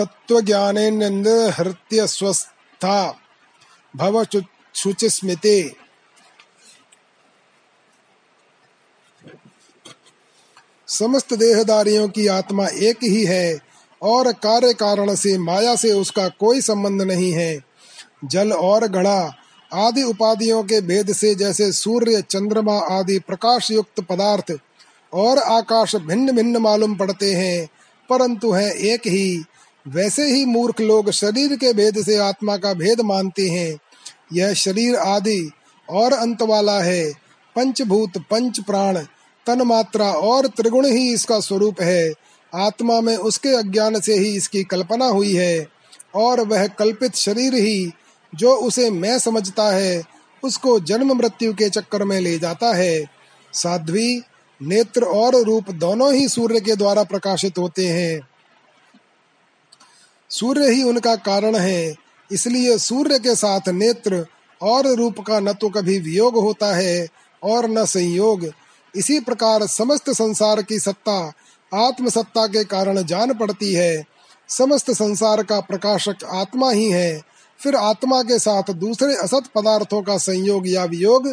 तत्त्वज्ञानेन्द्रहृत्य 0.00 2.06
स्वस्था 2.06 3.18
भव 3.94 4.26
शुचिस्मिते। 4.74 5.74
समस्त 10.88 11.34
देहदारियों 11.34 12.08
की 12.08 12.26
आत्मा 12.26 12.66
एक 12.66 12.98
ही 13.02 13.24
है 13.24 13.60
और 14.02 14.32
कार्य 14.32 14.74
कारण 14.74 15.14
से, 15.14 15.38
माया 15.38 15.76
से 15.76 15.92
उसका 15.92 16.30
कोई 16.30 16.60
संबंध 16.60 17.02
नहीं 17.02 17.32
है। 17.32 17.64
जल 18.24 18.52
और 18.52 18.88
घड़ा 18.88 19.34
आदि 19.72 20.02
उपाधियों 20.02 20.64
के 20.64 20.80
भेद 20.80 21.12
से 21.12 21.34
जैसे 21.34 21.72
सूर्य, 21.72 22.22
चंद्रमा 22.22 22.80
आदि 22.90 23.18
प्रकाश 23.18 23.70
युक्त 23.70 24.00
पदार्थ 24.00 24.58
और 25.12 25.38
आकाश 25.38 25.96
भिन्न 25.96 26.36
भिन्न 26.36 26.56
मालूम 26.56 26.96
पड़ते 26.96 27.32
हैं, 27.32 27.68
परंतु 28.10 28.52
है 28.52 28.72
एक 28.72 29.06
ही। 29.06 29.44
वैसे 29.88 30.34
ही 30.34 30.44
मूर्ख 30.44 30.80
लोग 30.80 31.10
शरीर 31.10 31.56
के 31.56 31.72
भेद 31.72 32.04
से 32.04 32.16
आत्मा 32.16 32.56
का 32.56 32.74
भेद 32.74 33.00
मानते 33.00 33.48
हैं। 33.48 33.78
यह 34.32 34.52
शरीर 34.52 34.96
आदि 34.96 35.50
और 35.90 36.12
अंत 36.12 36.42
वाला 36.42 36.80
है। 36.80 37.12
पंचभूत, 37.56 38.18
पंच 38.18 38.60
प्राण 38.60 38.98
तन 39.46 39.62
मात्रा 39.62 40.12
और 40.12 40.46
त्रिगुण 40.46 40.86
ही 40.86 41.14
इसका 41.14 41.40
स्वरूप 41.40 41.80
है। 41.80 42.12
आत्मा 42.54 43.00
में 43.00 43.16
उसके 43.16 43.48
अज्ञान 43.48 44.00
से 44.00 44.14
ही 44.14 44.36
इसकी 44.36 44.64
कल्पना 44.64 45.06
हुई 45.06 45.34
है। 45.34 45.68
और 46.14 46.40
वह 46.40 46.66
कल्पित 46.66 47.14
शरीर 47.14 47.54
ही 47.54 47.92
जो 48.34 48.54
उसे 48.54 48.90
मैं 48.90 49.18
समझता 49.18 49.70
है, 49.70 50.02
उसको 50.42 50.80
जन्म 50.80 51.12
मृत्यु 51.12 51.52
के 51.52 51.68
चक्कर 51.68 52.04
में 52.04 52.20
ले 52.20 52.38
जाता 52.38 52.74
है। 52.74 53.06
साध्वी, 53.52 54.22
नेत्र 54.62 55.02
और 55.02 55.36
रूप 55.36 55.70
दोनों 55.70 56.14
ही 56.14 56.28
सूर्य 56.28 56.60
के 56.60 56.76
द्वारा 56.76 57.02
प्रकाशित 57.02 57.58
होते 57.58 57.86
हैं। 57.86 58.29
सूर्य 60.30 60.70
ही 60.70 60.82
उनका 60.82 61.16
कारण 61.16 61.56
है। 61.56 61.94
इसलिए 62.32 62.78
सूर्य 62.78 63.18
के 63.18 63.34
साथ 63.34 63.68
नेत्र 63.68 64.26
और 64.62 64.86
रूप 64.86 65.20
का 65.20 65.40
न 65.40 65.52
तो 65.52 65.68
कभी 65.68 65.98
वियोग 65.98 66.34
होता 66.34 66.74
है 66.76 67.08
और 67.42 67.70
न 67.70 67.84
संयोग। 67.84 68.50
इसी 68.96 69.20
प्रकार 69.20 69.66
समस्त 69.66 70.10
संसार 70.10 70.62
की 70.62 70.78
सत्ता 70.78 71.32
आत्म 71.74 72.08
सत्ता 72.08 72.46
के 72.46 72.64
कारण 72.64 73.02
जान 73.02 73.34
पड़ती 73.34 73.74
है। 73.74 74.04
समस्त 74.48 74.90
संसार 74.90 75.42
का 75.42 75.60
प्रकाशक 75.60 76.24
आत्मा 76.24 76.70
ही 76.70 76.90
है। 76.90 77.22
फिर 77.60 77.76
आत्मा 77.76 78.22
के 78.22 78.38
साथ 78.38 78.70
दूसरे 78.70 79.14
असत 79.14 79.42
पदार्थों 79.54 80.02
का 80.02 80.16
संयोग 80.18 80.68
या 80.68 80.84
वियोग 80.84 81.28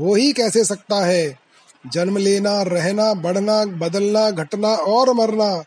हो 0.00 0.14
ही 0.14 0.32
कैसे 0.32 0.64
सकता 0.64 1.06
है? 1.06 1.38
जन्म 1.86 2.16
लेना, 2.16 2.62
रहना, 2.62 3.14
बढ़ना, 3.14 3.64
बदलना, 3.64 4.30
घटना 4.30 4.68
और 4.68 5.12
मरना 5.12 5.64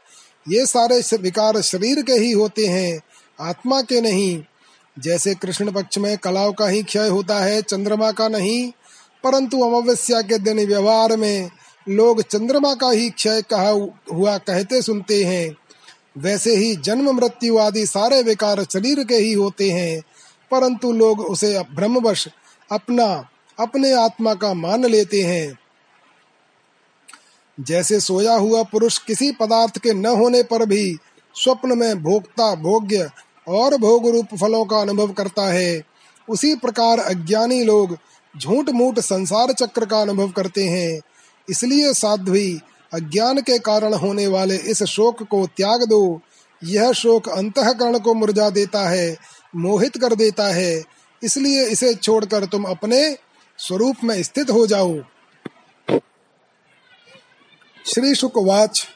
ये 0.49 0.65
सारे 0.65 1.01
विकार 1.17 1.61
शरीर 1.61 2.01
के 2.01 2.13
ही 2.13 2.31
होते 2.31 2.65
हैं, 2.67 2.99
आत्मा 3.39 3.81
के 3.81 4.01
नहीं। 4.01 4.43
जैसे 4.97 5.33
कृष्ण 5.35 5.71
पक्ष 5.71 5.97
में 5.97 6.17
कलाओं 6.17 6.53
का 6.53 6.67
ही 6.67 6.83
क्षय 6.83 7.07
होता 7.07 7.39
है, 7.39 7.61
चंद्रमा 7.61 8.11
का 8.11 8.27
नहीं, 8.27 8.71
परंतु 9.23 9.61
अमावस्या 9.61 10.21
के 10.21 10.37
दिन 10.37 10.65
व्यवहार 10.67 11.15
में 11.17 11.49
लोग 11.87 12.21
चंद्रमा 12.21 12.73
का 12.73 12.89
ही 12.89 13.09
क्षय 13.09 13.41
कहा 13.41 13.69
हुआ 14.13 14.37
कहते 14.37 14.81
सुनते 14.81 15.23
हैं। 15.23 15.55
वैसे 16.17 16.55
ही 16.55 16.75
जन्म, 16.75 17.11
मृत्यु 17.11 17.57
आदि 17.57 17.85
सारे 17.85 18.21
विकार 18.23 18.63
शरीर 18.63 19.03
के 19.03 19.15
ही 19.15 19.33
होते 19.33 19.69
हैं, 19.71 20.01
परंतु 20.51 20.91
लोग 20.91 21.19
उसे 21.21 21.59
भ्रमवश 21.75 22.27
अपना, 22.71 23.29
अपने 23.59 23.93
आत्मा 23.93 24.33
का 24.33 24.53
मान 24.53 24.85
लेते 24.85 25.21
हैं। 25.21 25.57
जैसे 27.59 27.99
सोया 27.99 28.33
हुआ 28.33 28.63
पुरुष 28.63 28.97
किसी 28.97 29.31
पदार्थ 29.31 29.77
के 29.77 29.93
न 29.93 30.05
होने 30.05 30.43
पर 30.43 30.65
भी 30.65 30.97
स्वप्न 31.35 31.77
में 31.77 32.03
भोक्ता 32.03 32.55
भोग्य 32.55 33.09
और 33.47 33.77
भोग 33.77 34.07
रूप 34.07 34.27
फलों 34.41 34.65
का 34.65 34.77
अनुभव 34.77 35.11
करता 35.11 35.47
है, 35.53 35.81
उसी 36.29 36.55
प्रकार 36.55 36.99
अज्ञानी 36.99 37.63
लोग 37.63 37.97
झूठ 38.41 38.69
मूठ 38.69 38.99
संसार 38.99 39.51
चक्र 39.51 39.85
का 39.85 40.01
अनुभव 40.01 40.29
करते 40.29 40.63
हैं। 40.63 41.01
इसलिए 41.49 41.93
साध्वी 41.93 42.59
अज्ञान 42.93 43.41
के 43.41 43.59
कारण 43.59 43.93
होने 43.93 44.27
वाले 44.27 44.55
इस 44.55 44.83
शोक 44.83 45.23
को 45.23 45.45
त्याग 45.47 45.83
दो। 45.83 46.21
यह 46.63 46.91
शोक 46.91 47.29
अंतकरण 47.29 47.99
को 47.99 48.13
मुरझा 48.13 48.49
देता 48.49 48.89
है, 48.89 49.17
मोहित 49.55 49.97
कर 49.97 50.15
देता 50.15 50.47
है। 50.47 50.83
इसलिए 51.23 51.65
इसे 51.65 51.93
छोड़कर 51.93 52.45
तुम 52.45 52.63
अपने 52.63 53.17
स्वरूप 53.57 53.95
में 54.03 54.23
स्थित 54.23 54.49
हो 54.49 54.67
जाओ। 54.67 54.95
श्री 57.89 58.15
शुकवाच 58.15 58.87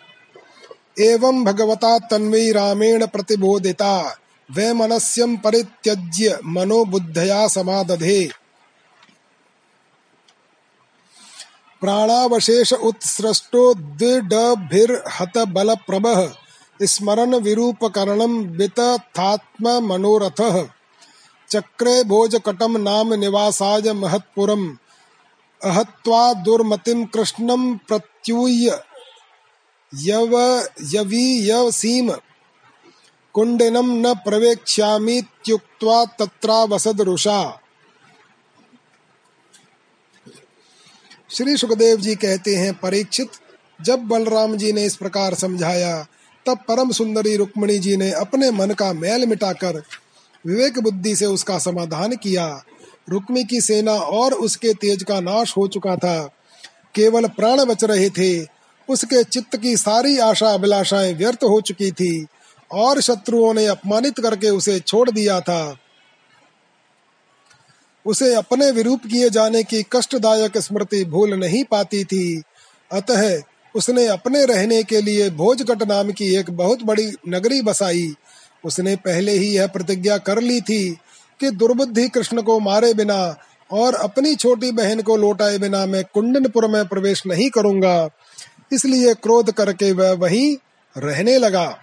एवं 0.99 1.43
भगवता 1.43 1.99
तन्वी 1.99 2.51
रामेण 2.51 3.05
प्रतिबोधिता 3.05 4.17
वे 4.51 4.73
मनस्यम 4.73 5.35
परित्यज्य 5.37 6.39
मनोबुद्धया 6.45 7.47
समादधे। 7.47 8.29
प्राणावशेष 11.81 12.73
उत्सृष्टो 12.73 13.73
दृढ़भिर्हत 13.73 15.37
बल 15.37 15.75
प्रभ 15.75 16.35
स्मरण 16.81 17.35
विरूपकरणम 17.35 18.37
वितथात्म 18.57 19.69
मनोरथ 19.69 20.41
चक्रे 21.49 22.03
भोजकटम 22.03 22.77
नाम 22.77 23.13
निवासाय 23.13 23.93
महत्पुरम, 23.93 24.69
अहत्वा 25.61 26.33
दुर्मतिम 26.33 27.05
कृष्णम 27.05 27.75
प्रत्यूय 28.23 28.69
यव 29.93 30.35
यवीयसीम 30.91 32.11
कुंडिनम 33.35 33.89
न 33.97 34.13
प्रवेक्ष्यामीत्युक्त्वा 34.25 36.03
तत्रावसद 36.19 37.01
रुषा 37.01 37.39
श्री 41.29 41.55
सुखदेव 41.57 41.97
जी 41.97 42.15
कहते 42.15 42.55
हैं 42.55 42.73
परीक्षित 42.75 43.31
जब 43.79 44.07
बलराम 44.07 44.55
जी 44.57 44.71
ने 44.71 44.85
इस 44.85 44.95
प्रकार 44.95 45.33
समझाया 45.33 45.95
तब 46.45 46.63
परम 46.67 46.91
सुंदरी 46.91 47.35
रुक्मणी 47.37 47.77
जी 47.79 47.97
ने 47.97 48.11
अपने 48.17 48.51
मन 48.51 48.73
का 48.73 48.91
मैल 48.93 49.25
मिटाकर 49.25 49.81
विवेक 50.45 50.79
बुद्धि 50.79 51.15
से 51.15 51.25
उसका 51.27 51.57
समाधान 51.59 52.15
किया 52.17 52.47
रुक्मी 53.09 53.43
की 53.43 53.61
सेना 53.61 53.93
और 54.13 54.33
उसके 54.39 54.73
तेज 54.75 55.03
का 55.03 55.19
नाश 55.21 55.55
हो 55.57 55.67
चुका 55.67 55.95
था 55.95 56.15
केवल 56.95 57.27
प्राण 57.27 57.65
बच 57.65 57.83
रहे 57.83 58.09
थे। 58.09 58.47
उसके 58.89 59.23
चित्त 59.23 59.57
की 59.57 59.77
सारी 59.77 60.17
आशा 60.17 60.49
अभिलाषाएँ 60.49 61.13
व्यर्थ 61.13 61.43
हो 61.43 61.61
चुकी 61.61 61.91
थी 61.91 62.27
और 62.71 63.01
शत्रुओं 63.01 63.53
ने 63.53 63.65
अपमानित 63.65 64.19
करके 64.19 64.49
उसे 64.49 64.79
छोड़ 64.79 65.11
दिया 65.11 65.39
था। 65.39 65.77
उसे 68.05 68.35
अपने 68.35 68.71
विरूप 68.71 69.01
किए 69.05 69.29
जाने 69.29 69.63
की 69.63 69.83
कष्टदायक 69.83 70.57
स्मृति 70.57 71.05
भूल 71.05 71.33
नहीं 71.33 71.63
पाती 71.63 72.03
थी। 72.03 72.43
अतः 72.91 73.41
उसने 73.75 74.07
अपने 74.07 74.45
रहने 74.45 74.83
के 74.83 75.01
लिए 75.01 75.29
भोजकट 75.29 75.83
नाम 75.83 76.11
की 76.11 76.35
एक 76.35 76.51
बहुत 76.51 76.83
बड़ी 76.83 77.11
नगरी 77.29 77.61
बसाई। 77.61 78.13
उसने 78.65 78.95
पहले 78.95 79.31
ही 79.31 79.47
यह 79.47 79.67
प्रतिज्ञा 79.67 80.17
कर 80.17 80.41
ली 80.41 80.61
थी 80.61 80.97
कि 81.39 81.49
दुर्बुद्धि 81.49 82.09
कृष्ण 82.09 82.41
को 82.41 82.59
मारे 82.59 82.93
बिना 82.93 83.35
और 83.73 83.95
अपनी 83.95 84.35
छोटी 84.35 84.71
बहन 84.71 85.01
को 85.01 85.17
लौटाए 85.17 85.57
बिना 85.57 85.85
मैं 85.85 86.03
कुंडनपुर 86.13 86.67
में 86.67 86.87
प्रवेश 86.87 87.23
नहीं 87.27 87.49
करूँगा। 87.49 88.09
इसलिए 88.71 89.13
क्रोध 89.13 89.51
करके 89.51 89.91
वह 89.91 90.11
वहीं 90.11 90.55
रहने 90.97 91.37
लगा। 91.37 91.77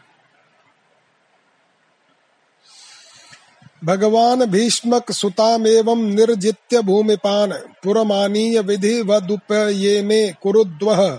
भगवान 3.84 4.44
भीष्मक 4.44 5.12
सुतामेवं 5.12 5.96
निर्जित्य 5.96 6.82
भूमिपान, 6.82 7.52
पुरमानीय 7.52 8.60
विधि 8.60 9.02
वदुपयेने 9.02 10.32
कुरुद्वः। 10.42 11.18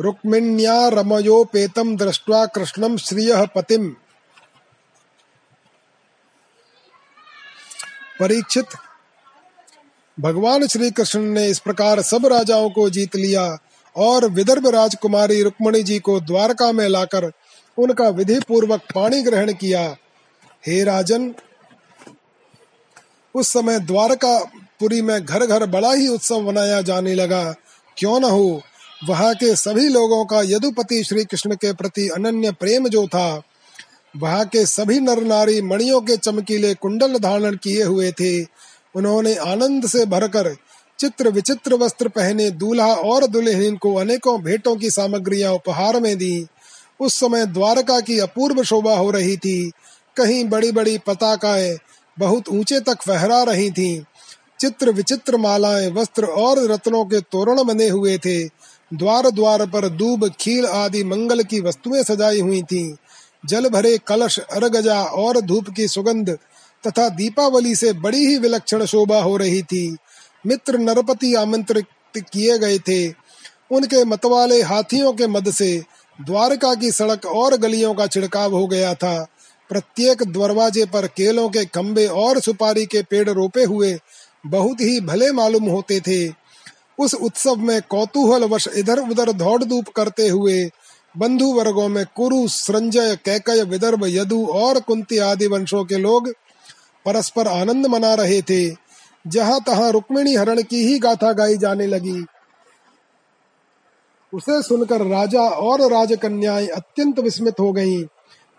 रुक्मिण्या 0.00 0.88
रमयोपेतं 0.88 1.96
दृष्ट्वा 1.96 2.46
कृष्णं 2.46 2.96
श्रियः 2.96 3.46
पतिम्। 3.46 3.90
परीक्षित 8.20 8.66
भगवान 10.20 10.66
श्री 10.66 10.90
कृष्ण 10.90 11.20
ने 11.20 11.46
इस 11.46 11.58
प्रकार 11.58 12.02
सब 12.02 12.26
राजाओं 12.26 12.70
को 12.70 12.90
जीत 12.90 13.16
लिया 13.16 13.58
और 13.96 14.26
विदर्भ 14.30 14.66
राजकुमारी 14.66 15.42
रुक्मणी 15.42 15.82
जी 15.82 15.98
को 15.98 16.20
द्वारका 16.20 16.72
में 16.72 16.88
लाकर 16.88 17.30
उनका 17.78 18.08
विधि 18.08 18.38
पूर्वक 18.40 18.80
पाणी 18.94 19.22
ग्रहण 19.22 19.52
किया। 19.52 19.96
हे 20.66 20.84
राजन, 20.84 21.34
उस 23.34 23.48
समय 23.48 23.80
द्वारका 23.80 24.38
पुरी 24.80 25.02
में 25.02 25.24
घर 25.24 25.46
घर 25.46 25.66
बड़ा 25.66 25.92
ही 25.92 26.08
उत्सव 26.08 26.40
मनाया 26.40 26.82
जाने 26.82 27.14
लगा। 27.14 27.54
क्यों 27.96 28.20
न 28.20 28.24
हो? 28.24 28.62
वहाँ 29.08 29.34
के 29.34 29.56
सभी 29.56 29.88
लोगों 29.88 30.24
का 30.24 30.40
यदुपति 30.42 31.04
श्री 31.04 31.24
कृष्ण 31.24 31.54
के 31.54 31.72
प्रति 31.72 32.08
अनन्य 32.08 32.52
प्रेम 32.52 32.88
जो 32.88 33.06
था, 33.06 33.42
वहाँ 34.16 34.44
के 34.44 34.66
सभी 34.66 35.00
नर 35.00 35.22
नारी 35.22 35.62
मणियों 35.62 36.00
के 36.00 36.16
चमकीले 36.16 36.74
कुंडल 36.74 37.18
धारण 37.18 37.56
किए 37.56 37.82
हुए 37.82 38.12
थे। 38.12 38.42
उन्होंने 38.94 39.34
आनंद 39.34 39.86
से 39.86 40.06
भरकर 40.06 40.56
चित्र 40.98 41.28
विचित्र 41.28 41.74
वस्त्र 41.74 42.08
पहने 42.08 42.50
दूल्हा 42.50 42.86
और 42.86 43.26
दुल्हन 43.26 43.76
को 43.76 43.94
अनेकों 43.94 44.42
भेंटों 44.42 44.76
की 44.76 44.90
सामग्रियाँ 44.90 45.52
उपहार 45.52 46.00
में 46.00 46.18
दी। 46.18 46.46
उस 47.00 47.14
समय 47.14 47.46
द्वारका 47.46 48.00
की 48.00 48.18
अपूर्व 48.18 48.62
शोभा 48.62 48.96
हो 48.96 49.10
रही 49.10 49.36
थी। 49.36 49.72
कहीं 50.16 50.48
बड़ी 50.48 50.72
बड़ी 50.72 50.98
पताकाएँ 50.98 51.78
बहुत 52.18 52.48
ऊँचे 52.48 52.80
तक 52.80 53.02
फहरा 53.02 53.42
रही 53.42 53.70
थीं। 53.70 54.02
चित्र 54.60 54.90
विचित्र 54.90 55.36
मालाएँ, 55.36 55.90
वस्त्र 55.90 56.24
और 56.24 56.70
रत्नों 56.70 57.04
के 57.04 57.20
तोरण 57.20 57.64
बने 57.64 57.88
हुए 57.88 58.18
थे। 58.18 58.44
द्वार 58.94 59.30
द्वार 59.30 59.66
पर 59.66 59.88
दूब, 59.88 60.28
खील 60.28 60.66
आदि 60.66 61.04
मंगल 61.04 61.42
की 61.42 61.60
वस्तुएँ 61.60 62.02
सजाई 62.02 62.40
हुई 62.40 62.62
थीं। 62.62 62.94
जल 63.46 63.68
भरे 63.68 63.98
कलश, 64.06 64.38
अरगजा 64.38 65.02
और 65.02 65.40
धूप 65.40 65.70
की 65.76 65.88
सुगंध 65.88 66.38
तथा 66.86 67.08
दीपावली 67.08 67.74
से 67.74 67.92
बड़ी 67.92 68.26
ही 68.26 68.36
विलक्षण 68.38 68.84
शोभा 68.84 69.20
हो 69.22 69.36
रही 69.36 69.62
थी। 69.62 69.96
मित्र 70.46 70.78
नरपति 70.78 71.34
आमंत्रित 71.34 71.86
किए 72.16 72.58
गए 72.58 72.78
थे। 72.78 73.08
उनके 73.70 74.04
मतवाले 74.04 74.62
हाथियों 74.62 75.12
के 75.12 75.26
मद 75.26 75.50
से 75.50 75.82
द्वारका 76.18 76.74
की 76.74 76.90
सड़क 76.90 77.26
और 77.26 77.56
गलियों 77.56 77.94
का 77.94 78.06
छिड़काव 78.06 78.54
हो 78.54 78.66
गया 78.66 78.94
था। 78.94 79.26
प्रत्येक 79.70 80.22
दरवाजे 80.22 80.84
पर 80.84 81.06
केलों 81.06 81.48
के 81.48 81.64
खम्बे 81.64 82.06
और 82.06 82.40
सुपारी 82.40 82.86
के 82.86 83.02
पेड़ 83.02 83.28
रोपे 83.30 83.64
हुए 83.64 83.98
बहुत 84.46 84.80
ही 84.80 85.00
भले 85.00 85.32
मालूम 85.32 85.64
होते 85.64 86.00
थे। 86.00 86.28
उस 86.98 87.14
उत्सव 87.14 87.56
में 87.56 87.80
कौतूहल 87.82 88.44
वश 88.44 88.68
इधर 88.76 88.98
उधर 88.98 89.32
दौड़ 89.32 89.64
धूप 89.64 89.88
करते 89.88 90.28
हुए 90.28 90.70
बंधु 91.16 91.52
वर्गों 91.52 91.88
में 91.88 92.04
कुरु, 92.16 92.48
संजय, 92.48 93.16
कैकय, 93.24 93.62
विदर्भ, 93.62 94.06
यदु 94.06 94.46
और 94.46 94.80
कुंती 94.80 95.18
आदि 95.18 95.46
वंशों 95.46 95.84
के 95.84 95.96
लोग 95.96 96.32
परस्पर 97.06 97.48
आनंद 97.48 97.86
मना 97.86 98.14
रहे 98.14 98.42
थे। 98.42 98.76
जहाँ 99.26 99.60
तहां 99.66 99.90
रुक्मिणी 99.90 100.34
हरण 100.34 100.62
की 100.62 100.84
ही 100.84 100.98
गाथा 100.98 101.32
गाई 101.32 101.56
जाने 101.56 101.86
लगी। 101.86 102.26
उसे 104.34 104.62
सुनकर 104.62 105.06
राजा 105.06 105.42
और 105.42 105.80
राजकन्याएँ 105.80 106.66
अत्यंत 106.66 107.18
विस्मित 107.18 107.60
हो 107.60 107.72
गईं। 107.72 108.04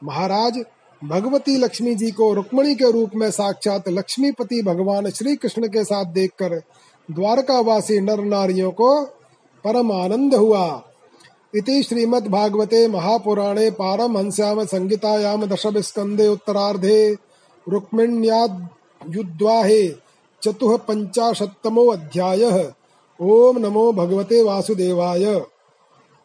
महाराज, 0.03 0.59
भगवती 1.03 1.57
लक्ष्मी 1.57 1.95
जी 1.95 2.11
को 2.11 2.33
रुक्मणी 2.33 2.75
के 2.75 2.91
रूप 2.91 3.11
में 3.15 3.31
साक्षात 3.31 3.89
लक्ष्मीपति 3.89 4.61
भगवान 4.61 5.09
श्री 5.09 5.35
कृष्ण 5.35 5.67
के 5.67 5.83
साथ 5.83 6.05
देखकर 6.05 6.61
द्वारकावासी 7.11 7.99
नर 7.99 8.23
नारियों 8.23 8.71
को 8.71 9.05
परम 9.65 9.91
आनंद 9.91 10.35
हुआ। 10.35 10.83
इति 11.55 11.83
श्रीमद्भागवते 11.83 12.87
महापुराणे 12.87 13.71
पारमहंस्याम 13.71 14.65
संगीतायाम 14.65 15.55
स्कंदे 15.55 16.27
उत्तरार्धे। 16.27 17.15
रुक्मिण्याद्युद्वाहे 17.69 19.95
चतुः 20.41 20.77
पञ्चाशत्तमो 20.77 21.87
अध्यायः। 21.87 22.71
ओम 23.21 23.57
नमो 23.57 23.93
भगवते 23.93 24.43
वासुदेवाय। 24.43 25.41